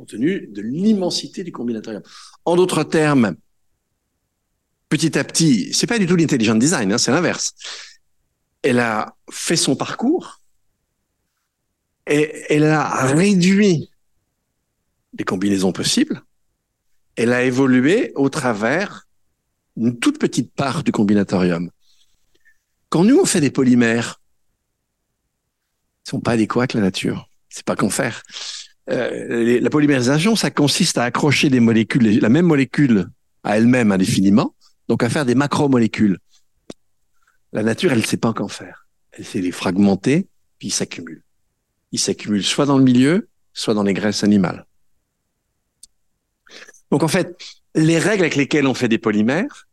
compte 0.00 0.08
tenu 0.08 0.46
de 0.46 0.62
l'immensité 0.62 1.44
du 1.44 1.52
combinatorium. 1.52 2.02
En 2.46 2.56
d'autres 2.56 2.84
termes, 2.84 3.36
petit 4.88 5.18
à 5.18 5.24
petit, 5.24 5.74
c'est 5.74 5.86
pas 5.86 5.98
du 5.98 6.06
tout 6.06 6.16
l'intelligent 6.16 6.54
design, 6.54 6.92
hein, 6.92 6.98
c'est 6.98 7.10
l'inverse. 7.10 7.52
Elle 8.62 8.78
a 8.78 9.14
fait 9.30 9.56
son 9.56 9.76
parcours 9.76 10.40
et 12.06 12.44
elle 12.48 12.64
a 12.64 13.06
réduit 13.12 13.90
les 15.18 15.24
combinaisons 15.24 15.72
possibles. 15.72 16.22
Elle 17.16 17.34
a 17.34 17.42
évolué 17.42 18.12
au 18.14 18.30
travers 18.30 19.06
une 19.76 19.98
toute 19.98 20.18
petite 20.18 20.54
part 20.54 20.82
du 20.82 20.92
combinatorium. 20.92 21.70
Quand 22.88 23.04
nous 23.04 23.18
on 23.18 23.26
fait 23.26 23.40
des 23.40 23.50
polymères, 23.50 24.20
ils 26.06 26.10
sont 26.10 26.20
pas 26.20 26.32
adéquats 26.32 26.60
avec 26.60 26.72
la 26.72 26.80
nature. 26.80 27.28
C'est 27.50 27.64
pas 27.64 27.76
qu'en 27.76 27.90
faire. 27.90 28.22
Euh, 28.90 29.60
la 29.60 29.70
polymérisation, 29.70 30.36
ça 30.36 30.50
consiste 30.50 30.98
à 30.98 31.04
accrocher 31.04 31.48
des 31.48 31.60
molécules, 31.60 32.18
la 32.20 32.28
même 32.28 32.46
molécule 32.46 33.08
à 33.44 33.56
elle-même 33.56 33.92
indéfiniment, 33.92 34.54
donc 34.88 35.02
à 35.02 35.08
faire 35.08 35.24
des 35.24 35.34
macromolécules. 35.34 36.18
La 37.52 37.62
nature, 37.62 37.92
elle 37.92 37.98
ne 37.98 38.04
sait 38.04 38.16
pas 38.16 38.32
qu'en 38.32 38.48
faire. 38.48 38.86
Elle 39.12 39.24
sait 39.24 39.40
les 39.40 39.52
fragmenter, 39.52 40.28
puis 40.58 40.68
ils 40.68 40.72
s'accumulent. 40.72 41.22
Ils 41.92 41.98
s'accumulent 41.98 42.44
soit 42.44 42.66
dans 42.66 42.78
le 42.78 42.84
milieu, 42.84 43.28
soit 43.52 43.74
dans 43.74 43.82
les 43.82 43.94
graisses 43.94 44.24
animales. 44.24 44.66
Donc 46.90 47.02
en 47.02 47.08
fait, 47.08 47.36
les 47.74 47.98
règles 47.98 48.22
avec 48.22 48.36
lesquelles 48.36 48.66
on 48.66 48.74
fait 48.74 48.88
des 48.88 48.98
polymères, 48.98 49.68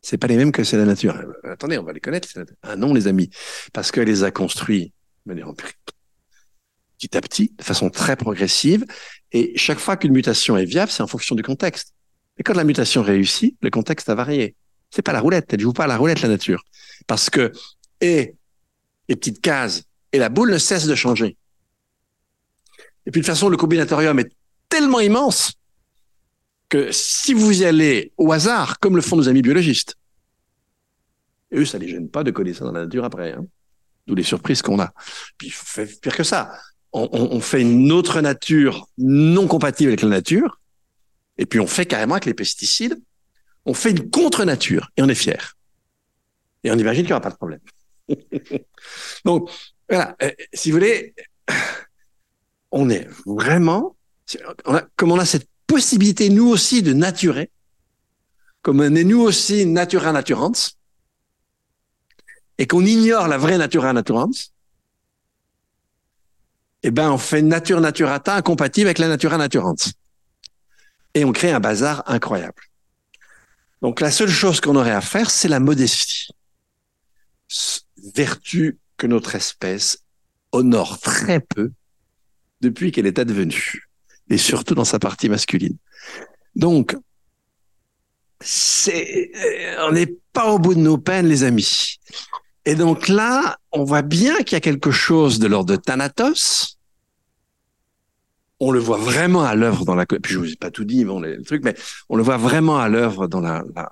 c'est 0.00 0.18
pas 0.18 0.26
les 0.26 0.36
mêmes 0.36 0.50
que 0.50 0.64
c'est 0.64 0.76
la 0.76 0.84
nature. 0.84 1.16
Attendez, 1.44 1.78
on 1.78 1.84
va 1.84 1.92
les 1.92 2.00
connaître. 2.00 2.28
Ah 2.62 2.74
non, 2.74 2.92
les 2.92 3.06
amis, 3.06 3.30
parce 3.72 3.92
qu'elle 3.92 4.08
les 4.08 4.24
a 4.24 4.32
construits 4.32 4.92
de 5.24 5.32
manière 5.32 5.48
empirique 5.48 5.78
petit 7.02 7.16
à 7.16 7.20
petit, 7.20 7.52
de 7.56 7.64
façon 7.64 7.90
très 7.90 8.16
progressive. 8.16 8.84
Et 9.32 9.52
chaque 9.56 9.78
fois 9.78 9.96
qu'une 9.96 10.12
mutation 10.12 10.56
est 10.56 10.64
viable, 10.64 10.90
c'est 10.90 11.02
en 11.02 11.06
fonction 11.06 11.34
du 11.34 11.42
contexte. 11.42 11.94
Et 12.38 12.42
quand 12.42 12.54
la 12.54 12.64
mutation 12.64 13.02
réussit, 13.02 13.56
le 13.60 13.70
contexte 13.70 14.08
a 14.08 14.14
varié. 14.14 14.54
C'est 14.90 15.02
pas 15.02 15.12
la 15.12 15.20
roulette, 15.20 15.52
elle 15.52 15.60
joue 15.60 15.72
pas 15.72 15.84
à 15.84 15.86
la 15.86 15.96
roulette 15.96 16.20
la 16.20 16.28
nature, 16.28 16.62
parce 17.06 17.30
que 17.30 17.52
et 18.00 18.34
les 19.08 19.16
petites 19.16 19.40
cases 19.40 19.84
et 20.12 20.18
la 20.18 20.28
boule 20.28 20.50
ne 20.50 20.58
cessent 20.58 20.86
de 20.86 20.94
changer. 20.94 21.36
Et 23.06 23.10
puis 23.10 23.20
de 23.20 23.26
toute 23.26 23.32
façon, 23.32 23.48
le 23.48 23.56
combinatorium 23.56 24.18
est 24.18 24.30
tellement 24.68 25.00
immense 25.00 25.54
que 26.68 26.90
si 26.92 27.32
vous 27.34 27.62
y 27.62 27.64
allez 27.64 28.12
au 28.16 28.32
hasard, 28.32 28.78
comme 28.78 28.96
le 28.96 29.02
font 29.02 29.16
nos 29.16 29.28
amis 29.28 29.42
biologistes, 29.42 29.96
eux, 31.54 31.64
ça 31.64 31.78
les 31.78 31.88
gêne 31.88 32.08
pas 32.08 32.22
de 32.22 32.30
coller 32.30 32.54
ça 32.54 32.64
dans 32.64 32.72
la 32.72 32.84
nature 32.84 33.04
après. 33.04 33.32
Hein. 33.32 33.46
D'où 34.06 34.14
les 34.14 34.22
surprises 34.22 34.62
qu'on 34.62 34.80
a. 34.80 34.92
Puis 35.38 35.52
pire 36.00 36.16
que 36.16 36.24
ça, 36.24 36.58
on, 36.92 37.40
fait 37.40 37.62
une 37.62 37.90
autre 37.90 38.20
nature 38.20 38.86
non 38.98 39.46
compatible 39.46 39.88
avec 39.88 40.02
la 40.02 40.08
nature, 40.08 40.60
et 41.38 41.46
puis 41.46 41.60
on 41.60 41.66
fait 41.66 41.86
carrément 41.86 42.14
avec 42.14 42.26
les 42.26 42.34
pesticides, 42.34 43.00
on 43.64 43.74
fait 43.74 43.90
une 43.90 44.10
contre-nature 44.10 44.90
et 44.96 45.02
on 45.02 45.08
est 45.08 45.14
fier. 45.14 45.56
Et 46.64 46.70
on 46.70 46.78
imagine 46.78 47.02
qu'il 47.02 47.10
n'y 47.10 47.12
aura 47.12 47.20
pas 47.20 47.30
de 47.30 47.36
problème. 47.36 47.60
Donc, 49.24 49.50
voilà, 49.88 50.16
euh, 50.22 50.30
si 50.52 50.70
vous 50.70 50.76
voulez, 50.76 51.14
on 52.70 52.90
est 52.90 53.08
vraiment, 53.26 53.96
comme 54.96 55.12
on 55.12 55.18
a 55.18 55.24
cette 55.24 55.48
possibilité, 55.66 56.28
nous 56.28 56.48
aussi, 56.48 56.82
de 56.82 56.92
naturer, 56.92 57.50
comme 58.60 58.80
on 58.80 58.94
est 58.94 59.04
nous 59.04 59.20
aussi 59.20 59.66
natura 59.66 60.12
naturans, 60.12 60.52
et 62.58 62.66
qu'on 62.66 62.84
ignore 62.84 63.28
la 63.28 63.38
vraie 63.38 63.58
natura 63.58 63.92
naturans, 63.92 64.30
eh 66.82 66.90
ben, 66.90 67.10
on 67.10 67.18
fait 67.18 67.42
nature 67.42 67.80
naturata 67.80 68.34
incompatible 68.34 68.88
avec 68.88 68.98
la 68.98 69.08
natura 69.08 69.36
naturans. 69.36 69.76
Et 71.14 71.24
on 71.24 71.32
crée 71.32 71.52
un 71.52 71.60
bazar 71.60 72.02
incroyable. 72.06 72.62
Donc, 73.82 74.00
la 74.00 74.10
seule 74.10 74.30
chose 74.30 74.60
qu'on 74.60 74.76
aurait 74.76 74.92
à 74.92 75.00
faire, 75.00 75.30
c'est 75.30 75.48
la 75.48 75.60
modestie. 75.60 76.28
Vertu 78.14 78.78
que 78.96 79.06
notre 79.06 79.34
espèce 79.34 79.98
honore 80.52 80.98
très 81.00 81.40
peu 81.40 81.72
depuis 82.60 82.92
qu'elle 82.92 83.06
est 83.06 83.18
advenue. 83.18 83.88
Et 84.30 84.38
surtout 84.38 84.74
dans 84.74 84.84
sa 84.84 84.98
partie 84.98 85.28
masculine. 85.28 85.76
Donc, 86.54 86.96
c'est, 88.40 89.30
euh, 89.34 89.86
on 89.88 89.92
n'est 89.92 90.14
pas 90.32 90.50
au 90.52 90.58
bout 90.58 90.74
de 90.74 90.80
nos 90.80 90.98
peines, 90.98 91.26
les 91.26 91.44
amis. 91.44 91.98
Et 92.64 92.74
donc 92.74 93.08
là, 93.08 93.58
on 93.72 93.84
voit 93.84 94.02
bien 94.02 94.38
qu'il 94.38 94.52
y 94.52 94.56
a 94.56 94.60
quelque 94.60 94.90
chose 94.90 95.38
de 95.38 95.46
l'ordre 95.46 95.70
de 95.70 95.76
Thanatos. 95.76 96.78
On 98.60 98.70
le 98.70 98.78
voit 98.78 98.98
vraiment 98.98 99.42
à 99.42 99.56
l'œuvre 99.56 99.84
dans 99.84 99.96
la. 99.96 100.06
Puis 100.06 100.34
je 100.34 100.38
vous 100.38 100.52
ai 100.52 100.56
pas 100.56 100.70
tout 100.70 100.84
dit, 100.84 101.04
bon, 101.04 101.20
les, 101.20 101.42
trucs, 101.42 101.64
mais 101.64 101.74
on 102.08 102.16
le 102.16 102.22
voit 102.22 102.36
vraiment 102.36 102.78
à 102.78 102.88
l'œuvre 102.88 103.26
dans 103.26 103.40
la, 103.40 103.64
la, 103.74 103.90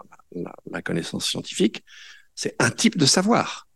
la, 0.71 0.83
connaissance 0.83 1.27
scientifique. 1.27 1.83
C'est 2.37 2.55
un 2.61 2.71
type 2.71 2.97
de 2.97 3.07
savoir. 3.07 3.67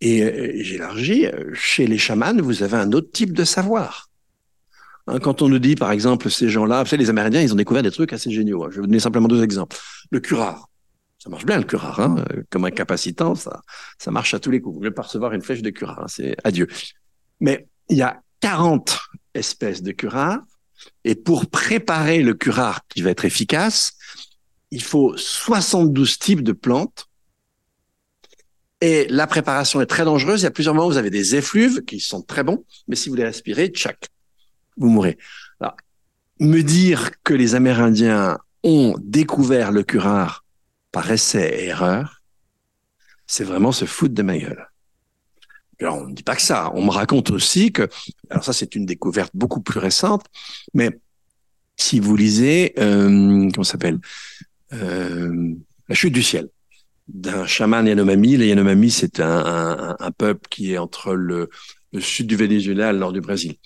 Et 0.00 0.24
euh, 0.24 0.52
j'élargis. 0.56 1.26
Chez 1.52 1.86
les 1.86 1.98
chamans, 1.98 2.34
vous 2.42 2.64
avez 2.64 2.76
un 2.76 2.90
autre 2.92 3.12
type 3.12 3.32
de 3.32 3.44
savoir. 3.44 4.10
Hein, 5.06 5.20
quand 5.20 5.42
on 5.42 5.48
nous 5.48 5.60
dit, 5.60 5.76
par 5.76 5.92
exemple, 5.92 6.30
ces 6.30 6.48
gens-là, 6.48 6.82
vous 6.82 6.88
savez, 6.88 7.02
les 7.04 7.10
Amérindiens, 7.10 7.42
ils 7.42 7.52
ont 7.52 7.56
découvert 7.56 7.84
des 7.84 7.92
trucs 7.92 8.12
assez 8.12 8.30
géniaux. 8.30 8.68
Je 8.70 8.76
vais 8.76 8.80
vous 8.80 8.86
donner 8.86 9.00
simplement 9.00 9.28
deux 9.28 9.44
exemples. 9.44 9.76
Le 10.10 10.18
curare. 10.18 10.68
Ça 11.24 11.30
marche 11.30 11.46
bien 11.46 11.56
le 11.56 11.64
curare, 11.64 12.00
hein 12.00 12.22
comme 12.50 12.66
un 12.66 12.70
capacitant, 12.70 13.34
ça, 13.34 13.62
ça 13.96 14.10
marche 14.10 14.34
à 14.34 14.38
tous 14.38 14.50
les 14.50 14.60
coups. 14.60 14.74
Vous 14.74 14.80
voulez 14.80 14.90
pas 14.90 15.00
recevoir 15.00 15.32
une 15.32 15.40
flèche 15.40 15.62
de 15.62 15.70
curare, 15.70 16.00
hein, 16.00 16.06
c'est 16.06 16.36
adieu. 16.44 16.68
Mais 17.40 17.66
il 17.88 17.96
y 17.96 18.02
a 18.02 18.20
40 18.40 19.00
espèces 19.32 19.82
de 19.82 19.92
curare, 19.92 20.42
et 21.02 21.14
pour 21.14 21.46
préparer 21.48 22.22
le 22.22 22.34
curare 22.34 22.82
qui 22.90 23.00
va 23.00 23.08
être 23.08 23.24
efficace, 23.24 23.94
il 24.70 24.82
faut 24.82 25.16
72 25.16 26.18
types 26.18 26.42
de 26.42 26.52
plantes. 26.52 27.06
Et 28.82 29.06
la 29.08 29.26
préparation 29.26 29.80
est 29.80 29.86
très 29.86 30.04
dangereuse. 30.04 30.42
Il 30.42 30.44
y 30.44 30.46
a 30.46 30.50
plusieurs 30.50 30.74
moments 30.74 30.88
où 30.88 30.90
vous 30.90 30.98
avez 30.98 31.08
des 31.08 31.36
effluves 31.36 31.86
qui 31.86 32.00
sont 32.00 32.20
très 32.20 32.44
bons, 32.44 32.66
mais 32.86 32.96
si 32.96 33.08
vous 33.08 33.14
les 33.14 33.24
respirez, 33.24 33.68
tchac, 33.68 34.10
vous 34.76 34.90
mourrez. 34.90 35.16
Alors, 35.58 35.78
me 36.38 36.60
dire 36.60 37.12
que 37.22 37.32
les 37.32 37.54
Amérindiens 37.54 38.36
ont 38.62 38.94
découvert 39.00 39.72
le 39.72 39.84
curare 39.84 40.43
par 40.94 41.10
essai 41.10 41.48
et 41.58 41.64
erreur, 41.66 42.22
c'est 43.26 43.42
vraiment 43.42 43.72
se 43.72 43.84
foutre 43.84 44.14
de 44.14 44.22
ma 44.22 44.38
gueule. 44.38 44.68
Alors, 45.80 45.98
on 45.98 46.06
ne 46.06 46.14
dit 46.14 46.22
pas 46.22 46.36
que 46.36 46.42
ça. 46.42 46.70
On 46.74 46.84
me 46.84 46.90
raconte 46.90 47.30
aussi 47.30 47.72
que, 47.72 47.88
alors 48.30 48.44
ça, 48.44 48.52
c'est 48.52 48.76
une 48.76 48.86
découverte 48.86 49.32
beaucoup 49.34 49.60
plus 49.60 49.80
récente, 49.80 50.24
mais 50.72 50.90
si 51.76 51.98
vous 51.98 52.16
lisez, 52.16 52.74
euh, 52.78 53.50
comment 53.52 53.64
s'appelle, 53.64 53.98
euh, 54.72 55.52
La 55.88 55.94
chute 55.96 56.12
du 56.12 56.22
ciel, 56.22 56.48
d'un 57.08 57.44
chaman 57.44 57.84
Yanomami. 57.84 58.36
Les 58.36 58.46
Yanomami, 58.46 58.92
c'est 58.92 59.18
un, 59.18 59.96
peuple 60.16 60.46
qui 60.48 60.74
est 60.74 60.78
entre 60.78 61.12
le 61.14 61.50
sud 61.98 62.28
du 62.28 62.36
Venezuela 62.36 62.90
et 62.90 62.92
le 62.92 63.00
nord 63.00 63.12
du 63.12 63.20
Brésil. 63.20 63.56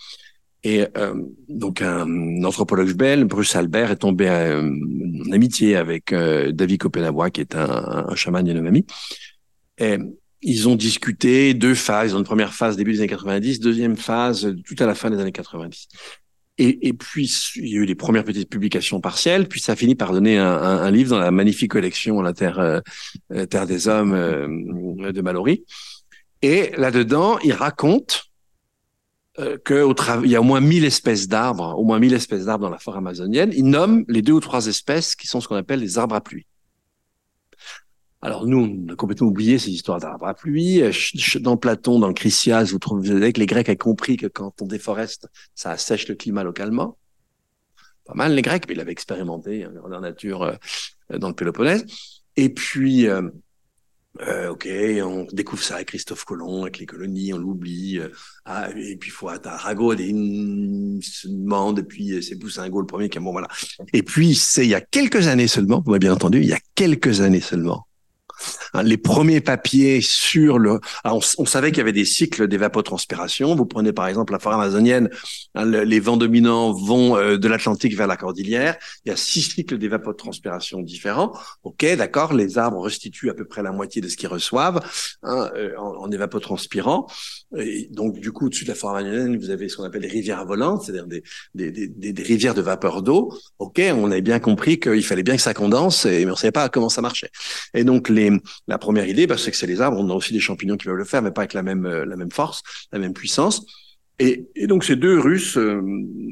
Et 0.65 0.87
euh, 0.97 1.15
donc 1.49 1.83
un 1.83 2.43
anthropologue 2.45 2.93
belge, 2.93 3.25
Bruce 3.25 3.55
Albert, 3.55 3.91
est 3.93 3.97
tombé 3.97 4.29
euh, 4.29 4.61
en 4.61 5.33
amitié 5.33 5.77
avec 5.77 6.13
euh, 6.13 6.51
David 6.53 6.81
Kopenawa, 6.81 7.31
qui 7.31 7.41
est 7.41 7.55
un, 7.55 8.07
un 8.09 8.15
chaman 8.17 8.45
Yanomami. 8.47 8.85
Et 9.79 9.99
ils 10.43 10.69
ont 10.69 10.75
discuté 10.75 11.55
deux 11.55 11.75
phases. 11.75 12.13
Une 12.13 12.25
première 12.25 12.55
phase 12.55 12.77
début 12.77 12.93
des 12.93 13.01
années 13.01 13.09
90, 13.09 13.61
deuxième 13.61 13.97
phase 13.97 14.55
tout 14.65 14.77
à 14.79 14.87
la 14.87 14.95
fin 14.95 15.11
des 15.11 15.19
années 15.19 15.33
90. 15.33 15.89
Et, 16.61 16.89
et, 16.89 16.93
puis, 16.93 17.33
il 17.55 17.69
y 17.69 17.75
a 17.77 17.81
eu 17.83 17.85
les 17.85 17.95
premières 17.95 18.25
petites 18.25 18.51
publications 18.51 19.01
partielles, 19.01 19.47
puis 19.47 19.61
ça 19.61 19.73
a 19.73 19.77
fini 19.77 19.95
par 19.95 20.13
donner 20.13 20.39
un, 20.39 20.51
un, 20.51 20.79
un 20.83 20.91
livre 20.91 21.11
dans 21.11 21.21
la 21.21 21.31
magnifique 21.31 21.71
collection 21.71 22.21
La 22.21 22.33
Terre, 22.33 22.59
euh, 22.59 23.47
Terre 23.47 23.67
des 23.67 23.87
Hommes 23.87 24.13
euh, 24.13 25.13
de 25.13 25.21
Mallory. 25.23 25.65
Et 26.43 26.73
là-dedans, 26.77 27.39
il 27.45 27.53
raconte 27.53 28.28
euh, 29.39 29.57
qu'il 29.65 30.31
y 30.31 30.37
a 30.37 30.41
au 30.41 30.45
moins 30.45 30.61
1000 30.61 30.85
espèces 30.85 31.29
d'arbres, 31.29 31.79
au 31.79 31.85
moins 31.85 31.99
1000 31.99 32.15
espèces 32.15 32.47
d'arbres 32.47 32.65
dans 32.65 32.71
la 32.71 32.79
forêt 32.79 32.99
amazonienne. 32.99 33.53
Il 33.55 33.67
nomme 33.67 34.05
les 34.09 34.23
deux 34.23 34.33
ou 34.33 34.41
trois 34.41 34.67
espèces 34.67 35.15
qui 35.15 35.27
sont 35.27 35.41
ce 35.41 35.49
qu'on 35.49 35.57
appelle 35.57 35.81
les 35.81 35.99
arbres 35.99 36.15
à 36.15 36.21
pluie. 36.21 36.47
Alors 38.21 38.47
nous, 38.47 38.85
on 38.89 38.93
a 38.93 38.97
complètement 38.97 39.29
oublié 39.29 39.59
ces 39.59 39.71
histoires 39.71 40.01
d'arbres 40.01 40.27
à 40.27 40.35
pluie. 40.35 40.83
Dans 41.41 41.57
Platon, 41.57 42.01
dans 42.01 42.09
le 42.09 42.65
vous 42.65 42.79
trouvez 42.79 43.33
que 43.33 43.39
les 43.39 43.47
Grecs 43.47 43.69
ont 43.69 43.77
compris 43.77 44.17
que 44.17 44.27
quand 44.27 44.61
on 44.61 44.67
déforeste, 44.67 45.29
ça 45.55 45.71
assèche 45.71 46.09
le 46.09 46.17
climat 46.17 46.43
localement. 46.43 46.99
Pas 48.05 48.15
mal 48.15 48.35
les 48.35 48.43
Grecs, 48.43 48.65
mais 48.67 48.75
ils 48.75 48.79
l'avaient 48.79 48.93
expérimenté 48.93 49.65
hein, 49.65 49.73
dans 49.83 49.89
la 49.89 50.01
nature 50.01 50.43
euh, 50.43 51.19
dans 51.19 51.29
le 51.29 51.35
Péloponnèse. 51.35 51.85
Et 52.37 52.49
puis, 52.49 53.07
euh, 53.07 53.29
euh, 54.27 54.51
ok, 54.51 54.69
on 55.03 55.27
découvre 55.33 55.63
ça 55.63 55.77
avec 55.77 55.89
Christophe 55.89 56.25
Colomb, 56.25 56.63
avec 56.63 56.79
les 56.79 56.87
colonies, 56.87 57.33
on 57.33 57.39
l'oublie. 57.39 57.99
Euh, 57.99 58.09
ah, 58.45 58.69
et 58.77 58.97
puis 58.97 59.11
faut 59.11 59.29
Arago, 59.29 59.95
il 59.95 61.01
se 61.03 61.29
demande, 61.29 61.81
et 61.81 61.83
puis 61.83 62.23
c'est 62.23 62.37
Boussingault 62.37 62.81
le 62.81 62.87
premier 62.87 63.09
qui 63.09 63.19
est 63.19 63.21
bon, 63.21 63.33
voilà. 63.33 63.49
Et 63.93 64.03
puis 64.03 64.35
c'est 64.35 64.65
il 64.65 64.71
y 64.71 64.75
a 64.75 64.81
quelques 64.81 65.27
années 65.29 65.49
seulement, 65.49 65.81
bien 65.81 66.13
entendu, 66.13 66.39
il 66.41 66.47
y 66.49 66.53
a 66.53 66.61
quelques 66.75 67.21
années 67.21 67.41
seulement, 67.41 67.88
les 68.83 68.97
premiers 68.97 69.41
papiers 69.41 70.01
sur 70.01 70.59
le... 70.59 70.81
on, 71.05 71.21
savait 71.21 71.71
qu'il 71.71 71.79
y 71.79 71.81
avait 71.81 71.93
des 71.93 72.05
cycles 72.05 72.49
d'évapotranspiration. 72.49 73.55
Vous 73.55 73.67
prenez 73.67 73.93
par 73.93 74.07
exemple 74.07 74.33
la 74.33 74.39
forêt 74.39 74.57
amazonienne, 74.57 75.11
hein, 75.55 75.65
les 75.65 76.01
vents 76.01 76.17
dominants 76.17 76.73
vont 76.73 77.17
euh, 77.17 77.39
de 77.39 77.49
l'Atlantique 77.49 77.97
vers 77.97 78.07
la 78.07 78.17
cordillère. 78.17 78.77
Il 79.05 79.11
y 79.11 79.13
a 79.13 79.17
six 79.17 79.43
cycles 79.43 79.79
d'évapotranspiration 79.79 80.81
différents. 80.81 81.33
Ok, 81.63 81.85
d'accord, 81.97 82.33
les 82.33 82.59
arbres 82.59 82.81
restituent 82.81 83.31
à 83.31 83.35
peu 83.35 83.45
près 83.45 83.63
la 83.63 83.73
moitié 83.73 84.01
de 84.01 84.09
ce 84.09 84.17
qu'ils 84.17 84.29
reçoivent 84.29 84.81
hein, 85.23 85.51
euh, 85.57 85.77
en, 85.77 86.11
évapotranspirant. 86.11 87.07
Et 87.57 87.89
donc 87.91 88.21
du 88.21 88.31
coup, 88.31 88.47
au-dessus 88.47 88.65
de 88.65 88.71
la 88.71 88.75
forêt 88.75 89.01
amazonienne, 89.01 89.39
vous 89.39 89.51
avez 89.51 89.69
ce 89.69 89.77
qu'on 89.77 89.85
appelle 89.85 90.03
les 90.03 90.09
rivières 90.09 90.45
volantes, 90.45 90.83
c'est-à-dire 90.83 91.07
des, 91.07 91.23
des, 91.55 91.71
des, 91.71 92.13
des, 92.13 92.23
rivières 92.23 92.55
de 92.55 92.61
vapeur 92.61 93.03
d'eau. 93.03 93.33
Ok, 93.59 93.81
on 93.95 94.11
avait 94.11 94.21
bien 94.21 94.39
compris 94.39 94.79
qu'il 94.79 95.05
fallait 95.05 95.23
bien 95.23 95.37
que 95.37 95.43
ça 95.43 95.55
condense, 95.55 96.05
et, 96.05 96.25
mais 96.27 96.31
on 96.31 96.37
savait 96.37 96.53
pas 96.53 96.69
comment 96.69 96.91
ça 96.91 97.01
marchait. 97.01 97.31
Et 97.73 97.85
donc 97.85 98.09
les 98.09 98.31
la 98.67 98.79
première 98.79 99.09
idée, 99.09 99.27
bah, 99.27 99.39
c'est 99.39 99.51
que 99.51 99.57
c'est 99.57 99.67
les 99.67 99.81
arbres. 99.81 99.99
On 99.99 100.11
a 100.11 100.15
aussi 100.15 100.33
des 100.33 100.41
champignons 100.41 100.77
qui 100.77 100.87
peuvent 100.87 100.95
le 100.95 101.05
faire, 101.05 101.23
mais 101.23 101.31
pas 101.31 101.43
avec 101.43 101.55
la 101.55 101.63
même, 101.63 101.87
la 101.87 102.17
même 102.17 102.31
force, 102.31 102.63
la 102.93 102.99
même 102.99 103.15
puissance. 103.15 103.65
Et, 104.21 104.49
donc 104.67 104.85
ces 104.85 104.97
deux 104.97 105.19
Russes, 105.19 105.57
euh, 105.57 105.81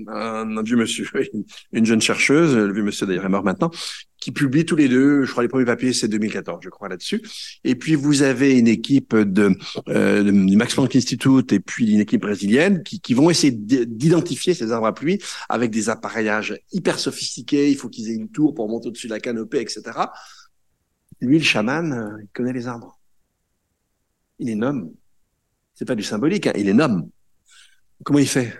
un, 0.08 0.62
vieux 0.62 0.76
monsieur, 0.76 1.08
une 1.72 1.86
jeune 1.86 2.00
chercheuse, 2.00 2.56
le 2.56 2.72
vieux 2.72 2.82
monsieur 2.82 3.06
d'ailleurs 3.06 3.26
est 3.26 3.30
mort 3.30 3.44
maintenant, 3.44 3.70
qui 4.26 4.32
publient 4.32 4.64
tous 4.64 4.74
les 4.74 4.88
deux, 4.88 5.22
je 5.22 5.30
crois 5.30 5.44
les 5.44 5.48
premiers 5.48 5.64
papiers 5.64 5.92
c'est 5.92 6.08
2014, 6.08 6.58
je 6.60 6.68
crois 6.68 6.88
là-dessus. 6.88 7.22
Et 7.62 7.76
puis 7.76 7.94
vous 7.94 8.22
avez 8.22 8.58
une 8.58 8.66
équipe 8.66 9.14
de, 9.14 9.56
euh, 9.88 10.24
du 10.24 10.56
Max 10.56 10.74
Planck 10.74 10.96
Institute 10.96 11.52
et 11.52 11.60
puis 11.60 11.92
une 11.92 12.00
équipe 12.00 12.22
brésilienne 12.22 12.82
qui, 12.82 12.98
qui 13.00 13.14
vont 13.14 13.30
essayer 13.30 13.52
d'identifier 13.52 14.52
ces 14.52 14.72
arbres 14.72 14.88
à 14.88 14.92
pluie 14.92 15.22
avec 15.48 15.70
des 15.70 15.90
appareillages 15.90 16.58
hyper 16.72 16.98
sophistiqués. 16.98 17.70
Il 17.70 17.76
faut 17.76 17.88
qu'ils 17.88 18.10
aient 18.10 18.16
une 18.16 18.28
tour 18.28 18.52
pour 18.52 18.68
monter 18.68 18.88
au-dessus 18.88 19.06
de 19.06 19.12
la 19.12 19.20
canopée, 19.20 19.60
etc. 19.60 19.82
Lui, 21.20 21.38
le 21.38 21.44
chaman, 21.44 21.92
euh, 21.92 22.20
il 22.20 22.28
connaît 22.32 22.52
les 22.52 22.66
arbres. 22.66 22.98
Il 24.40 24.50
est 24.50 24.56
nomme. 24.56 24.92
C'est 25.74 25.84
pas 25.84 25.94
du 25.94 26.02
symbolique, 26.02 26.48
hein, 26.48 26.52
il 26.56 26.68
est 26.68 26.74
nomme. 26.74 27.08
Comment 28.02 28.18
il 28.18 28.26
fait? 28.26 28.58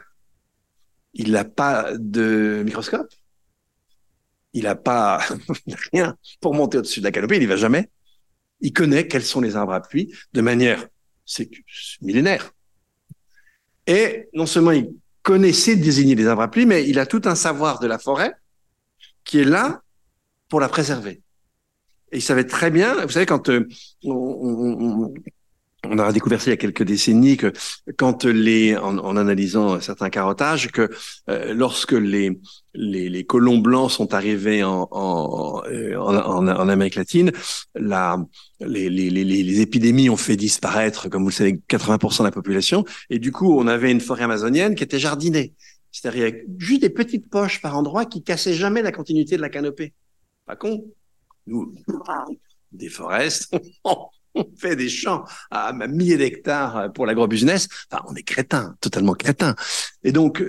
Il 1.15 1.33
n'a 1.33 1.45
pas 1.45 1.91
de 1.99 2.63
microscope? 2.65 3.13
Il 4.57 4.63
n'a 4.63 4.75
pas 4.75 5.21
rien 5.93 6.17
pour 6.41 6.55
monter 6.55 6.79
au-dessus 6.79 7.01
de 7.01 7.05
la 7.05 7.13
canopée. 7.13 7.37
Il 7.37 7.41
n'y 7.41 7.47
va 7.47 7.57
jamais. 7.57 7.91
Il 8.61 8.73
connaît 8.73 9.07
quels 9.07 9.23
sont 9.23 9.43
les 9.43 9.55
arbres 9.55 9.75
à 9.75 9.83
pluie 9.83 10.15
de 10.33 10.41
manière 10.41 10.87
millénaire. 12.01 12.51
Et 13.87 14.29
non 14.33 14.47
seulement 14.47 14.73
il 14.73 14.95
connaissait 15.21 15.77
désigner 15.77 16.15
les 16.15 16.27
arbres 16.27 16.41
à 16.41 16.51
pluie, 16.51 16.65
mais 16.65 16.89
il 16.89 16.99
a 16.99 17.05
tout 17.05 17.21
un 17.27 17.35
savoir 17.35 17.81
de 17.81 17.87
la 17.87 17.99
forêt 17.99 18.33
qui 19.25 19.41
est 19.41 19.45
là 19.45 19.83
pour 20.49 20.59
la 20.59 20.71
préserver. 20.71 21.21
Et 22.13 22.17
il 22.17 22.23
savait 22.23 22.45
très 22.45 22.71
bien, 22.71 23.05
vous 23.05 23.13
savez, 23.13 23.27
quand 23.27 23.51
euh, 23.51 23.69
on, 24.05 25.13
on, 25.91 25.99
a 25.99 26.13
découvert 26.13 26.41
il 26.47 26.51
y 26.51 26.53
a 26.53 26.57
quelques 26.57 26.83
décennies 26.83 27.37
que 27.37 27.53
quand 27.97 28.25
les, 28.25 28.77
en, 28.77 28.99
en 28.99 29.17
analysant 29.17 29.81
certains 29.81 30.11
carottages, 30.11 30.71
que 30.71 30.91
euh, 31.31 31.55
lorsque 31.55 31.93
les, 31.93 32.39
les, 32.75 33.09
les, 33.09 33.25
colons 33.25 33.59
blancs 33.59 33.91
sont 33.91 34.15
arrivés 34.15 34.63
en, 34.65 34.89
en, 34.91 35.63
euh, 35.67 35.97
en, 35.97 36.47
en 36.49 36.69
Amérique 36.69 36.97
latine, 36.97 37.33
la, 37.75 38.19
les, 38.61 38.91
les, 38.91 39.11
les, 39.11 39.61
épidémies 39.61 40.11
ont 40.11 40.17
fait 40.17 40.37
disparaître, 40.37 41.09
comme 41.09 41.23
vous 41.23 41.31
le 41.31 41.35
savez, 41.35 41.61
80% 41.69 42.19
de 42.19 42.25
la 42.25 42.31
population. 42.31 42.85
Et 43.11 43.19
du 43.19 43.33
coup, 43.33 43.59
on 43.59 43.67
avait 43.67 43.91
une 43.91 44.01
forêt 44.01 44.25
amazonienne 44.25 44.75
qui 44.75 44.85
était 44.85 44.99
jardinée. 44.99 45.55
C'est-à-dire 45.93 46.33
juste 46.59 46.83
des 46.83 46.91
petites 46.91 47.31
poches 47.31 47.63
par 47.63 47.77
endroit 47.77 48.05
qui 48.05 48.23
cassaient 48.23 48.55
jamais 48.55 48.83
la 48.83 48.93
continuité 48.93 49.37
de 49.37 49.43
la 49.43 49.49
canopée. 49.49 49.95
Pas 50.45 50.57
con 50.57 50.85
nous, 51.47 51.73
des 52.73 52.89
forêts, 52.89 53.29
on 54.37 54.47
fait 54.57 54.77
des 54.77 54.89
champs 54.89 55.25
à 55.51 55.73
milliers 55.73 56.17
d'hectares 56.17 56.93
pour 56.93 57.07
l'agrobusiness. 57.07 57.69
Enfin, 57.91 58.05
on 58.09 58.15
est 58.15 58.23
crétins, 58.23 58.77
totalement 58.81 59.15
crétins. 59.15 59.57
Et 60.05 60.13
donc, 60.13 60.43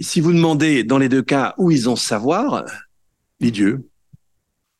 si 0.00 0.20
vous 0.20 0.32
demandez 0.32 0.84
dans 0.84 0.98
les 0.98 1.08
deux 1.08 1.22
cas 1.22 1.54
où 1.58 1.70
ils 1.70 1.88
ont 1.88 1.96
savoir, 1.96 2.64
les 3.40 3.50
dieux. 3.50 3.88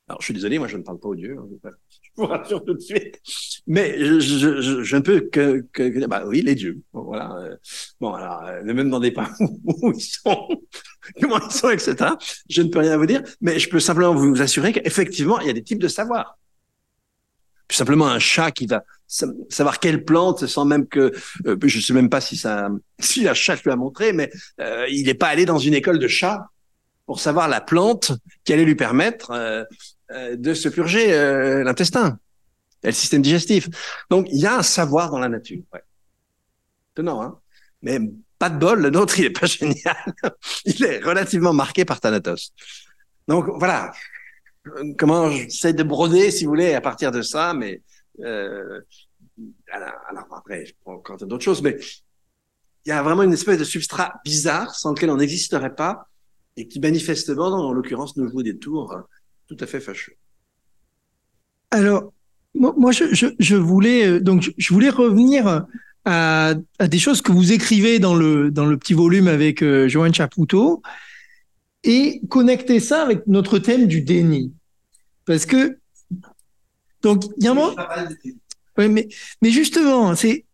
Alors, 0.08 0.20
je 0.20 0.26
suis 0.26 0.34
désolé, 0.34 0.58
moi, 0.58 0.68
je 0.68 0.76
ne 0.76 0.82
parle 0.82 0.98
pas 0.98 1.08
aux 1.08 1.14
dieux. 1.14 1.36
Hein, 1.38 1.46
je 1.64 1.68
vous 2.16 2.26
rassure 2.26 2.64
tout 2.64 2.74
de 2.74 2.80
suite. 2.80 3.20
Mais 3.66 3.98
je, 3.98 4.96
ne 4.96 5.00
peux 5.00 5.20
que, 5.20 5.66
que, 5.72 6.06
bah 6.06 6.24
oui, 6.26 6.42
les 6.42 6.54
dieux. 6.54 6.82
Bon, 6.92 7.02
voilà. 7.02 7.34
Bon, 8.00 8.12
alors, 8.12 8.42
euh, 8.44 8.62
ne 8.62 8.72
me 8.72 8.84
demandez 8.84 9.10
pas 9.10 9.30
où 9.64 9.92
ils 9.92 10.00
sont, 10.00 10.48
comment 11.20 11.38
ils 11.38 11.52
sont, 11.52 11.70
etc. 11.70 12.10
Je 12.48 12.62
ne 12.62 12.68
peux 12.68 12.80
rien 12.80 12.96
vous 12.96 13.06
dire, 13.06 13.22
mais 13.40 13.58
je 13.58 13.68
peux 13.68 13.80
simplement 13.80 14.14
vous 14.14 14.40
assurer 14.42 14.72
qu'effectivement, 14.72 15.40
il 15.40 15.46
y 15.46 15.50
a 15.50 15.54
des 15.54 15.64
types 15.64 15.80
de 15.80 15.88
savoir. 15.88 16.38
Tout 17.72 17.78
simplement 17.78 18.06
un 18.06 18.18
chat 18.18 18.50
qui 18.50 18.66
va 18.66 18.84
savoir 19.06 19.80
quelle 19.80 20.04
plante 20.04 20.44
sans 20.44 20.66
même 20.66 20.86
que 20.86 21.10
euh, 21.46 21.56
je 21.64 21.80
sais 21.80 21.94
même 21.94 22.10
pas 22.10 22.20
si 22.20 22.36
ça 22.36 22.68
si 22.98 23.22
la 23.22 23.32
chat 23.32 23.56
lui 23.62 23.70
a 23.70 23.76
montré 23.76 24.12
mais 24.12 24.30
euh, 24.60 24.86
il 24.90 25.06
n'est 25.06 25.14
pas 25.14 25.28
allé 25.28 25.46
dans 25.46 25.56
une 25.58 25.72
école 25.72 25.98
de 25.98 26.06
chat 26.06 26.50
pour 27.06 27.18
savoir 27.18 27.48
la 27.48 27.62
plante 27.62 28.12
qui 28.44 28.52
allait 28.52 28.66
lui 28.66 28.74
permettre 28.74 29.30
euh, 29.30 29.64
euh 30.10 30.36
de 30.36 30.52
se 30.52 30.68
purger 30.68 31.14
euh, 31.14 31.64
l'intestin 31.64 32.18
et 32.82 32.88
le 32.88 32.92
système 32.92 33.22
digestif. 33.22 33.70
Donc 34.10 34.26
il 34.30 34.38
y 34.38 34.46
a 34.46 34.58
un 34.58 34.62
savoir 34.62 35.10
dans 35.10 35.18
la 35.18 35.30
nature. 35.30 35.62
Ouais. 35.72 35.82
Étonnant, 36.92 37.22
hein 37.22 37.38
Mais 37.80 38.00
pas 38.38 38.50
de 38.50 38.58
bol, 38.58 38.82
le 38.82 38.90
nôtre 38.90 39.18
il 39.18 39.24
est 39.24 39.30
pas 39.30 39.46
génial. 39.58 39.96
il 40.66 40.84
est 40.84 40.98
relativement 40.98 41.54
marqué 41.54 41.86
par 41.86 42.00
Thanatos. 42.00 42.52
Donc 43.28 43.46
voilà, 43.56 43.92
comment 44.98 45.30
j'essaie 45.30 45.72
de 45.72 45.82
broder, 45.82 46.30
si 46.30 46.44
vous 46.44 46.50
voulez, 46.50 46.74
à 46.74 46.80
partir 46.80 47.10
de 47.10 47.22
ça, 47.22 47.54
mais 47.54 47.82
euh, 48.20 48.80
alors, 49.70 50.26
après, 50.36 50.66
je 50.66 50.74
prends 50.82 50.94
encore 50.94 51.16
d'autres 51.18 51.44
choses, 51.44 51.62
mais 51.62 51.78
il 52.84 52.88
y 52.88 52.92
a 52.92 53.02
vraiment 53.02 53.22
une 53.22 53.32
espèce 53.32 53.58
de 53.58 53.64
substrat 53.64 54.14
bizarre 54.24 54.74
sans 54.74 54.90
lequel 54.90 55.10
on 55.10 55.16
n'existerait 55.16 55.74
pas 55.74 56.08
et 56.56 56.68
qui 56.68 56.80
manifestement, 56.80 57.46
en 57.46 57.72
l'occurrence, 57.72 58.16
nous 58.16 58.28
joue 58.28 58.42
des 58.42 58.58
tours 58.58 58.96
tout 59.48 59.56
à 59.60 59.66
fait 59.66 59.80
fâcheux. 59.80 60.14
Alors, 61.70 62.12
moi, 62.54 62.92
je, 62.92 63.14
je, 63.14 63.28
je, 63.38 63.56
voulais 63.56 64.06
euh, 64.06 64.20
donc 64.20 64.52
je 64.58 64.74
voulais 64.74 64.90
revenir 64.90 65.64
à, 66.04 66.54
à, 66.78 66.88
des 66.88 66.98
choses 66.98 67.22
que 67.22 67.32
vous 67.32 67.52
écrivez 67.52 67.98
dans 67.98 68.14
le 68.14 68.50
dans 68.50 68.66
le 68.66 68.76
petit 68.76 68.92
volume 68.92 69.26
avec 69.26 69.62
euh, 69.62 69.88
Joanne 69.88 70.12
Chapoutot 70.12 70.82
et 71.84 72.20
connecter 72.28 72.80
ça 72.80 73.02
avec 73.02 73.26
notre 73.26 73.58
thème 73.58 73.86
du 73.86 74.02
déni, 74.02 74.52
parce 75.24 75.46
que 75.46 75.78
donc 77.02 77.24
il 77.38 77.44
y 77.44 77.48
a 77.48 77.50
un 77.50 77.54
moment, 77.54 77.74
ouais, 78.78 78.88
mais 78.88 79.08
mais 79.40 79.50
justement 79.50 80.14
c'est 80.14 80.44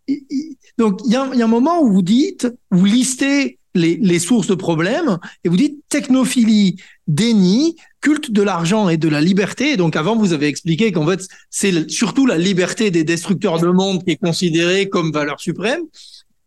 donc 0.79 1.01
il 1.05 1.13
y 1.13 1.17
a, 1.17 1.35
y 1.35 1.43
a 1.43 1.45
un 1.45 1.49
moment 1.49 1.83
où 1.83 1.93
vous 1.93 2.03
dites 2.03 2.49
vous 2.71 2.87
listez 2.87 3.59
les, 3.75 3.97
les 3.97 4.19
sources 4.19 4.47
de 4.47 4.55
problèmes 4.55 5.19
et 5.45 5.49
vous 5.49 5.57
dites 5.57 5.79
technophilie, 5.89 6.77
déni, 7.07 7.77
culte 8.01 8.31
de 8.31 8.43
l'argent 8.43 8.89
et 8.89 8.97
de 8.97 9.09
la 9.09 9.21
liberté. 9.21 9.77
Donc 9.77 9.97
avant, 9.97 10.17
vous 10.17 10.33
avez 10.33 10.47
expliqué 10.47 10.93
qu'en 10.93 11.07
fait, 11.07 11.27
c'est 11.51 11.89
surtout 11.91 12.27
la 12.27 12.39
liberté 12.39 12.91
des 12.91 13.05
destructeurs 13.05 13.61
de 13.61 13.69
monde 13.69 14.05
qui 14.05 14.13
est 14.13 14.17
considérée 14.17 14.89
comme 14.89 15.13
valeur 15.13 15.41
suprême, 15.41 15.83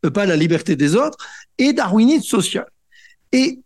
euh, 0.06 0.10
pas 0.10 0.26
la 0.26 0.36
liberté 0.36 0.76
des 0.76 0.96
autres, 0.96 1.18
et 1.58 1.74
darwinisme 1.74 2.24
social. 2.24 2.66
Et 3.32 3.61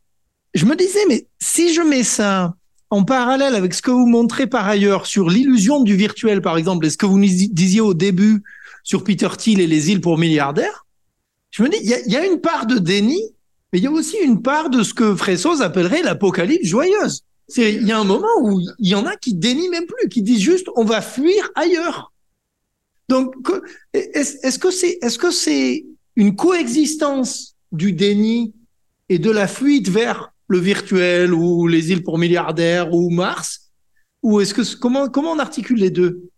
je 0.56 0.66
me 0.66 0.76
disais, 0.76 1.06
mais 1.08 1.28
si 1.40 1.74
je 1.74 1.82
mets 1.82 2.04
ça 2.04 2.56
en 2.90 3.04
parallèle 3.04 3.56
avec 3.56 3.74
ce 3.74 3.82
que 3.82 3.92
vous 3.92 4.08
montrez 4.08 4.48
par 4.48 4.68
ailleurs 4.68 5.06
sur 5.06 5.30
l'illusion 5.30 5.82
du 5.82 5.96
virtuel, 5.96 6.42
par 6.42 6.58
exemple, 6.58 6.86
et 6.86 6.90
ce 6.90 6.98
que 6.98 7.06
vous 7.06 7.20
nous 7.20 7.28
disiez 7.52 7.82
au 7.82 7.94
début 7.94 8.42
sur 8.84 9.04
Peter 9.04 9.28
Thiel 9.38 9.60
et 9.60 9.68
les 9.68 9.92
îles 9.92 10.00
pour 10.00 10.18
milliardaires, 10.18 10.86
je 11.52 11.62
me 11.62 11.70
dis, 11.70 11.78
il 11.82 12.12
y 12.12 12.16
a, 12.16 12.26
une 12.26 12.40
part 12.40 12.66
de 12.66 12.78
déni, 12.78 13.22
mais 13.72 13.80
il 13.80 13.84
y 13.84 13.88
a 13.88 13.92
aussi 13.92 14.18
une 14.18 14.42
part 14.42 14.70
de 14.70 14.82
ce 14.82 14.94
que 14.94 15.16
Fressoz 15.16 15.62
appellerait 15.62 16.04
l'apocalypse 16.04 16.66
joyeuse. 16.66 17.24
Il 17.58 17.86
y 17.86 17.92
a 17.92 18.00
un 18.00 18.04
moment 18.06 18.28
où 18.42 18.60
il 18.80 18.90
y 18.90 18.96
en 18.96 19.06
a 19.06 19.16
qui 19.18 19.34
dénient 19.34 19.70
même 19.70 19.86
plus, 19.86 20.10
qui 20.10 20.22
disent 20.22 20.42
juste, 20.42 20.68
on 20.76 20.86
va 20.86 21.02
fuir 21.02 21.52
ailleurs. 21.56 22.14
Donc, 23.10 23.36
est-ce, 23.94 24.58
que 24.58 24.72
c'est, 24.72 24.98
est-ce 25.02 25.18
que 25.18 25.32
c'est 25.32 25.86
une 26.16 26.36
coexistence 26.36 27.56
du 27.72 27.94
déni 27.94 28.54
et 29.10 29.20
de 29.20 29.30
la 29.30 29.48
fuite 29.48 29.90
vers 29.90 30.34
le 30.48 30.60
virtuel 30.60 31.34
ou 31.34 31.68
les 31.68 31.92
îles 31.92 32.04
pour 32.04 32.18
milliardaires 32.18 32.94
ou 32.94 33.10
Mars 33.10 33.72
Ou 34.22 34.42
est-ce 34.42 34.54
que 34.54 34.76
comment 34.78 35.10
comment 35.10 35.32
on 35.32 35.40
articule 35.40 35.80
les 35.80 35.90
deux? 35.90 36.30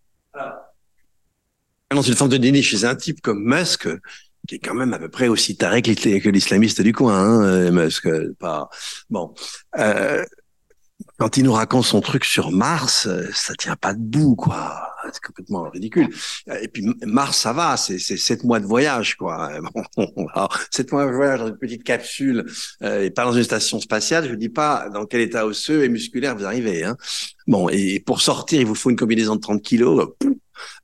Dans 1.92 2.02
une 2.02 2.16
forme 2.16 2.32
de 2.32 2.38
déni 2.38 2.62
chez 2.62 2.84
un 2.84 2.96
type 2.96 3.22
comme 3.22 3.44
Musk, 3.44 3.88
qui 4.48 4.56
est 4.56 4.60
quand 4.60 4.74
même 4.74 4.94
à 4.94 5.00
peu 5.00 5.10
près 5.10 5.28
aussi 5.28 5.56
taré 5.56 5.82
que 5.82 6.30
l'islamiste 6.30 6.82
du 6.82 6.94
coin, 6.94 7.18
hein, 7.18 7.72
Musk. 7.72 8.08
Pas 8.40 8.70
bon. 9.10 9.34
Euh, 9.78 10.24
quand 11.18 11.38
il 11.38 11.44
nous 11.44 11.54
raconte 11.54 11.86
son 11.86 12.02
truc 12.02 12.26
sur 12.26 12.52
Mars, 12.52 13.08
ça 13.34 13.54
tient 13.56 13.76
pas 13.76 13.94
debout, 13.94 14.36
quoi. 14.36 14.94
C'est 15.12 15.24
complètement 15.24 15.70
ridicule. 15.70 16.10
Et 16.62 16.68
puis 16.68 16.86
Mars, 17.04 17.38
ça 17.38 17.54
va, 17.54 17.78
c'est 17.78 17.98
sept 18.00 18.44
mois 18.44 18.60
de 18.60 18.66
voyage, 18.66 19.16
quoi. 19.16 19.52
Sept 20.72 20.92
mois 20.92 21.06
de 21.06 21.12
voyage 21.12 21.40
dans 21.40 21.48
une 21.48 21.58
petite 21.58 21.84
capsule 21.84 22.46
euh, 22.84 23.04
et 23.04 23.10
pas 23.10 23.24
dans 23.24 23.32
une 23.32 23.44
station 23.44 23.80
spatiale. 23.80 24.28
Je 24.30 24.36
dis 24.36 24.50
pas 24.50 24.90
dans 24.90 25.06
quel 25.06 25.22
état 25.22 25.46
osseux 25.46 25.84
et 25.84 25.90
musculaire 25.90 26.36
vous 26.36 26.46
arrivez. 26.46 26.84
Hein. 26.84 26.98
Bon, 27.48 27.70
et 27.70 28.00
pour 28.00 28.22
sortir, 28.22 28.60
il 28.60 28.68
vous 28.68 28.76
faut 28.76 28.90
une 28.90 28.98
combinaison 28.98 29.36
de 29.36 29.42
30 29.42 29.62
kilos. 29.62 30.10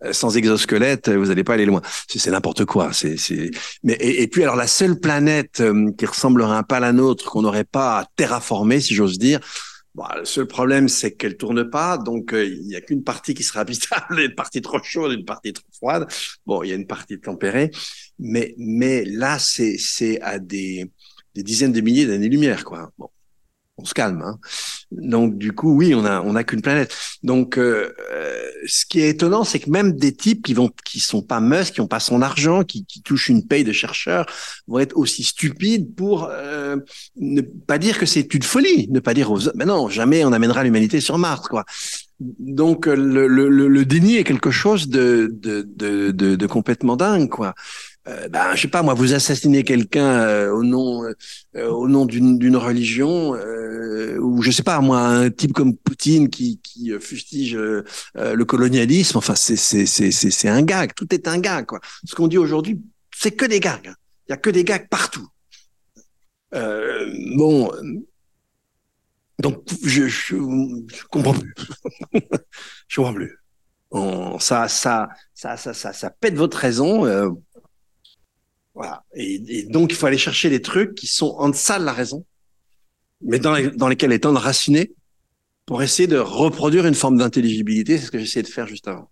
Euh, 0.03 0.13
sans 0.13 0.37
exosquelette, 0.37 1.09
vous 1.09 1.27
n'allez 1.27 1.43
pas 1.43 1.55
aller 1.55 1.65
loin. 1.65 1.81
C'est 2.07 2.29
n'importe 2.29 2.65
quoi. 2.65 2.91
C'est, 2.93 3.17
Mais 3.83 3.97
et, 3.99 4.27
puis 4.27 4.43
alors 4.43 4.55
la 4.55 4.67
seule 4.67 4.99
planète 4.99 5.61
euh, 5.61 5.91
qui 5.97 6.05
ressemblerait 6.05 6.55
un 6.55 6.63
peu 6.63 6.75
à 6.75 6.79
la 6.79 6.93
nôtre, 6.93 7.31
qu'on 7.31 7.41
n'aurait 7.41 7.63
pas 7.63 8.05
terraformée, 8.15 8.79
si 8.79 8.93
j'ose 8.93 9.17
dire. 9.17 9.39
Bon, 9.95 10.05
le 10.17 10.25
seul 10.25 10.47
problème, 10.47 10.89
c'est 10.89 11.11
qu'elle 11.15 11.37
tourne 11.37 11.69
pas, 11.69 11.99
donc 11.99 12.33
euh, 12.33 12.45
il 12.45 12.63
n'y 12.65 12.75
a 12.75 12.81
qu'une 12.81 13.03
partie 13.03 13.35
qui 13.35 13.43
sera 13.43 13.59
habitable, 13.61 14.19
une 14.21 14.33
partie 14.35 14.61
trop 14.61 14.81
chaude, 14.81 15.11
une 15.13 15.25
partie 15.25 15.53
trop 15.53 15.67
froide. 15.71 16.07
Bon, 16.47 16.63
il 16.63 16.69
y 16.69 16.71
a 16.71 16.75
une 16.75 16.87
partie 16.87 17.19
tempérée, 17.19 17.69
mais 18.17 18.55
mais 18.57 19.05
là, 19.05 19.37
c'est 19.37 19.77
c'est 19.77 20.19
à 20.21 20.39
des 20.39 20.91
des 21.35 21.43
dizaines 21.43 21.71
de 21.73 21.81
milliers 21.81 22.07
d'années-lumière, 22.07 22.63
quoi. 22.65 22.91
Bon, 22.97 23.09
on 23.77 23.85
se 23.85 23.93
calme. 23.93 24.21
Hein. 24.21 24.37
Donc 24.91 25.37
du 25.37 25.51
coup, 25.51 25.75
oui, 25.75 25.95
on 25.95 26.05
a 26.05 26.21
on 26.21 26.35
a 26.35 26.43
qu'une 26.43 26.61
planète. 26.61 26.95
Donc 27.23 27.57
euh, 27.57 27.93
euh, 28.11 28.43
ce 28.65 28.85
qui 28.85 29.01
est 29.01 29.09
étonnant, 29.09 29.43
c'est 29.43 29.59
que 29.59 29.69
même 29.69 29.93
des 29.93 30.13
types 30.13 30.43
qui 30.43 30.53
vont 30.53 30.69
qui 30.85 30.99
sont 30.99 31.23
pas 31.23 31.39
Musk, 31.39 31.75
qui 31.75 31.81
ont 31.81 31.87
pas 31.87 31.99
son 31.99 32.21
argent, 32.21 32.63
qui, 32.63 32.85
qui 32.85 33.01
touchent 33.01 33.29
une 33.29 33.47
paye 33.47 33.63
de 33.63 33.71
chercheurs, 33.71 34.25
vont 34.67 34.79
être 34.79 34.95
aussi 34.95 35.23
stupides 35.23 35.95
pour 35.95 36.29
euh, 36.29 36.77
ne 37.17 37.41
pas 37.41 37.79
dire 37.79 37.97
que 37.97 38.05
c'est 38.05 38.33
une 38.33 38.43
folie, 38.43 38.87
ne 38.89 38.99
pas 38.99 39.13
dire 39.13 39.31
aux 39.31 39.39
mais 39.55 39.65
non, 39.65 39.89
jamais 39.89 40.23
on 40.23 40.33
amènera 40.33 40.63
l'humanité 40.63 41.01
sur 41.01 41.17
Mars, 41.17 41.47
quoi. 41.47 41.65
Donc 42.19 42.85
le, 42.85 43.27
le, 43.27 43.49
le, 43.49 43.85
déni 43.85 44.15
est 44.15 44.23
quelque 44.23 44.51
chose 44.51 44.87
de 44.87 45.29
de, 45.33 45.67
de, 45.75 46.11
de, 46.11 46.35
de 46.35 46.47
complètement 46.47 46.95
dingue, 46.95 47.27
quoi 47.27 47.53
euh, 48.07 48.27
ben, 48.27 48.53
je 48.53 48.61
sais 48.61 48.67
pas 48.67 48.83
moi, 48.83 48.93
vous 48.93 49.13
assassinez 49.13 49.63
quelqu'un 49.63 50.19
euh, 50.19 50.51
au 50.51 50.63
nom 50.63 51.03
euh, 51.05 51.69
au 51.69 51.87
nom 51.87 52.05
d'une 52.05 52.57
religion 52.57 53.33
euh, 53.35 54.17
ou 54.19 54.41
je 54.41 54.51
sais 54.51 54.63
pas 54.63 54.81
moi, 54.81 54.99
un 54.99 55.29
type 55.29 55.53
comme 55.53 55.77
Poutine 55.77 56.29
qui 56.29 56.59
qui 56.61 56.91
fustige 56.99 57.55
le 57.55 58.43
colonialisme. 58.43 59.17
Enfin, 59.17 59.35
c'est 59.35 59.55
c'est 59.55 59.85
c'est 59.85 60.11
c'est 60.11 60.49
un 60.49 60.63
gag. 60.63 60.93
Tout 60.95 61.13
est 61.13 61.27
un 61.27 61.39
gag 61.39 61.65
quoi. 61.65 61.79
Ce 62.03 62.13
qu'on 62.13 62.27
dit 62.27 62.37
aujourd'hui, 62.37 62.81
c'est 63.15 63.31
que 63.31 63.45
des 63.45 63.59
gags. 63.61 63.93
Il 64.27 64.31
y 64.31 64.33
a 64.33 64.37
que 64.37 64.49
des 64.49 64.63
gags 64.63 64.87
partout. 64.89 65.27
bon. 66.51 67.71
Donc, 69.39 69.63
je, 69.83 70.07
je, 70.07 70.35
je 70.37 71.03
comprends 71.09 71.33
plus. 71.33 71.53
je 72.87 72.95
comprends 72.95 73.13
plus. 73.13 73.37
Ça, 74.39 74.67
ça, 74.67 75.09
ça, 75.33 75.57
ça, 75.57 75.73
ça, 75.73 75.91
ça 75.91 76.09
pète 76.11 76.35
votre 76.35 76.57
raison. 76.57 77.05
Voilà. 78.73 79.03
Et, 79.13 79.63
donc, 79.69 79.91
il 79.91 79.95
faut 79.95 80.07
aller 80.07 80.17
chercher 80.17 80.49
les 80.49 80.61
trucs 80.61 80.95
qui 80.95 81.07
sont 81.07 81.35
en 81.37 81.49
deçà 81.49 81.79
de 81.79 81.85
la 81.85 81.93
raison, 81.93 82.25
mais 83.21 83.39
dans, 83.39 83.53
les, 83.53 83.69
dans 83.69 83.87
lesquels 83.87 84.11
est 84.11 84.25
enraciné 84.25 84.93
pour 85.65 85.83
essayer 85.83 86.07
de 86.07 86.17
reproduire 86.17 86.85
une 86.85 86.95
forme 86.95 87.17
d'intelligibilité. 87.17 87.97
C'est 87.97 88.07
ce 88.07 88.11
que 88.11 88.19
j'essayais 88.19 88.43
de 88.43 88.47
faire 88.47 88.67
juste 88.67 88.87
avant. 88.87 89.09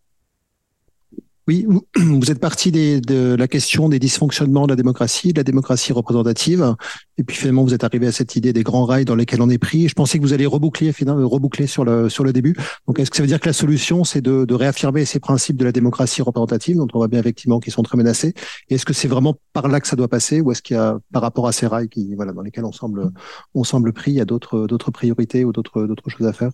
Oui, 1.47 1.65
vous 1.97 2.31
êtes 2.31 2.39
parti 2.39 2.71
des, 2.71 3.01
de 3.01 3.35
la 3.35 3.47
question 3.47 3.89
des 3.89 3.99
dysfonctionnements 3.99 4.65
de 4.65 4.71
la 4.71 4.75
démocratie, 4.75 5.33
de 5.33 5.39
la 5.39 5.43
démocratie 5.43 5.91
représentative, 5.91 6.75
et 7.17 7.23
puis 7.23 7.35
finalement 7.35 7.63
vous 7.63 7.73
êtes 7.73 7.83
arrivé 7.83 8.07
à 8.07 8.11
cette 8.11 8.35
idée 8.35 8.53
des 8.53 8.63
grands 8.63 8.85
rails 8.85 9.05
dans 9.05 9.15
lesquels 9.15 9.41
on 9.41 9.49
est 9.49 9.57
pris. 9.57 9.87
Je 9.87 9.95
pensais 9.95 10.19
que 10.19 10.23
vous 10.23 10.33
alliez 10.33 10.45
reboucler, 10.45 10.93
finalement, 10.93 11.27
reboucler 11.27 11.65
sur 11.65 11.83
le 11.83 12.09
sur 12.09 12.23
le 12.23 12.31
début. 12.31 12.55
Donc 12.87 12.99
est-ce 12.99 13.09
que 13.09 13.17
ça 13.17 13.23
veut 13.23 13.27
dire 13.27 13.39
que 13.39 13.49
la 13.49 13.53
solution 13.53 14.03
c'est 14.03 14.21
de, 14.21 14.45
de 14.45 14.53
réaffirmer 14.53 15.05
ces 15.05 15.19
principes 15.19 15.57
de 15.57 15.65
la 15.65 15.71
démocratie 15.71 16.21
représentative, 16.21 16.77
dont 16.77 16.87
on 16.93 16.99
voit 16.99 17.07
bien 17.07 17.19
effectivement 17.19 17.59
qu'ils 17.59 17.73
sont 17.73 17.83
très 17.83 17.97
menacés, 17.97 18.33
et 18.69 18.75
est-ce 18.75 18.85
que 18.85 18.93
c'est 18.93 19.07
vraiment 19.07 19.35
par 19.53 19.67
là 19.67 19.79
que 19.79 19.87
ça 19.87 19.95
doit 19.95 20.07
passer, 20.09 20.41
ou 20.41 20.51
est-ce 20.51 20.61
qu'il 20.61 20.75
y 20.75 20.79
a 20.79 20.99
par 21.11 21.23
rapport 21.23 21.47
à 21.47 21.51
ces 21.51 21.65
rails 21.65 21.89
qui 21.89 22.13
voilà 22.15 22.33
dans 22.33 22.41
lesquels 22.41 22.65
on 22.65 22.71
semble 22.71 23.11
on 23.55 23.63
semble 23.63 23.93
pris, 23.93 24.11
il 24.11 24.17
y 24.17 24.21
a 24.21 24.25
d'autres 24.25 24.67
d'autres 24.67 24.91
priorités 24.91 25.43
ou 25.43 25.51
d'autres 25.51 25.87
d'autres 25.87 26.09
choses 26.09 26.27
à 26.27 26.33
faire? 26.33 26.51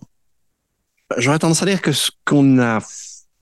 J'aurais 1.18 1.38
tendance 1.38 1.62
à 1.62 1.66
dire 1.66 1.80
que 1.80 1.92
ce 1.92 2.10
qu'on 2.24 2.58
a 2.58 2.80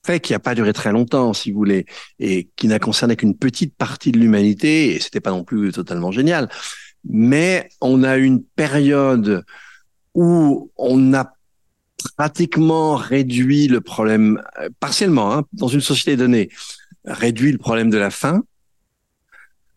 fait 0.07 0.19
qui 0.21 0.31
n'a 0.33 0.39
pas 0.39 0.55
duré 0.55 0.71
très 0.73 0.91
longtemps, 0.91 1.33
si 1.33 1.51
vous 1.51 1.57
voulez, 1.57 1.85
et 2.19 2.49
qui 2.55 2.67
n'a 2.67 2.79
concerné 2.79 3.15
qu'une 3.15 3.37
petite 3.37 3.75
partie 3.75 4.11
de 4.11 4.19
l'humanité, 4.19 4.95
et 4.95 4.99
c'était 4.99 5.19
pas 5.19 5.31
non 5.31 5.43
plus 5.43 5.71
totalement 5.71 6.11
génial. 6.11 6.49
Mais 7.03 7.69
on 7.81 8.03
a 8.03 8.15
une 8.17 8.41
période 8.43 9.43
où 10.13 10.71
on 10.77 11.13
a 11.13 11.33
pratiquement 12.15 12.95
réduit 12.95 13.67
le 13.67 13.81
problème, 13.81 14.41
euh, 14.59 14.69
partiellement, 14.79 15.33
hein, 15.33 15.43
dans 15.53 15.67
une 15.67 15.81
société 15.81 16.15
donnée, 16.15 16.49
réduit 17.05 17.51
le 17.51 17.57
problème 17.57 17.89
de 17.89 17.97
la 17.97 18.09
faim, 18.09 18.43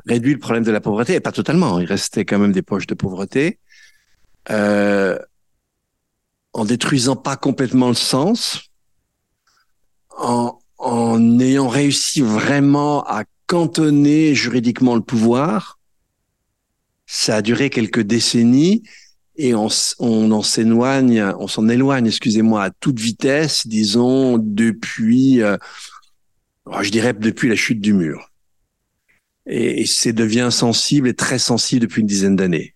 réduit 0.07 0.33
le 0.33 0.39
problème 0.39 0.65
de 0.65 0.71
la 0.71 0.81
pauvreté, 0.81 1.15
et 1.15 1.21
pas 1.21 1.33
totalement, 1.33 1.81
il 1.81 1.87
restait 1.87 2.25
quand 2.25 2.39
même 2.39 2.53
des 2.53 2.63
poches 2.63 2.87
de 2.87 2.95
pauvreté, 2.95 3.59
euh, 4.51 5.19
en 6.53 6.65
détruisant 6.65 7.17
pas 7.17 7.37
complètement 7.37 7.89
le 7.89 7.95
sens, 7.95 8.70
en, 10.21 10.59
en 10.79 11.41
ayant 11.41 11.69
réussi 11.69 12.21
vraiment 12.21 13.03
à 13.05 13.25
cantonner 13.47 14.35
juridiquement 14.35 14.95
le 14.95 15.01
pouvoir. 15.01 15.79
Ça 17.07 17.37
a 17.37 17.43
duré 17.43 17.71
quelques 17.71 18.03
décennies 18.03 18.85
et 19.37 19.55
on, 19.55 19.69
s'éloigne, 20.43 21.23
on 21.39 21.49
s'en 21.49 21.69
éloigne, 21.69 22.07
excusez-moi, 22.07 22.63
à 22.63 22.71
toute 22.71 23.01
vitesse, 23.01 23.67
disons 23.67 24.37
depuis, 24.39 25.41
euh, 25.41 25.57
oh, 26.67 26.83
je 26.83 26.91
dirais 26.91 27.15
depuis 27.15 27.49
la 27.49 27.57
chute 27.57 27.81
du 27.81 27.95
mur. 27.95 28.31
Et, 29.47 29.87
c'est 29.87 30.13
devient 30.13 30.51
sensible 30.53 31.09
et 31.09 31.15
très 31.15 31.39
sensible 31.39 31.81
depuis 31.81 32.03
une 32.03 32.07
dizaine 32.07 32.37
d'années. 32.37 32.75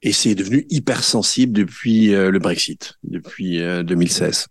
Et 0.00 0.12
c'est 0.12 0.36
devenu 0.36 0.64
hypersensible 0.70 1.52
depuis 1.52 2.14
euh, 2.14 2.30
le 2.30 2.38
Brexit, 2.38 2.94
depuis 3.02 3.58
2016. 3.58 4.46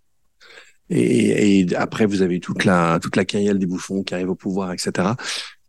Et, 0.90 1.60
et, 1.60 1.76
après, 1.76 2.06
vous 2.06 2.22
avez 2.22 2.40
toute 2.40 2.64
la 2.64 2.98
toute 3.00 3.16
la 3.16 3.24
carrière 3.24 3.54
des 3.54 3.66
bouffons 3.66 4.02
qui 4.02 4.14
arrivent 4.14 4.30
au 4.30 4.34
pouvoir, 4.34 4.72
etc. 4.72 5.10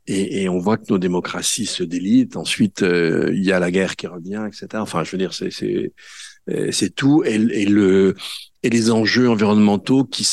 Et, 0.08 0.44
et 0.44 0.50
on 0.50 0.60
voit 0.60 0.78
que 0.78 0.86
nos 0.90 0.98
démocraties 0.98 1.66
se 1.66 1.84
délitent. 1.84 2.36
Ensuite, 2.38 2.84
euh, 2.84 3.32
il 3.34 3.44
y 3.44 3.52
a 3.52 3.60
la 3.60 3.72
guerre 3.72 3.96
qui 3.96 4.08
revient, 4.08 4.44
etc. 4.48 4.68
Enfin, 4.76 5.04
je 5.04 5.12
veux 5.12 5.18
dire, 5.18 5.34
c'est 5.34 5.52
c'est 5.52 5.94
euh, 6.50 6.72
c'est 6.72 6.96
tout. 6.96 7.24
Et, 7.26 7.36
et, 7.36 7.66
le 7.66 8.16
et 8.64 8.70
les 8.70 8.92
enjeux 8.92 9.30
environnementaux 9.30 10.04
qui 10.06 10.26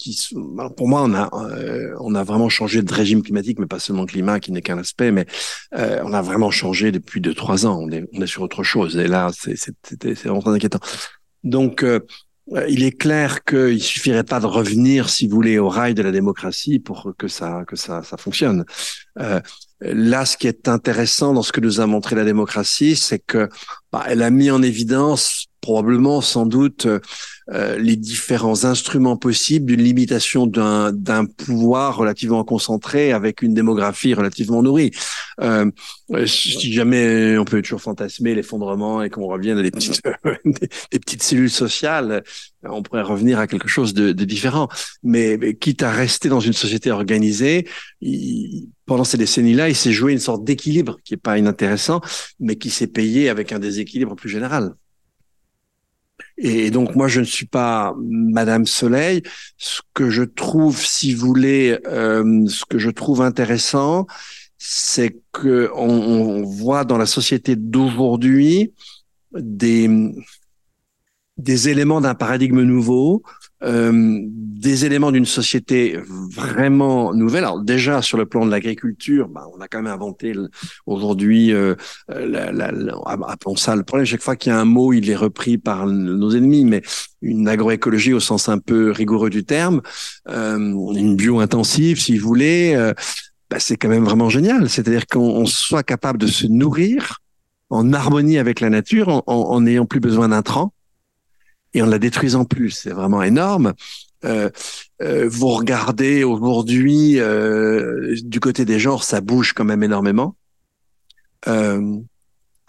qui 0.00 0.34
pour 0.76 0.88
moi 0.88 1.02
on 1.02 1.14
a 1.14 1.28
euh, 1.34 1.94
on 2.00 2.14
a 2.14 2.24
vraiment 2.24 2.48
changé 2.48 2.82
de 2.82 2.92
régime 2.92 3.22
climatique 3.22 3.58
mais 3.58 3.66
pas 3.66 3.78
seulement 3.78 4.06
climat 4.06 4.40
qui 4.40 4.50
n'est 4.50 4.62
qu'un 4.62 4.78
aspect 4.78 5.12
mais 5.12 5.26
euh, 5.74 6.00
on 6.04 6.12
a 6.14 6.22
vraiment 6.22 6.50
changé 6.50 6.90
depuis 6.90 7.20
deux 7.20 7.34
trois 7.34 7.66
ans 7.66 7.78
on 7.78 7.90
est 7.90 8.08
on 8.14 8.22
est 8.22 8.26
sur 8.26 8.42
autre 8.42 8.62
chose 8.62 8.96
et 8.96 9.06
là 9.06 9.30
c'est 9.34 9.56
c'est 9.56 9.74
c'est 9.84 10.24
vraiment 10.24 10.40
très 10.40 10.52
inquiétant 10.52 10.80
donc 11.44 11.82
euh, 11.82 12.00
il 12.68 12.82
est 12.84 12.96
clair 12.96 13.44
qu'il 13.44 13.82
suffirait 13.82 14.24
pas 14.24 14.40
de 14.40 14.46
revenir, 14.46 15.08
si 15.08 15.28
vous 15.28 15.34
voulez, 15.34 15.58
au 15.58 15.68
rail 15.68 15.94
de 15.94 16.02
la 16.02 16.10
démocratie 16.10 16.78
pour 16.78 17.12
que 17.16 17.28
ça 17.28 17.64
que 17.66 17.76
ça, 17.76 18.02
ça 18.02 18.16
fonctionne. 18.16 18.64
Euh, 19.18 19.40
Là, 19.82 20.26
ce 20.26 20.36
qui 20.36 20.46
est 20.46 20.68
intéressant 20.68 21.32
dans 21.32 21.42
ce 21.42 21.52
que 21.52 21.60
nous 21.60 21.80
a 21.80 21.86
montré 21.86 22.14
la 22.14 22.24
démocratie, 22.24 22.96
c'est 22.96 23.18
que 23.18 23.48
bah, 23.90 24.04
elle 24.06 24.20
a 24.22 24.30
mis 24.30 24.50
en 24.50 24.62
évidence 24.62 25.46
probablement, 25.62 26.20
sans 26.20 26.44
doute, 26.44 26.86
euh, 27.52 27.78
les 27.78 27.96
différents 27.96 28.64
instruments 28.64 29.16
possibles 29.16 29.66
d'une 29.66 29.82
limitation 29.82 30.46
d'un 30.46 30.92
d'un 30.92 31.24
pouvoir 31.24 31.96
relativement 31.96 32.44
concentré 32.44 33.12
avec 33.12 33.42
une 33.42 33.54
démographie 33.54 34.14
relativement 34.14 34.62
nourrie. 34.62 34.92
Euh, 35.40 35.70
si 36.26 36.72
jamais 36.72 37.38
on 37.38 37.44
peut 37.44 37.62
toujours 37.62 37.80
fantasmer 37.80 38.34
l'effondrement 38.34 39.02
et 39.02 39.10
qu'on 39.10 39.26
revienne 39.26 39.58
à 39.58 39.62
des 39.62 39.70
petites 39.70 40.00
des, 40.44 40.98
petites 40.98 41.22
cellules 41.22 41.50
sociales, 41.50 42.22
on 42.62 42.82
pourrait 42.82 43.02
revenir 43.02 43.38
à 43.38 43.46
quelque 43.46 43.68
chose 43.68 43.94
de, 43.94 44.12
de 44.12 44.24
différent. 44.24 44.68
Mais, 45.02 45.36
mais, 45.36 45.54
quitte 45.54 45.82
à 45.82 45.90
rester 45.90 46.28
dans 46.28 46.40
une 46.40 46.52
société 46.52 46.90
organisée, 46.90 47.66
il, 48.00 48.68
pendant 48.90 49.04
ces 49.04 49.18
décennies-là, 49.18 49.68
il 49.68 49.76
s'est 49.76 49.92
joué 49.92 50.12
une 50.12 50.18
sorte 50.18 50.42
d'équilibre 50.42 50.98
qui 51.04 51.14
est 51.14 51.16
pas 51.16 51.38
inintéressant, 51.38 52.00
mais 52.40 52.56
qui 52.56 52.70
s'est 52.70 52.88
payé 52.88 53.28
avec 53.28 53.52
un 53.52 53.60
déséquilibre 53.60 54.16
plus 54.16 54.28
général. 54.28 54.74
Et 56.42 56.70
donc 56.70 56.96
moi, 56.96 57.06
je 57.06 57.20
ne 57.20 57.24
suis 57.24 57.46
pas 57.46 57.94
Madame 58.00 58.64
Soleil. 58.64 59.22
Ce 59.58 59.82
que 59.92 60.08
je 60.08 60.22
trouve, 60.22 60.78
si 60.78 61.12
vous 61.12 61.26
voulez, 61.26 61.78
euh, 61.86 62.46
ce 62.48 62.64
que 62.64 62.78
je 62.78 62.88
trouve 62.88 63.20
intéressant, 63.20 64.06
c'est 64.56 65.20
que 65.32 65.70
on, 65.74 65.90
on, 65.90 66.42
voit 66.42 66.84
dans 66.84 66.96
la 66.96 67.06
société 67.06 67.56
d'aujourd'hui 67.56 68.72
des 69.32 69.88
des 71.36 71.68
éléments 71.68 72.00
d'un 72.00 72.14
paradigme 72.14 72.62
nouveau 72.62 73.22
euh, 73.62 74.20
des 74.60 74.84
éléments 74.84 75.10
d'une 75.10 75.26
société 75.26 75.98
vraiment 76.06 77.14
nouvelle. 77.14 77.44
Alors 77.44 77.60
déjà 77.60 78.02
sur 78.02 78.18
le 78.18 78.26
plan 78.26 78.44
de 78.44 78.50
l'agriculture, 78.50 79.28
bah, 79.28 79.46
on 79.54 79.60
a 79.60 79.68
quand 79.68 79.82
même 79.82 79.92
inventé 79.92 80.34
aujourd'hui, 80.86 81.52
euh, 81.52 81.74
la, 82.08 82.52
la, 82.52 82.72
appelons 83.26 83.56
ça 83.56 83.74
le 83.74 83.82
problème. 83.82 84.06
Chaque 84.06 84.22
fois 84.22 84.36
qu'il 84.36 84.52
y 84.52 84.54
a 84.54 84.58
un 84.58 84.64
mot, 84.66 84.92
il 84.92 85.08
est 85.10 85.16
repris 85.16 85.58
par 85.58 85.86
nos 85.86 86.30
ennemis, 86.30 86.64
mais 86.64 86.82
une 87.22 87.48
agroécologie 87.48 88.12
au 88.12 88.20
sens 88.20 88.48
un 88.48 88.58
peu 88.58 88.90
rigoureux 88.90 89.30
du 89.30 89.44
terme, 89.44 89.80
euh, 90.28 90.58
une 90.58 91.16
bio-intensive, 91.16 92.00
si 92.00 92.18
vous 92.18 92.26
voulez, 92.26 92.74
euh, 92.74 92.92
bah, 93.50 93.58
c'est 93.60 93.76
quand 93.76 93.88
même 93.88 94.04
vraiment 94.04 94.28
génial. 94.28 94.68
C'est-à-dire 94.68 95.06
qu'on 95.06 95.46
soit 95.46 95.82
capable 95.82 96.18
de 96.18 96.26
se 96.26 96.46
nourrir 96.46 97.18
en 97.70 97.92
harmonie 97.92 98.38
avec 98.38 98.60
la 98.60 98.68
nature, 98.68 99.22
en 99.26 99.60
n'ayant 99.60 99.86
plus 99.86 100.00
besoin 100.00 100.28
d'intrants 100.28 100.72
et 101.74 101.82
en 101.82 101.86
la 101.86 101.98
détruisant 101.98 102.44
plus. 102.44 102.70
C'est 102.70 102.90
vraiment 102.90 103.22
énorme. 103.22 103.74
Euh, 104.24 104.50
euh, 105.02 105.28
vous 105.30 105.48
regardez 105.48 106.24
aujourd'hui 106.24 107.18
euh, 107.18 108.14
du 108.22 108.38
côté 108.38 108.64
des 108.64 108.78
genres, 108.78 109.02
ça 109.02 109.20
bouge 109.20 109.52
quand 109.54 109.64
même 109.64 109.82
énormément. 109.82 110.36
Euh, 111.48 111.96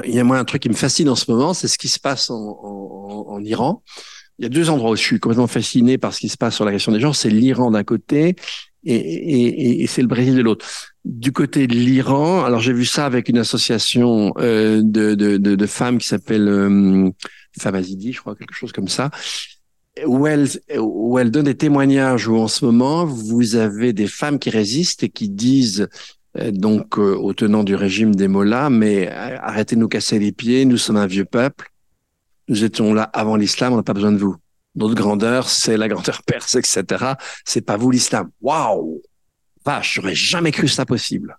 il 0.05 0.15
y 0.15 0.19
a 0.19 0.23
moi 0.23 0.37
un 0.37 0.45
truc 0.45 0.61
qui 0.61 0.69
me 0.69 0.73
fascine 0.73 1.09
en 1.09 1.15
ce 1.15 1.29
moment, 1.29 1.53
c'est 1.53 1.67
ce 1.67 1.77
qui 1.77 1.89
se 1.89 1.99
passe 1.99 2.29
en, 2.29 2.35
en, 2.35 3.25
en, 3.27 3.39
Iran. 3.43 3.83
Il 4.39 4.43
y 4.43 4.45
a 4.45 4.49
deux 4.49 4.69
endroits 4.69 4.91
où 4.91 4.95
je 4.95 5.01
suis 5.01 5.19
complètement 5.19 5.47
fasciné 5.47 5.97
par 5.97 6.13
ce 6.13 6.19
qui 6.19 6.29
se 6.29 6.37
passe 6.37 6.55
sur 6.55 6.65
la 6.65 6.71
question 6.71 6.91
des 6.91 6.99
genres. 6.99 7.15
C'est 7.15 7.29
l'Iran 7.29 7.69
d'un 7.69 7.83
côté 7.83 8.35
et, 8.83 8.95
et, 8.95 9.83
et 9.83 9.87
c'est 9.87 10.01
le 10.01 10.07
Brésil 10.07 10.35
de 10.35 10.41
l'autre. 10.41 10.65
Du 11.05 11.31
côté 11.31 11.67
de 11.67 11.73
l'Iran, 11.73 12.43
alors 12.43 12.59
j'ai 12.59 12.73
vu 12.73 12.85
ça 12.85 13.05
avec 13.05 13.29
une 13.29 13.37
association 13.37 14.33
euh, 14.37 14.81
de, 14.83 15.15
de, 15.15 15.37
de, 15.37 15.55
de, 15.55 15.65
femmes 15.65 15.97
qui 15.97 16.07
s'appelle 16.07 16.47
euh, 16.47 17.09
Famazidi, 17.59 18.13
je 18.13 18.21
crois, 18.21 18.35
quelque 18.35 18.53
chose 18.53 18.71
comme 18.71 18.87
ça, 18.87 19.11
où 20.05 20.25
elle, 20.27 20.47
où 20.77 21.19
elle 21.19 21.31
donne 21.31 21.45
des 21.45 21.57
témoignages 21.57 22.27
où 22.27 22.37
en 22.37 22.47
ce 22.47 22.65
moment, 22.65 23.05
vous 23.05 23.55
avez 23.55 23.93
des 23.93 24.07
femmes 24.07 24.39
qui 24.39 24.49
résistent 24.49 25.03
et 25.03 25.09
qui 25.09 25.29
disent 25.29 25.87
euh, 26.37 26.51
donc 26.51 26.97
euh, 26.97 27.15
aux 27.15 27.33
tenants 27.33 27.63
du 27.63 27.75
régime 27.75 28.15
des 28.15 28.27
Mollahs, 28.27 28.69
mais 28.69 29.09
euh, 29.09 29.37
arrêtez 29.41 29.75
de 29.75 29.81
nous 29.81 29.89
casser 29.89 30.17
les 30.17 30.31
pieds, 30.31 30.63
nous 30.65 30.77
sommes 30.77 30.97
un 30.97 31.07
vieux 31.07 31.25
peuple, 31.25 31.71
nous 32.47 32.63
étions 32.63 32.93
là 32.93 33.03
avant 33.03 33.35
l'islam, 33.35 33.73
on 33.73 33.77
n'a 33.77 33.83
pas 33.83 33.93
besoin 33.93 34.13
de 34.13 34.17
vous. 34.17 34.35
Notre 34.75 34.95
grandeur, 34.95 35.49
c'est 35.49 35.75
la 35.75 35.89
grandeur 35.89 36.23
perse, 36.23 36.55
etc. 36.55 37.15
C'est 37.43 37.61
pas 37.61 37.75
vous 37.75 37.91
l'islam. 37.91 38.29
Waouh 38.41 39.01
Vache, 39.65 39.95
j'aurais 39.95 40.15
jamais 40.15 40.51
cru 40.51 40.67
ça 40.69 40.85
possible. 40.85 41.37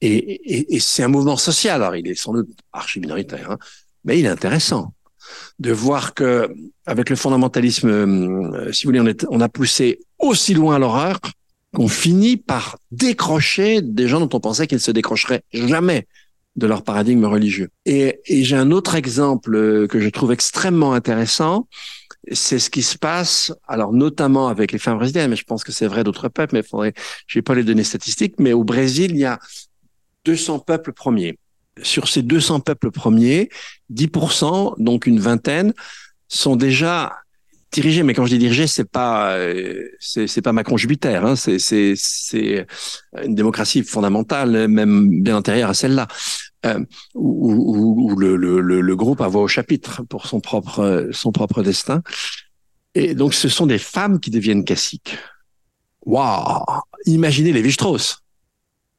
Et, 0.00 0.14
et, 0.16 0.76
et 0.76 0.80
c'est 0.80 1.02
un 1.02 1.08
mouvement 1.08 1.36
social. 1.36 1.82
Alors, 1.82 1.96
il 1.96 2.06
est 2.06 2.14
sans 2.14 2.32
doute 2.34 2.50
archi 2.72 3.00
minoritaire, 3.00 3.50
hein, 3.50 3.58
mais 4.04 4.18
il 4.18 4.26
est 4.26 4.28
intéressant 4.28 4.92
de 5.58 5.72
voir 5.72 6.14
que 6.14 6.48
avec 6.86 7.10
le 7.10 7.16
fondamentalisme, 7.16 7.88
euh, 7.88 8.72
si 8.72 8.84
vous 8.84 8.90
voulez, 8.90 9.00
on, 9.00 9.06
est, 9.06 9.26
on 9.30 9.40
a 9.40 9.48
poussé 9.48 10.00
aussi 10.18 10.54
loin 10.54 10.78
l'horreur 10.78 11.18
qu'on 11.74 11.88
finit 11.88 12.36
par 12.36 12.78
décrocher 12.90 13.82
des 13.82 14.08
gens 14.08 14.20
dont 14.20 14.36
on 14.36 14.40
pensait 14.40 14.66
qu'ils 14.66 14.80
se 14.80 14.90
décrocheraient 14.90 15.42
jamais 15.52 16.06
de 16.56 16.66
leur 16.66 16.82
paradigme 16.82 17.24
religieux. 17.24 17.68
Et, 17.84 18.20
et 18.26 18.42
j'ai 18.42 18.56
un 18.56 18.70
autre 18.70 18.94
exemple 18.94 19.54
euh, 19.54 19.86
que 19.86 20.00
je 20.00 20.08
trouve 20.08 20.32
extrêmement 20.32 20.92
intéressant, 20.92 21.68
c'est 22.32 22.58
ce 22.58 22.70
qui 22.70 22.82
se 22.82 22.98
passe, 22.98 23.52
alors 23.66 23.92
notamment 23.92 24.48
avec 24.48 24.72
les 24.72 24.78
femmes 24.78 24.98
brésiliennes, 24.98 25.30
mais 25.30 25.36
je 25.36 25.44
pense 25.44 25.64
que 25.64 25.72
c'est 25.72 25.86
vrai 25.86 26.04
d'autres 26.04 26.28
peuples, 26.28 26.54
mais 26.54 26.62
faudrait, 26.62 26.94
j'ai 27.26 27.42
pas 27.42 27.54
les 27.54 27.64
données 27.64 27.84
statistiques, 27.84 28.34
mais 28.38 28.52
au 28.52 28.64
Brésil, 28.64 29.12
il 29.12 29.18
y 29.18 29.24
a 29.24 29.38
200 30.24 30.60
peuples 30.60 30.92
premiers 30.92 31.38
sur 31.82 32.08
ces 32.08 32.22
200 32.22 32.60
peuples 32.60 32.90
premiers, 32.90 33.48
10%, 33.92 34.74
donc 34.78 35.06
une 35.06 35.20
vingtaine, 35.20 35.72
sont 36.28 36.56
déjà 36.56 37.16
dirigés. 37.72 38.02
Mais 38.02 38.14
quand 38.14 38.24
je 38.24 38.30
dis 38.30 38.38
dirigés, 38.38 38.66
c'est 38.66 38.88
pas 38.88 39.32
euh, 39.32 39.88
c'est 39.98 40.42
pas 40.42 40.52
Macron 40.52 40.76
Jupiter. 40.76 41.24
Hein, 41.24 41.36
c'est 41.36 41.58
c'est 41.58 42.66
une 43.24 43.34
démocratie 43.34 43.82
fondamentale, 43.82 44.68
même 44.68 45.22
bien 45.22 45.36
antérieure 45.36 45.70
à 45.70 45.74
celle-là, 45.74 46.08
euh, 46.66 46.80
où, 47.14 47.52
où, 47.52 48.12
où 48.12 48.16
le, 48.16 48.36
le, 48.36 48.60
le, 48.60 48.96
groupe 48.96 49.20
a 49.20 49.28
voix 49.28 49.42
au 49.42 49.48
chapitre 49.48 50.02
pour 50.02 50.26
son 50.26 50.40
propre 50.40 51.08
son 51.12 51.32
propre 51.32 51.62
destin. 51.62 52.02
Et 52.94 53.14
donc, 53.14 53.34
ce 53.34 53.48
sont 53.48 53.66
des 53.66 53.78
femmes 53.78 54.18
qui 54.18 54.30
deviennent 54.30 54.64
caciques. 54.64 55.16
Waouh 56.04 56.64
Imaginez 57.06 57.52
les 57.52 57.70
Strauss 57.70 58.22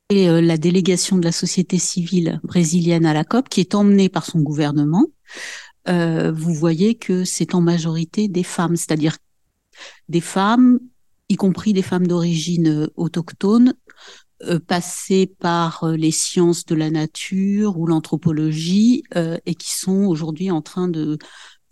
et 0.09 0.29
euh, 0.29 0.41
la 0.41 0.57
délégation 0.57 1.17
de 1.17 1.25
la 1.25 1.31
société 1.31 1.77
civile 1.77 2.39
brésilienne 2.43 3.05
à 3.05 3.13
la 3.13 3.23
COP, 3.23 3.49
qui 3.49 3.61
est 3.61 3.75
emmenée 3.75 4.09
par 4.09 4.25
son 4.25 4.39
gouvernement, 4.39 5.05
euh, 5.87 6.31
vous 6.31 6.53
voyez 6.53 6.95
que 6.95 7.23
c'est 7.23 7.55
en 7.55 7.61
majorité 7.61 8.27
des 8.27 8.43
femmes, 8.43 8.75
c'est-à-dire 8.75 9.17
des 10.09 10.21
femmes, 10.21 10.79
y 11.29 11.35
compris 11.35 11.73
des 11.73 11.81
femmes 11.81 12.07
d'origine 12.07 12.67
euh, 12.67 12.87
autochtone, 12.95 13.75
euh, 14.43 14.57
passées 14.57 15.27
par 15.39 15.83
euh, 15.83 15.97
les 15.97 16.11
sciences 16.11 16.65
de 16.65 16.73
la 16.73 16.89
nature 16.89 17.77
ou 17.77 17.85
l'anthropologie, 17.85 19.03
euh, 19.17 19.37
et 19.45 19.53
qui 19.53 19.77
sont 19.77 20.05
aujourd'hui 20.05 20.49
en 20.49 20.61
train 20.61 20.87
de, 20.87 21.17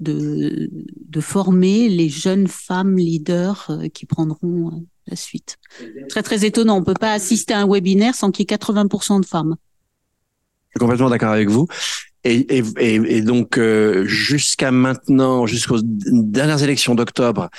de, 0.02 0.70
de 0.72 1.22
former 1.22 1.88
les 1.88 2.10
jeunes 2.10 2.48
femmes 2.48 2.98
leaders 2.98 3.72
qui 3.94 4.06
prendront 4.06 4.86
la 5.08 5.16
suite. 5.16 5.58
Très, 6.10 6.24
très 6.24 6.46
étonnant. 6.46 6.78
On 6.78 6.84
peut 6.84 6.94
pas 6.94 7.14
assister 7.14 7.54
à 7.54 7.60
un 7.60 7.68
webinaire 7.68 8.16
sans 8.16 8.32
qu'il 8.32 8.44
y 8.50 8.54
ait 8.54 8.58
80% 8.58 9.22
de 9.22 9.26
femmes. 9.26 9.56
Je 10.70 10.72
suis 10.72 10.80
complètement 10.80 11.10
d'accord 11.10 11.32
avec 11.32 11.50
vous. 11.50 11.68
Et, 12.24 13.22
donc, 13.22 13.58
euh, 13.58 14.06
jusqu'à 14.06 14.72
maintenant, 14.72 15.46
jusqu'aux 15.46 15.80
dernières 15.82 16.62
élections 16.62 16.94
d'octobre, 16.94 17.50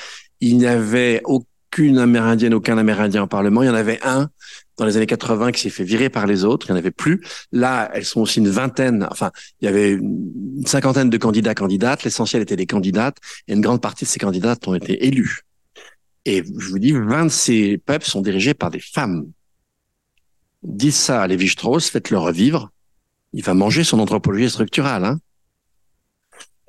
il 0.40 0.58
n'y 0.58 0.66
avait 0.66 1.22
aucune 1.24 1.98
Amérindienne, 1.98 2.54
aucun 2.54 2.76
Amérindien 2.76 3.22
au 3.22 3.26
Parlement. 3.26 3.62
Il 3.62 3.66
y 3.66 3.70
en 3.70 3.74
avait 3.74 3.98
un 4.02 4.28
dans 4.76 4.84
les 4.84 4.96
années 4.96 5.06
80 5.06 5.52
qui 5.52 5.62
s'est 5.62 5.70
fait 5.70 5.84
virer 5.84 6.10
par 6.10 6.26
les 6.26 6.44
autres. 6.44 6.66
Il 6.68 6.72
n'y 6.72 6.76
en 6.76 6.78
avait 6.80 6.90
plus. 6.90 7.22
Là, 7.50 7.90
elles 7.94 8.04
sont 8.04 8.20
aussi 8.20 8.40
une 8.40 8.48
vingtaine. 8.48 9.08
Enfin, 9.10 9.30
il 9.60 9.64
y 9.64 9.68
avait 9.68 9.92
une 9.92 10.66
cinquantaine 10.66 11.10
de 11.10 11.16
candidats, 11.16 11.54
candidates. 11.54 12.04
L'essentiel 12.04 12.42
était 12.42 12.56
des 12.56 12.66
candidates. 12.66 13.16
Et 13.48 13.54
une 13.54 13.60
grande 13.60 13.80
partie 13.80 14.04
de 14.04 14.08
ces 14.08 14.18
candidates 14.18 14.66
ont 14.68 14.74
été 14.74 15.06
élus. 15.06 15.40
Et 16.28 16.44
je 16.44 16.68
vous 16.68 16.78
dis, 16.78 16.92
20 16.92 17.24
de 17.24 17.30
ces 17.30 17.78
peuples 17.78 18.04
sont 18.04 18.20
dirigés 18.20 18.52
par 18.52 18.70
des 18.70 18.80
femmes. 18.80 19.32
Dites 20.62 20.92
ça 20.92 21.22
à 21.22 21.26
Lévi-Strauss, 21.26 21.88
faites-le 21.88 22.18
revivre. 22.18 22.70
Il 23.32 23.42
va 23.42 23.54
manger 23.54 23.82
son 23.82 23.98
anthropologie 23.98 24.50
structurale. 24.50 25.06
Hein. 25.06 25.20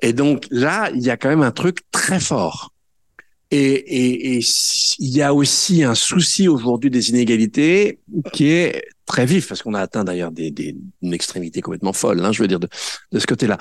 Et 0.00 0.14
donc 0.14 0.46
là, 0.50 0.90
il 0.94 1.02
y 1.02 1.10
a 1.10 1.18
quand 1.18 1.28
même 1.28 1.42
un 1.42 1.50
truc 1.50 1.80
très 1.92 2.20
fort. 2.20 2.72
Et, 3.50 4.40
il 4.98 5.08
y 5.10 5.20
a 5.20 5.34
aussi 5.34 5.84
un 5.84 5.94
souci 5.94 6.48
aujourd'hui 6.48 6.88
des 6.88 7.10
inégalités 7.10 7.98
qui 8.32 8.46
est 8.46 8.82
très 9.04 9.26
vif, 9.26 9.46
parce 9.46 9.62
qu'on 9.62 9.74
a 9.74 9.80
atteint 9.80 10.04
d'ailleurs 10.04 10.30
des, 10.30 10.50
des, 10.50 10.74
une 11.02 11.12
extrémité 11.12 11.60
complètement 11.60 11.92
folle, 11.92 12.24
hein, 12.24 12.32
je 12.32 12.40
veux 12.40 12.48
dire, 12.48 12.60
de 12.60 12.68
ce 13.18 13.26
côté-là. 13.26 13.58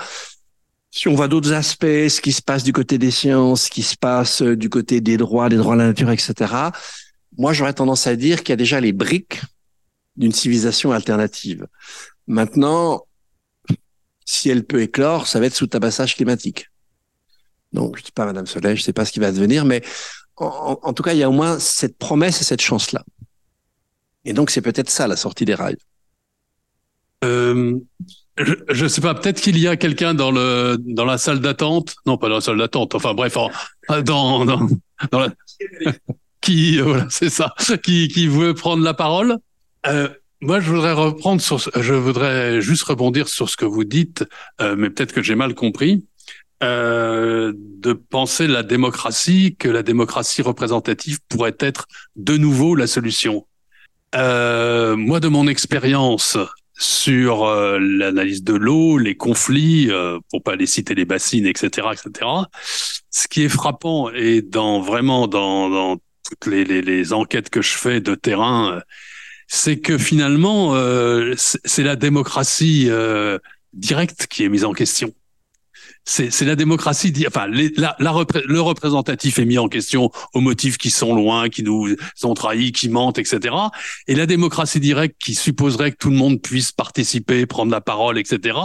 Si 0.91 1.07
on 1.07 1.13
voit 1.13 1.27
d'autres 1.27 1.53
aspects, 1.53 1.85
ce 1.85 2.19
qui 2.19 2.31
se 2.31 2.41
passe 2.41 2.63
du 2.63 2.73
côté 2.73 2.97
des 2.97 3.11
sciences, 3.11 3.63
ce 3.63 3.69
qui 3.69 3.83
se 3.83 3.95
passe 3.95 4.41
euh, 4.41 4.55
du 4.55 4.69
côté 4.69 5.01
des 5.01 5.17
droits, 5.17 5.49
des 5.49 5.57
droits 5.57 5.75
de 5.75 5.81
la 5.81 5.87
nature, 5.87 6.09
etc., 6.09 6.71
moi, 7.37 7.53
j'aurais 7.53 7.73
tendance 7.73 8.07
à 8.07 8.15
dire 8.15 8.39
qu'il 8.39 8.49
y 8.49 8.53
a 8.53 8.57
déjà 8.57 8.81
les 8.81 8.91
briques 8.91 9.41
d'une 10.17 10.31
civilisation 10.31 10.91
alternative. 10.91 11.67
Maintenant, 12.27 13.05
si 14.25 14.49
elle 14.49 14.65
peut 14.65 14.81
éclore, 14.81 15.27
ça 15.27 15.39
va 15.39 15.45
être 15.45 15.55
sous 15.55 15.67
tabassage 15.67 16.15
climatique. 16.15 16.69
Donc, 17.71 17.95
je 17.95 18.01
ne 18.01 18.05
dis 18.05 18.11
pas 18.11 18.25
Madame 18.25 18.47
Soleil, 18.47 18.75
je 18.75 18.81
ne 18.81 18.85
sais 18.85 18.93
pas 18.93 19.05
ce 19.05 19.11
qui 19.11 19.19
va 19.19 19.31
devenir, 19.31 19.63
mais 19.63 19.83
en, 20.35 20.79
en, 20.81 20.93
tout 20.93 21.03
cas, 21.03 21.13
il 21.13 21.19
y 21.19 21.23
a 21.23 21.29
au 21.29 21.33
moins 21.33 21.59
cette 21.59 21.97
promesse 21.97 22.41
et 22.41 22.43
cette 22.43 22.61
chance-là. 22.61 23.03
Et 24.25 24.33
donc, 24.33 24.49
c'est 24.49 24.61
peut-être 24.61 24.89
ça 24.89 25.07
la 25.07 25.15
sortie 25.15 25.45
des 25.45 25.55
rails. 25.55 25.77
Euh, 27.23 27.77
je 28.37 28.83
ne 28.83 28.87
sais 28.87 29.01
pas, 29.01 29.13
peut-être 29.15 29.41
qu'il 29.41 29.57
y 29.57 29.67
a 29.67 29.75
quelqu'un 29.75 30.13
dans 30.13 30.31
le 30.31 30.77
dans 30.79 31.05
la 31.05 31.17
salle 31.17 31.39
d'attente, 31.39 31.95
non 32.05 32.17
pas 32.17 32.29
dans 32.29 32.35
la 32.35 32.41
salle 32.41 32.57
d'attente, 32.57 32.95
enfin 32.95 33.13
bref, 33.13 33.35
dans 34.05 34.45
dans, 34.45 34.67
dans 35.11 35.19
la, 35.19 35.29
qui 36.39 36.79
voilà 36.79 37.07
c'est 37.09 37.29
ça, 37.29 37.53
qui 37.83 38.07
qui 38.07 38.27
veut 38.27 38.53
prendre 38.53 38.83
la 38.83 38.93
parole. 38.93 39.37
Euh, 39.87 40.07
moi, 40.41 40.61
je 40.61 40.71
voudrais 40.71 40.93
reprendre 40.93 41.41
sur, 41.41 41.59
je 41.59 41.93
voudrais 41.93 42.61
juste 42.61 42.83
rebondir 42.83 43.27
sur 43.27 43.49
ce 43.49 43.57
que 43.57 43.65
vous 43.65 43.83
dites, 43.83 44.23
euh, 44.61 44.75
mais 44.77 44.89
peut-être 44.89 45.11
que 45.11 45.21
j'ai 45.21 45.35
mal 45.35 45.53
compris, 45.53 46.05
euh, 46.63 47.51
de 47.55 47.91
penser 47.91 48.47
la 48.47 48.63
démocratie, 48.63 49.57
que 49.59 49.67
la 49.67 49.83
démocratie 49.83 50.41
représentative 50.41 51.19
pourrait 51.27 51.57
être 51.59 51.87
de 52.15 52.37
nouveau 52.37 52.75
la 52.75 52.87
solution. 52.87 53.47
Euh, 54.15 54.95
moi, 54.95 55.19
de 55.19 55.27
mon 55.27 55.45
expérience 55.45 56.37
sur 56.79 57.43
euh, 57.43 57.77
l'analyse 57.79 58.43
de 58.43 58.53
l'eau, 58.53 58.97
les 58.97 59.15
conflits, 59.15 59.91
euh, 59.91 60.17
pour 60.31 60.41
pas 60.41 60.55
les 60.55 60.65
citer 60.65 60.95
les 60.95 61.05
bassines, 61.05 61.45
etc., 61.45 61.87
etc. 61.91 62.29
Ce 63.11 63.27
qui 63.27 63.43
est 63.43 63.49
frappant 63.49 64.09
et 64.11 64.41
dans 64.41 64.81
vraiment 64.81 65.27
dans, 65.27 65.69
dans 65.69 65.97
toutes 66.23 66.45
les, 66.47 66.63
les, 66.63 66.81
les 66.81 67.13
enquêtes 67.13 67.49
que 67.49 67.61
je 67.61 67.73
fais 67.73 67.99
de 67.99 68.15
terrain, 68.15 68.81
c'est 69.49 69.79
que 69.79 69.97
finalement, 69.97 70.75
euh, 70.75 71.33
c'est 71.37 71.83
la 71.83 71.95
démocratie 71.95 72.85
euh, 72.87 73.39
directe 73.73 74.27
qui 74.27 74.45
est 74.45 74.49
mise 74.49 74.63
en 74.63 74.73
question. 74.73 75.11
C'est 76.11 76.41
la 76.41 76.55
démocratie, 76.55 77.13
enfin, 77.27 77.45
le 77.45 78.59
représentatif 78.59 79.37
est 79.37 79.45
mis 79.45 79.59
en 79.59 79.67
question 79.67 80.09
aux 80.33 80.41
motifs 80.41 80.79
qui 80.79 80.89
sont 80.89 81.13
loin, 81.13 81.49
qui 81.49 81.61
nous 81.61 81.95
ont 82.23 82.33
trahis, 82.33 82.71
qui 82.71 82.89
mentent, 82.89 83.19
etc. 83.19 83.55
Et 84.07 84.15
la 84.15 84.25
démocratie 84.25 84.79
directe 84.79 85.17
qui 85.19 85.35
supposerait 85.35 85.91
que 85.91 85.97
tout 85.97 86.09
le 86.09 86.15
monde 86.15 86.41
puisse 86.41 86.71
participer, 86.71 87.45
prendre 87.45 87.71
la 87.71 87.79
parole, 87.79 88.17
etc. 88.17 88.57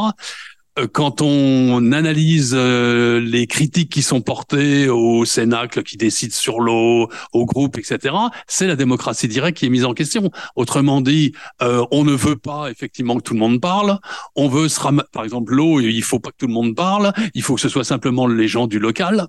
Euh, 0.79 0.89
quand 0.93 1.23
on 1.23 1.93
analyse 1.93 2.53
euh, 2.57 3.21
les 3.21 3.47
critiques 3.47 3.91
qui 3.91 4.03
sont 4.03 4.21
portées 4.21 4.89
au 4.89 5.25
Cénacle 5.25 5.83
qui 5.85 5.97
décide 5.97 6.33
sur 6.33 6.61
l'eau, 6.61 7.09
au 7.33 7.47
groupe, 7.47 7.79
etc., 7.79 8.15
c'est 8.49 8.67
la 8.67 8.77
démocratie 8.77 9.29
directe 9.29 9.59
qui 9.59 9.67
est 9.67 9.71
mise 9.71 9.85
en 9.85 9.95
question. 9.95 10.31
Autrement 10.57 11.01
dit, 11.01 11.33
euh, 11.63 11.85
on 11.93 12.05
ne 12.05 12.13
veut 12.13 12.37
pas 12.37 12.71
effectivement 12.71 13.17
que 13.17 13.23
tout 13.23 13.35
le 13.35 13.41
monde 13.41 13.61
parle. 13.61 13.99
On 14.35 14.49
veut 14.49 14.69
se 14.69 14.81
ram... 14.81 15.05
par 15.13 15.25
exemple 15.25 15.53
l'eau, 15.53 15.81
il 15.81 16.03
faut 16.03 16.19
pas 16.19 16.31
que 16.31 16.39
tout 16.39 16.49
le 16.49 16.53
monde 16.53 16.75
parle. 16.75 17.13
Il 17.35 17.43
faut 17.43 17.55
que 17.55 17.61
ce 17.61 17.69
soit 17.69 17.85
simplement 17.85 18.27
les 18.27 18.49
gens 18.49 18.67
du 18.67 18.79
local. 18.79 19.29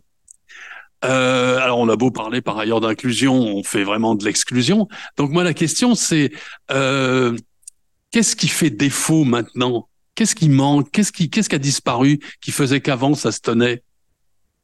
Euh, 1.04 1.60
alors 1.60 1.80
on 1.80 1.90
a 1.90 1.96
beau 1.96 2.10
parler 2.10 2.42
par 2.42 2.58
ailleurs 2.58 2.82
d'inclusion, 2.82 3.36
on 3.36 3.64
fait 3.64 3.84
vraiment 3.84 4.16
de 4.16 4.26
l'exclusion. 4.26 4.88
Donc 5.18 5.30
moi 5.30 5.44
la 5.44 5.54
question 5.54 5.94
c'est 5.94 6.32
euh, 6.72 7.36
qu'est-ce 8.12 8.36
qui 8.36 8.48
fait 8.48 8.72
défaut 8.72 9.24
maintenant 9.24 9.88
Qu'est-ce 10.16 10.36
qui 10.36 10.50
manque? 10.50 10.90
Qu'est-ce 10.92 11.12
qui, 11.12 11.30
qu'est-ce 11.30 11.50
qui 11.50 11.56
a 11.56 11.60
disparu 11.60 12.20
qui 12.42 12.52
faisait 12.52 12.82
qu'avant 12.82 13.14
ça 13.16 13.32
se 13.32 13.42
tenait? 13.42 13.84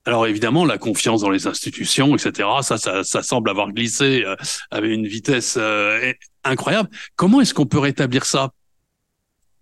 Alors 0.05 0.25
évidemment, 0.25 0.65
la 0.65 0.77
confiance 0.77 1.21
dans 1.21 1.29
les 1.29 1.45
institutions, 1.45 2.15
etc., 2.15 2.49
ça, 2.63 2.77
ça, 2.77 3.03
ça 3.03 3.21
semble 3.21 3.49
avoir 3.49 3.71
glissé 3.71 4.23
euh, 4.25 4.35
avec 4.71 4.91
une 4.91 5.05
vitesse 5.05 5.55
euh, 5.59 6.11
incroyable. 6.43 6.89
Comment 7.15 7.41
est-ce 7.41 7.53
qu'on 7.53 7.67
peut 7.67 7.79
rétablir 7.79 8.25
ça? 8.25 8.51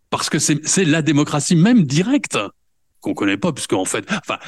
Parce 0.09 0.29
que 0.29 0.39
c'est, 0.39 0.65
c'est 0.65 0.85
la 0.85 1.01
démocratie 1.01 1.55
même 1.55 1.83
directe 1.83 2.37
qu'on 3.01 3.13
connaît 3.13 3.37
pas, 3.37 3.53
puisque 3.53 3.73
en 3.73 3.85
fait, 3.85 4.05
enfin, 4.11 4.39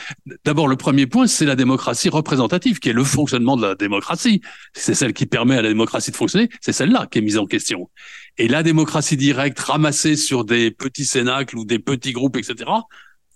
d'abord 0.45 0.68
le 0.68 0.76
premier 0.76 1.07
point, 1.07 1.28
c'est 1.28 1.45
la 1.45 1.56
démocratie 1.56 2.10
représentative, 2.10 2.80
qui 2.80 2.90
est 2.90 2.94
le 2.94 3.03
fonctionnement 3.03 3.56
de 3.57 3.65
la 3.65 3.76
démocratie. 3.76 4.41
C'est 4.73 4.94
celle 4.94 5.14
qui 5.14 5.26
permet 5.26 5.57
à 5.57 5.61
la 5.61 5.69
démocratie 5.69 6.11
de 6.11 6.15
fonctionner. 6.15 6.49
C'est 6.61 6.73
celle-là 6.73 7.07
qui 7.10 7.19
est 7.19 7.22
mise 7.22 7.38
en 7.38 7.45
question. 7.45 7.90
Et 8.38 8.48
la 8.48 8.64
démocratie 8.64 9.18
directe 9.18 9.60
ramassée 9.60 10.15
sur 10.15 10.45
des 10.45 10.72
petits 10.72 11.06
cénacles 11.06 11.57
ou 11.57 11.65
des 11.65 11.80
petits 11.80 12.11
groupes, 12.11 12.38
etc., 12.38 12.69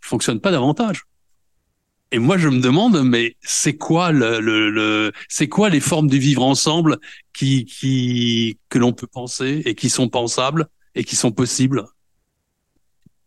fonctionne 0.01 0.39
pas 0.39 0.51
davantage. 0.51 1.03
Et 2.11 2.19
moi, 2.19 2.37
je 2.37 2.47
me 2.47 2.61
demande, 2.61 3.03
mais 3.03 3.35
c'est 3.41 3.75
quoi 3.77 4.11
le, 4.11 4.39
le, 4.39 4.69
le 4.69 5.11
c'est 5.27 5.47
quoi 5.49 5.69
les 5.69 5.79
formes 5.79 6.07
du 6.07 6.19
vivre 6.19 6.43
ensemble 6.43 6.99
qui, 7.33 7.65
qui, 7.65 8.57
que 8.69 8.77
l'on 8.77 8.93
peut 8.93 9.07
penser 9.07 9.63
et 9.65 9.75
qui 9.75 9.89
sont 9.89 10.07
pensables 10.07 10.67
et 10.93 11.03
qui 11.03 11.15
sont 11.15 11.31
possibles? 11.31 11.85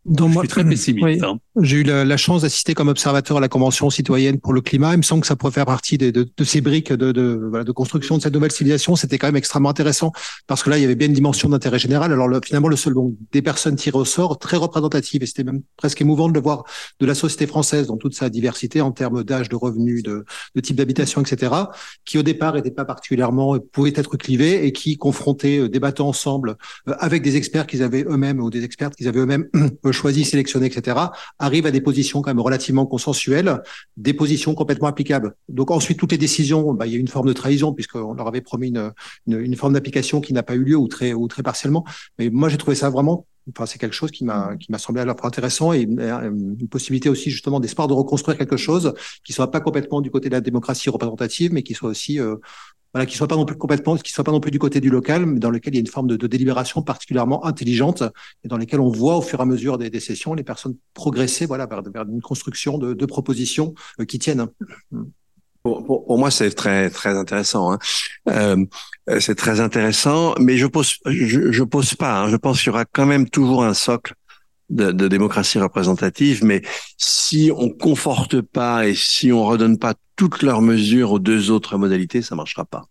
Dans 0.05 0.27
je 0.27 0.33
moi, 0.33 0.43
suis 0.43 0.47
très 0.49 0.63
pessimiste. 0.63 1.03
Oui. 1.03 1.19
hein. 1.21 1.39
J'ai 1.61 1.77
eu 1.77 1.83
la, 1.83 2.05
la 2.05 2.15
chance 2.17 2.43
d'assister 2.43 2.73
comme 2.73 2.87
observateur 2.87 3.37
à 3.37 3.39
la 3.39 3.49
Convention 3.49 3.89
citoyenne 3.89 4.39
pour 4.39 4.53
le 4.53 4.61
climat. 4.61 4.93
Il 4.93 4.97
me 4.97 5.01
semble 5.03 5.21
que 5.21 5.27
ça 5.27 5.35
pourrait 5.35 5.51
faire 5.51 5.65
partie 5.65 5.97
des- 5.97 6.11
de, 6.11 6.27
de, 6.37 6.43
ces 6.43 6.61
briques 6.61 6.93
de, 6.93 7.11
de, 7.11 7.47
voilà, 7.49 7.63
de 7.65 7.71
construction 7.71 8.17
de 8.17 8.21
cette 8.21 8.33
nouvelle 8.33 8.51
civilisation. 8.51 8.95
C'était 8.95 9.17
quand 9.17 9.27
même 9.27 9.35
extrêmement 9.35 9.69
intéressant 9.69 10.11
parce 10.47 10.63
que 10.63 10.69
là, 10.69 10.77
il 10.77 10.81
y 10.81 10.85
avait 10.85 10.95
bien 10.95 11.07
une 11.07 11.13
dimension 11.13 11.49
d'intérêt 11.49 11.79
général. 11.79 12.13
Alors 12.13 12.27
le, 12.27 12.39
finalement, 12.45 12.67
le 12.69 12.75
seul 12.75 12.93
bon, 12.93 13.15
des 13.31 13.41
personnes 13.41 13.75
tirées 13.75 13.97
au 13.97 14.05
sort, 14.05 14.39
très 14.39 14.57
représentatives, 14.57 15.21
et 15.23 15.25
c'était 15.25 15.43
même 15.43 15.61
presque 15.75 15.99
émouvant 16.01 16.29
de 16.29 16.33
le 16.33 16.39
voir 16.39 16.63
de 16.99 17.05
la 17.05 17.15
société 17.15 17.47
française 17.47 17.87
dans 17.87 17.97
toute 17.97 18.15
sa 18.15 18.29
diversité 18.29 18.81
en 18.81 18.91
termes 18.91 19.23
d'âge, 19.23 19.49
de 19.49 19.55
revenus, 19.55 20.03
de, 20.03 20.25
de 20.55 20.61
type 20.61 20.75
d'habitation, 20.77 21.21
etc., 21.21 21.53
qui 22.05 22.17
au 22.17 22.23
départ 22.23 22.53
n'étaient 22.53 22.71
pas 22.71 22.85
particulièrement, 22.85 23.57
pouvaient 23.71 23.93
être 23.95 24.15
clivés 24.17 24.65
et 24.65 24.71
qui, 24.71 24.97
confrontés, 24.97 25.57
euh, 25.59 25.69
débattant 25.69 26.07
ensemble 26.07 26.55
euh, 26.87 26.93
avec 26.99 27.21
des 27.21 27.35
experts 27.35 27.67
qu'ils 27.67 27.83
avaient 27.83 28.05
eux-mêmes 28.07 28.39
ou 28.39 28.49
des 28.49 28.63
expertes 28.63 28.95
qu'ils 28.95 29.07
avaient 29.07 29.19
eux-mêmes 29.19 29.47
euh, 29.85 29.91
choisis, 29.91 30.29
sélectionnés, 30.29 30.67
etc., 30.67 30.97
arrivent 31.49 31.65
à 31.65 31.71
des 31.71 31.81
positions 31.81 32.21
quand 32.21 32.29
même 32.29 32.39
relativement 32.39 32.85
consensuelles, 32.85 33.61
des 33.97 34.13
positions 34.13 34.55
complètement 34.55 34.87
applicables. 34.87 35.35
Donc 35.49 35.71
ensuite, 35.71 35.99
toutes 35.99 36.11
les 36.11 36.17
décisions, 36.17 36.73
bah, 36.73 36.87
il 36.87 36.93
y 36.93 36.95
a 36.95 36.99
une 36.99 37.07
forme 37.07 37.27
de 37.27 37.33
trahison 37.33 37.73
puisqu'on 37.73 38.13
leur 38.13 38.27
avait 38.27 38.41
promis 38.41 38.73
une, 39.27 39.55
forme 39.55 39.73
d'application 39.73 40.21
qui 40.21 40.33
n'a 40.33 40.43
pas 40.43 40.55
eu 40.55 40.63
lieu 40.63 40.77
ou 40.77 40.87
très 40.87 41.43
partiellement. 41.43 41.83
Mais 42.17 42.29
moi, 42.29 42.49
j'ai 42.49 42.57
trouvé 42.57 42.75
ça 42.75 42.89
vraiment 42.89 43.25
Enfin, 43.49 43.65
c'est 43.65 43.79
quelque 43.79 43.93
chose 43.93 44.11
qui 44.11 44.25
m'a 44.25 44.55
qui 44.57 44.71
m'a 44.71 44.77
semblé 44.77 45.01
à 45.01 45.05
la 45.05 45.15
fois 45.15 45.27
intéressant 45.27 45.73
et 45.73 45.81
une, 45.81 45.99
une 46.59 46.67
possibilité 46.67 47.09
aussi 47.09 47.31
justement 47.31 47.59
d'espoir 47.59 47.87
de 47.87 47.93
reconstruire 47.93 48.37
quelque 48.37 48.57
chose 48.57 48.93
qui 49.23 49.33
soit 49.33 49.49
pas 49.51 49.59
complètement 49.59 50.01
du 50.01 50.11
côté 50.11 50.29
de 50.29 50.35
la 50.35 50.41
démocratie 50.41 50.89
représentative, 50.89 51.51
mais 51.53 51.63
qui 51.63 51.73
soit 51.73 51.89
aussi 51.89 52.19
euh, 52.19 52.35
voilà, 52.93 53.05
qui 53.05 53.15
soit 53.15 53.27
pas 53.27 53.35
non 53.35 53.45
plus 53.45 53.55
complètement, 53.55 53.95
qui 53.97 54.11
soit 54.11 54.23
pas 54.23 54.31
non 54.31 54.39
plus 54.39 54.51
du 54.51 54.59
côté 54.59 54.81
du 54.81 54.89
local, 54.89 55.25
mais 55.25 55.39
dans 55.39 55.51
lequel 55.51 55.73
il 55.73 55.77
y 55.77 55.79
a 55.79 55.81
une 55.81 55.87
forme 55.87 56.07
de, 56.07 56.15
de 56.15 56.27
délibération 56.27 56.81
particulièrement 56.81 57.45
intelligente 57.45 58.03
et 58.43 58.47
dans 58.47 58.57
lesquelles 58.57 58.79
on 58.79 58.89
voit 58.89 59.17
au 59.17 59.21
fur 59.21 59.39
et 59.39 59.43
à 59.43 59.45
mesure 59.45 59.77
des, 59.77 59.89
des 59.89 59.99
sessions 59.99 60.33
les 60.33 60.43
personnes 60.43 60.75
progresser, 60.93 61.45
voilà, 61.45 61.67
vers, 61.67 61.83
vers 61.83 62.03
une 62.03 62.21
construction 62.21 62.77
de, 62.77 62.93
de 62.93 63.05
propositions 63.05 63.73
euh, 63.99 64.05
qui 64.05 64.17
tiennent. 64.17 64.47
Pour, 65.85 66.17
moi, 66.17 66.31
c'est 66.31 66.51
très 66.51 66.89
très 66.89 67.17
intéressant. 67.17 67.73
Hein. 67.73 67.79
Euh, 68.29 68.65
c'est 69.19 69.35
très 69.35 69.59
intéressant, 69.59 70.35
mais 70.39 70.57
je 70.57 70.67
pose 70.67 70.97
je, 71.05 71.63
pose 71.63 71.95
pas. 71.95 72.21
Hein. 72.21 72.29
Je 72.29 72.35
pense 72.35 72.59
qu'il 72.59 72.67
y 72.67 72.69
aura 72.69 72.85
quand 72.85 73.05
même 73.05 73.29
toujours 73.29 73.63
un 73.63 73.73
socle 73.73 74.13
de, 74.69 75.07
démocratie 75.07 75.59
représentative, 75.59 76.43
mais 76.43 76.61
si 76.97 77.51
on 77.55 77.69
conforte 77.69 78.41
pas 78.41 78.87
et 78.87 78.93
si 78.93 79.31
on 79.31 79.43
redonne 79.43 79.79
pas 79.79 79.95
toutes 80.15 80.43
leurs 80.43 80.61
mesures 80.61 81.13
aux 81.13 81.19
deux 81.19 81.49
autres 81.49 81.77
modalités, 81.77 82.21
ça 82.21 82.35
marchera 82.35 82.65
pas. 82.65 82.85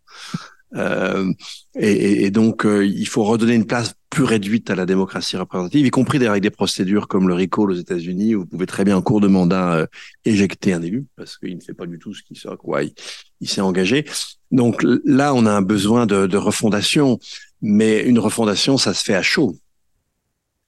Euh, 0.74 1.32
et, 1.76 2.30
donc, 2.30 2.66
euh, 2.66 2.84
il 2.86 3.06
faut 3.06 3.24
redonner 3.24 3.54
une 3.54 3.66
place 3.66 3.94
plus 4.10 4.24
réduite 4.24 4.70
à 4.70 4.74
la 4.74 4.86
démocratie 4.86 5.36
représentative, 5.36 5.86
y 5.86 5.90
compris 5.90 6.18
d'ailleurs 6.18 6.32
avec 6.32 6.42
des 6.42 6.50
procédures 6.50 7.08
comme 7.08 7.28
le 7.28 7.34
recall 7.34 7.70
aux 7.70 7.74
États-Unis, 7.74 8.34
où 8.34 8.40
vous 8.40 8.46
pouvez 8.46 8.66
très 8.66 8.84
bien 8.84 8.96
en 8.96 9.02
cours 9.02 9.20
de 9.20 9.28
mandat 9.28 9.74
euh, 9.74 9.86
éjecter 10.24 10.72
un 10.72 10.82
élu 10.82 11.06
parce 11.16 11.36
qu'il 11.36 11.56
ne 11.56 11.60
fait 11.60 11.74
pas 11.74 11.86
du 11.86 11.98
tout 11.98 12.14
ce 12.14 12.22
qu'il 12.22 12.38
quoi 12.58 12.82
il, 12.82 13.48
s'est 13.48 13.60
engagé. 13.60 14.06
Donc 14.50 14.82
là, 14.82 15.34
on 15.34 15.46
a 15.46 15.52
un 15.52 15.62
besoin 15.62 16.06
de, 16.06 16.26
de 16.26 16.36
refondation, 16.36 17.18
mais 17.60 18.02
une 18.02 18.18
refondation, 18.18 18.78
ça 18.78 18.94
se 18.94 19.04
fait 19.04 19.14
à 19.14 19.22
chaud. 19.22 19.56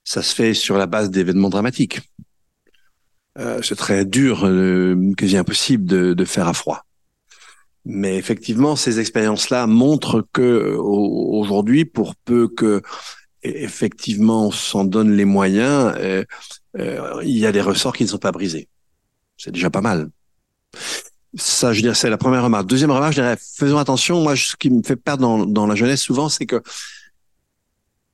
Ça 0.03 0.21
se 0.21 0.33
fait 0.35 0.53
sur 0.53 0.77
la 0.77 0.87
base 0.87 1.09
d'événements 1.09 1.49
dramatiques. 1.49 2.01
Euh, 3.37 3.61
c'est 3.61 3.75
très 3.75 4.05
dur, 4.05 4.45
euh, 4.45 5.13
quasi 5.17 5.37
impossible 5.37 5.85
de, 5.85 6.13
de 6.13 6.25
faire 6.25 6.47
à 6.47 6.53
froid. 6.53 6.83
Mais 7.85 8.17
effectivement, 8.17 8.75
ces 8.75 8.99
expériences-là 8.99 9.65
montrent 9.67 10.27
que 10.33 10.75
aujourd'hui, 10.75 11.85
pour 11.85 12.15
peu 12.15 12.47
que 12.47 12.81
effectivement 13.43 14.47
on 14.47 14.51
s'en 14.51 14.85
donne 14.85 15.15
les 15.15 15.25
moyens, 15.25 15.93
euh, 15.97 16.23
euh, 16.77 17.21
il 17.23 17.37
y 17.37 17.45
a 17.45 17.51
des 17.51 17.61
ressorts 17.61 17.95
qui 17.95 18.03
ne 18.03 18.09
sont 18.09 18.17
pas 18.17 18.31
brisés. 18.31 18.67
C'est 19.37 19.51
déjà 19.51 19.69
pas 19.69 19.81
mal. 19.81 20.09
Ça, 21.35 21.73
je 21.73 21.81
dirais, 21.81 21.95
c'est 21.95 22.09
la 22.09 22.17
première 22.17 22.43
remarque. 22.43 22.67
Deuxième 22.67 22.91
remarque, 22.91 23.13
je 23.13 23.21
dirais, 23.21 23.37
faisons 23.39 23.77
attention. 23.77 24.21
Moi, 24.21 24.35
ce 24.35 24.55
qui 24.55 24.69
me 24.69 24.83
fait 24.83 24.97
perdre 24.97 25.21
dans, 25.21 25.45
dans 25.45 25.65
la 25.65 25.75
jeunesse 25.75 26.01
souvent, 26.01 26.29
c'est 26.29 26.45
que 26.45 26.61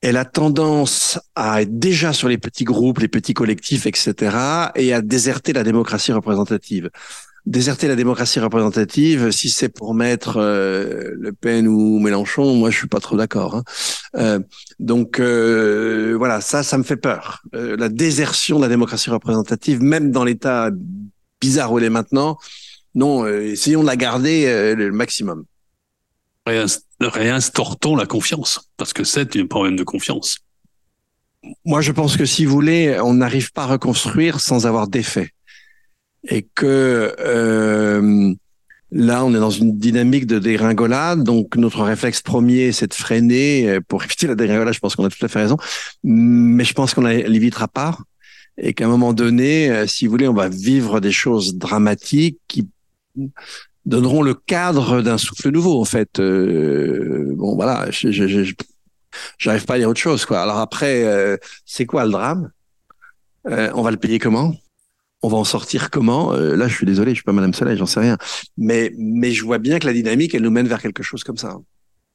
elle 0.02 0.18
a 0.18 0.26
tendance 0.26 1.20
à 1.36 1.64
être 1.64 1.80
déjà 1.80 2.14
sur 2.14 2.28
les 2.28 2.38
petits 2.38 2.64
groupes, 2.64 3.00
les 3.00 3.08
petits 3.08 3.34
collectifs, 3.34 3.88
etc., 3.88 4.70
et 4.76 4.94
à 4.94 5.02
déserter 5.02 5.54
la 5.54 5.64
démocratie 5.64 6.12
représentative 6.12 6.92
déserter 7.48 7.88
la 7.88 7.96
démocratie 7.96 8.42
représentative, 8.42 9.32
si 9.32 9.50
c'est 9.50 9.70
pour 9.70 9.94
mettre 9.94 10.36
euh, 10.38 11.12
Le 11.18 11.32
Pen 11.32 11.68
ou 11.68 11.98
Mélenchon, 12.00 12.56
moi 12.56 12.70
je 12.70 12.78
suis 12.78 12.88
pas 12.88 13.00
trop 13.00 13.16
d'accord. 13.16 13.56
Hein. 13.56 13.64
Euh, 14.18 14.40
donc 14.80 15.20
euh, 15.20 16.16
voilà, 16.18 16.42
ça, 16.42 16.62
ça 16.62 16.78
me 16.78 16.84
fait 16.84 16.98
peur. 16.98 17.42
Euh, 17.56 17.78
la 17.78 17.88
désertion 17.88 18.58
de 18.58 18.64
la 18.64 18.68
démocratie 18.68 19.10
représentative, 19.10 19.82
même 19.82 20.12
dans 20.12 20.26
l'état 20.26 20.72
bizarre 21.40 21.72
où 21.72 21.78
elle 21.78 21.86
est 21.86 21.90
maintenant, 21.90 22.38
non, 22.96 23.26
euh, 23.26 23.42
essayons 23.44 23.82
de 23.82 23.88
la 23.88 23.96
garder 23.96 24.46
euh, 24.48 24.76
le 24.76 24.92
maximum. 24.92 25.46
Réinstaurons 27.00 27.96
la 27.96 28.06
confiance, 28.06 28.72
parce 28.76 28.92
que 28.92 29.06
c'est 29.06 29.36
un 29.38 29.48
problème 29.48 29.78
de 29.78 29.84
confiance. 29.84 30.40
moi, 31.64 31.80
je 31.82 31.94
pense 31.94 32.18
que 32.18 32.26
si 32.26 32.46
vous 32.46 32.52
voulez, 32.54 33.00
on 33.02 33.14
n'arrive 33.14 33.54
pas 33.54 33.64
à 33.64 33.68
reconstruire 33.68 34.42
sans 34.42 34.66
avoir 34.66 34.88
d'effet. 34.88 35.32
Et 36.30 36.42
que 36.56 37.16
euh, 37.20 38.34
là, 38.92 39.24
on 39.24 39.34
est 39.34 39.40
dans 39.40 39.50
une 39.50 39.78
dynamique 39.78 40.28
de 40.28 40.40
dégringolade. 40.40 41.24
Donc, 41.24 41.56
notre 41.56 41.84
réflexe 41.84 42.22
premier, 42.22 42.72
c'est 42.72 42.88
de 42.88 42.94
freiner 42.94 43.70
euh, 43.70 43.80
pour 43.88 44.04
éviter 44.04 44.28
la 44.28 44.36
dégringolade. 44.36 44.74
Je 44.74 44.80
pense 44.80 44.96
qu'on 44.96 45.06
a 45.06 45.10
tout 45.10 45.26
à 45.26 45.30
fait 45.30 45.40
raison. 45.40 45.58
Mais 46.04 46.64
je 46.64 46.74
pense 46.74 46.94
qu'on 46.94 47.02
l'évitera 47.02 47.68
pas. 47.68 47.98
Et 48.58 48.74
qu'à 48.74 48.86
un 48.86 48.90
moment 48.90 49.14
donné, 49.14 49.70
euh, 49.70 49.88
si 49.88 50.06
vous 50.06 50.12
voulez, 50.12 50.28
on 50.28 50.34
va 50.34 50.50
vivre 50.50 51.00
des 51.00 51.12
choses 51.12 51.56
dramatiques 51.56 52.40
qui 52.48 52.68
donneront 53.86 54.22
le 54.22 54.34
cadre 54.34 55.02
d'un 55.02 55.18
souffle 55.18 55.50
nouveau, 55.50 55.80
en 55.80 55.86
fait. 55.86 56.20
Euh, 56.20 57.34
bon, 57.36 57.56
voilà, 57.56 57.90
je, 57.90 58.12
je, 58.12 58.54
j'arrive 59.38 59.66
pas 59.66 59.76
à 59.76 59.78
dire 59.78 59.90
autre 59.90 60.00
chose, 60.00 60.26
quoi. 60.26 60.42
Alors 60.42 60.58
après, 60.58 61.40
c'est 61.66 61.86
quoi 61.86 62.04
le 62.04 62.12
drame? 62.12 62.52
On 63.46 63.82
va 63.82 63.92
le 63.92 63.98
payer 63.98 64.20
comment? 64.20 64.54
On 65.24 65.30
va 65.30 65.38
en 65.38 65.44
sortir 65.44 65.90
comment? 65.90 66.34
Euh, 66.34 66.56
Là, 66.56 66.68
je 66.68 66.76
suis 66.76 66.86
désolé, 66.86 67.12
je 67.12 67.16
suis 67.16 67.24
pas 67.24 67.34
Madame 67.34 67.54
Soleil, 67.54 67.78
j'en 67.78 67.86
sais 67.86 68.00
rien. 68.00 68.18
Mais 68.58 68.92
mais 68.98 69.32
je 69.32 69.44
vois 69.44 69.58
bien 69.58 69.80
que 69.80 69.88
la 69.88 69.94
dynamique, 69.94 70.36
elle 70.36 70.44
nous 70.44 70.52
mène 70.52 70.68
vers 70.68 70.82
quelque 70.82 71.04
chose 71.04 71.24
comme 71.24 71.38
ça. 71.38 71.58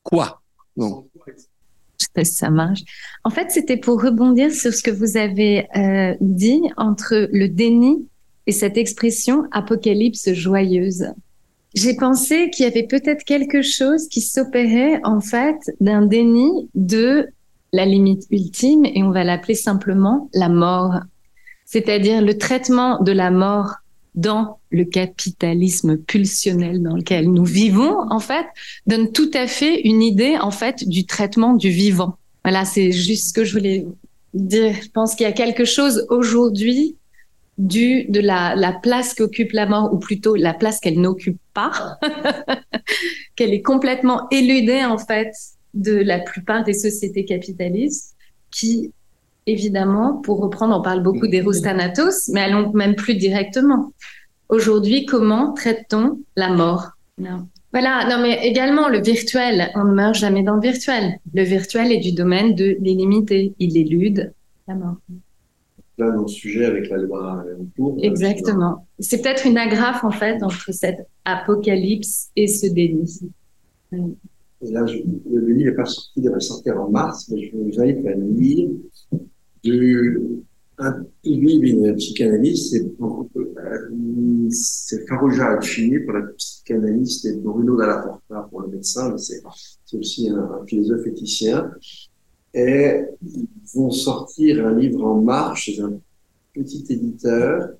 Quoi? 0.03 0.43
Non. 0.77 1.07
Je 1.27 2.07
sais 2.17 2.25
si 2.25 2.35
ça 2.35 2.51
marche. 2.51 2.81
En 3.25 3.31
fait, 3.31 3.51
c'était 3.51 3.77
pour 3.77 4.03
rebondir 4.03 4.53
sur 4.53 4.73
ce 4.73 4.83
que 4.83 4.91
vous 4.91 5.17
avez 5.17 5.67
euh, 5.77 6.15
dit 6.21 6.63
entre 6.77 7.29
le 7.33 7.49
déni 7.49 8.09
et 8.47 8.53
cette 8.53 8.77
expression 8.77 9.45
apocalypse 9.53 10.33
joyeuse. 10.33 11.07
J'ai 11.75 11.95
pensé 11.95 12.51
qu'il 12.51 12.65
y 12.65 12.69
avait 12.69 12.87
peut-être 12.87 13.25
quelque 13.25 13.63
chose 13.63 14.09
qui 14.09 14.21
s'opérait 14.21 15.01
en 15.05 15.21
fait 15.21 15.57
d'un 15.81 16.05
déni 16.05 16.69
de 16.75 17.29
la 17.73 17.87
limite 17.87 18.25
ultime 18.31 18.85
et 18.85 19.03
on 19.03 19.11
va 19.11 19.25
l'appeler 19.25 19.55
simplement 19.55 20.29
la 20.35 20.49
mort. 20.49 21.01
C'est-à-dire 21.73 22.21
le 22.21 22.37
traitement 22.37 23.03
de 23.03 23.13
la 23.13 23.31
mort 23.31 23.77
dans 24.15 24.59
le 24.69 24.85
capitalisme 24.85 25.97
pulsionnel 25.97 26.83
dans 26.83 26.97
lequel 26.97 27.33
nous 27.33 27.47
vivons, 27.47 27.97
en 28.11 28.19
fait, 28.19 28.45
donne 28.87 29.11
tout 29.11 29.31
à 29.33 29.47
fait 29.47 29.81
une 29.81 30.03
idée, 30.03 30.37
en 30.39 30.51
fait, 30.51 30.87
du 30.87 31.07
traitement 31.07 31.55
du 31.55 31.71
vivant. 31.71 32.19
Voilà, 32.45 32.67
c'est 32.67 32.93
juste 32.93 33.29
ce 33.29 33.33
que 33.33 33.45
je 33.47 33.55
voulais 33.55 33.87
dire. 34.35 34.75
Je 34.83 34.91
pense 34.91 35.15
qu'il 35.15 35.25
y 35.25 35.31
a 35.31 35.33
quelque 35.33 35.65
chose 35.65 36.07
aujourd'hui 36.11 36.97
du 37.57 38.05
de 38.11 38.21
la, 38.21 38.55
la 38.55 38.73
place 38.73 39.15
qu'occupe 39.15 39.53
la 39.53 39.65
mort, 39.65 39.95
ou 39.95 39.99
plutôt 39.99 40.37
la 40.37 40.53
place 40.53 40.79
qu'elle 40.79 41.01
n'occupe 41.01 41.41
pas, 41.55 41.99
qu'elle 43.35 43.55
est 43.55 43.63
complètement 43.63 44.29
éludée 44.31 44.85
en 44.85 44.99
fait 44.99 45.33
de 45.73 45.95
la 45.95 46.19
plupart 46.19 46.65
des 46.65 46.75
sociétés 46.75 47.25
capitalistes, 47.25 48.15
qui 48.51 48.93
évidemment, 49.47 50.17
pour 50.17 50.41
reprendre, 50.41 50.77
on 50.79 50.83
parle 50.83 51.03
beaucoup 51.03 51.27
d'Eros 51.27 51.61
Thanatos, 51.61 52.29
mais 52.29 52.41
allons 52.41 52.73
même 52.73 52.95
plus 52.95 53.15
directement. 53.15 53.93
Aujourd'hui, 54.49 55.07
comment 55.07 55.53
traite-t-on 55.53 56.21
la 56.37 56.51
mort? 56.51 56.91
Non. 57.19 57.49
Voilà, 57.73 58.07
non 58.11 58.23
mais 58.23 58.47
également 58.47 58.89
le 58.89 59.01
virtuel, 59.01 59.71
on 59.75 59.85
ne 59.85 59.95
meurt 59.95 60.15
jamais 60.15 60.43
dans 60.43 60.57
le 60.57 60.61
virtuel. 60.61 61.19
Le 61.33 61.43
virtuel 61.43 61.91
est 61.91 62.01
du 62.01 62.13
domaine 62.13 62.55
de 62.55 62.77
l'illimité, 62.81 63.55
il 63.59 63.79
élude 63.79 64.33
la 64.69 64.75
mort 64.75 64.97
là 65.99 66.11
nos 66.11 66.27
sujets 66.27 66.65
avec 66.65 66.89
la 66.89 66.99
loi 66.99 67.45
en 67.61 67.65
cours. 67.77 67.99
Exactement. 68.03 68.87
C'est 68.99 69.23
peut-être 69.23 69.47
une 69.47 69.59
agrafe 69.59 70.05
en 70.05 70.11
fait 70.11 70.43
entre 70.43 70.73
cette 70.73 71.07
apocalypse 71.25 72.31
et 72.37 72.47
ce 72.47 72.67
déni. 72.67 73.21
Et 73.93 74.71
là, 74.71 74.87
je, 74.87 74.99
le 75.31 75.53
livre 75.53 75.71
n'est 75.71 75.77
pas 75.77 75.85
sorti, 75.85 76.13
il 76.17 76.23
devrait 76.23 76.41
sortir 76.41 76.81
en 76.81 76.89
mars, 76.89 77.29
mais 77.29 77.43
je 77.43 77.57
vous 77.57 77.81
invite 77.81 78.07
à 78.07 78.15
lire 78.15 78.71
du, 79.63 80.19
un 80.79 81.05
d'une 81.25 81.95
psychanalyste, 81.97 82.73
c'est 82.73 82.85
euh, 83.01 84.49
c'est 84.51 85.07
Farouja 85.07 85.53
Alchini 85.53 86.01
pour 86.01 86.15
la 86.15 86.23
psychanalyste 86.37 87.27
et 87.27 87.37
Bruno 87.37 87.77
Dallaporta 87.77 88.49
pour 88.51 88.63
le 88.63 88.69
médecin, 88.69 89.11
mais 89.11 89.19
c'est 89.19 89.97
aussi 89.97 90.29
un, 90.29 90.39
un 90.39 90.67
philosophe 90.67 91.07
éthicien 91.07 91.71
et 92.55 93.01
ils 93.23 93.49
vont 93.75 93.91
sortir 93.91 94.67
un 94.67 94.79
livre 94.79 95.05
en 95.05 95.21
marche 95.23 95.65
chez 95.65 95.81
un 95.81 95.99
petit 96.53 96.85
éditeur, 96.91 97.71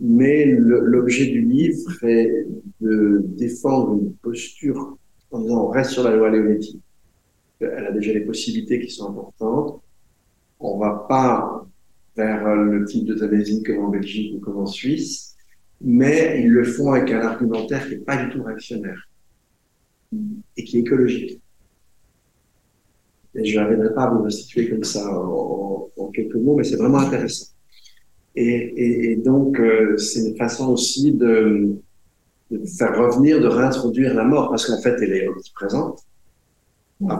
mais 0.00 0.46
l'objet 0.46 1.26
du 1.26 1.42
livre 1.42 2.04
est 2.04 2.46
de 2.80 3.22
défendre 3.36 3.94
une 4.00 4.14
posture 4.14 4.96
en 5.30 5.40
disant 5.40 5.66
on 5.66 5.68
reste 5.68 5.90
sur 5.90 6.04
la 6.04 6.16
loi 6.16 6.30
Leonetti. 6.30 6.80
Elle 7.60 7.86
a 7.86 7.92
déjà 7.92 8.12
des 8.12 8.20
possibilités 8.20 8.80
qui 8.80 8.90
sont 8.90 9.10
importantes. 9.10 9.82
On 10.66 10.78
va 10.78 11.04
pas 11.06 11.66
vers 12.16 12.54
le 12.54 12.86
type 12.86 13.04
d'euthanasie 13.04 13.62
comme 13.62 13.80
en 13.80 13.88
Belgique 13.90 14.34
ou 14.34 14.40
comme 14.40 14.56
en 14.56 14.66
Suisse, 14.66 15.36
mais 15.82 16.40
ils 16.42 16.48
le 16.48 16.64
font 16.64 16.92
avec 16.92 17.10
un 17.12 17.20
argumentaire 17.20 17.86
qui 17.86 17.96
n'est 17.96 18.00
pas 18.00 18.24
du 18.24 18.30
tout 18.30 18.42
réactionnaire 18.42 19.06
et 20.56 20.64
qui 20.64 20.78
est 20.78 20.80
écologique. 20.80 21.38
Et 23.34 23.44
je 23.44 23.60
n'arriverai 23.60 23.92
pas 23.92 24.04
à 24.04 24.10
vous 24.10 24.22
restituer 24.22 24.70
comme 24.70 24.84
ça 24.84 25.06
en, 25.06 25.90
quelques 26.14 26.36
mots, 26.36 26.56
mais 26.56 26.64
c'est 26.64 26.76
vraiment 26.76 26.98
intéressant. 26.98 27.52
Et, 28.34 29.10
et, 29.12 29.16
donc, 29.16 29.60
euh, 29.60 29.98
c'est 29.98 30.30
une 30.30 30.36
façon 30.36 30.72
aussi 30.72 31.12
de, 31.12 31.76
de, 32.50 32.66
faire 32.66 32.98
revenir, 32.98 33.38
de 33.38 33.48
réintroduire 33.48 34.14
la 34.14 34.24
mort, 34.24 34.48
parce 34.48 34.66
qu'en 34.66 34.80
fait, 34.80 34.96
elle 35.02 35.12
est 35.12 35.28
omniprésente, 35.28 36.00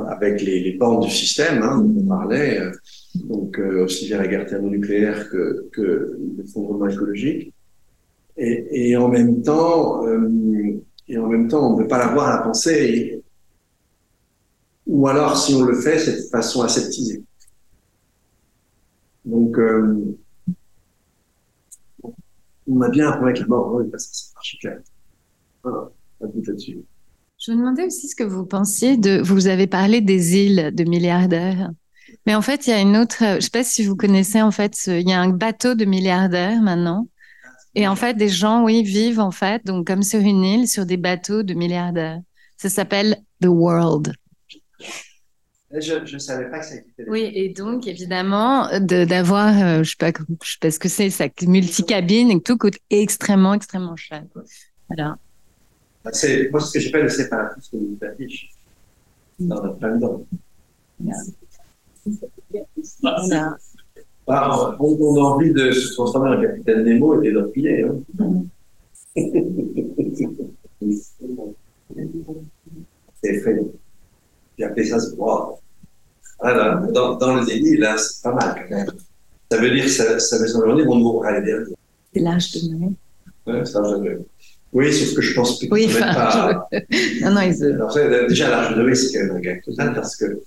avec 0.09 0.41
les, 0.41 0.61
les 0.61 0.79
bandes 0.79 1.05
du 1.05 1.11
système, 1.11 1.63
hein, 1.63 1.83
dont 1.83 2.01
on 2.01 2.07
parlait, 2.07 2.59
euh, 2.59 2.73
donc 3.15 3.59
euh, 3.59 3.85
aussi 3.85 4.07
bien 4.07 4.19
la 4.19 4.27
guerre 4.27 4.47
thermonucléaire 4.47 5.31
que, 5.31 6.19
l'effondrement 6.37 6.89
écologique. 6.89 7.53
Et, 8.37 8.97
en 8.97 9.09
même 9.09 9.43
temps, 9.43 10.05
et 11.07 11.19
en 11.19 11.29
même 11.29 11.47
temps, 11.47 11.71
on 11.71 11.77
ne 11.77 11.83
peut 11.83 11.89
pas 11.89 11.99
l'avoir 11.99 12.29
à 12.29 12.37
la 12.37 12.43
pensée. 12.43 13.23
Ou 14.87 15.07
alors, 15.07 15.37
si 15.37 15.55
on 15.55 15.63
le 15.63 15.81
fait, 15.81 15.99
c'est 15.99 16.17
de 16.17 16.29
façon 16.29 16.63
aseptisée. 16.63 17.23
Donc, 19.25 19.59
euh, 19.59 20.17
on 22.67 22.81
a 22.81 22.89
bien 22.89 23.09
un 23.09 23.13
problème 23.13 23.37
avec 23.37 23.41
la 23.41 23.47
mort, 23.47 23.81
parce 23.91 24.07
que 24.07 24.17
c'est 24.17 24.37
archi 24.37 24.59
clair. 24.59 24.81
Voilà, 25.63 25.91
pas 26.19 26.27
de 26.27 26.47
là-dessus. 26.47 26.79
Je 27.39 27.53
me 27.53 27.59
demandais 27.59 27.87
aussi 27.87 28.09
ce 28.09 28.17
que 28.17 28.25
vous 28.25 28.47
pensiez 28.47 28.97
de. 28.97 29.21
Vous 29.23 29.47
avez 29.47 29.67
parlé 29.67 30.01
des 30.01 30.37
îles 30.37 30.75
de 30.75 30.85
milliardaires. 30.85 31.71
Mais 32.27 32.35
en 32.35 32.43
fait, 32.43 32.67
il 32.67 32.71
y 32.71 32.73
a 32.73 32.81
une 32.81 32.97
autre. 32.97 33.17
Je 33.21 33.37
ne 33.37 33.41
sais 33.41 33.51
pas 33.51 33.65
si 33.65 33.85
vous 33.85 33.97
connaissez, 33.97 34.41
en 34.41 34.51
fait, 34.51 34.87
il 34.87 35.09
y 35.09 35.13
a 35.13 35.21
un 35.21 35.29
bateau 35.29 35.75
de 35.75 35.85
milliardaires 35.85 36.61
maintenant. 36.61 37.09
Et 37.75 37.89
en 37.89 37.97
fait, 37.97 38.15
des 38.15 38.29
gens, 38.29 38.63
oui, 38.63 38.83
vivent, 38.83 39.21
en 39.21 39.33
fait, 39.33 39.65
donc 39.67 39.87
comme 39.87 40.03
sur 40.03 40.21
une 40.21 40.45
île, 40.45 40.69
sur 40.69 40.87
des 40.87 40.97
bateaux 40.97 41.43
de 41.43 41.55
milliardaires. 41.55 42.21
Ça 42.57 42.69
s'appelle 42.71 43.17
The 43.43 43.47
World. 43.47 44.15
Je 45.73 46.15
ne 46.15 46.19
savais 46.19 46.49
pas 46.51 46.61
que 46.61 46.67
ça 46.67 46.77
existait. 46.77 47.05
Oui, 47.09 47.33
et 47.35 47.49
donc, 47.49 47.89
évidemment, 47.89 48.69
d'avoir, 48.79 49.49
euh, 49.49 49.75
je 49.75 49.79
ne 49.79 49.85
sais, 49.85 49.97
pas, 49.99 50.13
je 50.43 50.53
sais 50.53 50.59
pas 50.61 50.71
ce 50.71 50.79
que 50.79 50.89
c'est, 50.89 51.11
ça 51.11 51.27
multicabine 51.43 52.31
et 52.31 52.41
tout 52.41 52.57
coûte 52.57 52.79
extrêmement, 52.91 53.55
extrêmement 53.55 53.97
cher. 53.97 54.23
Voilà. 54.89 55.17
Bah, 56.05 56.11
c'est, 56.13 56.49
moi, 56.51 56.61
ce 56.61 56.73
que 56.73 56.79
j'appelle 56.79 57.03
le 57.03 57.09
séparatisme 57.09 57.79
de 57.79 58.07
l'affiche. 58.07 58.51
Dans 59.41 59.65
notre 59.65 59.79
plein 59.79 59.99
Ah, 64.27 64.77
on, 64.81 64.97
on, 65.01 65.17
a 65.17 65.21
envie 65.21 65.53
de 65.53 65.71
se 65.71 65.93
transformer 65.95 66.37
en 66.37 66.41
capitaine 66.41 66.85
Nemo 66.85 67.23
et 67.23 67.31
d'empiler. 67.33 67.85
Hein. 67.85 68.45
c'est 73.23 73.35
effrayant. 73.35 73.69
J'ai 74.59 74.65
appelé 74.65 74.85
ça 74.85 74.99
ce 74.99 75.15
droit. 75.15 75.61
Voilà, 76.41 76.87
dans, 76.93 77.17
dans 77.17 77.37
le 77.37 77.45
déni, 77.45 77.77
là, 77.77 77.97
c'est 77.99 78.23
pas 78.23 78.33
mal 78.33 78.67
quand 78.69 78.77
même. 78.77 78.87
Ça 79.51 79.59
veut 79.59 79.71
dire 79.71 79.85
que 79.85 79.91
ça, 79.91 80.19
ça 80.19 80.39
veut 80.39 80.47
dire 80.47 80.87
qu'on 80.87 80.97
mourra 80.97 81.39
les 81.39 81.47
derniers. 81.47 81.75
C'est 82.13 82.21
l'âge 82.21 82.53
de 82.53 82.75
Noël. 82.75 82.93
Ouais, 83.47 83.65
c'est 83.65 83.75
l'âge 83.75 83.93
de 83.93 83.97
Noël. 83.99 84.25
Oui, 84.73 84.93
sauf 84.93 85.15
que 85.15 85.23
je 85.23 85.35
pense 85.35 85.61
que 85.61 85.67
oui, 85.71 85.87
enfin, 85.87 86.13
pas. 86.13 86.69
non, 87.23 87.31
non, 87.31 87.41
ils... 87.43 87.65
Alors, 87.65 87.95
déjà, 88.29 88.51
l'âge 88.51 88.71
de 88.75 88.83
Noël, 88.83 88.97
c'est 88.97 89.17
quand 89.17 89.27
même 89.27 89.37
un 89.37 89.41
gag 89.41 89.63
total 89.63 89.95
parce 89.95 90.17
que 90.17 90.41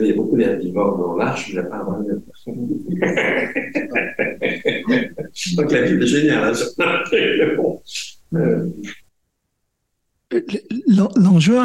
il 0.00 0.08
y 0.08 0.12
a 0.12 0.14
beaucoup 0.14 0.36
d'herbivores 0.36 0.98
dans 0.98 1.16
l'arche, 1.16 1.48
il 1.48 1.54
n'y 1.54 1.60
a 1.60 1.64
pas 1.64 1.76
un 1.76 2.04
Donc 5.56 5.72
la 5.72 5.82
vie 5.82 5.94
est 5.94 6.06
géniale. 6.06 6.52
Hein. 6.52 7.02
euh, 8.34 8.66
L'enjeu 11.16 11.58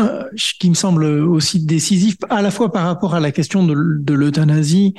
qui 0.60 0.70
me 0.70 0.76
semble 0.76 1.04
aussi 1.06 1.66
décisif, 1.66 2.16
à 2.30 2.42
la 2.42 2.50
fois 2.50 2.72
par 2.72 2.86
rapport 2.86 3.14
à 3.14 3.20
la 3.20 3.32
question 3.32 3.66
de, 3.66 3.76
de 3.76 4.14
l'euthanasie 4.14 4.94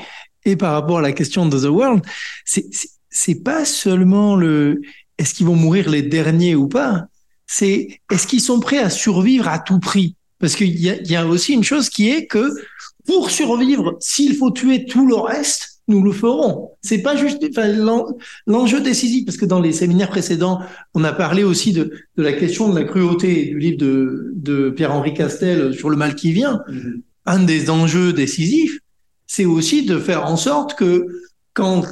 et 0.45 0.57
par 0.57 0.73
rapport 0.73 0.99
à 0.99 1.03
la 1.03 1.13
question 1.13 1.47
de 1.47 1.59
The 1.59 1.71
World, 1.71 2.03
c'est 2.45 3.43
pas 3.43 3.65
seulement 3.65 4.37
le 4.37 4.83
est-ce 5.17 5.35
qu'ils 5.35 5.47
vont 5.47 5.57
mourir 5.57 5.89
les 5.89 6.03
derniers 6.03 6.55
ou 6.55 6.69
pas, 6.69 7.07
c'est 7.47 8.01
est-ce 8.11 8.27
qu'ils 8.27 8.41
sont 8.41 8.61
prêts 8.61 8.79
à 8.79 8.91
survivre 8.91 9.49
à 9.49 9.59
tout 9.59 9.79
prix? 9.79 10.17
Parce 10.45 10.57
qu'il 10.57 10.79
y 10.79 10.91
a, 10.91 11.01
y 11.01 11.17
a 11.17 11.27
aussi 11.27 11.55
une 11.55 11.65
chose 11.65 11.89
qui 11.89 12.11
est 12.11 12.27
que 12.27 12.51
pour 13.07 13.31
survivre, 13.31 13.97
s'il 13.99 14.37
faut 14.37 14.51
tuer 14.51 14.85
tout 14.85 15.07
le 15.07 15.15
reste, 15.15 15.81
nous 15.89 16.03
le 16.03 16.13
ferons. 16.13 16.73
C'est 16.83 16.99
pas 16.99 17.17
juste 17.17 17.43
enfin, 17.49 17.67
l'enjeu 18.47 18.83
décisif, 18.83 19.25
parce 19.25 19.39
que 19.39 19.47
dans 19.47 19.59
les 19.59 19.73
séminaires 19.73 20.11
précédents, 20.11 20.61
on 20.93 21.03
a 21.03 21.15
parlé 21.15 21.45
aussi 21.45 21.73
de, 21.73 21.93
de 22.19 22.23
la 22.23 22.35
question 22.35 22.69
de 22.69 22.79
la 22.79 22.85
cruauté 22.85 23.47
du 23.47 23.59
livre 23.59 23.79
de, 23.79 24.33
de 24.35 24.69
Pierre-Henri 24.69 25.15
Castel 25.15 25.73
sur 25.73 25.89
le 25.89 25.97
mal 25.97 26.15
qui 26.15 26.33
vient. 26.33 26.61
Mm-hmm. 26.69 27.01
Un 27.25 27.43
des 27.45 27.71
enjeux 27.71 28.13
décisifs, 28.13 28.81
c'est 29.27 29.47
aussi 29.47 29.87
de 29.87 29.99
faire 29.99 30.27
en 30.27 30.37
sorte 30.37 30.75
que 30.75 31.07
quand 31.55 31.87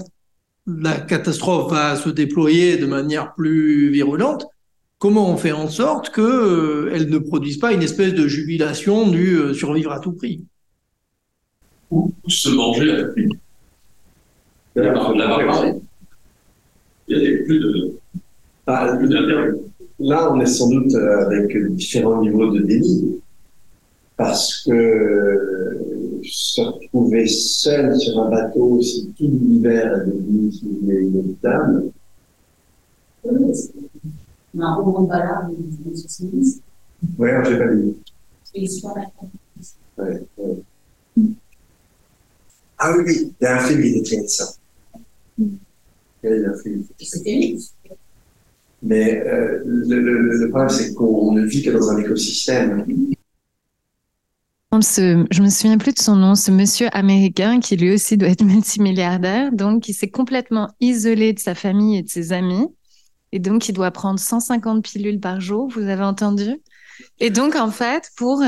la 0.66 1.00
catastrophe 1.00 1.72
va 1.72 1.96
se 1.96 2.10
déployer 2.10 2.76
de 2.76 2.84
manière 2.84 3.32
plus 3.34 3.88
virulente, 3.88 4.44
comment 5.02 5.28
on 5.28 5.36
fait 5.36 5.50
en 5.50 5.68
sorte 5.68 6.10
que 6.10 6.20
euh, 6.20 6.92
elle 6.94 7.10
ne 7.10 7.18
produise 7.18 7.58
pas 7.58 7.72
une 7.72 7.82
espèce 7.82 8.14
de 8.14 8.28
jubilation 8.28 9.10
du 9.10 9.34
euh, 9.34 9.52
survivre 9.52 9.90
à 9.90 9.98
tout 9.98 10.12
prix? 10.12 10.44
Ou 11.90 12.12
se 12.28 12.50
manger 12.50 12.84
la 12.84 13.08
pluie. 13.08 13.32
Il 14.76 14.78
y 14.84 14.86
a 14.86 14.92
plus 17.44 17.58
de. 17.58 17.98
Ah, 18.68 18.96
là, 19.98 20.32
on 20.32 20.40
est 20.40 20.46
sans 20.46 20.70
doute 20.70 20.94
euh, 20.94 21.26
avec 21.26 21.56
différents 21.72 22.22
niveaux 22.22 22.52
de 22.52 22.60
déni, 22.60 23.20
parce 24.16 24.62
que 24.62 25.80
se 26.22 26.60
retrouver 26.60 27.26
seul 27.26 27.98
sur 27.98 28.20
un 28.20 28.30
bateau 28.30 28.80
si 28.80 29.12
tout 29.18 29.24
l'univers 29.24 29.96
est 29.96 30.06
devenu 30.06 30.52
inévitable. 30.62 31.90
Un 34.58 34.74
roman 34.74 35.02
de 35.02 35.08
ballade 35.08 35.50
de 35.50 35.94
socialiste. 35.94 36.62
Oui, 37.18 37.30
j'ai 37.44 37.58
pas 37.58 37.64
lu. 37.66 37.94
Ouais, 39.98 40.26
ouais. 40.36 40.62
Ah 42.78 42.92
oui, 42.96 43.04
oui, 43.06 43.34
il 43.40 43.44
y 43.44 43.46
a 43.46 43.56
un 43.56 43.60
film 43.60 43.82
qui 43.82 43.92
décrit 43.92 44.28
ça. 44.28 44.52
Il 45.38 45.58
y 46.24 46.26
a 46.26 46.50
un 46.50 46.62
film. 46.62 46.84
C'était 46.98 47.56
Mais 48.82 49.20
euh, 49.20 49.62
le, 49.64 50.00
le, 50.00 50.38
le, 50.38 50.48
problème, 50.48 50.68
c'est 50.68 50.92
qu'on 50.94 51.32
ne 51.32 51.44
vit 51.44 51.62
que 51.62 51.70
dans 51.70 51.90
un 51.90 51.98
écosystème. 51.98 52.84
Ce, 54.80 55.26
je 55.30 55.42
me 55.42 55.50
souviens 55.50 55.76
plus 55.76 55.92
de 55.92 55.98
son 55.98 56.16
nom, 56.16 56.34
ce 56.34 56.50
monsieur 56.50 56.88
américain 56.92 57.60
qui 57.60 57.76
lui 57.76 57.92
aussi 57.92 58.16
doit 58.16 58.30
être 58.30 58.42
multimilliardaire, 58.42 59.52
donc 59.52 59.82
qui 59.82 59.92
s'est 59.92 60.10
complètement 60.10 60.70
isolé 60.80 61.34
de 61.34 61.38
sa 61.38 61.54
famille 61.54 61.98
et 61.98 62.02
de 62.02 62.08
ses 62.08 62.32
amis, 62.32 62.66
et 63.32 63.38
donc 63.38 63.68
il 63.68 63.72
doit 63.72 63.90
prendre 63.90 64.20
150 64.20 64.84
pilules 64.84 65.20
par 65.20 65.40
jour. 65.40 65.68
Vous 65.68 65.88
avez 65.88 66.04
entendu 66.04 66.60
Et 67.18 67.30
donc 67.30 67.56
en 67.56 67.70
fait, 67.70 68.10
pour 68.16 68.42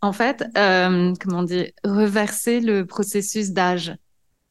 en 0.00 0.12
fait, 0.12 0.44
euh, 0.58 1.14
comment 1.20 1.42
dire, 1.42 1.70
reverser 1.84 2.60
le 2.60 2.84
processus 2.84 3.50
d'âge. 3.52 3.96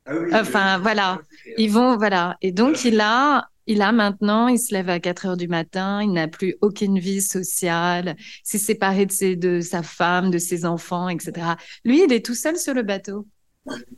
Ah 0.06 0.14
oui, 0.16 0.30
enfin 0.34 0.80
voilà, 0.80 1.22
ils 1.58 1.72
vont 1.72 1.96
voilà, 1.96 2.36
et 2.42 2.52
donc 2.52 2.84
il 2.84 3.00
a 3.00 3.48
il 3.66 3.82
a 3.82 3.92
maintenant, 3.92 4.48
il 4.48 4.60
se 4.60 4.74
lève 4.74 4.90
à 4.90 5.00
4 5.00 5.26
heures 5.26 5.38
du 5.38 5.48
matin, 5.48 6.02
il 6.04 6.12
n'a 6.12 6.28
plus 6.28 6.56
aucune 6.62 7.00
vie 7.00 7.22
sociale, 7.22 8.16
s'est 8.44 8.58
séparé 8.58 9.06
de, 9.06 9.12
ses, 9.12 9.36
de 9.36 9.62
sa 9.62 9.84
femme, 9.84 10.32
de 10.32 10.38
ses 10.38 10.66
enfants, 10.66 11.08
etc. 11.08 11.54
Lui, 11.86 12.04
il 12.04 12.12
est 12.12 12.26
tout 12.26 12.36
seul 12.36 12.58
sur 12.58 12.74
le 12.74 12.84
bateau. 12.84 13.26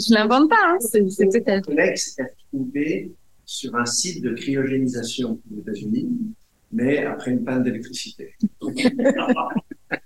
je 0.00 0.14
l'invente 0.14 0.50
pas. 0.50 0.56
Hein. 0.64 0.78
C'est 0.80 1.04
fait. 1.20 1.62
collègue 1.62 1.96
s'est 1.96 2.24
retrouvé 2.24 3.12
sur 3.44 3.72
un 3.76 3.86
site 3.86 4.24
de 4.24 4.34
cryogénisation 4.34 5.40
aux 5.48 5.60
États-Unis, 5.60 6.08
mais 6.72 7.04
après 7.04 7.30
une 7.30 7.44
panne 7.44 7.62
d'électricité. 7.62 8.34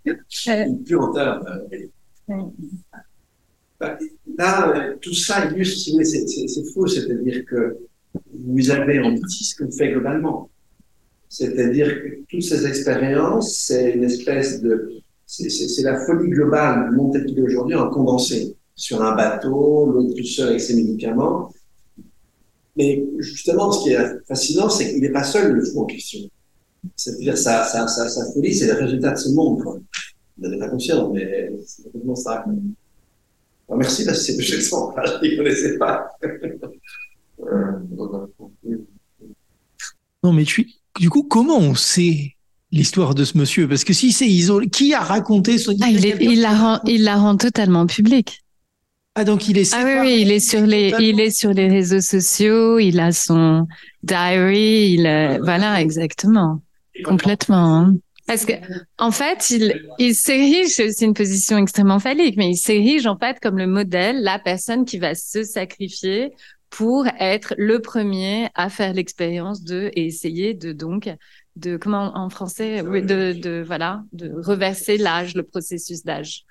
une 0.05 0.85
puanteur. 0.85 1.43
Euh, 2.29 2.43
bah, 3.81 3.99
là, 4.37 4.77
euh, 4.77 4.97
tout 5.01 5.15
ça 5.15 5.47
illustre, 5.51 5.91
c'est 6.05 6.73
faux, 6.75 6.87
c'est-à-dire 6.87 7.47
que 7.47 7.79
vous 8.35 8.71
avez 8.71 9.01
en 9.01 9.15
petit 9.15 9.45
ce 9.45 9.57
qu'on 9.57 9.71
fait 9.71 9.93
globalement. 9.93 10.51
C'est-à-dire 11.31 11.89
que 12.03 12.19
toutes 12.29 12.43
ces 12.43 12.67
expériences, 12.67 13.57
c'est 13.61 13.93
une 13.93 14.05
espèce 14.05 14.61
de. 14.61 14.91
C'est 15.27 15.83
la 15.83 16.05
folie 16.05 16.31
globale 16.31 16.91
du 16.91 16.97
monde 16.97 17.13
tel 17.13 17.27
qu'il 17.27 17.39
est 17.39 17.43
aujourd'hui 17.43 17.75
en 17.75 17.89
condensé. 17.91 18.57
Sur 18.77 19.03
un 19.03 19.15
bateau, 19.15 19.87
l'autre 19.87 20.15
tout 20.17 20.25
seul 20.25 20.49
avec 20.49 20.61
ses 20.61 20.75
médicaments. 20.75 21.53
Mais 22.77 23.05
justement, 23.19 23.71
ce 23.71 23.85
qui 23.85 23.91
est 23.91 24.27
fascinant, 24.27 24.69
c'est 24.69 24.91
qu'il 24.91 25.01
n'est 25.01 25.13
pas 25.13 25.23
seul 25.23 25.53
le 25.53 25.65
fou 25.65 25.83
en 25.83 25.85
question. 25.87 26.21
C'est-à-dire, 26.97 27.39
sa, 27.39 27.65
sa, 27.65 27.87
sa, 27.87 28.09
sa 28.09 28.33
folie, 28.33 28.55
c'est 28.55 28.67
le 28.67 28.75
résultat 28.75 29.13
de 29.13 29.17
ce 29.17 29.29
monde. 29.31 29.63
Quoi. 29.63 29.79
Vous 30.37 30.49
n'en 30.49 30.59
pas 30.59 30.69
conscient, 30.69 31.11
mais 31.11 31.53
c'est 31.65 31.85
complètement 31.85 32.17
ça. 32.17 32.45
Oh, 33.69 33.77
merci 33.77 34.05
parce 34.05 34.19
que 34.19 34.33
c'est 34.33 34.43
je 34.43 34.57
ne 34.57 35.37
connaissais 35.37 35.79
pas. 35.79 36.11
non, 40.23 40.33
mais 40.33 40.45
tu, 40.45 40.69
du 40.99 41.09
coup, 41.09 41.23
comment 41.23 41.59
on 41.59 41.75
sait 41.75 42.34
l'histoire 42.75 43.15
de 43.15 43.25
ce 43.25 43.39
monsieur 43.39 43.69
Parce 43.69 43.85
que 43.85 43.93
si 43.93 44.13
c'est 44.13 44.29
isolé, 44.29 44.69
qui 44.69 44.93
a 44.93 45.01
raconté 45.01 45.59
son 45.59 45.75
ah, 45.81 45.89
il, 45.89 46.05
il, 46.21 46.41
la 46.41 46.55
rend, 46.55 46.81
il 46.87 47.05
la 47.05 47.17
rend 47.17 47.37
totalement 47.37 47.87
publique. 47.87 48.43
Ah 49.15 49.25
donc 49.25 49.49
il 49.49 49.59
est 49.59 49.73
ah 49.73 49.85
oui, 49.85 49.93
oui 50.01 50.19
il 50.23 50.33
est 50.33 50.41
sur 50.41 50.63
les 50.63 50.93
il 50.99 51.21
est 51.21 51.31
sur 51.31 51.53
les 51.53 51.69
réseaux 51.69 52.01
sociaux 52.01 52.81
il 52.81 52.99
a 52.99 53.13
son 53.13 53.69
diary 54.03 54.95
il 54.95 55.39
voilà 55.41 55.81
exactement 55.81 56.61
complètement 57.05 57.77
hein. 57.77 57.95
Parce 58.27 58.47
que, 58.47 58.55
en 58.97 59.11
fait, 59.11 59.51
il, 59.51 59.83
il 59.99 60.15
s'érige, 60.15 60.71
c'est 60.71 61.05
une 61.05 61.13
position 61.13 61.59
extrêmement 61.59 61.99
phallique, 61.99 62.39
mais 62.39 62.49
il 62.49 62.57
s'érige 62.57 63.07
en 63.07 63.19
fait 63.19 63.39
comme 63.39 63.59
le 63.59 63.67
modèle, 63.67 64.23
la 64.23 64.39
personne 64.39 64.87
qui 64.87 64.97
va 64.99 65.15
se 65.15 65.43
sacrifier 65.43 66.33
pour 66.71 67.07
être 67.21 67.55
le 67.59 67.81
premier 67.81 68.49
à 68.55 68.71
faire 68.71 68.95
l'expérience 68.95 69.63
de 69.63 69.91
et 69.95 70.07
essayer 70.07 70.55
de 70.55 70.73
donc 70.73 71.09
de 71.57 71.77
comment 71.77 72.17
en 72.17 72.31
français 72.31 72.83
de, 72.83 73.33
de 73.33 73.63
voilà 73.65 74.03
de 74.13 74.33
reverser 74.35 74.97
l'âge, 74.97 75.35
le 75.35 75.43
processus 75.43 76.05
d'âge. 76.05 76.45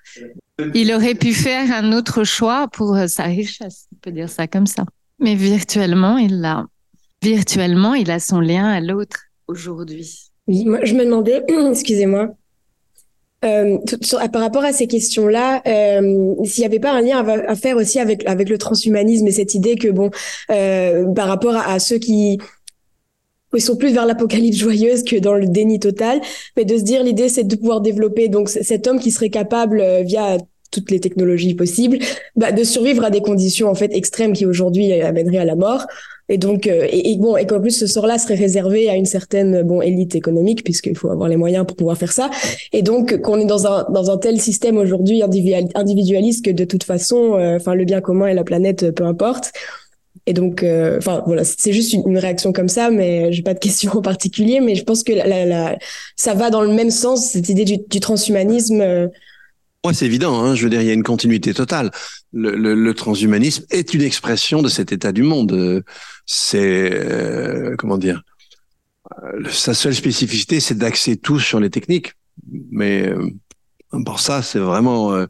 Il 0.74 0.92
aurait 0.92 1.14
pu 1.14 1.32
faire 1.32 1.72
un 1.72 1.92
autre 1.92 2.24
choix 2.24 2.68
pour 2.68 2.96
sa 3.08 3.24
richesse, 3.24 3.88
on 3.92 3.96
peut 4.00 4.12
dire 4.12 4.28
ça 4.28 4.46
comme 4.46 4.66
ça. 4.66 4.84
Mais 5.18 5.34
virtuellement, 5.34 6.16
il 6.16 6.40
l'a. 6.40 6.64
Virtuellement, 7.22 7.94
il 7.94 8.10
a 8.10 8.20
son 8.20 8.40
lien 8.40 8.66
à 8.66 8.80
l'autre 8.80 9.16
aujourd'hui. 9.46 10.30
Oui, 10.46 10.64
moi, 10.64 10.80
je 10.82 10.94
me 10.94 11.04
demandais, 11.04 11.42
excusez-moi, 11.70 12.34
euh, 13.44 13.78
par 14.32 14.42
rapport 14.42 14.64
à 14.64 14.72
ces 14.72 14.86
questions-là, 14.86 15.62
euh, 15.66 16.34
s'il 16.44 16.62
n'y 16.62 16.66
avait 16.66 16.80
pas 16.80 16.92
un 16.92 17.02
lien 17.02 17.26
à, 17.26 17.54
faire 17.56 17.76
aussi 17.76 17.98
avec 17.98 18.26
avec 18.26 18.48
le 18.48 18.56
transhumanisme 18.56 19.26
et 19.26 19.32
cette 19.32 19.54
idée 19.54 19.76
que 19.76 19.88
bon, 19.88 20.10
euh, 20.50 21.12
par 21.12 21.28
rapport 21.28 21.56
à, 21.56 21.78
ceux 21.78 21.98
qui 21.98 22.38
ils 23.56 23.62
sont 23.62 23.76
plus 23.76 23.92
vers 23.92 24.06
l'apocalypse 24.06 24.58
joyeuse 24.58 25.04
que 25.04 25.16
dans 25.16 25.34
le 25.34 25.46
déni 25.46 25.78
total, 25.78 26.20
mais 26.56 26.64
de 26.64 26.76
se 26.76 26.82
dire 26.82 27.02
l'idée 27.02 27.28
c'est 27.28 27.44
de 27.44 27.56
pouvoir 27.56 27.80
développer 27.80 28.28
donc 28.28 28.48
cet 28.48 28.86
homme 28.86 29.00
qui 29.00 29.10
serait 29.10 29.30
capable 29.30 29.80
euh, 29.80 30.02
via 30.02 30.38
toutes 30.70 30.90
les 30.90 31.00
technologies 31.00 31.54
possibles, 31.54 31.98
bah, 32.36 32.50
de 32.50 32.64
survivre 32.64 33.04
à 33.04 33.10
des 33.10 33.20
conditions 33.20 33.68
en 33.68 33.74
fait 33.74 33.94
extrêmes 33.94 34.32
qui 34.32 34.44
aujourd'hui 34.44 34.92
amèneraient 35.00 35.38
à 35.38 35.44
la 35.44 35.54
mort. 35.54 35.86
Et 36.30 36.38
donc, 36.38 36.66
euh, 36.66 36.86
et, 36.90 37.16
bon, 37.18 37.36
et 37.36 37.46
qu'en 37.46 37.60
plus 37.60 37.78
ce 37.78 37.86
sort-là 37.86 38.18
serait 38.18 38.34
réservé 38.34 38.88
à 38.88 38.96
une 38.96 39.04
certaine 39.04 39.62
bon 39.62 39.82
élite 39.82 40.14
économique, 40.14 40.64
puisqu'il 40.64 40.96
faut 40.96 41.10
avoir 41.10 41.28
les 41.28 41.36
moyens 41.36 41.66
pour 41.66 41.76
pouvoir 41.76 41.98
faire 41.98 42.12
ça. 42.12 42.30
Et 42.72 42.82
donc 42.82 43.20
qu'on 43.20 43.38
est 43.38 43.46
dans 43.46 43.66
un 43.66 43.84
dans 43.90 44.10
un 44.10 44.16
tel 44.16 44.40
système 44.40 44.78
aujourd'hui 44.78 45.22
individualiste 45.22 46.44
que 46.46 46.50
de 46.50 46.64
toute 46.64 46.84
façon, 46.84 47.34
euh, 47.34 47.56
enfin 47.56 47.74
le 47.74 47.84
bien 47.84 48.00
commun 48.00 48.26
et 48.26 48.34
la 48.34 48.44
planète, 48.44 48.90
peu 48.92 49.04
importe. 49.04 49.52
Et 50.26 50.32
donc, 50.32 50.62
euh, 50.62 50.96
enfin 50.98 51.22
voilà, 51.26 51.44
c'est 51.44 51.72
juste 51.72 51.92
une, 51.92 52.16
réaction 52.16 52.52
comme 52.52 52.68
ça, 52.68 52.90
mais 52.90 53.32
j'ai 53.32 53.42
pas 53.42 53.54
de 53.54 53.58
question 53.58 53.92
en 53.92 54.02
particulier. 54.02 54.60
Mais 54.60 54.74
je 54.74 54.84
pense 54.84 55.02
que 55.02 55.12
la, 55.12 55.44
la, 55.44 55.78
ça 56.16 56.34
va 56.34 56.50
dans 56.50 56.62
le 56.62 56.72
même 56.72 56.90
sens 56.90 57.30
cette 57.30 57.48
idée 57.48 57.64
du, 57.64 58.00
transhumanisme. 58.00 59.10
Moi, 59.84 59.92
c'est 59.92 60.06
évident. 60.06 60.40
Hein, 60.40 60.54
je 60.54 60.64
veux 60.64 60.70
dire, 60.70 60.80
il 60.80 60.86
y 60.86 60.90
a 60.90 60.94
une 60.94 61.02
continuité 61.02 61.52
totale. 61.52 61.90
Le, 62.32 62.56
le, 62.56 62.74
le, 62.74 62.94
transhumanisme 62.94 63.64
est 63.70 63.92
une 63.92 64.00
expression 64.00 64.62
de 64.62 64.68
cet 64.68 64.92
état 64.92 65.12
du 65.12 65.22
monde. 65.22 65.84
C'est 66.24 66.90
euh, 66.92 67.76
comment 67.76 67.98
dire 67.98 68.22
euh, 69.22 69.44
Sa 69.50 69.74
seule 69.74 69.94
spécificité, 69.94 70.58
c'est 70.58 70.76
d'axer 70.76 71.18
tout 71.18 71.38
sur 71.38 71.60
les 71.60 71.68
techniques. 71.68 72.12
Mais 72.70 73.12
euh, 73.94 74.04
pour 74.04 74.20
ça, 74.20 74.42
c'est 74.42 74.58
vraiment 74.58 75.12
euh, 75.12 75.26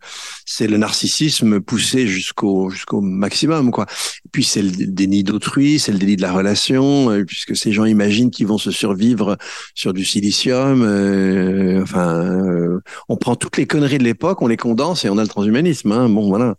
c'est 0.46 0.66
le 0.66 0.76
narcissisme 0.76 1.60
poussé 1.60 2.06
jusqu'au 2.06 2.70
jusqu'au 2.70 3.00
maximum 3.00 3.70
quoi. 3.70 3.86
Puis 4.32 4.44
c'est 4.44 4.62
le 4.62 4.70
déni 4.70 5.22
d'autrui, 5.22 5.78
c'est 5.78 5.92
le 5.92 5.98
déni 5.98 6.16
de 6.16 6.22
la 6.22 6.32
relation, 6.32 7.10
euh, 7.10 7.24
puisque 7.24 7.56
ces 7.56 7.72
gens 7.72 7.84
imaginent 7.84 8.30
qu'ils 8.30 8.46
vont 8.46 8.58
se 8.58 8.70
survivre 8.70 9.36
sur 9.74 9.92
du 9.92 10.04
silicium. 10.04 10.82
Euh, 10.82 11.82
enfin, 11.82 12.80
on 13.08 13.16
prend 13.16 13.36
toutes 13.36 13.56
les 13.56 13.66
conneries 13.66 13.98
de 13.98 14.04
l'époque, 14.04 14.42
on 14.42 14.46
les 14.46 14.56
condense 14.56 15.04
et 15.04 15.10
on 15.10 15.18
a 15.18 15.22
le 15.22 15.28
transhumanisme. 15.28 15.92
Hein. 15.92 16.08
Bon 16.08 16.28
voilà. 16.28 16.56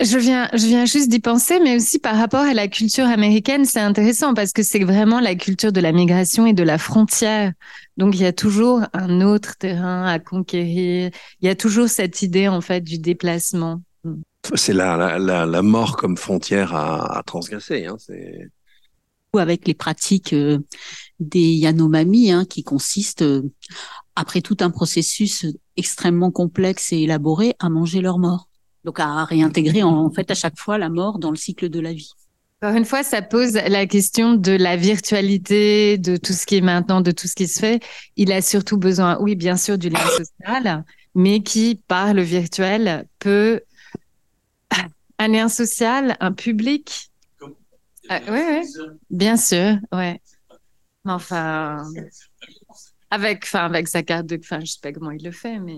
Je 0.00 0.16
viens, 0.16 0.48
je 0.52 0.66
viens 0.66 0.84
juste 0.84 1.08
d'y 1.08 1.18
penser, 1.18 1.58
mais 1.58 1.76
aussi 1.76 1.98
par 1.98 2.16
rapport 2.16 2.42
à 2.42 2.54
la 2.54 2.68
culture 2.68 3.06
américaine, 3.06 3.64
c'est 3.64 3.80
intéressant 3.80 4.32
parce 4.32 4.52
que 4.52 4.62
c'est 4.62 4.84
vraiment 4.84 5.18
la 5.18 5.34
culture 5.34 5.72
de 5.72 5.80
la 5.80 5.90
migration 5.90 6.46
et 6.46 6.52
de 6.52 6.62
la 6.62 6.78
frontière. 6.78 7.52
Donc 7.96 8.14
il 8.14 8.22
y 8.22 8.26
a 8.26 8.32
toujours 8.32 8.82
un 8.92 9.20
autre 9.20 9.56
terrain 9.58 10.04
à 10.04 10.20
conquérir. 10.20 11.10
Il 11.40 11.46
y 11.46 11.48
a 11.48 11.56
toujours 11.56 11.88
cette 11.88 12.22
idée 12.22 12.46
en 12.46 12.60
fait 12.60 12.80
du 12.80 12.98
déplacement. 12.98 13.82
C'est 14.54 14.72
la, 14.72 14.96
la, 14.96 15.18
la, 15.18 15.46
la, 15.46 15.62
mort 15.62 15.96
comme 15.96 16.16
frontière 16.16 16.76
à, 16.76 17.18
à 17.18 17.22
transgresser. 17.24 17.86
Hein, 17.86 17.96
c'est 17.98 18.48
ou 19.34 19.38
avec 19.38 19.66
les 19.66 19.74
pratiques 19.74 20.32
euh, 20.32 20.58
des 21.20 21.52
Yanomami, 21.52 22.30
hein, 22.32 22.44
qui 22.44 22.62
consistent, 22.62 23.22
euh, 23.22 23.42
après 24.16 24.40
tout 24.40 24.56
un 24.60 24.70
processus 24.70 25.46
extrêmement 25.76 26.30
complexe 26.30 26.92
et 26.92 27.02
élaboré, 27.02 27.54
à 27.58 27.68
manger 27.68 28.00
leur 28.00 28.18
mort. 28.18 28.47
Donc 28.88 29.00
à 29.00 29.26
réintégrer 29.26 29.82
en 29.82 30.08
fait 30.08 30.30
à 30.30 30.34
chaque 30.34 30.58
fois 30.58 30.78
la 30.78 30.88
mort 30.88 31.18
dans 31.18 31.28
le 31.28 31.36
cycle 31.36 31.68
de 31.68 31.78
la 31.78 31.92
vie. 31.92 32.10
Encore 32.62 32.74
une 32.74 32.86
fois, 32.86 33.02
ça 33.02 33.20
pose 33.20 33.52
la 33.52 33.86
question 33.86 34.32
de 34.32 34.52
la 34.52 34.76
virtualité, 34.76 35.98
de 35.98 36.16
tout 36.16 36.32
ce 36.32 36.46
qui 36.46 36.56
est 36.56 36.62
maintenant, 36.62 37.02
de 37.02 37.10
tout 37.10 37.28
ce 37.28 37.34
qui 37.34 37.48
se 37.48 37.60
fait. 37.60 37.82
Il 38.16 38.32
a 38.32 38.40
surtout 38.40 38.78
besoin, 38.78 39.18
oui, 39.20 39.36
bien 39.36 39.58
sûr, 39.58 39.76
du 39.76 39.90
lien 39.90 40.06
social, 40.08 40.84
mais 41.14 41.42
qui, 41.42 41.82
par 41.86 42.14
le 42.14 42.22
virtuel, 42.22 43.06
peut 43.18 43.60
un 45.18 45.28
lien 45.28 45.50
social, 45.50 46.16
un 46.20 46.32
public? 46.32 47.10
oui, 48.10 48.18
oui, 48.30 48.62
bien 49.10 49.36
sûr, 49.36 49.76
ouais. 49.92 50.18
Enfin, 51.04 51.84
avec, 53.10 53.44
enfin, 53.44 53.66
avec 53.66 53.86
sa 53.86 54.02
carte 54.02 54.24
de, 54.24 54.38
enfin, 54.42 54.60
je 54.60 54.72
sais 54.72 54.80
pas 54.80 54.92
comment 54.92 55.10
il 55.10 55.22
le 55.22 55.32
fait, 55.32 55.58
mais 55.58 55.76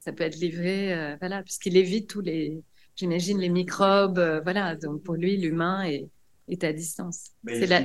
ça 0.00 0.12
peut 0.12 0.24
être 0.24 0.36
livré, 0.36 0.92
euh, 0.92 1.16
voilà, 1.20 1.42
puisqu'il 1.42 1.76
évite 1.76 2.08
tous 2.08 2.22
les, 2.22 2.62
j'imagine, 2.96 3.38
les 3.38 3.50
microbes, 3.50 4.18
euh, 4.18 4.40
voilà. 4.40 4.74
Donc 4.74 5.02
pour 5.02 5.14
lui, 5.14 5.36
l'humain 5.36 5.82
est, 5.82 6.08
est 6.48 6.64
à 6.64 6.72
distance. 6.72 7.30
C'est 7.46 7.66
la... 7.66 7.82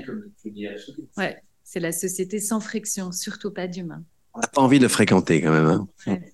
Ouais, 1.18 1.42
c'est 1.64 1.80
la 1.80 1.92
société 1.92 2.40
sans 2.40 2.60
friction, 2.60 3.12
surtout 3.12 3.52
pas 3.52 3.68
d'humain. 3.68 4.04
On 4.34 4.40
n'a 4.40 4.48
pas 4.48 4.62
envie 4.62 4.80
de 4.80 4.84
le 4.84 4.90
fréquenter 4.90 5.42
quand 5.42 5.52
même. 5.52 5.66
Hein. 5.66 5.88
Ouais. 6.08 6.34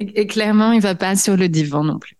Et, 0.00 0.20
et, 0.20 0.26
clairement, 0.26 0.72
il 0.72 0.80
va 0.80 0.94
pas 0.94 1.16
sur 1.16 1.36
le 1.36 1.48
divan 1.48 1.84
non 1.84 1.98
plus. 1.98 2.16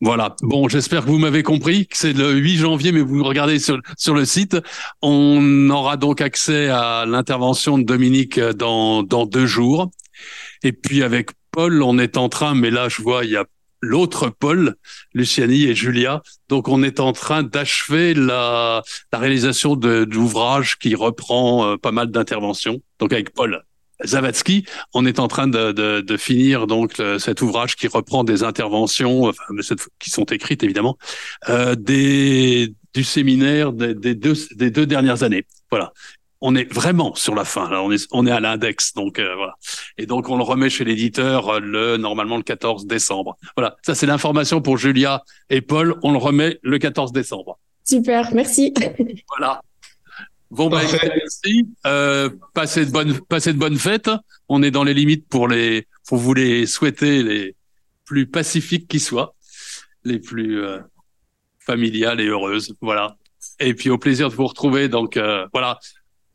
Voilà. 0.00 0.34
Bon, 0.42 0.68
j'espère 0.68 1.04
que 1.04 1.10
vous 1.10 1.18
m'avez 1.18 1.42
compris 1.42 1.86
que 1.86 1.96
c'est 1.96 2.12
le 2.12 2.32
8 2.32 2.56
janvier, 2.56 2.92
mais 2.92 3.00
vous 3.00 3.22
regardez 3.22 3.58
sur, 3.58 3.80
sur 3.96 4.14
le 4.14 4.24
site. 4.24 4.56
On 5.00 5.70
aura 5.70 5.96
donc 5.96 6.20
accès 6.20 6.68
à 6.68 7.06
l'intervention 7.06 7.78
de 7.78 7.84
Dominique 7.84 8.38
dans, 8.40 9.02
dans 9.02 9.26
deux 9.26 9.46
jours. 9.46 9.90
Et 10.64 10.72
puis 10.72 11.02
avec 11.02 11.30
Paul, 11.52 11.82
on 11.82 11.98
est 11.98 12.16
en 12.16 12.28
train, 12.28 12.54
mais 12.54 12.70
là 12.70 12.88
je 12.88 13.02
vois, 13.02 13.24
il 13.24 13.30
y 13.30 13.36
a 13.36 13.44
l'autre 13.82 14.30
Paul, 14.30 14.76
Luciani 15.12 15.64
et 15.64 15.74
Julia. 15.74 16.22
Donc 16.48 16.68
on 16.68 16.82
est 16.82 17.00
en 17.00 17.12
train 17.12 17.42
d'achever 17.42 18.14
la, 18.14 18.82
réalisation 19.12 19.76
de, 19.76 20.08
l'ouvrage 20.10 20.78
qui 20.78 20.94
reprend 20.94 21.66
euh, 21.66 21.76
pas 21.76 21.92
mal 21.92 22.10
d'interventions. 22.10 22.80
Donc 22.98 23.12
avec 23.12 23.34
Paul 23.34 23.62
Zavatsky, 24.04 24.64
on 24.94 25.06
est 25.06 25.18
en 25.18 25.28
train 25.28 25.46
de, 25.46 26.16
finir 26.18 26.66
donc 26.66 27.00
cet 27.18 27.42
ouvrage 27.42 27.76
qui 27.76 27.86
reprend 27.86 28.24
des 28.24 28.42
interventions, 28.42 29.32
qui 30.00 30.10
sont 30.10 30.24
écrites 30.24 30.62
évidemment, 30.64 30.98
euh, 31.48 31.76
du 31.76 33.04
séminaire 33.04 33.72
des, 33.72 34.14
deux, 34.14 34.34
des 34.56 34.70
deux 34.70 34.86
dernières 34.86 35.22
années. 35.22 35.44
Voilà 35.70 35.92
on 36.40 36.54
est 36.54 36.70
vraiment 36.72 37.14
sur 37.14 37.34
la 37.34 37.44
fin. 37.44 37.70
Là, 37.70 37.82
on 37.82 37.90
est, 37.90 38.06
on 38.12 38.26
est 38.26 38.30
à 38.30 38.40
l'index, 38.40 38.92
donc 38.94 39.18
euh, 39.18 39.34
voilà. 39.34 39.54
Et 39.98 40.06
donc 40.06 40.28
on 40.28 40.36
le 40.36 40.42
remet 40.42 40.70
chez 40.70 40.84
l'éditeur 40.84 41.48
euh, 41.48 41.60
le 41.60 41.96
normalement 41.96 42.36
le 42.36 42.42
14 42.42 42.86
décembre. 42.86 43.36
Voilà, 43.56 43.76
ça 43.82 43.94
c'est 43.94 44.06
l'information 44.06 44.60
pour 44.60 44.76
Julia 44.76 45.22
et 45.50 45.60
Paul. 45.60 45.94
On 46.02 46.12
le 46.12 46.18
remet 46.18 46.58
le 46.62 46.78
14 46.78 47.12
décembre. 47.12 47.58
Super, 47.84 48.34
merci. 48.34 48.72
Voilà. 49.36 49.60
Bon 50.54 50.68
bah, 50.68 50.82
merci. 50.84 51.68
Euh, 51.84 52.30
passez 52.52 52.86
de 52.86 52.90
bonnes, 52.92 53.18
passez 53.28 53.52
de 53.52 53.58
bonnes 53.58 53.76
fêtes. 53.76 54.10
On 54.48 54.62
est 54.62 54.70
dans 54.70 54.84
les 54.84 54.94
limites 54.94 55.26
pour 55.28 55.48
les, 55.48 55.88
pour 56.06 56.18
vous 56.18 56.32
les 56.32 56.66
souhaiter 56.66 57.24
les 57.24 57.56
plus 58.04 58.26
pacifiques 58.26 58.86
qui 58.86 59.00
soient, 59.00 59.34
les 60.04 60.20
plus 60.20 60.62
euh, 60.62 60.78
familiales 61.58 62.20
et 62.20 62.26
heureuses. 62.26 62.76
Voilà. 62.80 63.16
Et 63.58 63.74
puis 63.74 63.90
au 63.90 63.98
plaisir 63.98 64.28
de 64.30 64.34
vous 64.34 64.46
retrouver. 64.46 64.88
Donc 64.88 65.16
euh, 65.16 65.46
voilà. 65.52 65.80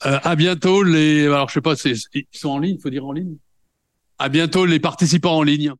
Euh, 0.05 0.19
à 0.23 0.35
bientôt 0.35 0.83
les. 0.83 1.25
Alors 1.25 1.49
je 1.49 1.55
sais 1.55 1.61
pas, 1.61 1.73
ils 1.83 2.25
sont 2.31 2.49
en 2.49 2.59
ligne, 2.59 2.79
faut 2.79 2.89
dire 2.89 3.05
en 3.05 3.11
ligne? 3.11 3.35
À 4.17 4.29
bientôt 4.29 4.65
les 4.65 4.79
participants 4.79 5.37
en 5.37 5.43
ligne. 5.43 5.73